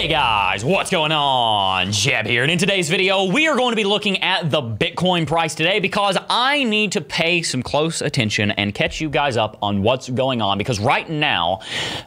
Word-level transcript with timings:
Hey 0.00 0.08
guys, 0.08 0.64
what's 0.64 0.90
going 0.90 1.12
on? 1.12 1.92
Jeb 1.92 2.24
here, 2.24 2.42
and 2.42 2.50
in 2.50 2.56
today's 2.56 2.88
video, 2.88 3.24
we 3.24 3.48
are 3.48 3.54
going 3.54 3.72
to 3.72 3.76
be 3.76 3.84
looking 3.84 4.22
at 4.22 4.50
the 4.50 4.62
Bitcoin 4.62 5.26
price 5.26 5.54
today 5.54 5.78
because 5.78 6.16
I 6.30 6.64
need 6.64 6.92
to 6.92 7.02
pay 7.02 7.42
some 7.42 7.62
close 7.62 8.00
attention 8.00 8.50
and 8.52 8.74
catch 8.74 9.02
you 9.02 9.10
guys 9.10 9.36
up 9.36 9.58
on 9.60 9.82
what's 9.82 10.08
going 10.08 10.40
on 10.40 10.56
because 10.56 10.80
right 10.80 11.06
now, 11.06 11.60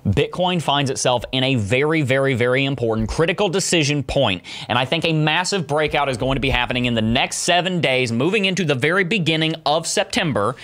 Bitcoin 0.07 0.59
finds 0.59 0.89
itself 0.89 1.23
in 1.31 1.43
a 1.43 1.53
very, 1.53 2.01
very, 2.01 2.34
very 2.34 2.65
important 2.65 3.09
critical 3.09 3.48
decision 3.48 4.01
point, 4.01 4.41
and 4.70 4.79
I 4.79 4.85
think 4.85 5.05
a 5.05 5.13
massive 5.13 5.67
breakout 5.67 6.09
is 6.09 6.17
going 6.17 6.35
to 6.37 6.41
be 6.41 6.49
happening 6.49 6.85
in 6.85 6.95
the 6.95 7.01
next 7.03 7.37
seven 7.37 7.79
days, 7.79 8.12
moving 8.12 8.45
into 8.45 8.65
the 8.65 8.73
very 8.73 9.03
beginning 9.03 9.53
of 9.67 9.85
September, 9.85 10.55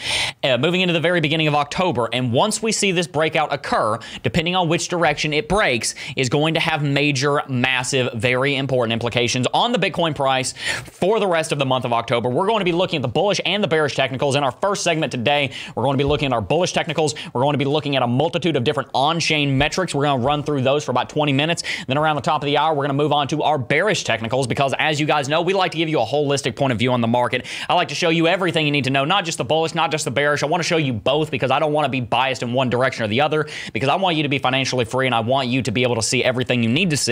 uh, 0.43 0.57
moving 0.57 0.81
into 0.81 0.93
the 0.95 0.99
very 0.99 1.21
beginning 1.21 1.47
of 1.47 1.53
October, 1.53 2.09
and 2.11 2.33
once 2.33 2.63
we 2.63 2.71
see 2.71 2.91
this 2.91 3.05
breakout 3.05 3.53
occur, 3.53 3.99
depending 4.23 4.55
on 4.55 4.67
which 4.67 4.87
direction 4.87 5.31
it 5.31 5.47
breaks, 5.47 5.93
is 6.15 6.27
going 6.27 6.55
to 6.55 6.59
have 6.59 6.81
major 6.81 7.18
major, 7.19 7.41
massive, 7.49 8.13
very 8.13 8.55
important 8.55 8.93
implications 8.93 9.45
on 9.53 9.71
the 9.73 9.77
Bitcoin 9.77 10.15
price 10.15 10.53
for 10.83 11.19
the 11.19 11.27
rest 11.27 11.51
of 11.51 11.59
the 11.59 11.65
month 11.65 11.83
of 11.83 11.91
October. 11.91 12.29
We're 12.29 12.47
going 12.47 12.59
to 12.59 12.65
be 12.65 12.71
looking 12.71 12.97
at 12.97 13.01
the 13.01 13.09
bullish 13.09 13.41
and 13.45 13.61
the 13.63 13.67
bearish 13.67 13.95
technicals. 13.95 14.35
In 14.35 14.43
our 14.43 14.51
first 14.51 14.83
segment 14.83 15.11
today, 15.11 15.51
we're 15.75 15.83
going 15.83 15.97
to 15.97 16.03
be 16.03 16.07
looking 16.07 16.27
at 16.27 16.33
our 16.33 16.41
bullish 16.41 16.71
technicals. 16.71 17.15
We're 17.33 17.41
going 17.41 17.53
to 17.53 17.57
be 17.57 17.65
looking 17.65 17.97
at 17.97 18.03
a 18.03 18.07
multitude 18.07 18.55
of 18.55 18.63
different 18.63 18.89
on 18.93 19.19
chain 19.19 19.57
metrics. 19.57 19.93
We're 19.93 20.05
going 20.05 20.21
to 20.21 20.25
run 20.25 20.43
through 20.43 20.61
those 20.61 20.85
for 20.85 20.91
about 20.91 21.09
20 21.09 21.33
minutes. 21.33 21.63
Then 21.87 21.97
around 21.97 22.15
the 22.15 22.21
top 22.21 22.41
of 22.41 22.45
the 22.45 22.57
hour, 22.57 22.73
we're 22.73 22.85
going 22.85 22.97
to 22.97 23.03
move 23.03 23.11
on 23.11 23.27
to 23.29 23.43
our 23.43 23.57
bearish 23.57 24.05
technicals 24.05 24.47
because, 24.47 24.73
as 24.79 24.99
you 24.99 25.05
guys 25.05 25.27
know, 25.27 25.41
we 25.41 25.53
like 25.53 25.73
to 25.73 25.77
give 25.77 25.89
you 25.89 25.99
a 25.99 26.05
holistic 26.05 26.55
point 26.55 26.71
of 26.71 26.79
view 26.79 26.91
on 26.93 27.01
the 27.01 27.07
market. 27.07 27.45
I 27.67 27.73
like 27.73 27.89
to 27.89 27.95
show 27.95 28.09
you 28.09 28.27
everything 28.27 28.65
you 28.65 28.71
need 28.71 28.85
to 28.85 28.91
know, 28.91 29.03
not 29.03 29.25
just 29.25 29.37
the 29.37 29.45
bullish, 29.45 29.75
not 29.75 29.91
just 29.91 30.05
the 30.05 30.11
bearish. 30.11 30.43
I 30.43 30.45
want 30.45 30.63
to 30.63 30.67
show 30.67 30.77
you 30.77 30.93
both 30.93 31.31
because 31.31 31.51
I 31.51 31.59
don't 31.59 31.73
want 31.73 31.85
to 31.85 31.89
be 31.89 32.01
biased 32.01 32.43
in 32.43 32.53
one 32.53 32.69
direction 32.69 33.03
or 33.03 33.07
the 33.07 33.21
other 33.21 33.47
because 33.73 33.89
I 33.89 33.95
want 33.95 34.15
you 34.15 34.23
to 34.23 34.29
be 34.29 34.39
financially 34.39 34.85
free 34.85 35.05
and 35.05 35.15
I 35.15 35.19
want 35.19 35.49
you 35.49 35.61
to 35.63 35.71
be 35.71 35.83
able 35.83 35.95
to 35.95 36.01
see 36.01 36.23
everything 36.23 36.63
you 36.63 36.69
need 36.69 36.91
to 36.91 36.97
see 36.97 37.08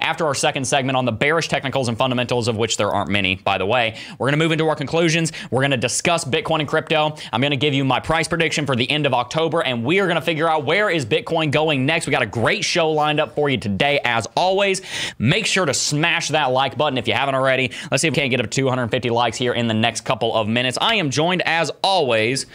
after 0.00 0.26
our 0.26 0.34
second 0.34 0.64
segment 0.66 0.96
on 0.96 1.04
the 1.04 1.12
bearish 1.12 1.48
technicals 1.48 1.88
and 1.88 1.98
fundamentals, 1.98 2.48
of 2.48 2.56
which 2.56 2.76
there 2.76 2.90
aren't 2.90 3.10
many, 3.10 3.36
by 3.36 3.58
the 3.58 3.66
way. 3.66 3.98
We're 4.18 4.26
going 4.26 4.38
to 4.38 4.44
move 4.44 4.52
into 4.52 4.68
our 4.68 4.76
conclusions. 4.76 5.32
We're 5.50 5.62
going 5.62 5.70
to 5.72 5.76
discuss 5.76 6.24
Bitcoin 6.24 6.60
and 6.60 6.68
crypto. 6.68 7.16
I'm 7.32 7.40
going 7.40 7.50
to 7.50 7.56
give 7.56 7.74
you 7.74 7.84
my 7.84 8.00
price 8.00 8.28
prediction 8.28 8.66
for 8.66 8.76
the 8.76 8.90
end 8.90 9.06
of 9.06 9.14
October, 9.14 9.62
and 9.62 9.84
we 9.84 10.00
are 10.00 10.06
going 10.06 10.16
to 10.16 10.22
figure 10.22 10.48
out 10.48 10.64
where 10.64 10.90
is 10.90 11.04
Bitcoin 11.04 11.50
going 11.50 11.86
next. 11.86 12.06
We 12.06 12.12
got 12.12 12.22
a 12.22 12.26
great 12.26 12.64
show 12.64 12.90
lined 12.90 13.20
up 13.20 13.34
for 13.34 13.50
you 13.50 13.56
today, 13.56 14.00
as 14.04 14.26
always. 14.36 14.82
Make 15.18 15.46
sure 15.46 15.66
to 15.66 15.74
smash 15.74 16.28
that 16.28 16.46
like 16.46 16.76
button 16.76 16.98
if 16.98 17.08
you 17.08 17.14
haven't 17.14 17.34
already. 17.34 17.72
Let's 17.90 18.02
see 18.02 18.08
if 18.08 18.12
we 18.12 18.16
can't 18.16 18.30
get 18.30 18.40
up 18.40 18.50
to 18.50 18.50
250 18.50 19.10
likes 19.10 19.36
here 19.36 19.52
in 19.52 19.66
the 19.66 19.74
next 19.74 20.02
couple 20.02 20.34
of 20.34 20.48
minutes. 20.48 20.78
I 20.80 20.96
am 20.96 21.10
joined, 21.10 21.42
as 21.42 21.70
always, 21.82 22.46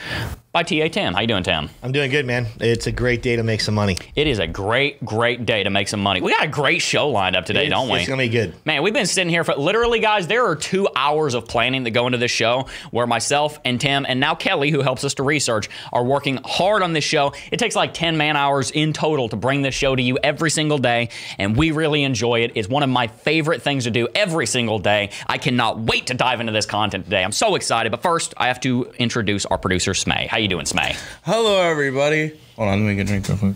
by 0.55 0.63
TA 0.63 0.87
Tim. 0.87 1.13
How 1.13 1.19
you 1.19 1.27
doing, 1.27 1.43
Tim? 1.43 1.69
I'm 1.83 1.91
doing 1.91 2.09
good, 2.09 2.25
man. 2.25 2.47
It's 2.61 2.87
a 2.87 2.91
great 2.93 3.21
day 3.21 3.35
to 3.35 3.43
make 3.43 3.59
some 3.59 3.75
money. 3.75 3.97
It 4.15 4.25
is 4.25 4.39
a 4.39 4.47
great, 4.47 5.03
great 5.03 5.45
day 5.45 5.63
to 5.63 5.69
make 5.69 5.89
some 5.89 5.99
money. 5.99 6.21
We 6.21 6.31
got 6.31 6.45
a 6.45 6.47
great 6.47 6.81
show 6.81 7.09
lined 7.09 7.35
up 7.35 7.45
today, 7.45 7.65
it's, 7.65 7.71
don't 7.71 7.89
we? 7.89 7.99
It's 7.99 8.07
gonna 8.07 8.23
be 8.23 8.29
good. 8.29 8.53
Man, 8.63 8.81
we've 8.81 8.93
been 8.93 9.05
sitting 9.05 9.29
here 9.29 9.43
for 9.43 9.53
literally, 9.55 9.99
guys. 9.99 10.27
There 10.27 10.45
are 10.45 10.55
two 10.55 10.87
hours 10.95 11.33
of 11.33 11.45
planning 11.45 11.83
that 11.83 11.91
go 11.91 12.05
into 12.05 12.17
this 12.19 12.31
show, 12.31 12.67
where 12.91 13.05
myself 13.05 13.59
and 13.65 13.81
Tim 13.81 14.05
and 14.07 14.21
now 14.21 14.33
Kelly, 14.33 14.71
who 14.71 14.79
helps 14.81 15.03
us 15.03 15.15
to 15.15 15.23
research, 15.23 15.67
are 15.91 16.05
working 16.05 16.39
hard 16.45 16.83
on 16.83 16.93
this 16.93 17.03
show. 17.03 17.33
It 17.51 17.57
takes 17.57 17.75
like 17.75 17.93
10 17.93 18.15
man 18.15 18.37
hours 18.37 18.71
in 18.71 18.93
total 18.93 19.27
to 19.27 19.35
bring 19.35 19.61
this 19.61 19.75
show 19.75 19.93
to 19.93 20.01
you 20.01 20.17
every 20.23 20.51
single 20.51 20.77
day, 20.77 21.09
and 21.37 21.57
we 21.57 21.71
really 21.71 22.03
enjoy 22.03 22.43
it. 22.43 22.53
It's 22.55 22.69
one 22.69 22.81
of 22.81 22.89
my 22.89 23.07
favorite 23.07 23.61
things 23.61 23.83
to 23.83 23.91
do 23.91 24.07
every 24.15 24.47
single 24.47 24.79
day. 24.79 25.09
I 25.27 25.37
cannot 25.37 25.79
wait 25.79 26.07
to 26.07 26.13
dive 26.13 26.39
into 26.39 26.53
this 26.53 26.65
content 26.65 27.03
today. 27.03 27.25
I'm 27.25 27.33
so 27.33 27.55
excited. 27.55 27.91
But 27.91 28.01
first, 28.01 28.33
I 28.37 28.47
have 28.47 28.61
to 28.61 28.89
introduce 28.99 29.45
our 29.47 29.57
producer, 29.57 29.91
Smay. 29.91 30.27
How 30.29 30.44
you 30.44 30.44
doing, 30.47 30.65
Smay? 30.65 30.95
Hello, 31.23 31.61
everybody. 31.61 32.39
Hold 32.55 32.69
on, 32.69 32.85
let 32.85 32.89
me 32.89 32.95
get 32.95 33.03
a 33.03 33.19
drink 33.21 33.27
real 33.27 33.37
quick. 33.37 33.55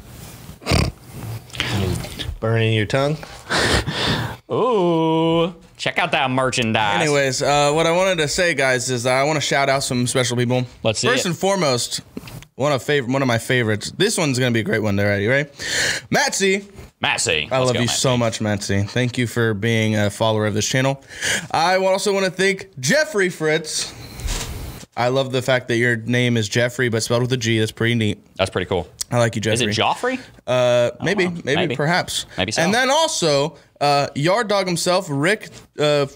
Burning 2.39 2.73
your 2.73 2.85
tongue. 2.85 3.17
Ooh, 4.51 5.53
check 5.77 5.99
out 5.99 6.11
that 6.13 6.31
merchandise. 6.31 7.01
Anyways, 7.01 7.41
uh, 7.41 7.71
what 7.73 7.85
I 7.85 7.91
wanted 7.91 8.17
to 8.19 8.27
say, 8.27 8.53
guys, 8.53 8.89
is 8.89 9.05
I 9.05 9.23
want 9.23 9.37
to 9.37 9.41
shout 9.41 9.69
out 9.69 9.83
some 9.83 10.07
special 10.07 10.37
people. 10.37 10.65
Let's 10.83 10.99
see 10.99 11.07
First 11.07 11.25
it. 11.25 11.29
and 11.29 11.37
foremost, 11.37 12.01
one 12.55 12.71
of 12.71 12.81
favorite, 12.81 13.11
one 13.11 13.21
of 13.21 13.27
my 13.27 13.37
favorites. 13.37 13.91
This 13.91 14.17
one's 14.17 14.39
gonna 14.39 14.51
be 14.51 14.61
a 14.61 14.63
great 14.63 14.81
one. 14.81 14.95
There 14.95 15.07
already, 15.07 15.27
right? 15.27 15.51
Matsy, 16.11 16.65
Massey. 17.01 17.47
I 17.51 17.59
Let's 17.59 17.67
love 17.67 17.73
go, 17.75 17.81
you 17.81 17.85
Massey. 17.87 17.99
so 17.99 18.17
much, 18.17 18.39
Matsy. 18.39 18.89
Thank 18.89 19.17
you 19.17 19.27
for 19.27 19.53
being 19.53 19.95
a 19.95 20.09
follower 20.09 20.45
of 20.47 20.53
this 20.53 20.67
channel. 20.67 21.03
I 21.51 21.77
also 21.77 22.13
want 22.13 22.25
to 22.25 22.31
thank 22.31 22.79
Jeffrey 22.79 23.29
Fritz. 23.29 23.93
I 24.99 25.07
love 25.07 25.31
the 25.31 25.41
fact 25.41 25.69
that 25.69 25.77
your 25.77 25.95
name 25.95 26.35
is 26.35 26.49
Jeffrey, 26.49 26.89
but 26.89 27.01
spelled 27.01 27.21
with 27.21 27.31
a 27.31 27.37
G. 27.37 27.57
That's 27.57 27.71
pretty 27.71 27.95
neat. 27.95 28.19
That's 28.35 28.49
pretty 28.49 28.65
cool. 28.67 28.85
I 29.09 29.17
like 29.17 29.33
you, 29.33 29.41
Jeffrey. 29.41 29.69
Is 29.69 29.77
it 29.77 29.81
Joffrey? 29.81 30.19
Uh, 30.45 30.91
maybe, 31.01 31.25
know. 31.29 31.41
maybe, 31.45 31.55
Maybe. 31.55 31.75
perhaps. 31.77 32.25
Maybe 32.37 32.51
so. 32.51 32.61
And 32.61 32.73
then 32.73 32.91
also, 32.91 33.55
uh, 33.79 34.09
Yard 34.13 34.49
Dog 34.49 34.67
himself, 34.67 35.07
Rick. 35.09 35.49
Uh, 35.79 36.07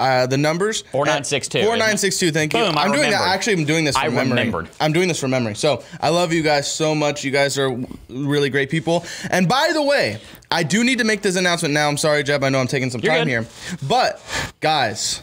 uh, 0.00 0.26
the 0.26 0.38
numbers 0.38 0.80
4962, 0.92 1.62
Four 1.66 1.76
nine 1.76 1.98
six 1.98 2.18
two. 2.18 2.32
Thank 2.32 2.54
you. 2.54 2.60
Boom, 2.60 2.76
I 2.78 2.84
I'm 2.84 2.92
doing 2.92 3.10
that. 3.10 3.20
Actually, 3.20 3.52
I'm 3.60 3.64
doing 3.66 3.84
this 3.84 3.94
I 3.94 4.06
from 4.06 4.14
memory. 4.14 4.30
remembered. 4.30 4.68
I'm 4.80 4.92
doing 4.94 5.08
this 5.08 5.20
from 5.20 5.30
memory. 5.30 5.54
So 5.54 5.84
I 6.00 6.08
love 6.08 6.32
you 6.32 6.42
guys 6.42 6.72
so 6.72 6.94
much. 6.94 7.22
You 7.22 7.30
guys 7.30 7.58
are 7.58 7.78
really 8.08 8.48
great 8.48 8.70
people. 8.70 9.04
And 9.30 9.46
by 9.46 9.72
the 9.74 9.82
way, 9.82 10.18
I 10.50 10.62
do 10.62 10.84
need 10.84 10.98
to 10.98 11.04
make 11.04 11.20
this 11.20 11.36
announcement 11.36 11.74
now. 11.74 11.86
I'm 11.86 11.98
sorry, 11.98 12.22
Jeb. 12.22 12.42
I 12.42 12.48
know 12.48 12.60
I'm 12.60 12.66
taking 12.66 12.90
some 12.90 13.02
You're 13.02 13.12
time 13.12 13.26
good. 13.26 13.30
here, 13.30 13.46
but 13.86 14.22
guys, 14.60 15.20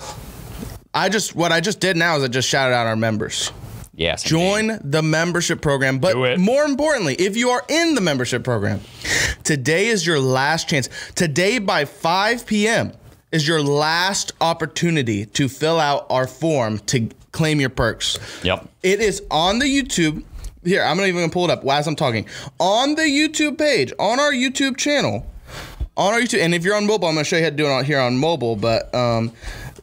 I 0.98 1.10
just 1.10 1.36
what 1.36 1.52
I 1.52 1.62
just 1.62 1.80
did 1.80 1.96
now 1.96 2.18
is 2.18 2.24
I 2.24 2.28
just 2.28 2.50
shouted 2.50 2.74
out 2.74 2.88
our 2.88 2.96
members. 2.96 3.52
Yes. 3.94 4.24
indeed. 4.24 4.30
Join 4.30 4.80
the 4.84 5.04
membership 5.04 5.62
program. 5.62 6.00
But 6.00 6.40
more 6.40 6.64
importantly, 6.64 7.14
if 7.16 7.38
you 7.38 7.50
are 7.50 7.64
in 7.70 7.94
the 7.94 8.02
membership 8.02 8.44
program, 8.44 8.82
today 9.44 9.88
is 9.88 10.08
your 10.08 10.20
last 10.20 10.68
chance. 10.68 10.90
Today 11.14 11.60
by 11.60 11.86
5 11.86 12.48
p.m. 12.48 12.94
is 13.32 13.48
your 13.48 13.62
last 13.62 14.32
opportunity 14.42 15.28
to 15.28 15.48
fill 15.48 15.80
out 15.80 16.08
our 16.10 16.26
form 16.26 16.80
to 16.80 17.10
claim 17.32 17.60
your 17.60 17.70
perks. 17.70 18.18
Yep. 18.44 18.68
It 18.82 19.00
is 19.00 19.22
on 19.30 19.60
the 19.60 19.66
YouTube. 19.66 20.24
Here, 20.64 20.84
I'm 20.84 20.98
not 20.98 21.06
even 21.06 21.22
gonna 21.22 21.32
pull 21.32 21.46
it 21.46 21.52
up 21.52 21.64
as 21.64 21.88
I'm 21.88 21.96
talking. 21.96 22.28
On 22.60 22.96
the 22.96 23.04
YouTube 23.04 23.60
page, 23.60 23.94
on 24.00 24.20
our 24.20 24.32
YouTube 24.32 24.78
channel, 24.78 25.28
on 25.96 26.16
our 26.16 26.20
YouTube, 26.20 26.40
and 26.42 26.56
if 26.56 26.64
you're 26.64 26.76
on 26.76 26.88
mobile, 26.88 27.08
I'm 27.08 27.14
gonna 27.14 27.24
show 27.24 27.38
you 27.38 27.44
how 27.44 27.52
to 27.52 27.56
do 27.56 27.68
it 27.68 27.72
on, 27.72 27.86
here 27.86 28.00
on 28.00 28.18
mobile. 28.18 28.56
But 28.56 28.94
um, 28.96 29.32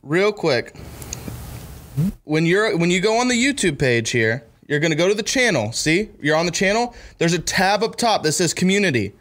real 0.02 0.32
quick, 0.32 0.74
when 2.24 2.46
you're 2.46 2.76
when 2.76 2.90
you 2.90 3.00
go 3.00 3.18
on 3.18 3.28
the 3.28 3.34
YouTube 3.34 3.78
page 3.78 4.10
here, 4.10 4.44
you're 4.66 4.80
gonna 4.80 4.94
go 4.94 5.08
to 5.08 5.14
the 5.14 5.22
channel. 5.22 5.72
See, 5.72 6.10
you're 6.20 6.36
on 6.36 6.46
the 6.46 6.52
channel. 6.52 6.94
There's 7.18 7.34
a 7.34 7.38
tab 7.38 7.82
up 7.82 7.96
top 7.96 8.22
that 8.22 8.32
says 8.32 8.54
Community. 8.54 9.12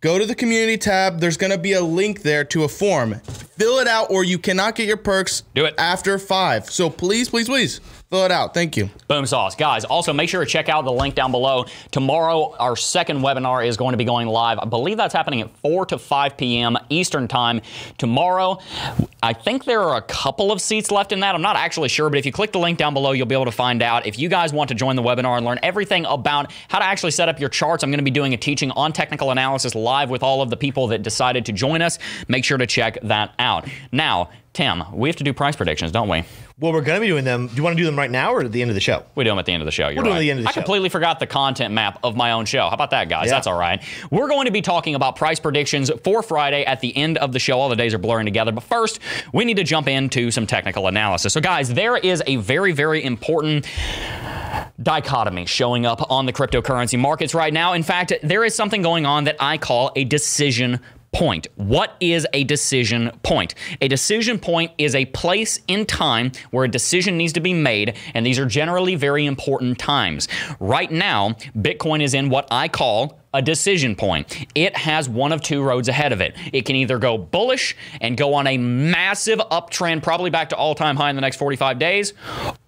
Go 0.00 0.18
to 0.18 0.26
the 0.26 0.34
Community 0.34 0.76
tab. 0.78 1.20
There's 1.20 1.36
gonna 1.36 1.58
be 1.58 1.72
a 1.72 1.82
link 1.82 2.22
there 2.22 2.44
to 2.44 2.64
a 2.64 2.68
form. 2.68 3.14
Fill 3.20 3.78
it 3.78 3.88
out, 3.88 4.10
or 4.10 4.24
you 4.24 4.38
cannot 4.38 4.74
get 4.76 4.86
your 4.86 4.96
perks. 4.96 5.42
Do 5.54 5.64
it. 5.64 5.74
after 5.78 6.18
five. 6.18 6.70
So 6.70 6.90
please, 6.90 7.28
please, 7.28 7.48
please 7.48 7.80
fill 8.10 8.24
it 8.24 8.30
out. 8.30 8.54
Thank 8.54 8.76
you. 8.76 8.90
Boom 9.08 9.26
sauce. 9.26 9.54
Guys, 9.56 9.84
also 9.84 10.12
make 10.12 10.28
sure 10.28 10.44
to 10.44 10.50
check 10.50 10.68
out 10.68 10.84
the 10.84 10.92
link 10.92 11.14
down 11.14 11.30
below. 11.30 11.66
Tomorrow, 11.90 12.54
our 12.58 12.76
second 12.76 13.18
webinar 13.20 13.66
is 13.66 13.76
going 13.76 13.92
to 13.92 13.96
be 13.96 14.04
going 14.04 14.28
live. 14.28 14.58
I 14.58 14.64
believe 14.64 14.96
that's 14.96 15.14
happening 15.14 15.40
at 15.40 15.56
4 15.58 15.86
to 15.86 15.98
5 15.98 16.36
p.m. 16.36 16.76
Eastern 16.88 17.28
Time 17.28 17.60
tomorrow. 17.98 18.58
I 19.22 19.32
think 19.32 19.64
there 19.64 19.82
are 19.82 19.96
a 19.96 20.02
couple 20.02 20.52
of 20.52 20.60
seats 20.60 20.90
left 20.90 21.12
in 21.12 21.20
that. 21.20 21.34
I'm 21.34 21.42
not 21.42 21.56
actually 21.56 21.88
sure, 21.88 22.08
but 22.08 22.18
if 22.18 22.26
you 22.26 22.32
click 22.32 22.52
the 22.52 22.58
link 22.58 22.78
down 22.78 22.94
below, 22.94 23.12
you'll 23.12 23.26
be 23.26 23.34
able 23.34 23.46
to 23.46 23.52
find 23.52 23.82
out. 23.82 24.06
If 24.06 24.18
you 24.18 24.28
guys 24.28 24.52
want 24.52 24.68
to 24.68 24.74
join 24.74 24.94
the 24.96 25.02
webinar 25.02 25.36
and 25.36 25.44
learn 25.44 25.58
everything 25.62 26.06
about 26.06 26.52
how 26.68 26.78
to 26.78 26.84
actually 26.84 27.10
set 27.10 27.28
up 27.28 27.40
your 27.40 27.48
charts, 27.48 27.82
I'm 27.82 27.90
going 27.90 27.98
to 27.98 28.04
be 28.04 28.10
doing 28.10 28.34
a 28.34 28.36
teaching 28.36 28.70
on 28.72 28.92
technical 28.92 29.30
analysis 29.30 29.74
live 29.74 30.10
with 30.10 30.22
all 30.22 30.42
of 30.42 30.50
the 30.50 30.56
people 30.56 30.86
that 30.88 31.02
decided 31.02 31.46
to 31.46 31.52
join 31.52 31.82
us. 31.82 31.98
Make 32.28 32.44
sure 32.44 32.58
to 32.58 32.66
check 32.66 32.98
that 33.02 33.34
out. 33.38 33.68
Now, 33.90 34.30
Tim, 34.56 34.82
we 34.94 35.10
have 35.10 35.16
to 35.16 35.24
do 35.24 35.34
price 35.34 35.54
predictions, 35.54 35.92
don't 35.92 36.08
we? 36.08 36.24
Well, 36.58 36.72
we're 36.72 36.80
gonna 36.80 37.00
be 37.00 37.08
doing 37.08 37.24
them. 37.26 37.48
Do 37.48 37.54
you 37.56 37.62
want 37.62 37.76
to 37.76 37.78
do 37.82 37.84
them 37.84 37.94
right 37.98 38.10
now 38.10 38.32
or 38.32 38.40
at 38.42 38.50
the 38.52 38.62
end 38.62 38.70
of 38.70 38.74
the 38.74 38.80
show? 38.80 39.02
We 39.14 39.22
do 39.24 39.28
them 39.28 39.38
at 39.38 39.44
the 39.44 39.52
end 39.52 39.60
of 39.60 39.66
the 39.66 39.70
show. 39.70 39.88
You're 39.88 39.96
We'll 40.02 40.04
do 40.04 40.10
'em 40.12 40.14
right. 40.14 40.20
the 40.20 40.30
end 40.30 40.38
of 40.38 40.44
the 40.44 40.48
I 40.48 40.52
show. 40.52 40.60
completely 40.62 40.88
forgot 40.88 41.20
the 41.20 41.26
content 41.26 41.74
map 41.74 41.98
of 42.02 42.16
my 42.16 42.32
own 42.32 42.46
show. 42.46 42.62
How 42.62 42.70
about 42.70 42.88
that, 42.92 43.10
guys? 43.10 43.26
Yeah. 43.26 43.32
That's 43.32 43.46
all 43.46 43.58
right. 43.58 43.82
We're 44.10 44.28
going 44.28 44.46
to 44.46 44.50
be 44.50 44.62
talking 44.62 44.94
about 44.94 45.16
price 45.16 45.38
predictions 45.38 45.90
for 46.02 46.22
Friday 46.22 46.64
at 46.64 46.80
the 46.80 46.96
end 46.96 47.18
of 47.18 47.32
the 47.32 47.38
show. 47.38 47.60
All 47.60 47.68
the 47.68 47.76
days 47.76 47.92
are 47.92 47.98
blurring 47.98 48.24
together. 48.24 48.50
But 48.50 48.64
first, 48.64 48.98
we 49.34 49.44
need 49.44 49.58
to 49.58 49.64
jump 49.64 49.88
into 49.88 50.30
some 50.30 50.46
technical 50.46 50.86
analysis. 50.86 51.34
So, 51.34 51.42
guys, 51.42 51.74
there 51.74 51.98
is 51.98 52.22
a 52.26 52.36
very, 52.36 52.72
very 52.72 53.04
important 53.04 53.66
dichotomy 54.82 55.44
showing 55.44 55.84
up 55.84 56.10
on 56.10 56.24
the 56.24 56.32
cryptocurrency 56.32 56.98
markets 56.98 57.34
right 57.34 57.52
now. 57.52 57.74
In 57.74 57.82
fact, 57.82 58.14
there 58.22 58.44
is 58.44 58.54
something 58.54 58.80
going 58.80 59.04
on 59.04 59.24
that 59.24 59.36
I 59.40 59.58
call 59.58 59.92
a 59.96 60.04
decision 60.04 60.80
point. 61.16 61.46
What 61.54 61.96
is 61.98 62.26
a 62.34 62.44
decision 62.44 63.10
point? 63.22 63.54
A 63.80 63.88
decision 63.88 64.38
point 64.38 64.72
is 64.76 64.94
a 64.94 65.06
place 65.06 65.60
in 65.66 65.86
time 65.86 66.30
where 66.50 66.66
a 66.66 66.70
decision 66.70 67.16
needs 67.16 67.32
to 67.32 67.40
be 67.40 67.54
made, 67.54 67.96
and 68.12 68.26
these 68.26 68.38
are 68.38 68.44
generally 68.44 68.96
very 68.96 69.24
important 69.24 69.78
times. 69.78 70.28
Right 70.60 70.90
now, 70.90 71.30
Bitcoin 71.56 72.02
is 72.02 72.12
in 72.12 72.28
what 72.28 72.46
I 72.50 72.68
call 72.68 73.18
a 73.32 73.40
decision 73.40 73.96
point. 73.96 74.46
It 74.54 74.76
has 74.76 75.08
one 75.08 75.32
of 75.32 75.40
two 75.40 75.62
roads 75.62 75.88
ahead 75.88 76.12
of 76.12 76.20
it. 76.20 76.36
It 76.52 76.66
can 76.66 76.76
either 76.76 76.98
go 76.98 77.16
bullish 77.16 77.74
and 78.00 78.14
go 78.16 78.34
on 78.34 78.46
a 78.46 78.58
massive 78.58 79.38
uptrend, 79.38 80.02
probably 80.02 80.28
back 80.28 80.50
to 80.50 80.56
all 80.56 80.74
time 80.74 80.96
high 80.96 81.10
in 81.10 81.16
the 81.16 81.22
next 81.22 81.36
45 81.36 81.78
days, 81.78 82.12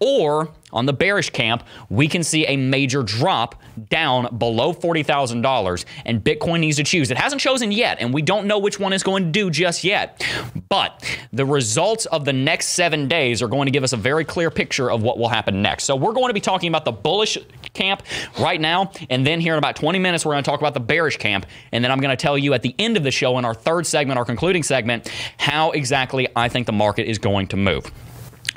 or 0.00 0.52
on 0.72 0.86
the 0.86 0.92
bearish 0.92 1.30
camp, 1.30 1.64
we 1.88 2.08
can 2.08 2.22
see 2.22 2.46
a 2.46 2.56
major 2.56 3.02
drop 3.02 3.60
down 3.88 4.36
below 4.36 4.72
$40,000, 4.72 5.84
and 6.04 6.22
Bitcoin 6.22 6.60
needs 6.60 6.76
to 6.76 6.84
choose. 6.84 7.10
It 7.10 7.18
hasn't 7.18 7.40
chosen 7.40 7.72
yet, 7.72 7.98
and 8.00 8.12
we 8.12 8.22
don't 8.22 8.46
know 8.46 8.58
which 8.58 8.78
one 8.78 8.92
is 8.92 9.02
going 9.02 9.24
to 9.24 9.30
do 9.30 9.50
just 9.50 9.84
yet. 9.84 10.24
But 10.68 11.04
the 11.32 11.46
results 11.46 12.06
of 12.06 12.24
the 12.24 12.32
next 12.32 12.68
seven 12.68 13.08
days 13.08 13.42
are 13.42 13.48
going 13.48 13.66
to 13.66 13.72
give 13.72 13.84
us 13.84 13.92
a 13.92 13.96
very 13.96 14.24
clear 14.24 14.50
picture 14.50 14.90
of 14.90 15.02
what 15.02 15.18
will 15.18 15.28
happen 15.28 15.62
next. 15.62 15.84
So 15.84 15.96
we're 15.96 16.12
going 16.12 16.28
to 16.28 16.34
be 16.34 16.40
talking 16.40 16.68
about 16.68 16.84
the 16.84 16.92
bullish 16.92 17.38
camp 17.72 18.02
right 18.38 18.60
now, 18.60 18.92
and 19.10 19.26
then 19.26 19.40
here 19.40 19.54
in 19.54 19.58
about 19.58 19.76
20 19.76 19.98
minutes, 19.98 20.24
we're 20.24 20.32
going 20.32 20.44
to 20.44 20.50
talk 20.50 20.60
about 20.60 20.74
the 20.74 20.80
bearish 20.80 21.16
camp, 21.16 21.46
and 21.72 21.82
then 21.82 21.90
I'm 21.90 22.00
going 22.00 22.16
to 22.16 22.20
tell 22.20 22.36
you 22.36 22.54
at 22.54 22.62
the 22.62 22.74
end 22.78 22.96
of 22.96 23.02
the 23.02 23.10
show 23.10 23.38
in 23.38 23.44
our 23.44 23.54
third 23.54 23.86
segment, 23.86 24.18
our 24.18 24.24
concluding 24.24 24.62
segment, 24.62 25.08
how 25.38 25.70
exactly 25.70 26.28
I 26.36 26.48
think 26.48 26.66
the 26.66 26.72
market 26.72 27.08
is 27.08 27.18
going 27.18 27.46
to 27.48 27.56
move. 27.56 27.90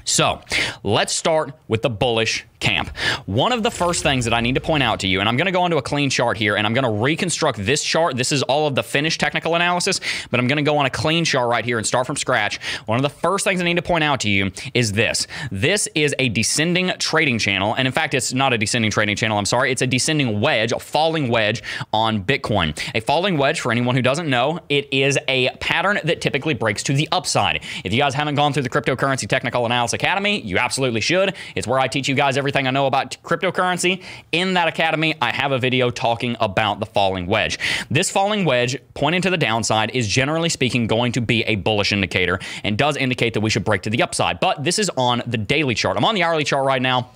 So 0.03 0.41
let's 0.83 1.13
start 1.13 1.54
with 1.68 1.81
the 1.81 1.89
bullish 1.89 2.45
camp. 2.61 2.95
One 3.25 3.51
of 3.51 3.63
the 3.63 3.71
first 3.71 4.03
things 4.03 4.23
that 4.23 4.33
I 4.33 4.39
need 4.39 4.55
to 4.55 4.61
point 4.61 4.83
out 4.83 5.01
to 5.01 5.07
you, 5.07 5.19
and 5.19 5.27
I'm 5.27 5.35
going 5.35 5.47
to 5.47 5.51
go 5.51 5.63
onto 5.63 5.77
a 5.77 5.81
clean 5.81 6.09
chart 6.09 6.37
here, 6.37 6.55
and 6.55 6.65
I'm 6.65 6.73
going 6.73 6.85
to 6.85 7.03
reconstruct 7.03 7.65
this 7.65 7.83
chart. 7.83 8.15
This 8.15 8.31
is 8.31 8.43
all 8.43 8.67
of 8.67 8.75
the 8.75 8.83
finished 8.83 9.19
technical 9.19 9.55
analysis, 9.55 9.99
but 10.29 10.39
I'm 10.39 10.47
going 10.47 10.57
to 10.57 10.63
go 10.63 10.77
on 10.77 10.85
a 10.85 10.89
clean 10.89 11.25
chart 11.25 11.49
right 11.49 11.65
here 11.65 11.77
and 11.77 11.85
start 11.85 12.07
from 12.07 12.15
scratch. 12.15 12.59
One 12.85 12.97
of 12.97 13.03
the 13.03 13.09
first 13.09 13.43
things 13.43 13.59
I 13.59 13.65
need 13.65 13.75
to 13.75 13.81
point 13.81 14.03
out 14.03 14.21
to 14.21 14.29
you 14.29 14.51
is 14.73 14.93
this. 14.93 15.27
This 15.51 15.87
is 15.95 16.15
a 16.19 16.29
descending 16.29 16.91
trading 16.99 17.39
channel, 17.39 17.73
and 17.73 17.87
in 17.87 17.91
fact, 17.91 18.13
it's 18.13 18.31
not 18.31 18.53
a 18.53 18.57
descending 18.57 18.91
trading 18.91 19.15
channel, 19.15 19.37
I'm 19.37 19.45
sorry. 19.45 19.71
It's 19.71 19.81
a 19.81 19.87
descending 19.87 20.39
wedge, 20.39 20.71
a 20.71 20.79
falling 20.79 21.29
wedge 21.29 21.63
on 21.91 22.23
Bitcoin. 22.23 22.79
A 22.95 23.01
falling 23.01 23.37
wedge, 23.37 23.59
for 23.59 23.71
anyone 23.71 23.95
who 23.95 24.01
doesn't 24.01 24.29
know, 24.29 24.59
it 24.69 24.87
is 24.93 25.17
a 25.27 25.49
pattern 25.59 25.99
that 26.03 26.21
typically 26.21 26.53
breaks 26.53 26.83
to 26.83 26.93
the 26.93 27.09
upside. 27.11 27.63
If 27.83 27.91
you 27.91 27.99
guys 27.99 28.13
haven't 28.13 28.35
gone 28.35 28.53
through 28.53 28.63
the 28.63 28.69
Cryptocurrency 28.69 29.27
Technical 29.27 29.65
Analysis 29.65 29.93
Academy, 29.93 30.41
you 30.41 30.57
absolutely 30.59 31.01
should. 31.01 31.33
It's 31.55 31.65
where 31.65 31.79
I 31.79 31.87
teach 31.87 32.07
you 32.07 32.13
guys 32.13 32.37
everything 32.37 32.50
everything 32.51 32.68
I 32.68 32.71
know 32.71 32.86
about 32.86 33.15
cryptocurrency. 33.24 34.03
In 34.33 34.56
that 34.56 34.68
academy, 34.68 35.15
I 35.21 35.31
have 35.31 35.53
a 35.53 35.57
video 35.57 35.89
talking 35.89 36.36
about 36.42 36.81
the 36.81 36.86
falling 36.86 37.27
wedge. 37.27 37.57
This 37.89 38.12
falling 38.12 38.44
wedge 38.44 38.77
pointing 38.94 39.21
to 39.21 39.30
the 39.30 39.38
downside 39.38 39.92
is 39.92 40.06
generally 40.06 40.50
speaking 40.50 40.86
going 40.86 41.13
to 41.13 41.21
be 41.21 41.44
a 41.44 41.56
bullish 41.56 41.94
indicator 41.94 42.39
and 42.65 42.77
does 42.77 42.98
indicate 42.98 43.36
that 43.36 43.39
we 43.39 43.50
should 43.50 43.63
break 43.63 43.83
to 43.83 43.89
the 43.89 44.03
upside. 44.03 44.42
But 44.42 44.65
this 44.65 44.80
is 44.80 44.92
on 44.98 45.24
the 45.25 45.38
daily 45.38 45.75
chart. 45.75 45.95
I'm 45.95 46.03
on 46.03 46.13
the 46.13 46.24
hourly 46.24 46.44
chart 46.44 46.65
right 46.65 46.81
now 46.81 47.12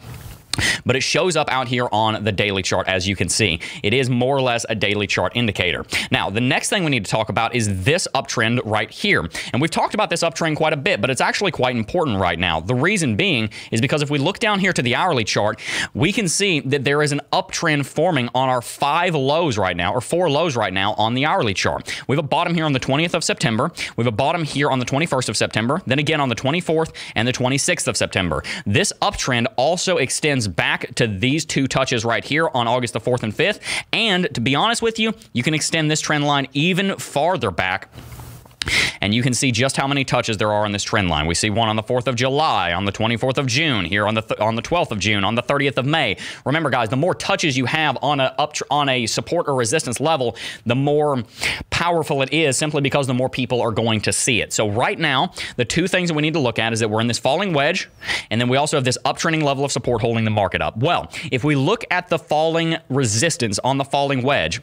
but 0.86 0.96
it 0.96 1.02
shows 1.02 1.36
up 1.36 1.50
out 1.50 1.68
here 1.68 1.88
on 1.92 2.24
the 2.24 2.32
daily 2.32 2.62
chart 2.62 2.88
as 2.88 3.08
you 3.08 3.16
can 3.16 3.30
see. 3.30 3.60
It 3.84 3.94
is 3.94 4.10
more 4.10 4.36
or 4.36 4.42
less 4.42 4.66
a 4.70 4.76
daily 4.76 5.08
chart 5.08 5.34
indicator. 5.36 5.86
Now, 6.12 6.30
the 6.30 6.42
next 6.42 6.70
thing 6.70 6.84
we 6.84 6.92
need 6.92 7.06
to 7.06 7.12
talk 7.12 7.30
about 7.30 7.56
is 7.56 7.84
this 7.84 8.08
uptrend 8.14 8.62
right 8.66 8.90
here. 8.90 9.28
And 9.54 9.62
we've 9.62 9.72
talked 9.72 9.94
about 9.94 10.10
this 10.10 10.24
uptrend 10.24 10.58
quite 10.58 10.74
a 10.74 10.78
bit, 10.78 11.02
but 11.02 11.10
it's 11.10 11.22
actually 11.22 11.52
quite 11.52 11.76
important 11.76 12.20
right 12.20 12.40
now. 12.40 12.60
The 12.60 12.76
reason 12.76 13.16
being 13.16 13.50
is 13.72 13.82
because 13.82 14.02
if 14.02 14.10
we 14.10 14.18
look 14.18 14.40
down 14.40 14.60
here 14.60 14.74
to 14.74 14.82
the 14.82 14.96
hourly 14.96 15.24
chart, 15.24 15.60
we 15.94 16.12
can 16.12 16.28
see 16.28 16.60
that 16.62 16.84
there 16.84 17.02
is 17.02 17.12
an 17.12 17.22
uptrend 17.32 17.86
forming 17.86 18.30
on 18.34 18.50
our 18.50 18.62
five 18.62 19.16
lows 19.16 19.58
right 19.58 19.76
now, 19.76 19.94
or 19.94 20.02
four 20.02 20.30
lows 20.30 20.56
right 20.56 20.74
now 20.74 20.94
on 20.94 21.14
the 21.14 21.26
hourly 21.26 21.54
chart. 21.54 21.92
We 22.08 22.16
have 22.16 22.24
a 22.24 22.28
bottom 22.28 22.54
here 22.54 22.66
on 22.66 22.74
the 22.74 22.80
20th 22.80 23.14
of 23.14 23.24
September. 23.24 23.72
We 23.96 24.04
have 24.04 24.14
a 24.14 24.16
bottom 24.16 24.44
here 24.44 24.70
on 24.70 24.80
the 24.80 24.86
21st 24.86 25.30
of 25.30 25.38
September, 25.38 25.82
then 25.86 26.00
again 26.00 26.20
on 26.20 26.30
the 26.30 26.36
24th 26.36 26.94
and 27.16 27.28
the 27.28 27.34
26th 27.34 27.88
of 27.88 27.98
September. 27.98 28.44
This 28.66 28.94
uptrend 29.02 29.48
also 29.56 29.98
extends 29.98 30.45
back 30.48 30.96
to 30.96 31.08
these 31.08 31.46
two 31.46 31.68
touches 31.68 32.06
right 32.06 32.24
here 32.24 32.50
on 32.54 32.68
August 32.68 32.94
the 32.94 33.00
4th 33.00 33.24
and 33.24 33.36
5th. 33.36 33.60
And 33.92 34.34
to 34.34 34.42
be 34.42 34.56
honest 34.56 34.82
with 34.82 35.00
you, 35.00 35.14
you 35.34 35.44
can 35.44 35.54
extend 35.54 35.90
this 35.90 36.02
trend 36.02 36.26
line 36.26 36.48
even 36.54 36.98
farther 36.98 37.52
back 37.52 37.90
and 39.02 39.14
you 39.14 39.22
can 39.22 39.34
see 39.34 39.52
just 39.52 39.78
how 39.78 39.88
many 39.88 40.04
touches 40.04 40.38
there 40.38 40.52
are 40.52 40.66
on 40.66 40.72
this 40.72 40.84
trend 40.84 41.10
line. 41.10 41.26
We 41.26 41.36
see 41.36 41.50
one 41.50 41.70
on 41.70 41.76
the 41.76 41.84
4th 41.84 42.08
of 42.08 42.16
July, 42.16 42.74
on 42.74 42.86
the 42.86 42.92
24th 42.92 43.38
of 43.38 43.48
June, 43.48 43.86
here 43.86 44.08
on 44.08 44.16
the 44.16 44.22
th- 44.22 44.40
on 44.40 44.56
the 44.56 44.62
12th 44.62 44.92
of 44.92 45.00
June, 45.00 45.24
on 45.24 45.36
the 45.36 45.44
30th 45.44 45.78
of 45.78 45.86
May. 45.86 46.18
Remember, 46.46 46.70
guys, 46.70 46.90
the 46.90 46.98
more 46.98 47.16
touches 47.16 47.58
you 47.58 47.66
have 47.66 47.98
on 48.02 48.20
a 48.20 48.34
up 48.38 48.54
tr- 48.54 48.64
on 48.70 48.90
a 48.90 49.06
support 49.06 49.48
or 49.48 49.56
resistance 49.56 50.00
level, 50.00 50.36
the 50.66 50.76
more 50.76 51.24
powerful 51.70 52.22
it 52.22 52.34
is, 52.34 52.58
simply 52.58 52.82
because 52.82 53.08
the 53.08 53.14
more 53.14 53.30
people 53.30 53.62
are 53.62 53.72
going 53.72 54.02
to 54.02 54.14
see 54.14 54.42
it. 54.42 54.54
So 54.54 54.70
right 54.70 54.98
now, 54.98 55.32
the 55.56 55.66
two 55.66 55.88
things 55.88 56.10
that 56.10 56.16
we 56.16 56.22
need 56.22 56.34
to 56.34 56.40
look 56.40 56.60
at 56.60 56.74
is 56.74 56.80
that 56.80 56.90
we're 56.90 57.02
in 57.02 57.08
this 57.08 57.20
falling 57.20 57.54
wedge, 57.54 57.90
and 58.30 58.40
then 58.40 58.50
we 58.50 58.58
also 58.58 58.78
have 58.78 58.84
this 58.84 58.98
uptrending 59.06 59.44
level 59.44 59.66
of 59.66 59.72
support 59.72 60.02
holding 60.02 60.26
the 60.26 60.32
market 60.32 60.62
up. 60.62 60.78
Well, 60.78 61.12
if 61.32 61.44
we 61.44 61.56
look 61.56 61.84
at 61.92 62.10
the 62.10 62.20
falling 62.20 62.78
resistance 62.90 63.60
on 63.60 63.78
the 63.78 63.86
falling 63.86 64.24
wedge 64.24 64.62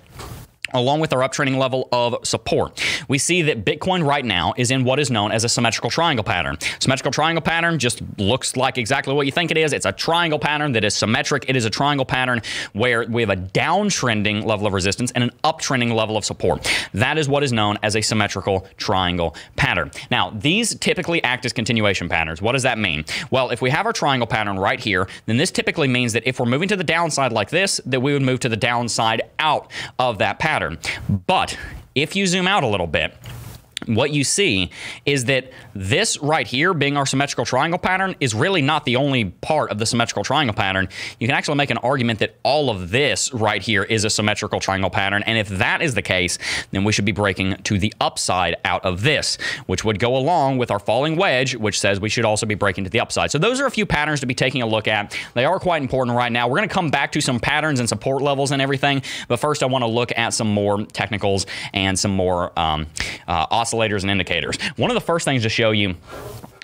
along 0.75 1.01
with 1.01 1.13
our 1.13 1.21
uptrending 1.21 1.59
level 1.59 1.89
of 1.93 2.17
support. 2.27 2.83
We 3.09 3.19
see 3.19 3.43
that 3.43 3.65
Bitcoin 3.65 4.07
right 4.07 4.25
now 4.25 4.55
is 4.57 4.71
in 4.71 4.85
what 4.85 4.99
is 4.99 5.11
known 5.11 5.33
as 5.33 5.45
a 5.45 5.49
symmetrical 5.49 5.91
triangle 5.91 6.25
pattern. 6.25 6.59
Symmetrical 6.79 7.13
triangle 7.13 7.43
pattern 7.43 7.79
just 7.79 8.03
looks 8.19 8.57
like 8.57 8.79
exactly 8.79 9.15
what 9.15 9.27
you 9.27 9.33
think 9.33 9.51
it 9.51 9.57
is. 9.57 9.73
It's 9.73 9.87
a 9.87 9.93
triangle 9.93 10.39
pattern 10.39 10.73
that 10.73 10.85
is 10.85 10.95
symmetric. 10.95 11.45
It 11.49 11.57
is 11.57 11.65
a 11.65 11.71
triangle 11.71 12.07
pattern 12.07 12.43
where 12.73 13.07
we 13.09 13.23
have 13.23 13.31
a 13.31 13.37
downtrending 13.37 14.45
level 14.45 14.67
of 14.67 14.73
resistance 14.73 15.13
and 15.13 15.25
an 15.25 15.31
uptrending 15.45 15.95
level 15.95 16.17
of 16.17 16.25
support. 16.25 16.69
That 16.95 17.19
is 17.19 17.29
what 17.29 17.43
is 17.43 17.53
known 17.53 17.79
as 17.83 17.97
a 17.97 18.03
symmetrical 18.03 18.67
triangle 18.77 19.37
pattern. 19.57 19.91
Now, 20.11 20.31
these 20.31 20.75
typically 20.77 21.23
act 21.23 21.45
as 21.45 21.53
continuation 21.53 22.09
patterns. 22.09 22.41
What 22.41 22.53
does 22.53 22.63
that 22.63 22.79
mean? 22.79 23.05
Well, 23.31 23.51
if 23.51 23.61
we 23.61 23.71
have 23.71 23.87
our 23.87 23.93
triangle 23.93 24.27
pattern 24.27 24.59
right 24.59 24.81
here, 24.81 25.09
then 25.27 25.37
this 25.37 25.51
typically 25.51 25.89
means 25.89 26.13
that 26.13 26.27
if 26.27 26.41
we're 26.41 26.47
moving 26.47 26.69
to 26.69 26.77
the 26.77 26.85
downside 26.85 27.33
like 27.33 27.51
this, 27.51 27.81
that 27.87 28.01
we 28.01 28.13
would 28.13 28.23
move 28.23 28.41
to 28.41 28.49
the 28.49 28.57
downside 28.57 29.23
out 29.39 29.71
of 29.99 30.19
that 30.19 30.39
pattern 30.39 30.62
pattern. 30.63 30.79
But 31.27 31.59
if 31.95 32.17
you 32.17 32.27
zoom 32.27 32.47
out 32.47 32.65
a 32.65 32.67
little 32.67 32.87
bit, 32.87 33.15
what 33.87 34.11
you 34.11 34.25
see 34.25 34.71
is 35.07 35.27
that 35.27 35.53
this 35.75 36.19
right 36.19 36.47
here 36.47 36.75
being 36.75 36.97
our 36.97 37.07
symmetrical 37.07 37.45
triangle 37.45 37.79
pattern 37.79 38.15
is 38.21 38.35
really 38.35 38.63
not 38.63 38.85
the 38.85 38.97
only 38.97 39.27
part 39.27 39.71
of 39.71 39.79
the 39.79 39.87
symmetrical 39.87 40.25
triangle 40.25 40.55
pattern. 40.55 40.89
You 41.19 41.27
can 41.27 41.37
actually 41.37 41.57
make 41.57 41.71
an 41.71 41.79
argument 41.79 42.19
that 42.21 42.37
all 42.43 42.71
of 42.71 42.91
this 42.91 43.33
right 43.33 43.63
here 43.63 43.83
is 43.83 44.05
a 44.05 44.11
symmetrical 44.11 44.61
triangle 44.61 44.91
pattern. 44.91 45.23
And 45.25 45.39
if 45.39 45.49
that 45.49 45.83
is 45.83 45.95
the 45.95 46.03
case, 46.03 46.39
then 46.71 46.85
we 46.85 46.93
should 46.93 47.05
be 47.05 47.13
breaking 47.13 47.57
to 47.57 47.79
the 47.79 47.93
upside 48.01 48.57
out 48.65 48.85
of 48.85 49.03
this, 49.03 49.39
which 49.67 49.85
would 49.85 49.99
go 49.99 50.17
along 50.17 50.59
with 50.59 50.71
our 50.71 50.79
falling 50.79 51.17
wedge, 51.17 51.57
which 51.57 51.81
says 51.81 52.01
we 52.01 52.09
should 52.09 52.25
also 52.25 52.47
be 52.47 52.55
breaking 52.55 52.85
to 52.85 52.91
the 52.91 53.01
upside. 53.01 53.31
So 53.31 53.39
those 53.39 53.61
are 53.61 53.67
a 53.67 53.71
few 53.71 53.87
patterns 53.87 54.21
to 54.21 54.27
be 54.27 54.35
taking 54.35 54.63
a 54.63 54.67
look 54.67 54.89
at. 54.89 55.17
They 55.35 55.45
are 55.45 55.59
quite 55.59 55.83
important 55.83 56.17
right 56.17 56.33
now. 56.33 56.49
We're 56.49 56.59
going 56.59 56.69
to 56.69 56.75
come 56.75 56.91
back 56.91 57.13
to 57.13 57.21
some 57.21 57.41
patterns 57.41 57.81
and 57.81 57.89
support 57.89 58.23
levels 58.23 58.53
and 58.53 58.63
everything. 58.63 59.03
But 59.29 59.39
first, 59.39 59.63
I 59.63 59.67
want 59.67 59.83
to 59.83 59.89
look 59.89 60.13
at 60.17 60.35
some 60.35 60.53
more 60.53 60.85
technicals 60.85 61.47
and 61.73 61.99
some 61.99 62.13
more 62.13 62.59
um, 62.59 62.87
uh, 63.29 63.47
oscillators 63.73 64.03
and 64.03 64.11
indicators. 64.11 64.57
One 64.77 64.91
of 64.91 64.95
the 64.95 65.01
first 65.01 65.25
things 65.25 65.43
to 65.43 65.49
show 65.49 65.71
you 65.71 65.97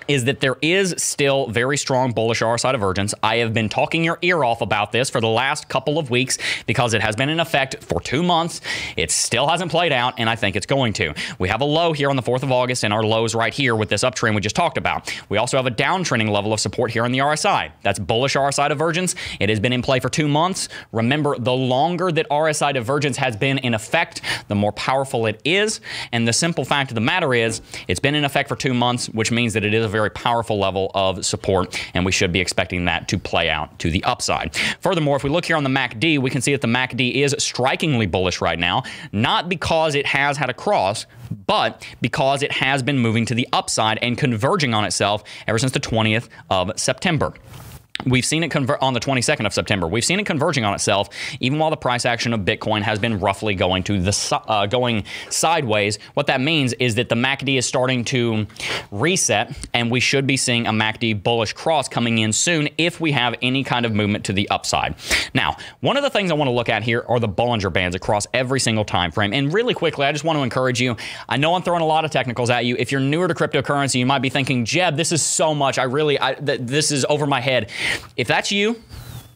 is 0.08 0.24
that 0.24 0.40
there 0.40 0.56
is 0.62 0.94
still 0.96 1.46
very 1.48 1.76
strong 1.76 2.12
bullish 2.12 2.40
RSI 2.40 2.72
divergence. 2.72 3.14
I 3.22 3.36
have 3.36 3.52
been 3.52 3.68
talking 3.68 4.02
your 4.02 4.18
ear 4.22 4.42
off 4.42 4.62
about 4.62 4.90
this 4.90 5.10
for 5.10 5.20
the 5.20 5.28
last 5.28 5.68
couple 5.68 5.98
of 5.98 6.10
weeks 6.10 6.38
because 6.66 6.94
it 6.94 7.02
has 7.02 7.14
been 7.14 7.28
in 7.28 7.40
effect 7.40 7.84
for 7.84 8.00
two 8.00 8.22
months. 8.22 8.60
It 8.96 9.10
still 9.10 9.46
hasn't 9.46 9.70
played 9.70 9.92
out, 9.92 10.14
and 10.18 10.28
I 10.28 10.34
think 10.34 10.56
it's 10.56 10.66
going 10.66 10.94
to. 10.94 11.14
We 11.38 11.48
have 11.50 11.60
a 11.60 11.66
low 11.66 11.92
here 11.92 12.08
on 12.08 12.16
the 12.16 12.22
4th 12.22 12.42
of 12.42 12.50
August, 12.50 12.84
and 12.84 12.92
our 12.92 13.02
lows 13.02 13.34
right 13.34 13.52
here 13.52 13.76
with 13.76 13.90
this 13.90 14.02
uptrend 14.02 14.34
we 14.34 14.40
just 14.40 14.56
talked 14.56 14.78
about. 14.78 15.14
We 15.28 15.36
also 15.36 15.56
have 15.58 15.66
a 15.66 15.70
downtrending 15.70 16.30
level 16.30 16.52
of 16.52 16.60
support 16.60 16.90
here 16.90 17.04
on 17.04 17.12
the 17.12 17.18
RSI. 17.18 17.70
That's 17.82 17.98
bullish 17.98 18.34
RSI 18.34 18.68
divergence. 18.70 19.14
It 19.38 19.50
has 19.50 19.60
been 19.60 19.72
in 19.72 19.82
play 19.82 20.00
for 20.00 20.08
two 20.08 20.28
months. 20.28 20.68
Remember, 20.92 21.38
the 21.38 21.52
longer 21.52 22.10
that 22.10 22.28
RSI 22.30 22.72
divergence 22.72 23.18
has 23.18 23.36
been 23.36 23.58
in 23.58 23.74
effect, 23.74 24.22
the 24.48 24.54
more 24.54 24.72
powerful 24.72 25.26
it 25.26 25.40
is. 25.44 25.80
And 26.12 26.26
the 26.26 26.32
simple 26.32 26.64
fact 26.64 26.90
of 26.90 26.94
the 26.94 27.00
matter 27.02 27.34
is, 27.34 27.60
it's 27.88 28.00
been 28.00 28.14
in 28.14 28.24
effect 28.24 28.48
for 28.48 28.56
two 28.56 28.72
months, 28.72 29.08
which 29.10 29.30
means 29.30 29.52
that 29.54 29.64
it 29.64 29.74
is 29.74 29.84
a 29.84 29.88
very 29.98 30.10
powerful 30.10 30.58
level 30.58 30.90
of 30.94 31.24
support, 31.24 31.78
and 31.94 32.04
we 32.04 32.12
should 32.12 32.32
be 32.32 32.40
expecting 32.40 32.84
that 32.84 33.08
to 33.08 33.18
play 33.18 33.50
out 33.50 33.78
to 33.80 33.90
the 33.90 34.02
upside. 34.04 34.54
Furthermore, 34.80 35.16
if 35.16 35.24
we 35.24 35.30
look 35.30 35.44
here 35.44 35.56
on 35.56 35.64
the 35.64 35.70
MACD, 35.70 36.18
we 36.18 36.30
can 36.30 36.40
see 36.40 36.52
that 36.52 36.60
the 36.60 36.68
MACD 36.68 37.14
is 37.14 37.34
strikingly 37.38 38.06
bullish 38.06 38.40
right 38.40 38.58
now, 38.58 38.82
not 39.12 39.48
because 39.48 39.94
it 39.94 40.06
has 40.06 40.36
had 40.36 40.50
a 40.50 40.54
cross, 40.54 41.06
but 41.46 41.84
because 42.00 42.42
it 42.42 42.52
has 42.52 42.82
been 42.82 42.98
moving 42.98 43.26
to 43.26 43.34
the 43.34 43.48
upside 43.52 43.98
and 43.98 44.16
converging 44.16 44.72
on 44.74 44.84
itself 44.84 45.24
ever 45.46 45.58
since 45.58 45.72
the 45.72 45.80
20th 45.80 46.28
of 46.50 46.72
September. 46.76 47.32
We've 48.06 48.24
seen 48.24 48.44
it 48.44 48.50
convert 48.50 48.80
on 48.80 48.94
the 48.94 49.00
22nd 49.00 49.44
of 49.44 49.52
September. 49.52 49.86
We've 49.86 50.04
seen 50.04 50.20
it 50.20 50.26
converging 50.26 50.64
on 50.64 50.72
itself, 50.72 51.08
even 51.40 51.58
while 51.58 51.70
the 51.70 51.76
price 51.76 52.06
action 52.06 52.32
of 52.32 52.40
Bitcoin 52.40 52.82
has 52.82 52.98
been 52.98 53.18
roughly 53.18 53.54
going 53.54 53.82
to 53.84 54.00
the 54.00 54.40
uh, 54.46 54.66
going 54.66 55.04
sideways. 55.30 55.98
What 56.14 56.28
that 56.28 56.40
means 56.40 56.72
is 56.74 56.94
that 56.94 57.08
the 57.08 57.16
MACD 57.16 57.58
is 57.58 57.66
starting 57.66 58.04
to 58.06 58.46
reset, 58.92 59.68
and 59.74 59.90
we 59.90 60.00
should 60.00 60.26
be 60.26 60.36
seeing 60.36 60.66
a 60.66 60.72
MACD 60.72 61.22
bullish 61.22 61.52
cross 61.52 61.88
coming 61.88 62.18
in 62.18 62.32
soon 62.32 62.68
if 62.78 63.00
we 63.00 63.12
have 63.12 63.34
any 63.42 63.64
kind 63.64 63.84
of 63.84 63.92
movement 63.92 64.24
to 64.26 64.32
the 64.32 64.48
upside. 64.48 64.94
Now, 65.34 65.56
one 65.80 65.96
of 65.96 66.04
the 66.04 66.10
things 66.10 66.30
I 66.30 66.34
want 66.34 66.48
to 66.48 66.52
look 66.52 66.68
at 66.68 66.82
here 66.82 67.04
are 67.08 67.18
the 67.18 67.28
Bollinger 67.28 67.72
Bands 67.72 67.96
across 67.96 68.26
every 68.32 68.60
single 68.60 68.84
time 68.84 69.10
frame. 69.10 69.32
And 69.32 69.52
really 69.52 69.74
quickly, 69.74 70.06
I 70.06 70.12
just 70.12 70.24
want 70.24 70.38
to 70.38 70.42
encourage 70.42 70.80
you. 70.80 70.96
I 71.28 71.36
know 71.36 71.54
I'm 71.54 71.62
throwing 71.62 71.82
a 71.82 71.86
lot 71.86 72.04
of 72.04 72.10
technicals 72.10 72.48
at 72.48 72.64
you. 72.64 72.76
If 72.78 72.92
you're 72.92 73.00
newer 73.00 73.26
to 73.26 73.34
cryptocurrency, 73.34 73.96
you 73.96 74.06
might 74.06 74.20
be 74.20 74.28
thinking, 74.28 74.64
Jeb, 74.64 74.96
this 74.96 75.10
is 75.10 75.22
so 75.22 75.54
much. 75.54 75.78
I 75.78 75.84
really, 75.84 76.20
I, 76.20 76.34
th- 76.34 76.60
this 76.62 76.92
is 76.92 77.04
over 77.08 77.26
my 77.26 77.40
head. 77.40 77.70
If 78.16 78.28
that's 78.28 78.50
you, 78.52 78.80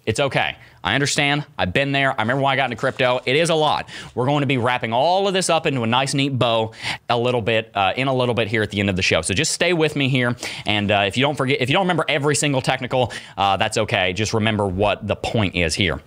it's 0.06 0.20
okay. 0.20 0.56
I 0.84 0.94
understand. 0.94 1.44
I've 1.56 1.72
been 1.72 1.92
there. 1.92 2.10
I 2.18 2.22
remember 2.22 2.42
when 2.42 2.52
I 2.52 2.56
got 2.56 2.64
into 2.64 2.76
crypto. 2.76 3.20
It 3.24 3.36
is 3.36 3.50
a 3.50 3.54
lot. 3.54 3.88
We're 4.14 4.26
going 4.26 4.40
to 4.40 4.48
be 4.48 4.58
wrapping 4.58 4.92
all 4.92 5.28
of 5.28 5.34
this 5.34 5.48
up 5.48 5.64
into 5.66 5.82
a 5.82 5.86
nice, 5.86 6.12
neat 6.12 6.30
bow 6.30 6.72
a 7.08 7.16
little 7.16 7.40
bit, 7.40 7.70
uh, 7.74 7.92
in 7.96 8.08
a 8.08 8.14
little 8.14 8.34
bit 8.34 8.48
here 8.48 8.62
at 8.62 8.70
the 8.70 8.80
end 8.80 8.90
of 8.90 8.96
the 8.96 9.02
show. 9.02 9.22
So 9.22 9.32
just 9.32 9.52
stay 9.52 9.72
with 9.72 9.94
me 9.94 10.08
here. 10.08 10.36
And 10.66 10.90
uh, 10.90 11.04
if 11.06 11.16
you 11.16 11.22
don't 11.22 11.36
forget, 11.36 11.60
if 11.60 11.68
you 11.68 11.74
don't 11.74 11.84
remember 11.84 12.04
every 12.08 12.34
single 12.34 12.60
technical, 12.60 13.12
uh, 13.36 13.56
that's 13.56 13.78
okay. 13.78 14.12
Just 14.12 14.34
remember 14.34 14.66
what 14.66 15.06
the 15.06 15.14
point 15.14 15.54
is 15.54 15.74
here. 15.74 16.00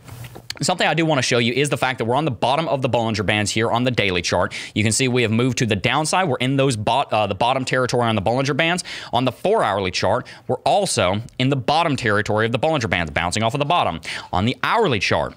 Something 0.62 0.88
I 0.88 0.94
do 0.94 1.06
want 1.06 1.20
to 1.20 1.22
show 1.22 1.38
you 1.38 1.52
is 1.52 1.70
the 1.70 1.78
fact 1.78 1.98
that 1.98 2.06
we're 2.06 2.16
on 2.16 2.24
the 2.24 2.32
bottom 2.32 2.68
of 2.70 2.82
the 2.82 2.90
Bollinger 2.90 3.26
Bands 3.26 3.52
here 3.52 3.70
on 3.70 3.84
the 3.84 3.92
daily 3.92 4.22
chart. 4.22 4.54
You 4.74 4.84
can 4.84 4.94
see 4.94 5.08
we 5.08 5.22
have 5.24 5.32
moved 5.32 5.58
to 5.58 5.66
the 5.66 5.76
downside. 5.76 6.30
We're 6.30 6.38
in 6.38 6.56
those 6.56 6.78
uh, 6.78 7.28
the 7.28 7.36
bottom 7.36 7.66
territory 7.66 8.06
on 8.08 8.16
the 8.16 8.22
Bollinger 8.22 8.56
Bands. 8.56 8.84
On 9.12 9.26
the 9.26 9.34
four 9.34 9.64
hourly 9.64 9.92
chart, 9.92 10.28
we're 10.48 10.60
also 10.60 11.22
in 11.40 11.50
the 11.50 11.58
bottom 11.58 11.98
territory 11.98 12.46
of 12.46 12.54
the 12.54 12.60
Bollinger 12.60 12.90
Bands, 12.90 13.12
bouncing 13.12 13.44
off 13.44 13.54
of 13.54 13.60
the 13.60 13.66
bottom. 13.66 14.00
On 14.32 14.46
the 14.46 14.56
hourly 14.64 15.00
chart, 15.00 15.34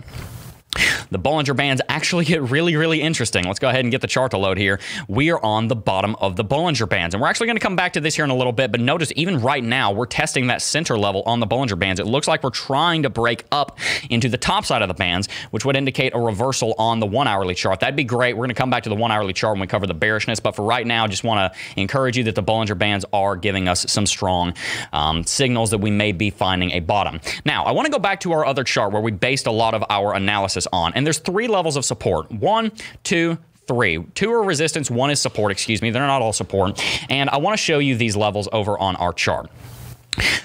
the 1.11 1.19
Bollinger 1.19 1.57
Bands 1.57 1.81
actually 1.89 2.25
get 2.25 2.43
really, 2.43 2.77
really 2.77 3.01
interesting. 3.01 3.45
Let's 3.45 3.59
go 3.59 3.69
ahead 3.69 3.81
and 3.81 3.91
get 3.91 4.01
the 4.01 4.07
chart 4.07 4.33
to 4.33 4.39
load 4.39 4.59
here. 4.59 4.79
We 5.09 5.31
are 5.31 5.43
on 5.43 5.69
the 5.69 5.77
bottom 5.77 6.15
of 6.17 6.37
the 6.37 6.45
Bollinger 6.45 6.89
Bands, 6.89 7.15
and 7.15 7.23
we're 7.23 7.29
actually 7.29 7.47
going 7.47 7.57
to 7.57 7.63
come 7.63 7.77
back 7.77 7.95
to 7.95 8.01
this 8.01 8.15
here 8.15 8.25
in 8.25 8.31
a 8.31 8.37
little 8.37 8.53
bit, 8.53 8.71
but 8.71 8.81
notice 8.81 9.13
even 9.17 9.41
right 9.41 9.65
now, 9.65 9.93
we're 9.93 10.07
testing 10.07 10.49
that 10.49 10.63
center 10.63 10.99
level 10.99 11.23
on 11.27 11.41
the 11.41 11.47
Bollinger 11.47 11.79
Bands. 11.79 12.01
It 12.01 12.07
looks 12.07 12.29
like 12.29 12.43
we're 12.43 12.51
trying 12.51 13.03
to 13.05 13.11
break 13.11 13.45
up 13.51 13.79
into 14.11 14.29
the 14.29 14.39
top 14.39 14.65
side 14.67 14.83
of 14.83 14.89
the 14.89 14.95
bands, 14.95 15.29
which 15.51 15.65
would 15.65 15.77
indicate 15.77 16.15
a 16.15 16.19
reversal 16.19 16.75
on 16.79 17.01
the 17.01 17.07
one 17.07 17.27
hourly 17.27 17.55
chart. 17.55 17.81
That'd 17.81 17.97
be 17.97 18.05
great. 18.05 18.35
We're 18.35 18.43
going 18.43 18.51
to 18.51 18.55
come 18.55 18.71
back 18.71 18.83
to 18.85 18.89
the 18.89 18.95
one 18.95 19.11
hourly 19.11 19.33
chart 19.33 19.55
when 19.55 19.61
we 19.61 19.67
cover 19.67 19.87
the 19.87 19.95
bearishness, 19.95 20.41
but 20.41 20.55
for 20.55 20.65
right 20.65 20.87
now, 20.87 21.07
just 21.07 21.25
want 21.25 21.53
to 21.53 21.81
encourage 21.81 22.17
you 22.17 22.25
that 22.25 22.35
the 22.35 22.43
Bollinger 22.43 22.79
Bands 22.79 23.05
are 23.13 23.37
giving 23.37 23.69
us 23.69 23.91
some 23.91 24.07
strong 24.07 24.55
um, 24.93 25.25
signals 25.25 25.71
that 25.71 25.79
we 25.79 25.91
may 25.91 26.13
be 26.13 26.31
finding 26.31 26.73
a 26.73 26.81
bottom. 26.81 27.21
Now, 27.45 27.65
I 27.65 27.73
want 27.73 27.87
to 27.87 27.93
go 27.93 27.99
back 27.99 28.21
to 28.21 28.33
our 28.33 28.45
other 28.45 28.65
chart 28.65 28.93
where 28.93 29.03
we 29.03 29.11
based 29.11 29.47
a 29.47 29.53
lot 29.53 29.75
of 29.75 29.85
our 29.89 30.15
analysis 30.15 30.58
on, 30.73 30.93
and 30.95 31.07
there's 31.07 31.19
three 31.19 31.47
levels 31.47 31.77
of 31.77 31.85
support. 31.85 32.31
One, 32.31 32.73
two, 33.05 33.39
three. 33.67 34.03
Two 34.15 34.33
are 34.33 34.43
resistance, 34.43 34.91
one 34.91 35.11
is 35.11 35.21
support, 35.21 35.53
excuse 35.53 35.83
me. 35.83 35.91
They're 35.91 36.07
not 36.07 36.23
all 36.23 36.33
support. 36.33 36.83
And 37.11 37.31
I 37.31 37.37
want 37.37 37.57
to 37.57 37.63
show 37.63 37.79
you 37.79 37.97
these 37.97 38.17
levels 38.17 38.49
over 38.53 38.79
on 38.79 38.97
our 38.97 39.13
chart. 39.13 39.51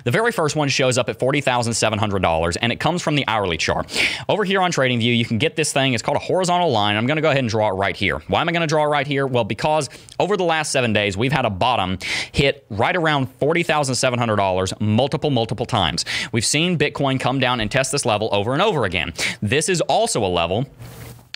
The 0.03 0.11
very 0.11 0.31
first 0.31 0.55
one 0.55 0.69
shows 0.69 0.97
up 0.97 1.09
at 1.09 1.19
$40,700 1.19 2.57
and 2.61 2.71
it 2.71 2.79
comes 2.79 3.01
from 3.01 3.15
the 3.15 3.25
hourly 3.27 3.57
chart. 3.57 3.91
Over 4.29 4.43
here 4.43 4.61
on 4.61 4.71
TradingView, 4.71 5.17
you 5.17 5.25
can 5.25 5.37
get 5.37 5.55
this 5.55 5.71
thing. 5.73 5.93
It's 5.93 6.03
called 6.03 6.17
a 6.17 6.21
horizontal 6.21 6.71
line. 6.71 6.95
I'm 6.95 7.05
going 7.05 7.17
to 7.17 7.21
go 7.21 7.29
ahead 7.29 7.39
and 7.39 7.49
draw 7.49 7.69
it 7.69 7.73
right 7.73 7.95
here. 7.95 8.19
Why 8.27 8.41
am 8.41 8.49
I 8.49 8.51
going 8.51 8.61
to 8.61 8.67
draw 8.67 8.83
it 8.83 8.87
right 8.87 9.07
here? 9.07 9.27
Well, 9.27 9.43
because 9.43 9.89
over 10.19 10.37
the 10.37 10.43
last 10.43 10.71
seven 10.71 10.93
days, 10.93 11.17
we've 11.17 11.31
had 11.31 11.45
a 11.45 11.49
bottom 11.49 11.97
hit 12.31 12.65
right 12.69 12.95
around 12.95 13.27
$40,700 13.39 14.81
multiple, 14.81 15.29
multiple 15.29 15.65
times. 15.65 16.05
We've 16.31 16.45
seen 16.45 16.77
Bitcoin 16.77 17.19
come 17.19 17.39
down 17.39 17.59
and 17.59 17.71
test 17.71 17.91
this 17.91 18.05
level 18.05 18.29
over 18.31 18.53
and 18.53 18.61
over 18.61 18.85
again. 18.85 19.13
This 19.41 19.69
is 19.69 19.81
also 19.81 20.25
a 20.25 20.27
level 20.27 20.65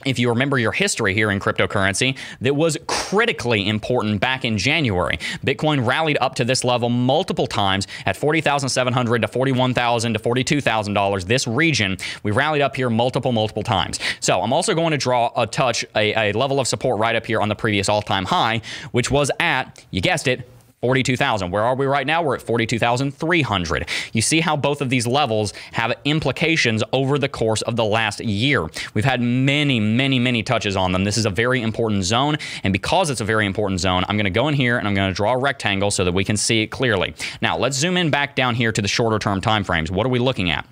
if 0.08 0.20
you 0.20 0.30
remember 0.30 0.58
your 0.58 0.72
history 0.72 1.14
here 1.14 1.32
in 1.32 1.40
cryptocurrency, 1.40 2.18
that 2.42 2.56
was 2.56 2.78
critically 2.88 3.68
important 3.68 4.20
back 4.20 4.46
in 4.46 4.58
January. 4.58 5.18
Bitcoin 5.46 5.86
rallied 5.86 6.18
up 6.22 6.36
to 6.36 6.46
this 6.46 6.64
level 6.64 6.90
multiple 6.90 7.48
times 7.48 7.88
at 8.06 8.18
$40,700 8.18 9.22
to 9.22 9.28
$41,000 9.28 10.14
to 10.14 10.20
$42,000. 10.20 11.26
This 11.26 11.48
region, 11.48 11.98
we 12.24 12.32
rallied 12.32 12.62
up 12.62 12.76
here 12.76 12.90
multiple, 12.90 13.32
multiple 13.32 13.64
times. 13.64 14.00
So 14.20 14.42
I'm 14.42 14.54
also 14.54 14.74
going 14.74 14.92
to 14.92 14.98
draw 14.98 15.32
a 15.36 15.46
touch, 15.48 15.86
a, 15.96 16.32
a 16.32 16.34
level 16.34 16.60
of 16.60 16.68
support 16.68 17.00
right 17.00 17.16
up 17.16 17.26
here 17.26 17.42
on 17.42 17.50
the 17.50 17.56
previous 17.56 17.90
all-time 17.90 18.26
high, 18.26 18.62
which 18.92 19.12
was 19.12 19.32
at, 19.40 19.86
you 19.92 20.02
guessed 20.02 20.28
it, 20.28 20.50
42,000. 20.88 21.52
Where 21.52 21.64
are 21.64 21.76
we 21.76 21.86
right 21.86 22.08
now? 22.08 22.22
We're 22.24 22.36
at 22.36 22.42
42,300. 22.42 23.90
You 24.14 24.22
see 24.22 24.40
how 24.40 24.56
both 24.56 24.80
of 24.80 24.90
these 24.90 25.06
levels 25.06 25.52
have 25.74 25.94
implications 26.06 26.82
over 26.94 27.20
the 27.20 27.28
course 27.28 27.62
of 27.64 27.76
the 27.76 27.84
last 27.84 28.22
year. 28.22 28.66
We've 28.94 29.04
had 29.04 29.20
many, 29.22 29.82
many, 29.82 30.18
many 30.18 30.44
touches 30.44 30.78
on 30.78 30.94
them. 30.94 31.04
This 31.04 31.18
is 31.18 31.26
a 31.26 31.30
very 31.30 31.62
important 31.62 32.06
zone. 32.06 32.38
And 32.64 32.72
because 32.72 33.10
it's 33.10 33.20
a 33.20 33.26
very 33.26 33.46
important 33.46 33.82
zone, 33.82 34.06
I'm 34.08 34.16
going 34.16 34.24
to 34.24 34.30
go 34.30 34.48
in 34.48 34.54
here 34.54 34.78
and 34.78 34.88
I'm 34.88 34.94
going 34.94 35.10
to 35.10 35.14
draw 35.14 35.34
a 35.34 35.38
rectangle 35.38 35.92
so 35.92 36.06
that 36.06 36.14
we 36.14 36.24
can 36.24 36.38
see 36.38 36.62
it 36.62 36.68
clearly. 36.68 37.14
Now, 37.42 37.58
let's 37.58 37.76
zoom 37.76 37.98
in 37.98 38.10
back 38.10 38.38
down 38.38 38.56
here 38.56 38.72
to 38.72 38.82
the 38.82 38.88
shorter 38.88 39.20
term 39.20 39.42
time 39.42 39.66
frames. 39.66 39.92
What 39.92 40.06
are 40.06 40.10
we 40.10 40.20
looking 40.20 40.52
at? 40.52 40.66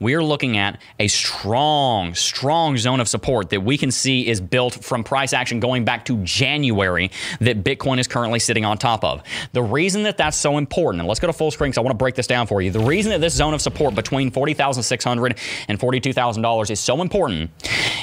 We 0.00 0.14
are 0.14 0.22
looking 0.22 0.56
at 0.56 0.80
a 0.98 1.08
strong, 1.08 2.14
strong 2.14 2.76
zone 2.76 3.00
of 3.00 3.08
support 3.08 3.50
that 3.50 3.62
we 3.62 3.78
can 3.78 3.90
see 3.90 4.26
is 4.26 4.40
built 4.40 4.84
from 4.84 5.04
price 5.04 5.32
action 5.32 5.60
going 5.60 5.84
back 5.84 6.04
to 6.06 6.22
January 6.24 7.10
that 7.40 7.64
Bitcoin 7.64 7.98
is 7.98 8.08
currently 8.08 8.38
sitting 8.38 8.64
on 8.64 8.78
top 8.78 9.04
of. 9.04 9.22
The 9.52 9.62
reason 9.62 10.02
that 10.04 10.16
that's 10.16 10.36
so 10.36 10.58
important, 10.58 11.00
and 11.00 11.08
let's 11.08 11.20
go 11.20 11.26
to 11.26 11.32
full 11.32 11.50
screen 11.50 11.70
because 11.70 11.78
I 11.78 11.82
want 11.82 11.92
to 11.92 11.98
break 11.98 12.14
this 12.14 12.26
down 12.26 12.46
for 12.46 12.62
you. 12.62 12.70
The 12.70 12.80
reason 12.80 13.10
that 13.10 13.20
this 13.20 13.34
zone 13.34 13.54
of 13.54 13.60
support 13.60 13.94
between 13.94 14.30
$40,600 14.30 15.38
and 15.68 15.78
$42,000 15.78 16.70
is 16.70 16.80
so 16.80 17.00
important 17.00 17.50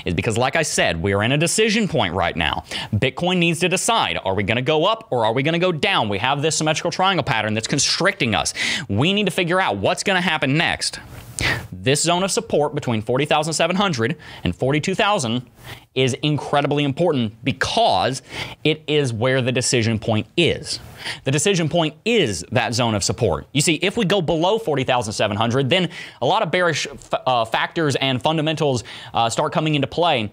is 0.05 0.13
because, 0.13 0.37
like 0.37 0.55
I 0.55 0.63
said, 0.63 1.01
we 1.01 1.13
are 1.13 1.23
in 1.23 1.31
a 1.31 1.37
decision 1.37 1.87
point 1.87 2.13
right 2.13 2.35
now. 2.35 2.63
Bitcoin 2.93 3.37
needs 3.37 3.59
to 3.59 3.69
decide 3.69 4.17
are 4.23 4.33
we 4.33 4.43
going 4.43 4.55
to 4.57 4.61
go 4.61 4.85
up 4.85 5.07
or 5.11 5.25
are 5.25 5.33
we 5.33 5.43
going 5.43 5.53
to 5.53 5.59
go 5.59 5.71
down? 5.71 6.09
We 6.09 6.17
have 6.17 6.41
this 6.41 6.57
symmetrical 6.57 6.91
triangle 6.91 7.23
pattern 7.23 7.53
that's 7.53 7.67
constricting 7.67 8.35
us. 8.35 8.53
We 8.89 9.13
need 9.13 9.25
to 9.25 9.31
figure 9.31 9.59
out 9.59 9.77
what's 9.77 10.03
going 10.03 10.21
to 10.21 10.21
happen 10.21 10.57
next. 10.57 10.99
This 11.71 12.03
zone 12.03 12.23
of 12.23 12.31
support 12.31 12.75
between 12.75 13.01
40,700 13.01 14.17
and 14.43 14.55
42,000 14.55 15.45
is 15.95 16.13
incredibly 16.21 16.83
important 16.83 17.43
because 17.43 18.21
it 18.63 18.83
is 18.87 19.11
where 19.11 19.41
the 19.41 19.51
decision 19.51 19.99
point 19.99 20.27
is. 20.37 20.79
The 21.23 21.31
decision 21.31 21.69
point 21.69 21.95
is 22.05 22.45
that 22.51 22.73
zone 22.73 22.95
of 22.95 23.03
support. 23.03 23.47
You 23.51 23.61
see, 23.61 23.75
if 23.75 23.97
we 23.97 24.05
go 24.05 24.21
below 24.21 24.59
40,700, 24.59 25.69
then 25.69 25.89
a 26.21 26.25
lot 26.25 26.43
of 26.43 26.51
bearish 26.51 26.87
uh, 27.11 27.45
factors 27.45 27.95
and 27.95 28.21
fundamentals 28.21 28.83
uh, 29.13 29.29
start 29.29 29.51
coming 29.51 29.75
into 29.75 29.87
play. 29.87 30.31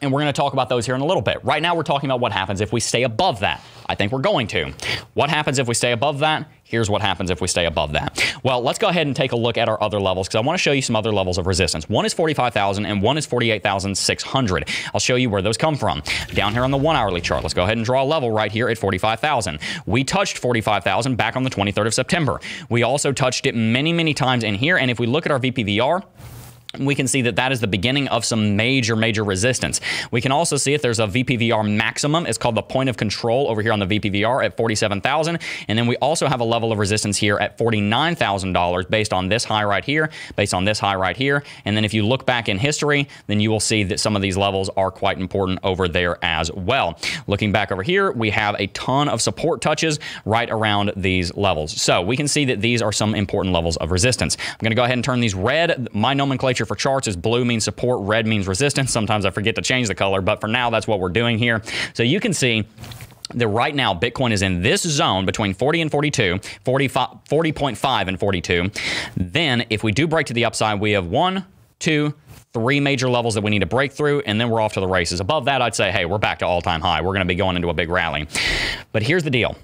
And 0.00 0.12
we're 0.12 0.20
going 0.20 0.32
to 0.32 0.36
talk 0.36 0.52
about 0.52 0.68
those 0.68 0.86
here 0.86 0.94
in 0.94 1.00
a 1.00 1.06
little 1.06 1.22
bit. 1.22 1.44
Right 1.44 1.60
now, 1.60 1.74
we're 1.74 1.82
talking 1.82 2.08
about 2.08 2.20
what 2.20 2.32
happens 2.32 2.60
if 2.60 2.72
we 2.72 2.80
stay 2.80 3.02
above 3.02 3.40
that. 3.40 3.62
I 3.86 3.94
think 3.94 4.12
we're 4.12 4.20
going 4.20 4.46
to. 4.48 4.72
What 5.14 5.28
happens 5.28 5.58
if 5.58 5.68
we 5.68 5.74
stay 5.74 5.92
above 5.92 6.20
that? 6.20 6.50
Here's 6.64 6.88
what 6.88 7.02
happens 7.02 7.30
if 7.30 7.42
we 7.42 7.48
stay 7.48 7.66
above 7.66 7.92
that. 7.92 8.34
Well, 8.42 8.62
let's 8.62 8.78
go 8.78 8.88
ahead 8.88 9.06
and 9.06 9.14
take 9.14 9.32
a 9.32 9.36
look 9.36 9.58
at 9.58 9.68
our 9.68 9.80
other 9.82 10.00
levels 10.00 10.28
because 10.28 10.36
I 10.36 10.40
want 10.40 10.58
to 10.58 10.62
show 10.62 10.72
you 10.72 10.80
some 10.80 10.96
other 10.96 11.12
levels 11.12 11.36
of 11.36 11.46
resistance. 11.46 11.86
One 11.88 12.06
is 12.06 12.14
45,000 12.14 12.86
and 12.86 13.02
one 13.02 13.18
is 13.18 13.26
48,600. 13.26 14.68
I'll 14.94 15.00
show 15.00 15.16
you 15.16 15.28
where 15.28 15.42
those 15.42 15.58
come 15.58 15.76
from. 15.76 16.02
Down 16.32 16.54
here 16.54 16.64
on 16.64 16.70
the 16.70 16.78
one 16.78 16.96
hourly 16.96 17.20
chart, 17.20 17.42
let's 17.42 17.52
go 17.52 17.64
ahead 17.64 17.76
and 17.76 17.84
draw 17.84 18.02
a 18.02 18.06
level 18.06 18.30
right 18.30 18.50
here 18.50 18.70
at 18.70 18.78
45,000. 18.78 19.58
We 19.84 20.04
touched 20.04 20.38
45,000 20.38 21.16
back 21.16 21.36
on 21.36 21.42
the 21.42 21.50
23rd 21.50 21.88
of 21.88 21.94
September. 21.94 22.40
We 22.70 22.82
also 22.82 23.12
touched 23.12 23.44
it 23.44 23.54
many, 23.54 23.92
many 23.92 24.14
times 24.14 24.42
in 24.42 24.54
here. 24.54 24.78
And 24.78 24.90
if 24.90 24.98
we 24.98 25.06
look 25.06 25.26
at 25.26 25.32
our 25.32 25.40
VPVR, 25.40 26.02
we 26.78 26.94
can 26.94 27.06
see 27.06 27.22
that 27.22 27.36
that 27.36 27.52
is 27.52 27.60
the 27.60 27.66
beginning 27.66 28.08
of 28.08 28.24
some 28.24 28.56
major, 28.56 28.96
major 28.96 29.24
resistance. 29.24 29.80
We 30.10 30.22
can 30.22 30.32
also 30.32 30.56
see 30.56 30.72
if 30.72 30.80
there's 30.80 31.00
a 31.00 31.06
VPVR 31.06 31.70
maximum. 31.70 32.24
It's 32.24 32.38
called 32.38 32.54
the 32.54 32.62
point 32.62 32.88
of 32.88 32.96
control 32.96 33.48
over 33.48 33.60
here 33.60 33.72
on 33.72 33.78
the 33.78 33.86
VPVR 33.86 34.42
at 34.42 34.56
47,000. 34.56 35.38
And 35.68 35.78
then 35.78 35.86
we 35.86 35.96
also 35.96 36.28
have 36.28 36.40
a 36.40 36.44
level 36.44 36.72
of 36.72 36.78
resistance 36.78 37.18
here 37.18 37.36
at 37.38 37.58
$49,000 37.58 38.88
based 38.88 39.12
on 39.12 39.28
this 39.28 39.44
high 39.44 39.64
right 39.64 39.84
here, 39.84 40.10
based 40.36 40.54
on 40.54 40.64
this 40.64 40.78
high 40.78 40.94
right 40.94 41.16
here. 41.16 41.44
And 41.66 41.76
then 41.76 41.84
if 41.84 41.92
you 41.92 42.06
look 42.06 42.24
back 42.24 42.48
in 42.48 42.58
history, 42.58 43.06
then 43.26 43.38
you 43.38 43.50
will 43.50 43.60
see 43.60 43.84
that 43.84 44.00
some 44.00 44.16
of 44.16 44.22
these 44.22 44.38
levels 44.38 44.70
are 44.70 44.90
quite 44.90 45.18
important 45.18 45.58
over 45.62 45.88
there 45.88 46.16
as 46.24 46.50
well. 46.52 46.98
Looking 47.26 47.52
back 47.52 47.70
over 47.70 47.82
here, 47.82 48.12
we 48.12 48.30
have 48.30 48.56
a 48.58 48.68
ton 48.68 49.10
of 49.10 49.20
support 49.20 49.60
touches 49.60 49.98
right 50.24 50.48
around 50.50 50.92
these 50.96 51.36
levels. 51.36 51.78
So 51.80 52.00
we 52.00 52.16
can 52.16 52.28
see 52.28 52.46
that 52.46 52.62
these 52.62 52.80
are 52.80 52.92
some 52.92 53.14
important 53.14 53.54
levels 53.54 53.76
of 53.76 53.90
resistance. 53.90 54.38
I'm 54.40 54.56
going 54.60 54.70
to 54.70 54.76
go 54.76 54.84
ahead 54.84 54.96
and 54.96 55.04
turn 55.04 55.20
these 55.20 55.34
red. 55.34 55.88
My 55.92 56.14
nomenclature 56.14 56.61
for 56.66 56.74
charts 56.74 57.08
is 57.08 57.16
blue 57.16 57.44
means 57.44 57.64
support, 57.64 58.00
red 58.00 58.26
means 58.26 58.46
resistance. 58.46 58.90
Sometimes 58.90 59.24
I 59.24 59.30
forget 59.30 59.54
to 59.56 59.62
change 59.62 59.88
the 59.88 59.94
color, 59.94 60.20
but 60.20 60.40
for 60.40 60.46
now, 60.46 60.70
that's 60.70 60.86
what 60.86 61.00
we're 61.00 61.08
doing 61.08 61.38
here. 61.38 61.62
So 61.94 62.02
you 62.02 62.20
can 62.20 62.32
see 62.32 62.64
that 63.34 63.48
right 63.48 63.74
now 63.74 63.94
Bitcoin 63.94 64.32
is 64.32 64.42
in 64.42 64.62
this 64.62 64.82
zone 64.82 65.24
between 65.24 65.54
40 65.54 65.82
and 65.82 65.90
42, 65.90 66.34
40.5 66.64 68.08
and 68.08 68.20
42. 68.20 68.70
Then 69.16 69.64
if 69.70 69.82
we 69.82 69.92
do 69.92 70.06
break 70.06 70.26
to 70.26 70.34
the 70.34 70.44
upside, 70.44 70.80
we 70.80 70.92
have 70.92 71.06
one, 71.06 71.44
two, 71.78 72.14
three 72.52 72.80
major 72.80 73.08
levels 73.08 73.34
that 73.34 73.42
we 73.42 73.50
need 73.50 73.60
to 73.60 73.66
break 73.66 73.92
through, 73.92 74.20
and 74.20 74.40
then 74.40 74.50
we're 74.50 74.60
off 74.60 74.74
to 74.74 74.80
the 74.80 74.86
races. 74.86 75.20
Above 75.20 75.46
that, 75.46 75.62
I'd 75.62 75.74
say, 75.74 75.90
hey, 75.90 76.04
we're 76.04 76.18
back 76.18 76.40
to 76.40 76.46
all-time 76.46 76.82
high. 76.82 77.00
We're 77.00 77.14
going 77.14 77.20
to 77.20 77.24
be 77.24 77.34
going 77.34 77.56
into 77.56 77.70
a 77.70 77.74
big 77.74 77.88
rally. 77.88 78.28
But 78.92 79.02
here's 79.02 79.22
the 79.22 79.30
deal. 79.30 79.56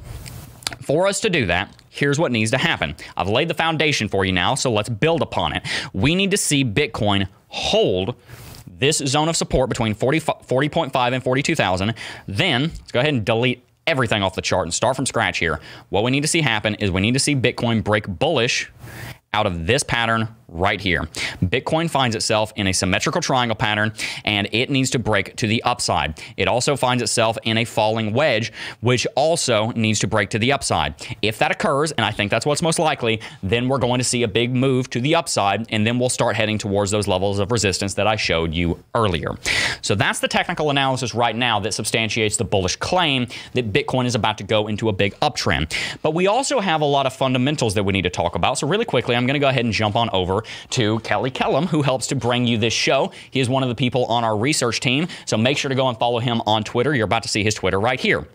For 0.88 1.07
us 1.07 1.21
to 1.21 1.28
do 1.28 1.45
that, 1.45 1.76
here's 1.90 2.18
what 2.18 2.33
needs 2.33 2.50
to 2.52 2.57
happen. 2.57 2.97
I've 3.14 3.28
laid 3.28 3.49
the 3.49 3.54
foundation 3.54 4.09
for 4.09 4.25
you 4.25 4.33
now, 4.33 4.54
so 4.54 4.73
let's 4.73 4.88
build 4.88 5.21
upon 5.21 5.52
it. 5.52 5.62
We 5.92 6.14
need 6.14 6.30
to 6.30 6.38
see 6.38 6.64
Bitcoin 6.64 7.28
hold 7.49 8.14
this 8.66 8.97
zone 8.97 9.28
of 9.28 9.37
support 9.37 9.68
between 9.68 9.92
40, 9.92 10.21
40.5 10.21 11.12
and 11.12 11.23
42,000. 11.23 11.92
Then 12.26 12.62
let's 12.62 12.90
go 12.90 13.00
ahead 13.00 13.12
and 13.12 13.23
delete 13.23 13.62
everything 13.87 14.23
off 14.23 14.35
the 14.35 14.40
chart 14.40 14.64
and 14.64 14.73
start 14.73 14.97
from 14.97 15.04
scratch 15.04 15.37
here. 15.37 15.61
What 15.90 16.04
we 16.04 16.11
need 16.11 16.23
to 16.23 16.26
see 16.26 16.40
happen 16.40 16.75
is 16.76 16.90
we 16.90 17.02
need 17.02 17.12
to 17.12 17.21
see 17.21 17.37
Bitcoin 17.37 17.85
break 17.85 18.09
bullish 18.09 18.73
out 19.35 19.47
of 19.47 19.66
this 19.66 19.83
pattern 19.83 20.35
right 20.48 20.80
here. 20.80 21.02
Bitcoin 21.44 21.90
finds 21.90 22.16
itself 22.16 22.52
in 22.56 22.66
a 22.66 22.72
symmetrical 22.72 23.20
triangle 23.20 23.54
pattern 23.54 23.92
and 24.24 24.48
it 24.52 24.70
needs 24.70 24.90
to 24.90 24.98
break 24.98 25.36
to 25.36 25.46
the 25.46 25.62
upside. 25.62 26.20
It 26.36 26.48
also 26.48 26.76
finds 26.76 27.02
itself 27.02 27.36
in 27.44 27.58
a 27.58 27.64
falling 27.64 28.12
wedge, 28.12 28.52
which 28.80 29.06
also 29.14 29.70
needs 29.72 29.98
to 30.00 30.06
break 30.06 30.30
to 30.30 30.38
the 30.38 30.52
upside. 30.52 30.94
If 31.22 31.38
that 31.38 31.50
occurs, 31.50 31.92
and 31.92 32.04
I 32.04 32.10
think 32.10 32.30
that's 32.30 32.46
what's 32.46 32.62
most 32.62 32.78
likely, 32.78 33.20
then 33.42 33.68
we're 33.68 33.78
going 33.78 33.98
to 33.98 34.04
see 34.04 34.22
a 34.22 34.28
big 34.28 34.54
move 34.54 34.88
to 34.90 35.00
the 35.00 35.14
upside 35.14 35.66
and 35.70 35.86
then 35.86 35.98
we'll 35.98 36.08
start 36.08 36.36
heading 36.36 36.58
towards 36.58 36.90
those 36.90 37.06
levels 37.06 37.38
of 37.38 37.52
resistance 37.52 37.94
that 37.94 38.06
I 38.06 38.16
showed 38.16 38.54
you 38.54 38.82
earlier. 38.94 39.36
So 39.82 39.94
that's 39.94 40.20
the 40.20 40.28
technical 40.28 40.70
analysis 40.70 41.14
right 41.14 41.36
now 41.36 41.60
that 41.60 41.74
substantiates 41.74 42.36
the 42.36 42.44
bullish 42.44 42.76
claim 42.76 43.26
that 43.52 43.72
Bitcoin 43.72 44.06
is 44.06 44.14
about 44.14 44.38
to 44.38 44.44
go 44.44 44.66
into 44.66 44.88
a 44.88 44.92
big 44.92 45.14
uptrend. 45.20 45.74
But 46.02 46.14
we 46.14 46.26
also 46.26 46.60
have 46.60 46.80
a 46.80 46.86
lot 46.86 47.06
of 47.06 47.12
fundamentals 47.12 47.74
that 47.74 47.84
we 47.84 47.92
need 47.92 48.02
to 48.02 48.10
talk 48.10 48.34
about. 48.34 48.58
So 48.58 48.66
really 48.66 48.84
quickly, 48.84 49.14
I'm 49.14 49.26
going 49.26 49.34
to 49.34 49.40
go 49.40 49.48
ahead 49.48 49.64
and 49.64 49.74
jump 49.74 49.96
on 49.96 50.08
over 50.10 50.38
to 50.71 50.99
Kelly 51.00 51.30
Kellum, 51.30 51.66
who 51.66 51.83
helps 51.83 52.07
to 52.09 52.16
bring 52.16 52.47
you 52.47 52.59
this 52.59 52.73
show. 52.73 53.12
He 53.30 53.40
is 53.40 53.49
one 53.49 53.62
of 53.62 53.68
the 53.68 53.75
people 53.75 54.04
on 54.07 54.25
our 54.25 54.37
research 54.37 54.80
team. 54.80 55.09
So 55.26 55.37
make 55.37 55.59
sure 55.59 55.68
to 55.68 55.75
go 55.75 55.88
and 55.88 55.99
follow 55.99 56.18
him 56.18 56.42
on 56.47 56.64
Twitter. 56.64 56.95
You're 56.95 57.04
about 57.04 57.23
to 57.25 57.28
see 57.28 57.45
his 57.45 57.54
Twitter 57.54 57.80
right 57.80 58.00
here. 58.00 58.26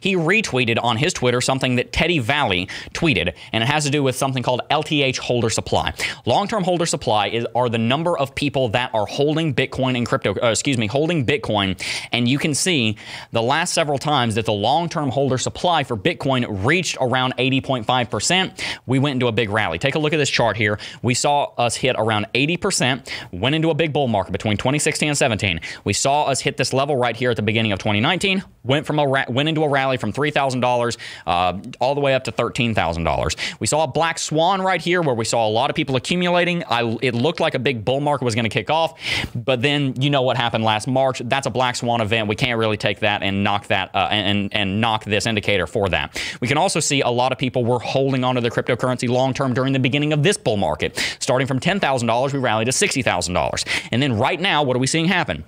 He 0.00 0.16
retweeted 0.16 0.78
on 0.82 0.96
his 0.96 1.12
Twitter 1.12 1.40
something 1.40 1.76
that 1.76 1.92
Teddy 1.92 2.18
Vallee 2.18 2.68
tweeted, 2.92 3.34
and 3.52 3.62
it 3.62 3.66
has 3.66 3.84
to 3.84 3.90
do 3.90 4.02
with 4.02 4.16
something 4.16 4.42
called 4.42 4.60
LTH 4.70 5.18
holder 5.18 5.50
supply. 5.50 5.92
Long-term 6.26 6.64
holder 6.64 6.86
supply 6.86 7.28
is 7.28 7.46
are 7.54 7.68
the 7.68 7.78
number 7.78 8.18
of 8.18 8.34
people 8.34 8.68
that 8.70 8.90
are 8.94 9.06
holding 9.06 9.54
Bitcoin 9.54 9.96
and 9.96 10.06
crypto, 10.06 10.34
uh, 10.42 10.50
excuse 10.50 10.78
me, 10.78 10.86
holding 10.86 11.24
Bitcoin, 11.24 11.80
and 12.12 12.28
you 12.28 12.38
can 12.38 12.54
see 12.54 12.96
the 13.32 13.42
last 13.42 13.72
several 13.72 13.98
times 13.98 14.34
that 14.34 14.44
the 14.44 14.52
long-term 14.52 15.10
holder 15.10 15.38
supply 15.38 15.84
for 15.84 15.96
Bitcoin 15.96 16.64
reached 16.64 16.96
around 17.00 17.34
80.5%. 17.36 18.62
We 18.86 18.98
went 18.98 19.14
into 19.14 19.28
a 19.28 19.32
big 19.32 19.50
rally. 19.50 19.78
Take 19.78 19.94
a 19.94 19.98
look 19.98 20.12
at 20.12 20.18
this 20.18 20.30
chart 20.30 20.56
here. 20.56 20.78
We 21.02 21.14
saw 21.14 21.52
us 21.56 21.76
hit 21.76 21.96
around 21.98 22.26
80%, 22.34 23.08
went 23.32 23.54
into 23.54 23.70
a 23.70 23.74
big 23.74 23.92
bull 23.92 24.08
market 24.08 24.32
between 24.32 24.56
2016 24.56 25.08
and 25.08 25.18
17. 25.18 25.60
We 25.84 25.92
saw 25.92 26.24
us 26.24 26.40
hit 26.40 26.56
this 26.56 26.72
level 26.72 26.96
right 26.96 27.16
here 27.16 27.30
at 27.30 27.36
the 27.36 27.42
beginning 27.42 27.72
of 27.72 27.78
2019, 27.78 28.42
went 28.64 28.86
from 28.86 28.98
a 28.98 29.04
went 29.28 29.48
into 29.54 29.64
a 29.64 29.68
rally 29.68 29.96
from 29.96 30.12
$3,000 30.12 30.96
uh, 31.26 31.58
all 31.80 31.94
the 31.94 32.00
way 32.00 32.14
up 32.14 32.24
to 32.24 32.32
$13,000. 32.32 33.60
We 33.60 33.66
saw 33.66 33.84
a 33.84 33.86
black 33.86 34.18
swan 34.18 34.60
right 34.60 34.80
here 34.80 35.00
where 35.02 35.14
we 35.14 35.24
saw 35.24 35.46
a 35.46 35.50
lot 35.50 35.70
of 35.70 35.76
people 35.76 35.96
accumulating. 35.96 36.64
I, 36.64 36.98
it 37.00 37.14
looked 37.14 37.40
like 37.40 37.54
a 37.54 37.58
big 37.58 37.84
bull 37.84 38.00
market 38.00 38.24
was 38.24 38.34
going 38.34 38.44
to 38.44 38.50
kick 38.50 38.70
off, 38.70 38.98
but 39.34 39.62
then 39.62 40.00
you 40.00 40.10
know 40.10 40.22
what 40.22 40.36
happened 40.36 40.64
last 40.64 40.86
March. 40.86 41.20
That's 41.24 41.46
a 41.46 41.50
black 41.50 41.76
swan 41.76 42.00
event. 42.00 42.28
We 42.28 42.36
can't 42.36 42.58
really 42.58 42.76
take 42.76 43.00
that 43.00 43.22
and 43.22 43.44
knock 43.44 43.68
that 43.68 43.94
uh, 43.94 44.08
and, 44.10 44.52
and 44.54 44.80
knock 44.80 45.04
this 45.04 45.26
indicator 45.26 45.66
for 45.66 45.88
that. 45.90 46.20
We 46.40 46.48
can 46.48 46.58
also 46.58 46.80
see 46.80 47.00
a 47.00 47.08
lot 47.08 47.32
of 47.32 47.38
people 47.38 47.64
were 47.64 47.78
holding 47.78 48.24
onto 48.24 48.40
their 48.40 48.50
cryptocurrency 48.50 49.08
long 49.08 49.34
term 49.34 49.54
during 49.54 49.72
the 49.72 49.78
beginning 49.78 50.12
of 50.12 50.22
this 50.22 50.36
bull 50.36 50.56
market. 50.56 50.96
Starting 51.20 51.46
from 51.46 51.60
$10,000, 51.60 52.32
we 52.32 52.38
rallied 52.38 52.66
to 52.66 52.72
$60,000. 52.72 53.88
And 53.92 54.02
then 54.02 54.18
right 54.18 54.40
now, 54.40 54.62
what 54.62 54.76
are 54.76 54.80
we 54.80 54.86
seeing 54.86 55.06
happen? 55.06 55.44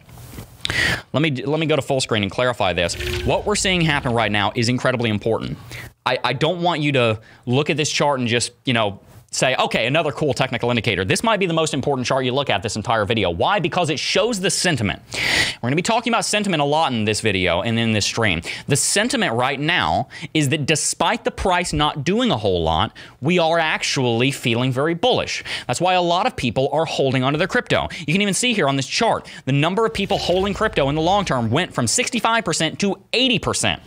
Let 1.12 1.22
me 1.22 1.30
let 1.30 1.60
me 1.60 1.66
go 1.66 1.76
to 1.76 1.82
full 1.82 2.00
screen 2.00 2.22
and 2.22 2.30
clarify 2.30 2.72
this. 2.72 2.94
What 3.24 3.46
we're 3.46 3.56
seeing 3.56 3.80
happen 3.80 4.12
right 4.12 4.30
now 4.30 4.52
is 4.54 4.68
incredibly 4.68 5.10
important. 5.10 5.58
I, 6.04 6.18
I 6.22 6.32
don't 6.32 6.62
want 6.62 6.82
you 6.82 6.92
to 6.92 7.20
look 7.46 7.68
at 7.70 7.76
this 7.76 7.90
chart 7.90 8.20
and 8.20 8.28
just, 8.28 8.52
you 8.64 8.72
know, 8.72 9.00
say, 9.36 9.54
okay, 9.56 9.86
another 9.86 10.12
cool 10.12 10.32
technical 10.32 10.70
indicator. 10.70 11.04
This 11.04 11.22
might 11.22 11.38
be 11.38 11.46
the 11.46 11.52
most 11.52 11.74
important 11.74 12.06
chart 12.06 12.24
you 12.24 12.32
look 12.32 12.48
at 12.48 12.62
this 12.62 12.74
entire 12.74 13.04
video. 13.04 13.30
Why? 13.30 13.60
Because 13.60 13.90
it 13.90 13.98
shows 13.98 14.40
the 14.40 14.50
sentiment. 14.50 15.02
We're 15.12 15.68
going 15.68 15.72
to 15.72 15.76
be 15.76 15.82
talking 15.82 16.12
about 16.12 16.24
sentiment 16.24 16.62
a 16.62 16.64
lot 16.64 16.92
in 16.92 17.04
this 17.04 17.20
video 17.20 17.60
and 17.60 17.78
in 17.78 17.92
this 17.92 18.06
stream. 18.06 18.40
The 18.66 18.76
sentiment 18.76 19.34
right 19.34 19.60
now 19.60 20.08
is 20.32 20.48
that 20.48 20.64
despite 20.64 21.24
the 21.24 21.30
price 21.30 21.72
not 21.72 22.02
doing 22.02 22.30
a 22.30 22.36
whole 22.36 22.62
lot, 22.62 22.96
we 23.20 23.38
are 23.38 23.58
actually 23.58 24.30
feeling 24.30 24.72
very 24.72 24.94
bullish. 24.94 25.44
That's 25.66 25.80
why 25.80 25.94
a 25.94 26.02
lot 26.02 26.26
of 26.26 26.34
people 26.34 26.70
are 26.72 26.86
holding 26.86 27.22
onto 27.22 27.38
their 27.38 27.48
crypto. 27.48 27.88
You 27.98 28.14
can 28.14 28.22
even 28.22 28.34
see 28.34 28.54
here 28.54 28.68
on 28.68 28.76
this 28.76 28.86
chart, 28.86 29.30
the 29.44 29.52
number 29.52 29.84
of 29.84 29.92
people 29.92 30.16
holding 30.18 30.54
crypto 30.54 30.88
in 30.88 30.94
the 30.94 31.02
long 31.02 31.24
term 31.24 31.50
went 31.50 31.74
from 31.74 31.86
65% 31.86 32.78
to 32.78 32.96
80%. 33.12 33.80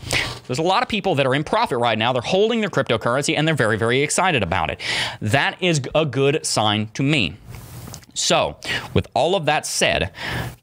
There's 0.46 0.60
a 0.60 0.64
lot 0.64 0.84
of 0.84 0.90
people 0.90 1.16
that 1.16 1.26
are 1.26 1.36
in 1.36 1.44
profit 1.44 1.78
right 1.78 1.98
now. 1.98 2.14
They're 2.14 2.22
holding 2.22 2.60
their 2.62 2.70
cryptocurrency 2.70 3.38
and 3.38 3.48
they're 3.48 3.56
very, 3.56 3.78
very 3.78 4.02
excited 4.02 4.44
about 4.44 4.70
it. 4.70 4.80
That 5.22 5.39
is 5.62 5.80
a 5.96 6.06
good 6.06 6.46
sign 6.46 6.90
to 6.96 7.02
me. 7.02 7.36
So, 8.20 8.58
with 8.94 9.08
all 9.14 9.36
of 9.36 9.46
that 9.46 9.66
said, 9.66 10.12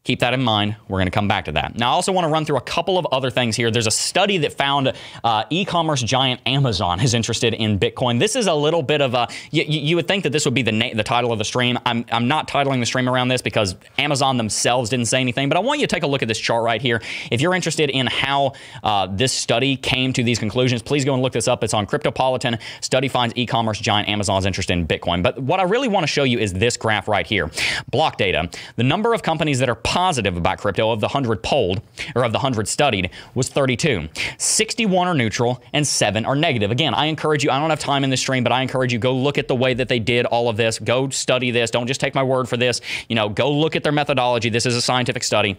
keep 0.05 0.21
that 0.21 0.35
in 0.35 0.43
mind. 0.43 0.77
We're 0.89 0.99
going 0.99 1.07
to 1.07 1.11
come 1.11 1.27
back 1.27 1.47
to 1.47 1.53
that. 1.53 1.77
Now, 1.79 1.91
I 1.91 1.95
also 1.95 2.13
want 2.13 2.27
to 2.27 2.29
run 2.29 2.45
through 2.45 2.59
a 2.59 2.63
couple 2.63 2.99
of 2.99 3.07
other 3.07 3.31
things 3.31 3.57
here. 3.57 3.71
There's 3.71 3.87
a 3.87 3.91
study 3.91 4.37
that 4.39 4.53
found 4.53 4.93
uh, 5.25 5.45
e-commerce 5.49 6.03
giant 6.03 6.43
Amazon 6.45 7.01
is 7.01 7.15
interested 7.15 7.55
in 7.55 7.79
Bitcoin. 7.79 8.19
This 8.19 8.37
is 8.37 8.47
a 8.47 8.53
little 8.53 8.83
bit 8.83 9.01
of 9.01 9.15
a 9.15 9.29
you, 9.51 9.65
you 9.65 9.97
would 9.97 10.07
think 10.07 10.25
that 10.25 10.31
this 10.31 10.45
would 10.45 10.53
be 10.53 10.61
the 10.61 10.73
na- 10.73 10.93
the 10.95 11.03
title 11.03 11.33
of 11.33 11.39
the 11.39 11.47
stream. 11.47 11.79
I'm 11.87 12.05
I'm 12.13 12.29
not 12.29 12.47
titling 12.47 12.81
the 12.81 12.87
stream 12.87 13.09
around 13.09 13.29
this 13.29 13.41
because 13.41 13.75
Amazon 13.97 14.37
themselves 14.37 14.91
didn't 14.91 15.07
say 15.07 15.21
anything. 15.21 15.49
But 15.49 15.57
I 15.57 15.61
want 15.61 15.81
you 15.81 15.87
to 15.87 15.95
take 15.95 16.03
a 16.03 16.07
look 16.07 16.21
at 16.21 16.29
this 16.29 16.39
chart 16.39 16.63
right 16.63 16.83
here. 16.83 17.01
If 17.31 17.41
you're 17.41 17.55
interested 17.55 17.89
in 17.89 18.07
how 18.07 18.53
uh, 18.85 19.07
this 19.07 19.33
study 19.33 19.77
came 19.79 20.13
to 20.13 20.23
these 20.23 20.39
conclusions, 20.39 20.83
please 20.83 21.07
go 21.07 21.15
and 21.15 21.23
look 21.23 21.33
this 21.33 21.49
up. 21.49 21.65
It's 21.65 21.75
on 21.75 21.87
Cryptopolitan. 21.87 22.61
Study 22.83 23.09
finds 23.09 23.35
e-commerce 23.35 23.81
giant 23.81 24.11
Amazon's 24.11 24.45
interest 24.45 24.71
in 24.71 24.87
Bitcoin. 24.87 25.23
But 25.23 25.39
what 25.41 25.59
I 25.59 25.63
really 25.63 25.89
want 25.89 26.05
to 26.05 26.09
show 26.09 26.25
you 26.25 26.39
is 26.39 26.53
this 26.53 26.77
graph 26.77 27.09
right 27.09 27.27
here. 27.27 27.46
Block 27.91 28.17
data. 28.17 28.49
The 28.77 28.83
number 28.83 29.15
of 29.15 29.23
companies 29.23 29.59
that 29.59 29.69
are 29.69 29.75
positive 29.75 30.37
about 30.37 30.59
crypto 30.59 30.91
of 30.91 31.01
the 31.01 31.07
100 31.07 31.43
polled, 31.43 31.83
or 32.15 32.25
of 32.25 32.33
the 32.33 32.39
100 32.39 32.69
studied, 32.69 33.11
was 33.35 33.49
32. 33.49 34.09
61 34.39 35.09
are 35.09 35.15
neutral, 35.15 35.63
and 35.73 35.87
7 35.87 36.25
are 36.25 36.37
negative. 36.37 36.71
Again, 36.71 36.95
I 36.95 37.07
encourage 37.07 37.45
you, 37.45 37.51
I 37.51 37.59
don't 37.59 37.71
have 37.71 37.81
time 37.81 38.05
in 38.05 38.11
this 38.11 38.21
stream, 38.21 38.43
but 38.43 38.53
I 38.53 38.63
encourage 38.63 38.93
you, 38.93 38.99
go 38.99 39.15
look 39.15 39.39
at 39.39 39.49
the 39.49 39.57
way 39.57 39.75
that 39.75 39.89
they 39.89 39.99
did 39.99 40.27
all 40.27 40.49
of 40.49 40.57
this. 40.57 40.79
Go 40.79 41.09
study 41.11 41.51
this. 41.51 41.71
Don't 41.71 41.87
just 41.87 42.01
take 42.01 42.15
my 42.15 42.23
word 42.23 42.49
for 42.49 42.57
this. 42.57 42.81
You 43.09 43.17
know, 43.17 43.29
go 43.29 43.51
look 43.51 43.77
at 43.77 43.83
their 43.83 43.93
methodology. 43.93 44.51
This 44.51 44.67
is 44.67 44.75
a 44.75 44.83
scientific 44.83 45.25
study. 45.25 45.57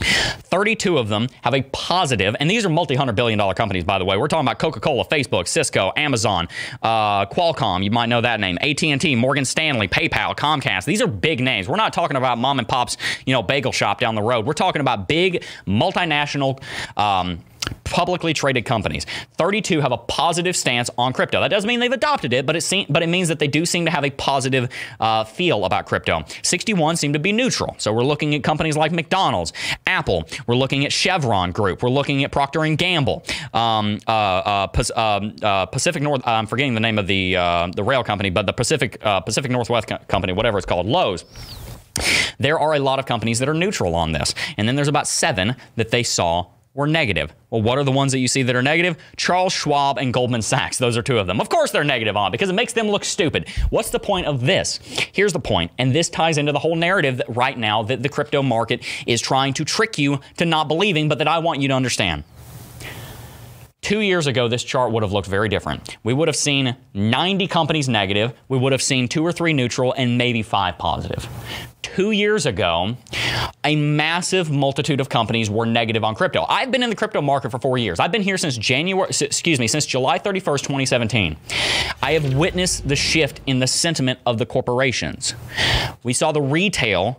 32 0.00 0.98
of 0.98 1.08
them 1.08 1.28
have 1.42 1.54
a 1.54 1.62
positive, 1.62 2.34
and 2.40 2.50
these 2.50 2.64
are 2.64 2.68
multi-hundred 2.68 3.14
billion 3.16 3.38
dollar 3.38 3.54
companies, 3.54 3.84
by 3.84 3.98
the 3.98 4.04
way. 4.04 4.16
We're 4.16 4.28
talking 4.28 4.46
about 4.46 4.58
Coca-Cola, 4.58 5.04
Facebook, 5.06 5.46
Cisco, 5.46 5.92
Amazon, 5.96 6.48
uh, 6.82 7.26
Qualcomm. 7.26 7.84
You 7.84 7.90
might 7.90 8.06
know 8.06 8.20
that 8.20 8.40
name. 8.40 8.58
AT&T, 8.60 9.14
Morgan 9.16 9.44
Stanley, 9.44 9.88
PayPal, 9.88 10.36
Comcast. 10.36 10.84
These 10.84 11.02
are 11.02 11.06
big 11.06 11.40
names. 11.40 11.68
We're 11.68 11.76
not 11.76 11.92
talking 11.92 12.16
about 12.16 12.38
mom 12.38 12.58
and 12.58 12.68
pop's, 12.68 12.96
you 13.26 13.32
know, 13.32 13.42
bagel 13.42 13.72
shop 13.72 14.00
down 14.00 14.14
the 14.14 14.22
road. 14.22 14.46
We're 14.46 14.52
talking 14.52 14.80
about 14.80 15.08
big 15.08 15.44
multinational. 15.66 16.62
Um, 16.96 17.40
publicly 17.84 18.32
traded 18.32 18.64
companies. 18.64 19.06
32 19.36 19.80
have 19.80 19.92
a 19.92 19.98
positive 19.98 20.56
stance 20.56 20.90
on 20.96 21.12
crypto. 21.12 21.40
That 21.40 21.48
doesn't 21.48 21.68
mean 21.68 21.80
they've 21.80 21.92
adopted 21.92 22.32
it, 22.32 22.46
but 22.46 22.56
it 22.56 22.62
seem, 22.62 22.86
but 22.88 23.02
it 23.02 23.08
means 23.08 23.28
that 23.28 23.38
they 23.38 23.48
do 23.48 23.66
seem 23.66 23.84
to 23.84 23.90
have 23.90 24.04
a 24.04 24.10
positive 24.10 24.68
uh, 25.00 25.24
feel 25.24 25.64
about 25.64 25.86
crypto. 25.86 26.24
61 26.42 26.96
seem 26.96 27.12
to 27.12 27.18
be 27.18 27.32
neutral. 27.32 27.74
So 27.78 27.92
we're 27.92 28.04
looking 28.04 28.34
at 28.34 28.42
companies 28.42 28.76
like 28.76 28.92
McDonald's, 28.92 29.52
Apple. 29.86 30.28
We're 30.46 30.56
looking 30.56 30.84
at 30.84 30.92
Chevron 30.92 31.52
Group. 31.52 31.82
We're 31.82 31.90
looking 31.90 32.24
at 32.24 32.32
Procter 32.32 32.64
and 32.64 32.78
Gamble, 32.78 33.24
um, 33.52 33.98
uh, 34.06 34.68
uh, 34.72 34.82
um, 34.96 35.36
uh 35.42 35.66
Pacific 35.66 36.02
North. 36.02 36.22
I'm 36.26 36.46
forgetting 36.46 36.74
the 36.74 36.80
name 36.80 36.98
of 36.98 37.06
the 37.06 37.36
uh, 37.36 37.68
the 37.74 37.82
rail 37.82 38.04
company, 38.04 38.30
but 38.30 38.46
the 38.46 38.52
Pacific 38.52 39.04
uh, 39.04 39.20
Pacific 39.20 39.50
Northwest 39.50 39.88
Co- 39.88 39.98
company, 40.08 40.32
whatever 40.32 40.58
it's 40.58 40.66
called, 40.66 40.86
Lowe's. 40.86 41.24
There 42.38 42.58
are 42.58 42.74
a 42.74 42.78
lot 42.78 42.98
of 42.98 43.06
companies 43.06 43.40
that 43.40 43.48
are 43.48 43.54
neutral 43.54 43.94
on 43.94 44.12
this, 44.12 44.34
and 44.56 44.66
then 44.66 44.76
there's 44.76 44.88
about 44.88 45.06
seven 45.06 45.56
that 45.76 45.90
they 45.90 46.02
saw 46.02 46.46
were 46.74 46.86
negative. 46.86 47.34
Well, 47.50 47.62
what 47.62 47.78
are 47.78 47.84
the 47.84 47.90
ones 47.90 48.12
that 48.12 48.18
you 48.20 48.28
see 48.28 48.42
that 48.42 48.54
are 48.54 48.62
negative? 48.62 48.96
Charles 49.16 49.52
Schwab 49.52 49.98
and 49.98 50.14
Goldman 50.14 50.42
Sachs. 50.42 50.78
Those 50.78 50.96
are 50.96 51.02
two 51.02 51.18
of 51.18 51.26
them. 51.26 51.40
Of 51.40 51.48
course, 51.48 51.72
they're 51.72 51.84
negative 51.84 52.16
on 52.16 52.30
because 52.30 52.48
it 52.48 52.54
makes 52.54 52.72
them 52.72 52.88
look 52.88 53.04
stupid. 53.04 53.48
What's 53.70 53.90
the 53.90 53.98
point 53.98 54.26
of 54.26 54.42
this? 54.42 54.78
Here's 55.12 55.32
the 55.32 55.40
point, 55.40 55.72
and 55.78 55.92
this 55.92 56.08
ties 56.08 56.38
into 56.38 56.52
the 56.52 56.60
whole 56.60 56.76
narrative 56.76 57.16
that 57.16 57.34
right 57.34 57.58
now 57.58 57.82
that 57.84 58.02
the 58.02 58.08
crypto 58.08 58.42
market 58.42 58.84
is 59.06 59.20
trying 59.20 59.52
to 59.54 59.64
trick 59.64 59.98
you 59.98 60.20
to 60.36 60.44
not 60.44 60.68
believing, 60.68 61.08
but 61.08 61.18
that 61.18 61.28
I 61.28 61.38
want 61.38 61.60
you 61.60 61.68
to 61.68 61.74
understand. 61.74 62.22
Two 63.82 64.00
years 64.00 64.26
ago, 64.26 64.46
this 64.46 64.62
chart 64.62 64.92
would 64.92 65.02
have 65.02 65.12
looked 65.12 65.28
very 65.28 65.48
different. 65.48 65.96
We 66.02 66.12
would 66.12 66.28
have 66.28 66.36
seen 66.36 66.76
90 66.92 67.46
companies 67.46 67.88
negative, 67.88 68.34
we 68.48 68.58
would 68.58 68.72
have 68.72 68.82
seen 68.82 69.08
two 69.08 69.24
or 69.24 69.32
three 69.32 69.52
neutral, 69.52 69.94
and 69.96 70.18
maybe 70.18 70.42
five 70.42 70.76
positive. 70.76 71.26
Two 71.82 72.10
years 72.10 72.44
ago, 72.46 72.96
a 73.64 73.74
massive 73.74 74.50
multitude 74.50 75.00
of 75.00 75.08
companies 75.08 75.50
were 75.50 75.66
negative 75.66 76.04
on 76.04 76.14
crypto. 76.14 76.44
I've 76.48 76.70
been 76.70 76.82
in 76.82 76.90
the 76.90 76.96
crypto 76.96 77.22
market 77.22 77.50
for 77.50 77.58
four 77.58 77.78
years. 77.78 77.98
I've 77.98 78.12
been 78.12 78.22
here 78.22 78.38
since 78.38 78.56
January, 78.56 79.08
excuse 79.08 79.58
me, 79.58 79.66
since 79.66 79.86
July 79.86 80.18
31st, 80.18 80.60
2017. 80.60 81.36
I 82.02 82.12
have 82.12 82.34
witnessed 82.34 82.86
the 82.86 82.96
shift 82.96 83.40
in 83.46 83.60
the 83.60 83.66
sentiment 83.66 84.20
of 84.26 84.38
the 84.38 84.46
corporations. 84.46 85.34
We 86.02 86.12
saw 86.12 86.32
the 86.32 86.42
retail 86.42 87.18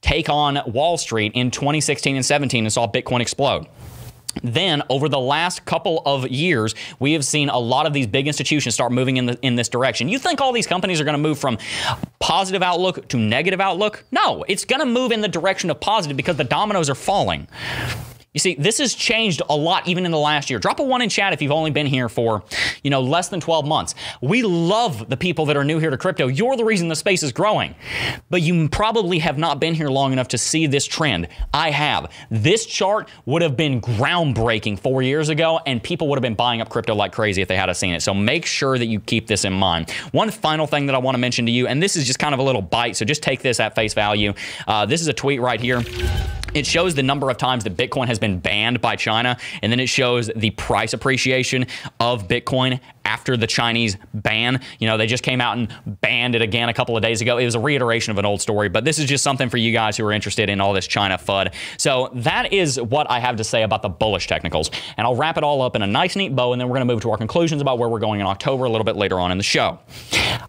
take 0.00 0.28
on 0.28 0.60
Wall 0.66 0.96
Street 0.96 1.32
in 1.34 1.50
2016 1.50 2.16
and 2.16 2.24
17 2.24 2.64
and 2.64 2.72
saw 2.72 2.90
Bitcoin 2.90 3.20
explode. 3.20 3.66
Then, 4.42 4.82
over 4.88 5.08
the 5.08 5.18
last 5.18 5.64
couple 5.64 6.02
of 6.06 6.28
years, 6.28 6.74
we 6.98 7.12
have 7.12 7.24
seen 7.24 7.48
a 7.48 7.58
lot 7.58 7.86
of 7.86 7.92
these 7.92 8.06
big 8.06 8.26
institutions 8.26 8.74
start 8.74 8.92
moving 8.92 9.16
in, 9.16 9.26
the, 9.26 9.38
in 9.42 9.56
this 9.56 9.68
direction. 9.68 10.08
You 10.08 10.18
think 10.18 10.40
all 10.40 10.52
these 10.52 10.66
companies 10.66 11.00
are 11.00 11.04
going 11.04 11.16
to 11.16 11.22
move 11.22 11.38
from 11.38 11.58
positive 12.18 12.62
outlook 12.62 13.08
to 13.08 13.16
negative 13.16 13.60
outlook? 13.60 14.04
No, 14.10 14.44
it's 14.48 14.64
going 14.64 14.80
to 14.80 14.86
move 14.86 15.12
in 15.12 15.20
the 15.20 15.28
direction 15.28 15.70
of 15.70 15.80
positive 15.80 16.16
because 16.16 16.36
the 16.36 16.44
dominoes 16.44 16.88
are 16.88 16.94
falling. 16.94 17.48
You 18.32 18.38
see, 18.38 18.54
this 18.54 18.78
has 18.78 18.94
changed 18.94 19.42
a 19.48 19.56
lot 19.56 19.88
even 19.88 20.04
in 20.04 20.12
the 20.12 20.18
last 20.18 20.50
year. 20.50 20.60
Drop 20.60 20.78
a 20.78 20.84
one 20.84 21.02
in 21.02 21.08
chat 21.08 21.32
if 21.32 21.42
you've 21.42 21.50
only 21.50 21.72
been 21.72 21.86
here 21.86 22.08
for, 22.08 22.44
you 22.84 22.88
know, 22.88 23.00
less 23.00 23.28
than 23.28 23.40
12 23.40 23.66
months. 23.66 23.96
We 24.20 24.44
love 24.44 25.08
the 25.08 25.16
people 25.16 25.46
that 25.46 25.56
are 25.56 25.64
new 25.64 25.80
here 25.80 25.90
to 25.90 25.98
crypto. 25.98 26.28
You're 26.28 26.56
the 26.56 26.64
reason 26.64 26.86
the 26.86 26.94
space 26.94 27.24
is 27.24 27.32
growing. 27.32 27.74
But 28.28 28.42
you 28.42 28.68
probably 28.68 29.18
have 29.18 29.36
not 29.36 29.58
been 29.58 29.74
here 29.74 29.88
long 29.88 30.12
enough 30.12 30.28
to 30.28 30.38
see 30.38 30.68
this 30.68 30.86
trend. 30.86 31.26
I 31.52 31.72
have. 31.72 32.12
This 32.30 32.66
chart 32.66 33.08
would 33.26 33.42
have 33.42 33.56
been 33.56 33.80
groundbreaking 33.80 34.78
four 34.78 35.02
years 35.02 35.28
ago, 35.28 35.58
and 35.66 35.82
people 35.82 36.06
would 36.06 36.16
have 36.16 36.22
been 36.22 36.36
buying 36.36 36.60
up 36.60 36.68
crypto 36.68 36.94
like 36.94 37.10
crazy 37.10 37.42
if 37.42 37.48
they 37.48 37.56
had 37.56 37.70
seen 37.76 37.94
it. 37.94 38.00
So 38.00 38.14
make 38.14 38.46
sure 38.46 38.78
that 38.78 38.86
you 38.86 39.00
keep 39.00 39.26
this 39.26 39.44
in 39.44 39.52
mind. 39.52 39.90
One 40.12 40.30
final 40.30 40.68
thing 40.68 40.86
that 40.86 40.94
I 40.94 40.98
want 40.98 41.16
to 41.16 41.20
mention 41.20 41.46
to 41.46 41.52
you, 41.52 41.66
and 41.66 41.82
this 41.82 41.96
is 41.96 42.06
just 42.06 42.20
kind 42.20 42.32
of 42.32 42.38
a 42.38 42.44
little 42.44 42.62
bite, 42.62 42.96
so 42.96 43.04
just 43.04 43.24
take 43.24 43.42
this 43.42 43.58
at 43.58 43.74
face 43.74 43.92
value. 43.92 44.34
Uh, 44.68 44.86
this 44.86 45.00
is 45.00 45.08
a 45.08 45.12
tweet 45.12 45.40
right 45.40 45.60
here. 45.60 45.82
It 46.54 46.66
shows 46.66 46.94
the 46.94 47.02
number 47.02 47.30
of 47.30 47.36
times 47.36 47.64
that 47.64 47.76
Bitcoin 47.76 48.06
has 48.06 48.18
been 48.18 48.38
banned 48.38 48.80
by 48.80 48.96
China, 48.96 49.36
and 49.62 49.70
then 49.70 49.80
it 49.80 49.88
shows 49.88 50.30
the 50.34 50.50
price 50.50 50.92
appreciation 50.92 51.66
of 51.98 52.28
Bitcoin 52.28 52.80
after 53.04 53.36
the 53.36 53.46
Chinese 53.46 53.96
ban. 54.14 54.60
You 54.78 54.88
know, 54.88 54.96
they 54.96 55.06
just 55.06 55.22
came 55.22 55.40
out 55.40 55.56
and 55.56 55.72
banned 56.00 56.34
it 56.34 56.42
again 56.42 56.68
a 56.68 56.74
couple 56.74 56.96
of 56.96 57.02
days 57.02 57.20
ago. 57.20 57.38
It 57.38 57.44
was 57.44 57.54
a 57.54 57.60
reiteration 57.60 58.10
of 58.10 58.18
an 58.18 58.24
old 58.24 58.40
story, 58.40 58.68
but 58.68 58.84
this 58.84 58.98
is 58.98 59.06
just 59.06 59.24
something 59.24 59.48
for 59.48 59.56
you 59.56 59.72
guys 59.72 59.96
who 59.96 60.06
are 60.06 60.12
interested 60.12 60.48
in 60.48 60.60
all 60.60 60.72
this 60.72 60.86
China 60.86 61.18
FUD. 61.18 61.52
So 61.76 62.10
that 62.14 62.52
is 62.52 62.80
what 62.80 63.10
I 63.10 63.20
have 63.20 63.36
to 63.36 63.44
say 63.44 63.62
about 63.62 63.82
the 63.82 63.88
bullish 63.88 64.26
technicals. 64.26 64.70
And 64.96 65.06
I'll 65.06 65.16
wrap 65.16 65.36
it 65.36 65.44
all 65.44 65.62
up 65.62 65.76
in 65.76 65.82
a 65.82 65.86
nice, 65.86 66.16
neat 66.16 66.34
bow, 66.34 66.52
and 66.52 66.60
then 66.60 66.68
we're 66.68 66.76
going 66.76 66.86
to 66.86 66.92
move 66.92 67.02
to 67.02 67.10
our 67.10 67.16
conclusions 67.16 67.60
about 67.60 67.78
where 67.78 67.88
we're 67.88 67.98
going 67.98 68.20
in 68.20 68.26
October 68.26 68.64
a 68.64 68.68
little 68.68 68.84
bit 68.84 68.96
later 68.96 69.18
on 69.18 69.32
in 69.32 69.38
the 69.38 69.44
show. 69.44 69.78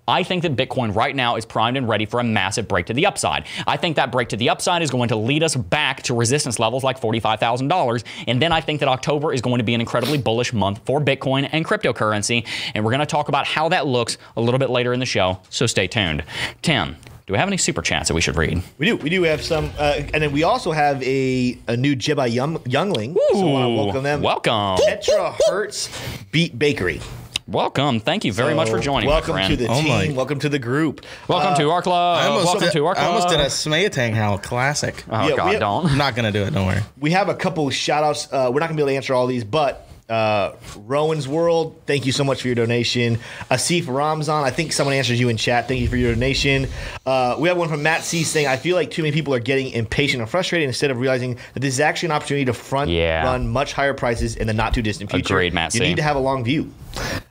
I 0.08 0.24
think 0.24 0.44
that 0.44 0.56
Bitcoin 0.56 0.96
right 0.96 1.16
now 1.16 1.36
is 1.36 1.46
primed 1.46 1.78
and 1.78 1.88
ready 1.88 2.06
for 2.06 2.20
a 2.20 2.24
massive 2.24 2.68
break 2.68 2.88
to 2.88 2.94
the 2.94 3.06
upside. 3.06 3.46
I 3.66 3.78
think 3.78 3.96
that 3.96 4.12
break 4.12 4.30
to 4.30 4.38
the 4.38 4.50
upside 4.50 4.82
is 4.82 4.90
going 4.90 5.10
to 5.10 5.16
lead 5.16 5.44
us 5.44 5.56
back 5.56 6.04
to 6.04 6.14
resistance 6.14 6.60
levels 6.60 6.84
like 6.84 7.00
$45,000. 7.00 8.04
And 8.28 8.42
then 8.42 8.52
I 8.52 8.62
think 8.62 8.80
that 8.80 8.90
October 8.90 9.34
is 9.34 9.42
going 9.42 9.60
to 9.60 9.64
be 9.64 9.74
an 9.74 9.82
incredibly 9.82 10.18
bullish 10.18 10.54
month 10.54 10.82
for 10.86 11.00
Bitcoin 11.00 11.48
and 11.52 11.66
cryptocurrency. 11.66 12.46
And 12.74 12.84
we're 12.84 12.92
going 12.92 13.00
to 13.00 13.06
talk 13.06 13.28
about 13.30 13.46
how 13.48 13.70
that 13.70 13.86
looks 13.88 14.18
a 14.38 14.42
little 14.42 14.60
bit 14.60 14.70
later 14.70 14.94
in 14.94 15.00
the 15.00 15.06
show. 15.06 15.40
So 15.50 15.66
stay 15.68 15.88
tuned. 15.88 16.24
Tim, 16.62 16.96
do 17.28 17.34
we 17.34 17.38
have 17.38 17.48
any 17.48 17.58
super 17.58 17.82
chats 17.82 18.08
that 18.10 18.14
we 18.16 18.22
should 18.22 18.36
read? 18.36 18.62
We 18.78 18.88
do. 18.88 18.96
We 18.98 19.10
do 19.10 19.24
have 19.24 19.42
some, 19.44 19.72
uh, 19.78 20.02
and 20.14 20.22
then 20.24 20.32
we 20.32 20.44
also 20.44 20.72
have 20.72 21.02
a 21.04 21.58
a 21.68 21.78
new 21.78 21.96
Jedi 21.96 22.34
young, 22.34 22.62
youngling. 22.66 23.16
so 23.32 23.40
I 23.40 23.44
want 23.44 23.66
to 23.72 23.84
welcome 23.84 24.04
them. 24.04 24.22
Welcome. 24.22 24.78
Petra 24.86 25.36
Hertz 25.48 25.90
Beat 26.32 26.58
Bakery. 26.58 27.00
Welcome. 27.48 28.00
Thank 28.00 28.24
you 28.24 28.32
very 28.32 28.54
much 28.54 28.70
for 28.70 28.80
joining, 28.80 29.10
Welcome 29.10 29.34
friend. 29.34 29.50
to 29.52 29.58
the 29.58 29.68
Oh 29.70 29.82
my- 29.82 30.06
team. 30.06 30.16
Welcome 30.16 30.40
to 30.40 30.48
the 30.48 30.60
group. 30.60 31.06
Welcome 31.28 31.56
to 31.58 31.70
our 31.72 31.82
club. 31.82 32.20
I 32.20 32.28
almost, 32.28 32.46
Welcome 32.46 32.62
did, 32.64 32.72
to 32.74 32.86
our 32.86 32.96
club. 32.96 33.06
I 33.06 33.10
almost 33.10 33.28
did 33.30 33.40
a 33.42 33.46
Smayatang 33.48 34.14
Howl 34.14 34.38
classic. 34.38 35.04
Oh, 35.10 35.28
Yeah, 35.28 35.36
God, 35.36 35.50
we- 35.54 35.60
don't. 35.60 35.86
I'm 35.92 35.98
not 35.98 36.16
gonna 36.16 36.32
do 36.32 36.44
it. 36.44 36.54
Don't 36.54 36.66
worry. 36.66 36.82
we 37.00 37.12
have 37.12 37.28
a 37.28 37.36
couple 37.36 37.70
shout 37.72 38.04
outs. 38.06 38.28
Uh, 38.32 38.50
we're 38.54 38.62
not 38.62 38.68
going 38.68 38.70
to 38.70 38.74
be 38.76 38.82
able 38.84 38.90
to 38.92 38.96
answer 38.96 39.14
all 39.14 39.28
these, 39.28 39.44
but 39.44 39.86
uh, 40.12 40.56
Rowan's 40.86 41.28
World, 41.28 41.82
thank 41.86 42.06
you 42.06 42.12
so 42.12 42.24
much 42.24 42.42
for 42.42 42.48
your 42.50 42.56
donation. 42.56 43.18
Asif 43.50 43.88
Ramzan, 43.88 44.44
I 44.44 44.52
think 44.52 44.74
someone 44.74 44.94
answers 44.96 45.20
you 45.20 45.30
in 45.30 45.38
chat. 45.38 45.68
Thank 45.68 45.80
you 45.80 45.88
for 45.88 45.96
your 45.96 46.14
donation. 46.14 46.68
Uh, 47.06 47.38
we 47.40 47.48
have 47.48 47.58
one 47.58 47.70
from 47.70 47.82
Matt 47.82 48.04
C 48.04 48.24
saying, 48.24 48.48
I 48.48 48.58
feel 48.58 48.76
like 48.76 48.92
too 48.92 49.02
many 49.02 49.14
people 49.14 49.34
are 49.34 49.40
getting 49.40 49.72
impatient 49.72 50.22
and 50.22 50.30
frustrated 50.30 50.68
instead 50.68 50.92
of 50.92 51.00
realizing 51.00 51.38
that 51.54 51.62
this 51.62 51.74
is 51.74 51.80
actually 51.80 52.08
an 52.08 52.12
opportunity 52.14 52.46
to 52.46 52.54
front 52.54 52.92
Yeah. 52.92 53.24
run 53.24 53.48
much 53.48 53.74
higher 53.74 53.94
prices 53.94 54.36
in 54.36 54.48
the 54.48 54.54
not 54.54 54.74
too 54.74 54.82
distant 54.82 55.10
future. 55.10 55.34
Agreed, 55.34 55.54
Matt 55.54 55.72
C. 55.72 55.80
You 55.80 55.86
need 55.86 55.98
to 55.98 56.04
have 56.04 56.18
a 56.18 56.20
long 56.20 56.44
view. 56.44 56.72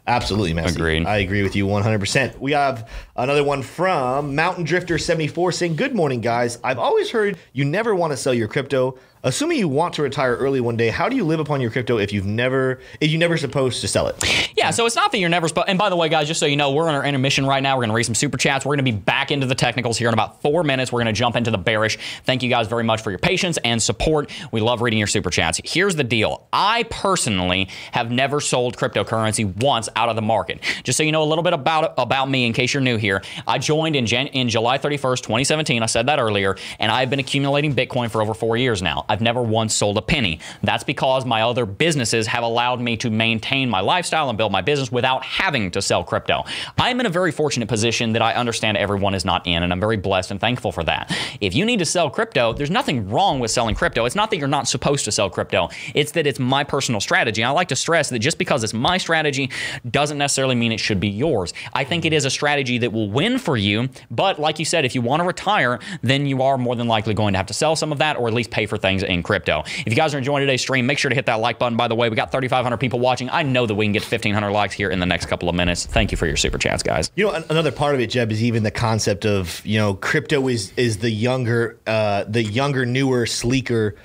Absolutely. 0.06 0.60
C. 0.68 0.74
Agreed. 0.74 1.06
I 1.06 1.18
agree 1.18 1.42
with 1.42 1.54
you 1.54 1.66
100%. 1.66 2.38
We 2.38 2.52
have 2.52 2.90
another 3.16 3.44
one 3.44 3.62
from 3.62 4.34
Mountain 4.34 4.64
Drifter 4.64 4.98
74 4.98 5.52
saying, 5.52 5.76
Good 5.76 5.94
morning, 5.94 6.20
guys. 6.20 6.58
I've 6.64 6.78
always 6.78 7.10
heard 7.10 7.38
you 7.52 7.64
never 7.64 7.94
want 7.94 8.12
to 8.12 8.16
sell 8.16 8.34
your 8.34 8.48
crypto. 8.48 8.98
Assuming 9.22 9.58
you 9.58 9.68
want 9.68 9.92
to 9.94 10.02
retire 10.02 10.34
early 10.34 10.62
one 10.62 10.78
day, 10.78 10.88
how 10.88 11.06
do 11.06 11.14
you 11.14 11.24
live 11.24 11.40
upon 11.40 11.60
your 11.60 11.70
crypto 11.70 11.98
if 11.98 12.10
you've 12.10 12.24
never 12.24 12.80
if 13.02 13.10
you 13.10 13.18
never 13.18 13.36
supposed 13.36 13.82
to 13.82 13.88
sell 13.88 14.06
it? 14.06 14.16
Yeah, 14.56 14.70
so 14.70 14.86
it's 14.86 14.96
not 14.96 15.12
that 15.12 15.18
you're 15.18 15.28
never 15.28 15.46
supposed. 15.46 15.68
And 15.68 15.78
by 15.78 15.90
the 15.90 15.96
way, 15.96 16.08
guys, 16.08 16.26
just 16.26 16.40
so 16.40 16.46
you 16.46 16.56
know, 16.56 16.72
we're 16.72 16.88
on 16.88 16.94
our 16.94 17.04
intermission 17.04 17.44
right 17.44 17.62
now. 17.62 17.76
We're 17.76 17.82
going 17.82 17.90
to 17.90 17.94
read 17.94 18.04
some 18.04 18.14
super 18.14 18.38
chats. 18.38 18.64
We're 18.64 18.76
going 18.76 18.84
to 18.84 18.92
be 18.92 18.96
back 18.96 19.30
into 19.30 19.46
the 19.46 19.54
technicals 19.54 19.98
here 19.98 20.08
in 20.08 20.14
about 20.14 20.40
four 20.40 20.64
minutes. 20.64 20.90
We're 20.90 21.02
going 21.02 21.14
to 21.14 21.18
jump 21.18 21.36
into 21.36 21.50
the 21.50 21.58
bearish. 21.58 21.98
Thank 22.24 22.42
you 22.42 22.48
guys 22.48 22.66
very 22.66 22.84
much 22.84 23.02
for 23.02 23.10
your 23.10 23.18
patience 23.18 23.58
and 23.64 23.82
support. 23.82 24.30
We 24.52 24.60
love 24.60 24.80
reading 24.80 24.98
your 24.98 25.06
super 25.06 25.28
chats. 25.28 25.60
Here's 25.64 25.96
the 25.96 26.04
deal 26.04 26.46
I 26.52 26.84
personally 26.84 27.68
have 27.92 28.10
never 28.10 28.40
sold 28.40 28.76
cryptocurrency 28.76 29.49
once 29.56 29.88
out 29.96 30.08
of 30.08 30.16
the 30.16 30.22
market. 30.22 30.60
Just 30.84 30.96
so 30.96 31.02
you 31.02 31.12
know 31.12 31.22
a 31.22 31.24
little 31.24 31.44
bit 31.44 31.52
about 31.52 31.94
about 31.98 32.28
me 32.28 32.46
in 32.46 32.52
case 32.52 32.72
you're 32.74 32.80
new 32.80 32.96
here. 32.96 33.22
I 33.46 33.58
joined 33.58 33.96
in, 33.96 34.06
Jan- 34.06 34.28
in 34.28 34.48
July 34.48 34.78
31st, 34.78 35.22
2017. 35.22 35.82
I 35.82 35.86
said 35.86 36.06
that 36.06 36.18
earlier. 36.18 36.56
And 36.78 36.90
I've 36.90 37.10
been 37.10 37.18
accumulating 37.18 37.74
Bitcoin 37.74 38.10
for 38.10 38.22
over 38.22 38.34
four 38.34 38.56
years 38.56 38.82
now. 38.82 39.04
I've 39.08 39.20
never 39.20 39.42
once 39.42 39.74
sold 39.74 39.98
a 39.98 40.02
penny. 40.02 40.40
That's 40.62 40.84
because 40.84 41.24
my 41.24 41.42
other 41.42 41.66
businesses 41.66 42.26
have 42.26 42.42
allowed 42.44 42.80
me 42.80 42.96
to 42.98 43.10
maintain 43.10 43.68
my 43.68 43.80
lifestyle 43.80 44.28
and 44.28 44.38
build 44.38 44.52
my 44.52 44.60
business 44.60 44.90
without 44.92 45.24
having 45.24 45.70
to 45.72 45.82
sell 45.82 46.04
crypto. 46.04 46.44
I'm 46.78 47.00
in 47.00 47.06
a 47.06 47.10
very 47.10 47.32
fortunate 47.32 47.68
position 47.68 48.12
that 48.12 48.22
I 48.22 48.34
understand 48.34 48.76
everyone 48.76 49.14
is 49.14 49.24
not 49.24 49.46
in, 49.46 49.62
and 49.62 49.72
I'm 49.72 49.80
very 49.80 49.96
blessed 49.96 50.30
and 50.30 50.40
thankful 50.40 50.72
for 50.72 50.84
that. 50.84 51.16
If 51.40 51.54
you 51.54 51.64
need 51.64 51.78
to 51.78 51.84
sell 51.84 52.10
crypto, 52.10 52.52
there's 52.52 52.70
nothing 52.70 53.08
wrong 53.08 53.40
with 53.40 53.50
selling 53.50 53.74
crypto. 53.74 54.04
It's 54.04 54.14
not 54.14 54.30
that 54.30 54.38
you're 54.38 54.48
not 54.48 54.68
supposed 54.68 55.04
to 55.04 55.12
sell 55.12 55.30
crypto, 55.30 55.68
it's 55.94 56.12
that 56.12 56.26
it's 56.26 56.38
my 56.38 56.64
personal 56.64 57.00
strategy. 57.00 57.42
I 57.44 57.50
like 57.50 57.68
to 57.68 57.76
stress 57.76 58.10
that 58.10 58.18
just 58.18 58.38
because 58.38 58.64
it's 58.64 58.74
my 58.74 58.98
strategy 58.98 59.39
doesn't 59.88 60.18
necessarily 60.18 60.54
mean 60.54 60.72
it 60.72 60.80
should 60.80 61.00
be 61.00 61.08
yours. 61.08 61.54
I 61.72 61.84
think 61.84 62.04
it 62.04 62.12
is 62.12 62.24
a 62.24 62.30
strategy 62.30 62.78
that 62.78 62.92
will 62.92 63.10
win 63.10 63.38
for 63.38 63.56
you, 63.56 63.88
but 64.10 64.38
like 64.38 64.58
you 64.58 64.64
said, 64.64 64.84
if 64.84 64.94
you 64.94 65.00
want 65.02 65.20
to 65.20 65.26
retire, 65.26 65.78
then 66.02 66.26
you 66.26 66.42
are 66.42 66.58
more 66.58 66.76
than 66.76 66.88
likely 66.88 67.14
going 67.14 67.32
to 67.34 67.38
have 67.38 67.46
to 67.46 67.54
sell 67.54 67.76
some 67.76 67.92
of 67.92 67.98
that 67.98 68.16
or 68.16 68.28
at 68.28 68.34
least 68.34 68.50
pay 68.50 68.66
for 68.66 68.76
things 68.76 69.02
in 69.02 69.22
crypto. 69.22 69.62
If 69.66 69.88
you 69.88 69.94
guys 69.94 70.14
are 70.14 70.18
enjoying 70.18 70.42
today's 70.42 70.60
stream, 70.60 70.86
make 70.86 70.98
sure 70.98 71.08
to 71.08 71.14
hit 71.14 71.26
that 71.26 71.40
like 71.40 71.58
button. 71.58 71.76
By 71.76 71.88
the 71.88 71.94
way, 71.94 72.08
we 72.08 72.16
got 72.16 72.32
3,500 72.32 72.76
people 72.78 72.98
watching. 72.98 73.30
I 73.30 73.42
know 73.42 73.66
that 73.66 73.74
we 73.74 73.84
can 73.84 73.92
get 73.92 74.02
1,500 74.02 74.50
likes 74.50 74.74
here 74.74 74.90
in 74.90 74.98
the 75.00 75.06
next 75.06 75.26
couple 75.26 75.48
of 75.48 75.54
minutes. 75.54 75.86
Thank 75.86 76.10
you 76.10 76.16
for 76.16 76.26
your 76.26 76.36
super 76.36 76.58
chats, 76.58 76.82
guys. 76.82 77.10
You 77.16 77.26
know, 77.26 77.44
another 77.50 77.72
part 77.72 77.94
of 77.94 78.00
it, 78.00 78.08
Jeb, 78.08 78.32
is 78.32 78.42
even 78.42 78.62
the 78.62 78.70
concept 78.70 79.24
of 79.24 79.64
you 79.64 79.78
know, 79.78 79.94
crypto 79.94 80.48
is 80.48 80.72
is 80.76 80.98
the 80.98 81.10
younger, 81.10 81.78
uh, 81.86 82.24
the 82.24 82.42
younger, 82.42 82.84
newer, 82.86 83.26
sleeker 83.26 83.96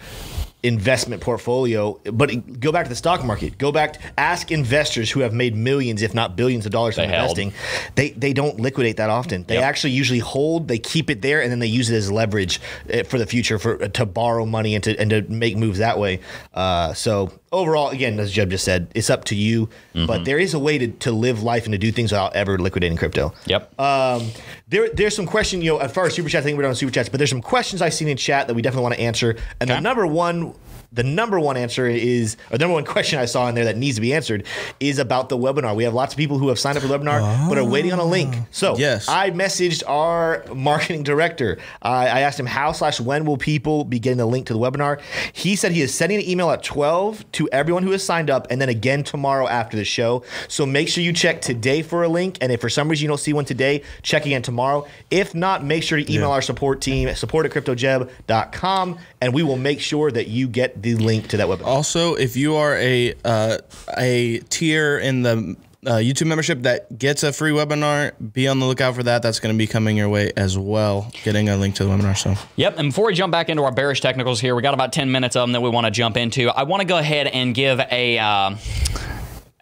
investment 0.66 1.22
portfolio. 1.22 2.00
But 2.12 2.60
go 2.60 2.72
back 2.72 2.86
to 2.86 2.90
the 2.90 2.96
stock 2.96 3.24
market. 3.24 3.58
Go 3.58 3.72
back, 3.72 3.94
to 3.94 4.00
ask 4.18 4.52
investors 4.52 5.12
who 5.12 5.20
have 5.22 5.34
made 5.34 5.56
millions, 5.56 6.02
if 6.02 6.14
not 6.14 6.36
billions, 6.36 6.66
of 6.66 6.72
dollars 6.72 6.96
from 6.96 7.08
They 7.10 7.16
held. 7.16 7.38
investing. 7.38 7.54
They 7.96 8.10
they 8.12 8.34
don't 8.34 8.60
liquidate 8.60 8.98
that 8.98 9.10
often. 9.10 9.44
They 9.48 9.56
Yep. 9.56 9.64
actually 9.64 9.92
usually 9.92 10.20
hold. 10.20 10.68
They 10.68 10.78
keep 10.80 11.10
it 11.10 11.22
there, 11.22 11.42
and 11.42 11.52
then 11.52 11.60
they 11.60 11.68
use 11.68 11.90
it 11.90 11.96
as 11.96 12.12
leverage 12.12 12.60
uh, 12.94 13.04
for 13.04 13.18
the 13.18 13.26
future 13.26 13.60
for 13.60 13.88
to 13.88 14.06
borrow 14.06 14.46
money 14.46 14.76
and 14.76 14.84
to 14.84 15.00
and 15.00 15.10
to 15.12 15.22
make 15.30 15.56
moves 15.58 15.80
that 15.80 16.00
way. 16.00 16.20
Uh, 16.54 16.94
so 16.94 17.32
overall, 17.56 17.90
again, 17.90 18.20
as 18.20 18.32
Jeb 18.32 18.50
just 18.50 18.64
said, 18.64 18.88
it's 18.94 19.10
up 19.10 19.26
to 19.26 19.36
you. 19.36 19.68
Mm-hmm. 19.68 20.06
But 20.06 20.26
there 20.26 20.38
is 20.38 20.54
a 20.54 20.60
way 20.60 20.78
to, 20.78 20.88
to 20.88 21.12
live 21.12 21.42
life 21.44 21.66
and 21.66 21.72
to 21.72 21.78
do 21.78 21.92
things 21.92 22.12
without 22.12 22.36
ever 22.36 22.58
liquidating 22.58 22.98
crypto. 22.98 23.34
Yep. 23.46 23.80
Um, 23.80 24.30
there, 24.68 24.90
there's 24.90 25.16
some 25.16 25.26
question, 25.26 25.62
you 25.62 25.72
know, 25.72 25.78
as 25.78 25.92
far 25.92 26.06
as 26.06 26.14
super 26.14 26.30
chat, 26.30 26.42
I 26.42 26.44
think 26.44 26.58
we're 26.58 26.64
done 26.64 26.70
with 26.70 26.78
super 26.78 26.92
chats, 26.92 27.10
but 27.10 27.18
there's 27.18 27.30
some 27.30 27.42
questions 27.42 27.82
I've 27.82 27.94
seen 27.94 28.08
in 28.08 28.18
chat 28.18 28.48
that 28.48 28.54
we 28.54 28.62
definitely 28.62 28.84
want 28.84 28.96
to 28.96 29.02
answer. 29.02 29.38
And 29.60 29.70
the 29.70 29.80
number 29.80 30.06
one, 30.06 30.54
the 30.92 31.04
number 31.04 31.40
one 31.40 31.58
answer 31.58 31.88
is, 31.88 32.38
or 32.52 32.58
the 32.58 32.64
number 32.64 32.74
one 32.74 32.86
question 32.86 33.20
I 33.20 33.26
saw 33.26 33.48
in 33.48 33.56
there 33.56 33.66
that 33.66 33.78
needs 33.78 33.96
to 33.96 34.02
be 34.02 34.14
answered 34.14 34.46
is 34.80 35.00
about 35.00 35.30
the 35.30 35.38
webinar. 35.38 35.76
We 35.76 35.84
have 35.84 35.94
lots 35.94 36.14
of 36.14 36.18
people 36.18 36.38
who 36.38 36.50
have 36.50 36.60
signed 36.60 36.78
up 36.78 36.82
for 36.84 36.88
the 36.88 36.98
webinar, 36.98 37.50
but 37.50 37.58
are 37.58 37.64
waiting 37.66 37.92
on 37.94 38.00
a 38.00 38.06
link. 38.06 38.34
Ah. 38.38 38.46
So 38.52 38.78
Yes. 38.78 39.08
I 39.10 39.32
messaged 39.32 39.84
our 39.88 40.44
marketing 40.54 41.04
director. 41.04 41.58
I 41.82 42.06
I 42.08 42.20
asked 42.22 42.40
him 42.40 42.46
how 42.46 42.72
slash 42.72 43.00
when 43.00 43.26
will 43.26 43.38
people 43.38 43.84
be 43.84 44.00
getting 44.00 44.18
the 44.18 44.26
link 44.26 44.48
to 44.48 44.54
the 44.54 44.60
webinar. 44.60 45.00
He 45.34 45.56
said 45.56 45.72
he 45.72 45.82
is 45.82 45.94
sending 45.94 46.20
an 46.20 46.30
email 46.30 46.50
at 46.52 46.64
12 46.64 47.30
to 47.34 47.50
everyone 47.52 47.84
who 47.84 47.92
has 47.92 48.04
signed 48.04 48.30
up, 48.30 48.48
and 48.50 48.62
then 48.62 48.70
again 48.70 49.04
tomorrow 49.04 49.48
after 49.48 49.76
the 49.78 49.84
show. 49.86 50.24
So 50.48 50.66
make 50.66 50.88
sure 50.88 51.04
you 51.04 51.14
check 51.14 51.42
today 51.42 51.82
for 51.82 52.04
a 52.04 52.08
link, 52.08 52.38
and 52.42 52.52
if 52.52 52.62
for 52.62 52.70
some 52.70 52.88
reason 52.90 53.04
you 53.04 53.08
don't 53.10 53.20
see 53.20 53.34
one 53.34 53.46
today, 53.46 53.84
check 54.02 54.26
again 54.26 54.42
tomorrow. 54.42 54.86
If 55.12 55.36
not, 55.36 55.64
make 55.64 55.84
sure 55.84 55.98
to 55.98 56.04
email 56.14 56.30
Yeah. 56.30 56.36
our 56.36 56.42
support 56.42 56.82
team 56.82 57.14
support 57.16 57.46
at 57.46 57.52
cryptojeb.com, 57.52 58.98
and 59.22 59.34
we 59.34 59.44
will 59.44 59.58
make 59.58 59.80
sure 59.80 60.12
that 60.12 60.28
you 60.28 60.48
get 60.48 60.75
the 60.76 60.96
link 60.96 61.28
to 61.30 61.38
that 61.38 61.48
webinar. 61.48 61.66
Also, 61.66 62.16
if 62.16 62.36
you 62.36 62.56
are 62.56 62.76
a 62.76 63.14
uh, 63.24 63.58
a 63.98 64.40
tier 64.50 64.98
in 64.98 65.24
the 65.24 65.56
uh, 65.86 65.98
YouTube 65.98 66.28
membership 66.28 66.64
that 66.64 66.98
gets 66.98 67.24
a 67.24 67.32
free 67.32 67.52
webinar, 67.52 68.12
be 68.34 68.48
on 68.48 68.60
the 68.60 68.66
lookout 68.66 68.96
for 68.96 69.04
that. 69.04 69.22
That's 69.22 69.40
going 69.40 69.54
to 69.54 69.58
be 69.58 69.68
coming 69.68 69.98
your 69.98 70.10
way 70.10 70.32
as 70.36 70.58
well. 70.58 71.12
Getting 71.24 71.50
a 71.50 71.58
link 71.58 71.76
to 71.76 71.84
the 71.84 71.90
webinar. 71.90 72.18
So 72.18 72.36
Yep. 72.56 72.78
And 72.78 72.90
before 72.90 73.06
we 73.06 73.14
jump 73.14 73.32
back 73.32 73.50
into 73.50 73.64
our 73.64 73.72
bearish 73.72 74.02
technicals 74.02 74.40
here, 74.40 74.56
we 74.56 74.62
got 74.62 74.74
about 74.74 74.94
10 74.94 75.12
minutes 75.12 75.36
of 75.36 75.44
them 75.44 75.52
that 75.52 75.62
we 75.62 75.70
want 75.70 75.86
to 75.86 75.92
jump 75.92 76.18
into. 76.18 76.50
I 76.50 76.64
want 76.64 76.82
to 76.82 76.88
go 76.88 76.98
ahead 76.98 77.28
and 77.28 77.54
give 77.54 77.80
a. 77.80 78.18
Uh, 78.18 78.56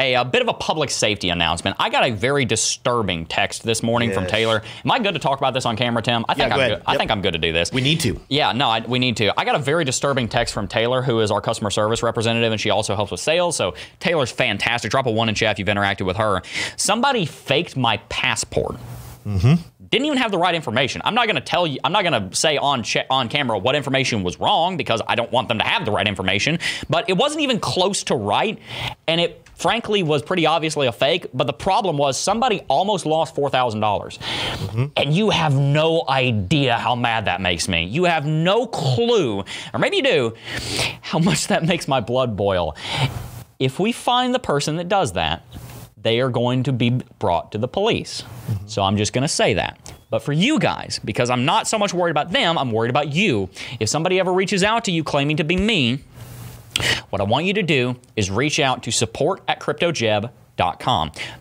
a, 0.04 0.14
a 0.16 0.26
bit 0.26 0.42
of 0.42 0.48
a 0.48 0.54
public 0.54 0.90
safety 0.90 1.30
announcement. 1.30 1.78
I 1.80 1.90
got 1.90 2.08
a 2.08 2.12
very 2.12 2.46
disturbing 2.46 3.26
text 3.26 3.64
this 3.64 3.82
morning 3.82 4.12
from 4.12 4.28
Taylor. 4.28 4.62
Am 4.84 4.92
I 4.92 5.00
good 5.00 5.14
to 5.14 5.20
talk 5.20 5.40
about 5.40 5.54
this 5.54 5.66
on 5.66 5.78
camera, 5.78 6.02
Tim? 6.02 6.26
I 6.28 6.34
think 6.34 6.54
go 6.54 6.60
I'm 6.60 6.70
good. 6.70 6.84
I 6.86 6.98
think 6.98 7.12
I'm 7.12 7.22
good 7.22 7.34
to 7.34 7.40
do 7.40 7.54
this. 7.54 7.72
We 7.72 7.82
need 7.82 8.00
to. 8.02 8.20
Yeah, 8.30 8.52
no, 8.52 8.70
I, 8.70 8.82
we 8.82 9.00
need 9.00 9.18
to. 9.18 9.40
I 9.40 9.46
got 9.46 9.56
a 9.56 9.60
very 9.60 9.86
disturbing 9.86 10.28
text 10.28 10.54
from 10.54 10.68
Taylor, 10.68 11.02
who 11.02 11.20
is 11.22 11.32
our 11.32 11.42
customer 11.42 11.70
service 11.70 12.04
representative, 12.04 12.52
and 12.52 12.60
she 12.60 12.70
also 12.70 12.96
helps 12.96 13.12
with 13.12 13.22
sales. 13.22 13.56
So 13.56 13.76
Taylor's 14.00 14.32
fantastic. 14.32 14.92
Drop 14.92 15.06
a 15.06 15.12
one 15.12 15.30
in 15.30 15.36
chat 15.36 15.54
if 15.54 15.60
you've 15.60 15.68
interacted 15.68 16.06
with 16.06 16.18
her. 16.18 16.42
Somebody 16.76 17.26
faked 17.26 17.78
my 17.78 17.98
passport. 18.10 18.76
Mm-hmm. 19.26 19.88
Didn't 19.90 20.06
even 20.06 20.18
have 20.18 20.32
the 20.32 20.38
right 20.38 20.56
information. 20.56 21.02
I'm 21.06 21.16
not 21.16 21.28
going 21.28 21.36
to 21.36 21.42
tell 21.42 21.68
you. 21.68 21.80
I'm 21.84 21.92
not 21.92 22.04
going 22.04 22.30
to 22.30 22.36
say 22.36 22.58
on 22.58 22.84
cha- 22.84 23.06
on 23.10 23.30
camera 23.30 23.58
what 23.58 23.76
information 23.76 24.24
was 24.24 24.40
wrong 24.40 24.76
because 24.76 25.02
I 25.08 25.16
don't 25.16 25.32
want 25.32 25.48
them 25.48 25.60
to 25.60 25.64
have 25.64 25.86
the 25.86 25.92
right 25.92 26.08
information. 26.08 26.60
But 26.90 27.10
it 27.10 27.14
wasn't 27.14 27.42
even 27.42 27.60
close 27.60 28.04
to 28.06 28.16
right, 28.16 28.60
and 29.08 29.22
it 29.22 29.48
frankly 29.56 30.04
was 30.04 30.24
pretty 30.24 30.46
obviously 30.46 30.88
a 30.88 30.92
fake. 30.92 31.28
But 31.34 31.48
the 31.48 31.54
problem 31.54 31.98
was 31.98 32.18
somebody 32.20 32.62
almost 32.68 33.06
lost 33.06 33.36
four 33.36 33.50
thousand 33.50 33.82
dollars, 33.82 34.18
mm-hmm. 34.18 34.86
and 34.98 35.14
you 35.14 35.30
have 35.30 35.54
no 35.54 36.04
idea 36.10 36.78
how 36.78 36.96
mad 36.96 37.26
that 37.26 37.40
makes 37.40 37.68
me. 37.68 37.86
You 37.86 38.06
have 38.06 38.26
no 38.26 38.66
clue, 38.66 39.44
or 39.74 39.80
maybe 39.80 39.98
you 39.98 40.04
do, 40.04 40.34
how 41.02 41.20
much 41.20 41.48
that 41.48 41.64
makes 41.64 41.88
my 41.88 42.00
blood 42.00 42.36
boil. 42.36 42.76
If 43.60 43.80
we 43.80 43.92
find 43.92 44.34
the 44.34 44.40
person 44.40 44.78
that 44.78 44.90
does 44.90 45.14
that, 45.14 45.44
they 46.04 46.20
are 46.20 46.30
going 46.30 46.64
to 46.64 46.74
be 46.74 46.92
brought 47.20 47.52
to 47.54 47.58
the 47.58 47.68
police. 47.68 48.22
Mm-hmm. 48.22 48.68
So 48.68 48.84
I'm 48.84 48.98
just 48.98 49.14
going 49.14 49.24
to 49.24 49.28
say 49.28 49.56
that. 49.56 49.94
But 50.10 50.20
for 50.20 50.34
you 50.34 50.60
guys, 50.60 51.00
because 51.04 51.30
I'm 51.30 51.46
not 51.46 51.68
so 51.68 51.80
much 51.80 51.94
worried 51.94 52.12
about 52.12 52.32
them, 52.32 52.58
I'm 52.58 52.72
worried 52.72 52.92
about 52.92 53.14
you. 53.14 53.50
If 53.80 53.90
somebody 53.90 54.20
ever 54.20 54.32
reaches 54.32 54.64
out 54.64 54.86
to 54.86 54.92
you 54.92 55.04
claiming 55.04 55.38
to 55.38 55.44
be 55.44 55.56
me, 55.56 56.04
what 57.10 57.22
I 57.22 57.24
want 57.24 57.46
you 57.46 57.54
to 57.54 57.64
do 57.64 57.96
is 58.16 58.30
reach 58.30 58.60
out 58.60 58.84
to 58.84 58.92
support 58.92 59.42
at 59.48 59.60
cryptojeb.com. 59.60 60.32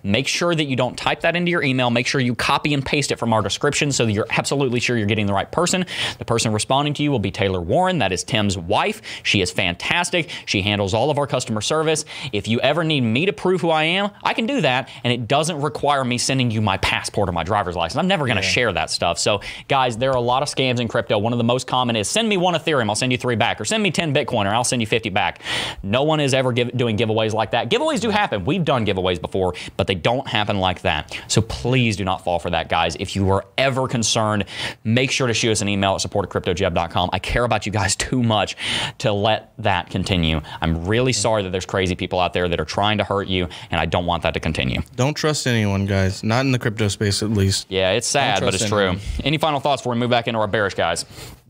Make 0.03 0.27
sure 0.27 0.55
that 0.55 0.64
you 0.64 0.77
don't 0.77 0.96
type 0.96 1.20
that 1.20 1.37
into 1.37 1.51
your 1.51 1.62
email. 1.62 1.90
Make 1.90 2.07
sure 2.07 2.20
you 2.20 2.35
copy 2.35 2.72
and 2.72 2.85
paste 2.85 3.12
it 3.12 3.18
from 3.18 3.33
our 3.33 3.42
description 3.42 3.92
so 3.92 4.07
that 4.07 4.12
you're 4.12 4.27
absolutely 4.31 4.81
sure 4.81 4.96
you're 4.96 5.07
getting 5.07 5.27
the 5.27 5.33
right 5.33 5.51
person. 5.51 5.85
The 6.18 6.25
person 6.25 6.53
responding 6.53 6.94
to 6.94 7.03
you 7.03 7.11
will 7.11 7.18
be 7.18 7.31
Taylor 7.31 7.61
Warren. 7.61 7.98
That 7.98 8.12
is 8.12 8.25
Tim's 8.25 8.57
wife. 8.57 9.03
She 9.22 9.40
is 9.40 9.51
fantastic. 9.51 10.31
She 10.46 10.62
handles 10.62 10.94
all 10.94 11.11
of 11.11 11.18
our 11.18 11.27
customer 11.27 11.61
service. 11.61 12.05
If 12.33 12.48
you 12.48 12.61
ever 12.61 12.85
need 12.85 13.03
me 13.03 13.27
to 13.27 13.33
prove 13.33 13.61
who 13.61 13.70
I 13.70 13.85
am, 13.85 14.11
I 14.22 14.33
can 14.33 14.46
do 14.46 14.62
that. 14.62 14.88
And 15.05 15.12
it 15.12 15.29
doesn't 15.29 15.61
require 15.61 16.05
me 16.05 16.16
sending 16.16 16.51
you 16.51 16.62
my 16.62 16.79
passport 16.79 17.29
or 17.29 17.33
my 17.33 17.44
driver's 17.44 17.77
license. 17.77 17.98
I'm 17.98 18.09
never 18.09 18.27
going 18.27 18.37
to 18.37 18.42
share 18.42 18.72
that 18.72 18.90
stuff. 18.90 19.18
So, 19.18 19.42
guys, 19.68 19.98
there 19.98 20.11
are 20.11 20.16
a 20.16 20.20
lot 20.20 20.42
of 20.42 20.48
scams 20.48 20.81
in 20.81 20.88
crypto. 20.88 21.18
One 21.18 21.33
of 21.33 21.38
the 21.38 21.44
most 21.44 21.66
common 21.66 21.96
is 21.96 22.09
send 22.09 22.29
me 22.29 22.38
one 22.38 22.55
Ethereum, 22.55 22.88
I'll 22.88 22.94
send 22.94 23.12
you 23.12 23.18
three 23.18 23.37
back, 23.37 23.61
or 23.61 23.64
send 23.64 23.83
me 23.83 23.90
10 23.90 24.14
Bitcoin, 24.14 24.46
or 24.46 24.55
I'll 24.55 24.64
send 24.64 24.81
you 24.81 24.87
50 24.87 25.11
back. 25.11 25.40
No 25.83 26.03
one 26.03 26.20
is 26.20 26.33
ever 26.33 26.53
give, 26.53 26.77
doing 26.77 26.96
giveaways 26.96 27.35
like 27.35 27.51
that. 27.51 27.68
Giveaways 27.68 28.01
do 28.01 28.11
happen. 28.11 28.44
We've 28.44 28.64
done 28.64 28.87
giveaways 28.87 29.01
before, 29.18 29.54
but 29.76 29.86
they 29.86 29.94
don't 29.94 30.26
happen 30.26 30.58
like 30.58 30.82
that. 30.82 31.16
So 31.28 31.42
please 31.42 31.96
do 31.96 32.04
not 32.04 32.24
fall 32.24 32.38
for 32.38 32.50
that, 32.50 32.68
guys. 32.68 32.96
If 32.96 33.16
you 33.16 33.30
are 33.30 33.44
ever 33.58 33.88
concerned, 33.88 34.44
make 34.84 35.10
sure 35.10 35.26
to 35.26 35.34
shoot 35.34 35.52
us 35.52 35.60
an 35.60 35.68
email 35.68 35.94
at 35.94 36.00
support 36.00 36.24
at 36.24 36.42
cryptojeb.com. 36.42 37.10
I 37.12 37.18
care 37.18 37.44
about 37.44 37.66
you 37.66 37.72
guys 37.72 37.96
too 38.02 38.22
much 38.22 38.56
to 38.98 39.12
let 39.12 39.52
that 39.58 39.90
continue. 39.90 40.40
I'm 40.60 40.86
really 40.86 41.12
sorry 41.12 41.42
that 41.42 41.50
there's 41.50 41.66
crazy 41.66 41.94
people 41.94 42.18
out 42.20 42.32
there 42.32 42.48
that 42.48 42.60
are 42.60 42.64
trying 42.64 42.98
to 42.98 43.04
hurt 43.04 43.28
you, 43.28 43.48
and 43.70 43.80
I 43.80 43.86
don't 43.86 44.06
want 44.06 44.22
that 44.22 44.34
to 44.34 44.40
continue. 44.40 44.80
Don't 44.96 45.14
trust 45.14 45.46
anyone, 45.46 45.86
guys. 45.86 46.22
Not 46.22 46.44
in 46.44 46.52
the 46.52 46.58
crypto 46.58 46.88
space, 46.88 47.22
at 47.22 47.30
least. 47.30 47.66
Yeah, 47.68 47.90
it's 47.92 48.06
sad, 48.06 48.40
but 48.40 48.54
it's 48.54 48.68
true. 48.68 48.96
Any 49.24 49.38
final 49.38 49.60
thoughts 49.60 49.82
before 49.82 49.94
we 49.94 49.98
move 49.98 50.10
back 50.10 50.28
into 50.28 50.40
our 50.40 50.46
bearish 50.46 50.74
guys? 50.74 51.04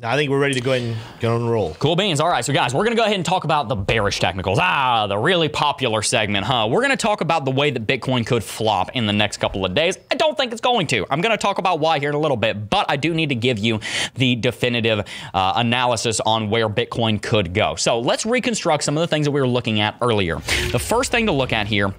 I 0.05 0.17
think 0.17 0.31
we're 0.31 0.41
ready 0.41 0.55
to 0.55 0.61
go 0.61 0.73
ahead 0.73 0.97
and 1.23 1.25
on 1.31 1.47
the 1.47 1.49
roll. 1.49 1.75
Cool 1.75 1.95
beans. 1.95 2.19
All 2.19 2.29
right, 2.29 2.45
so 2.45 2.53
guys, 2.53 2.75
we're 2.75 2.83
going 2.83 2.97
to 2.97 3.01
go 3.01 3.05
ahead 3.05 3.15
and 3.15 3.25
talk 3.25 3.45
about 3.45 3.69
the 3.69 3.77
bearish 3.77 4.19
technicals. 4.19 4.59
Ah, 4.61 5.07
the 5.07 5.17
really 5.17 5.49
popular 5.49 6.03
segment, 6.03 6.45
huh? 6.45 6.67
We're 6.69 6.81
going 6.81 6.91
to 6.91 6.97
talk 6.97 7.21
about 7.21 7.45
the 7.45 7.53
way 7.53 7.71
that 7.71 7.87
Bitcoin 7.87 8.27
could 8.27 8.43
flop 8.43 8.91
in 8.95 9.07
the 9.07 9.13
next 9.13 9.37
couple 9.37 9.65
of 9.65 9.77
days. 9.77 9.97
I 10.11 10.17
don't 10.17 10.37
think 10.37 10.51
it's 10.51 10.61
going 10.61 10.89
to. 10.89 11.07
I'm 11.09 11.21
going 11.21 11.31
to 11.31 11.41
talk 11.41 11.59
about 11.59 11.79
why 11.79 12.01
here 12.01 12.09
in 12.09 12.17
a 12.17 12.19
little 12.19 12.37
bit, 12.37 12.69
but 12.69 12.87
I 12.89 12.97
do 12.97 13.15
need 13.15 13.29
to 13.29 13.37
give 13.37 13.61
you 13.61 13.79
the 14.17 14.35
definitive 14.35 15.07
uh, 15.35 15.53
analysis 15.55 16.19
on 16.19 16.51
where 16.51 16.69
Bitcoin 16.69 17.23
could 17.23 17.55
go. 17.55 17.77
So 17.77 18.01
let's 18.01 18.27
reconstruct 18.27 18.83
some 18.83 18.97
of 18.97 19.03
the 19.03 19.07
things 19.07 19.27
that 19.27 19.31
we 19.31 19.41
were 19.41 19.47
looking 19.47 19.79
at 19.79 19.97
earlier. 20.01 20.37
The 20.73 20.81
first 20.81 21.13
thing 21.13 21.27
to 21.27 21.33
look 21.33 21.53
at 21.53 21.69
here 21.69 21.95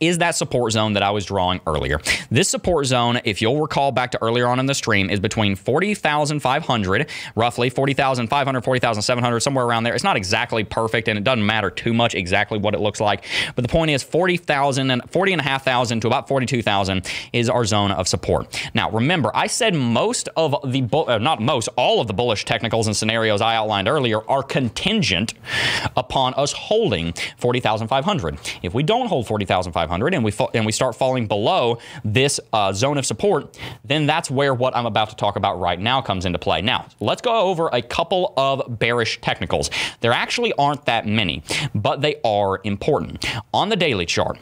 is 0.00 0.18
that 0.18 0.34
support 0.34 0.72
zone 0.72 0.94
that 0.94 1.02
I 1.02 1.10
was 1.10 1.24
drawing 1.24 1.60
earlier. 1.66 2.00
This 2.30 2.48
support 2.48 2.86
zone, 2.86 3.20
if 3.24 3.40
you'll 3.40 3.60
recall 3.60 3.92
back 3.92 4.10
to 4.12 4.22
earlier 4.22 4.46
on 4.46 4.58
in 4.58 4.66
the 4.66 4.74
stream, 4.74 5.10
is 5.10 5.20
between 5.20 5.54
40,500, 5.56 7.08
roughly 7.34 7.70
40,500, 7.70 8.64
40,700, 8.64 9.40
somewhere 9.40 9.64
around 9.64 9.84
there. 9.84 9.94
It's 9.94 10.04
not 10.04 10.16
exactly 10.16 10.64
perfect 10.64 11.08
and 11.08 11.18
it 11.18 11.24
doesn't 11.24 11.44
matter 11.44 11.70
too 11.70 11.94
much 11.94 12.14
exactly 12.14 12.58
what 12.58 12.74
it 12.74 12.80
looks 12.80 13.00
like. 13.00 13.24
But 13.54 13.62
the 13.62 13.68
point 13.68 13.90
is 13.90 14.02
40,000 14.02 14.90
and 14.90 15.02
40 15.10 15.32
and 15.32 15.40
a 15.40 15.44
half 15.44 15.64
thousand 15.64 16.00
to 16.00 16.06
about 16.06 16.28
42,000 16.28 17.08
is 17.32 17.48
our 17.48 17.64
zone 17.64 17.92
of 17.92 18.08
support. 18.08 18.70
Now, 18.74 18.90
remember, 18.90 19.30
I 19.34 19.46
said 19.46 19.74
most 19.74 20.28
of 20.36 20.54
the, 20.70 20.82
bull- 20.82 21.08
uh, 21.08 21.18
not 21.18 21.40
most, 21.40 21.68
all 21.76 22.00
of 22.00 22.06
the 22.06 22.14
bullish 22.14 22.44
technicals 22.44 22.86
and 22.86 22.96
scenarios 22.96 23.40
I 23.40 23.54
outlined 23.56 23.88
earlier 23.88 24.28
are 24.28 24.42
contingent 24.42 25.34
upon 25.96 26.34
us 26.34 26.52
holding 26.52 27.14
40,500. 27.38 28.38
If 28.62 28.74
we 28.74 28.82
don't 28.82 29.06
hold 29.06 29.26
40,500 29.26 29.83
and 30.14 30.24
we 30.24 30.32
and 30.54 30.66
we 30.66 30.72
start 30.72 30.96
falling 30.96 31.26
below 31.26 31.78
this 32.04 32.40
uh, 32.52 32.72
zone 32.72 32.98
of 32.98 33.06
support, 33.06 33.58
then 33.84 34.06
that's 34.06 34.30
where 34.30 34.54
what 34.54 34.76
I'm 34.76 34.86
about 34.86 35.10
to 35.10 35.16
talk 35.16 35.36
about 35.36 35.58
right 35.60 35.78
now 35.78 36.00
comes 36.00 36.26
into 36.26 36.38
play. 36.38 36.62
Now, 36.62 36.86
let's 37.00 37.22
go 37.22 37.34
over 37.34 37.68
a 37.72 37.82
couple 37.82 38.34
of 38.36 38.78
bearish 38.78 39.20
technicals. 39.20 39.70
There 40.00 40.12
actually 40.12 40.52
aren't 40.54 40.86
that 40.86 41.06
many, 41.06 41.42
but 41.74 42.00
they 42.00 42.20
are 42.24 42.60
important. 42.64 43.24
On 43.52 43.68
the 43.68 43.76
daily 43.76 44.06
chart, 44.06 44.38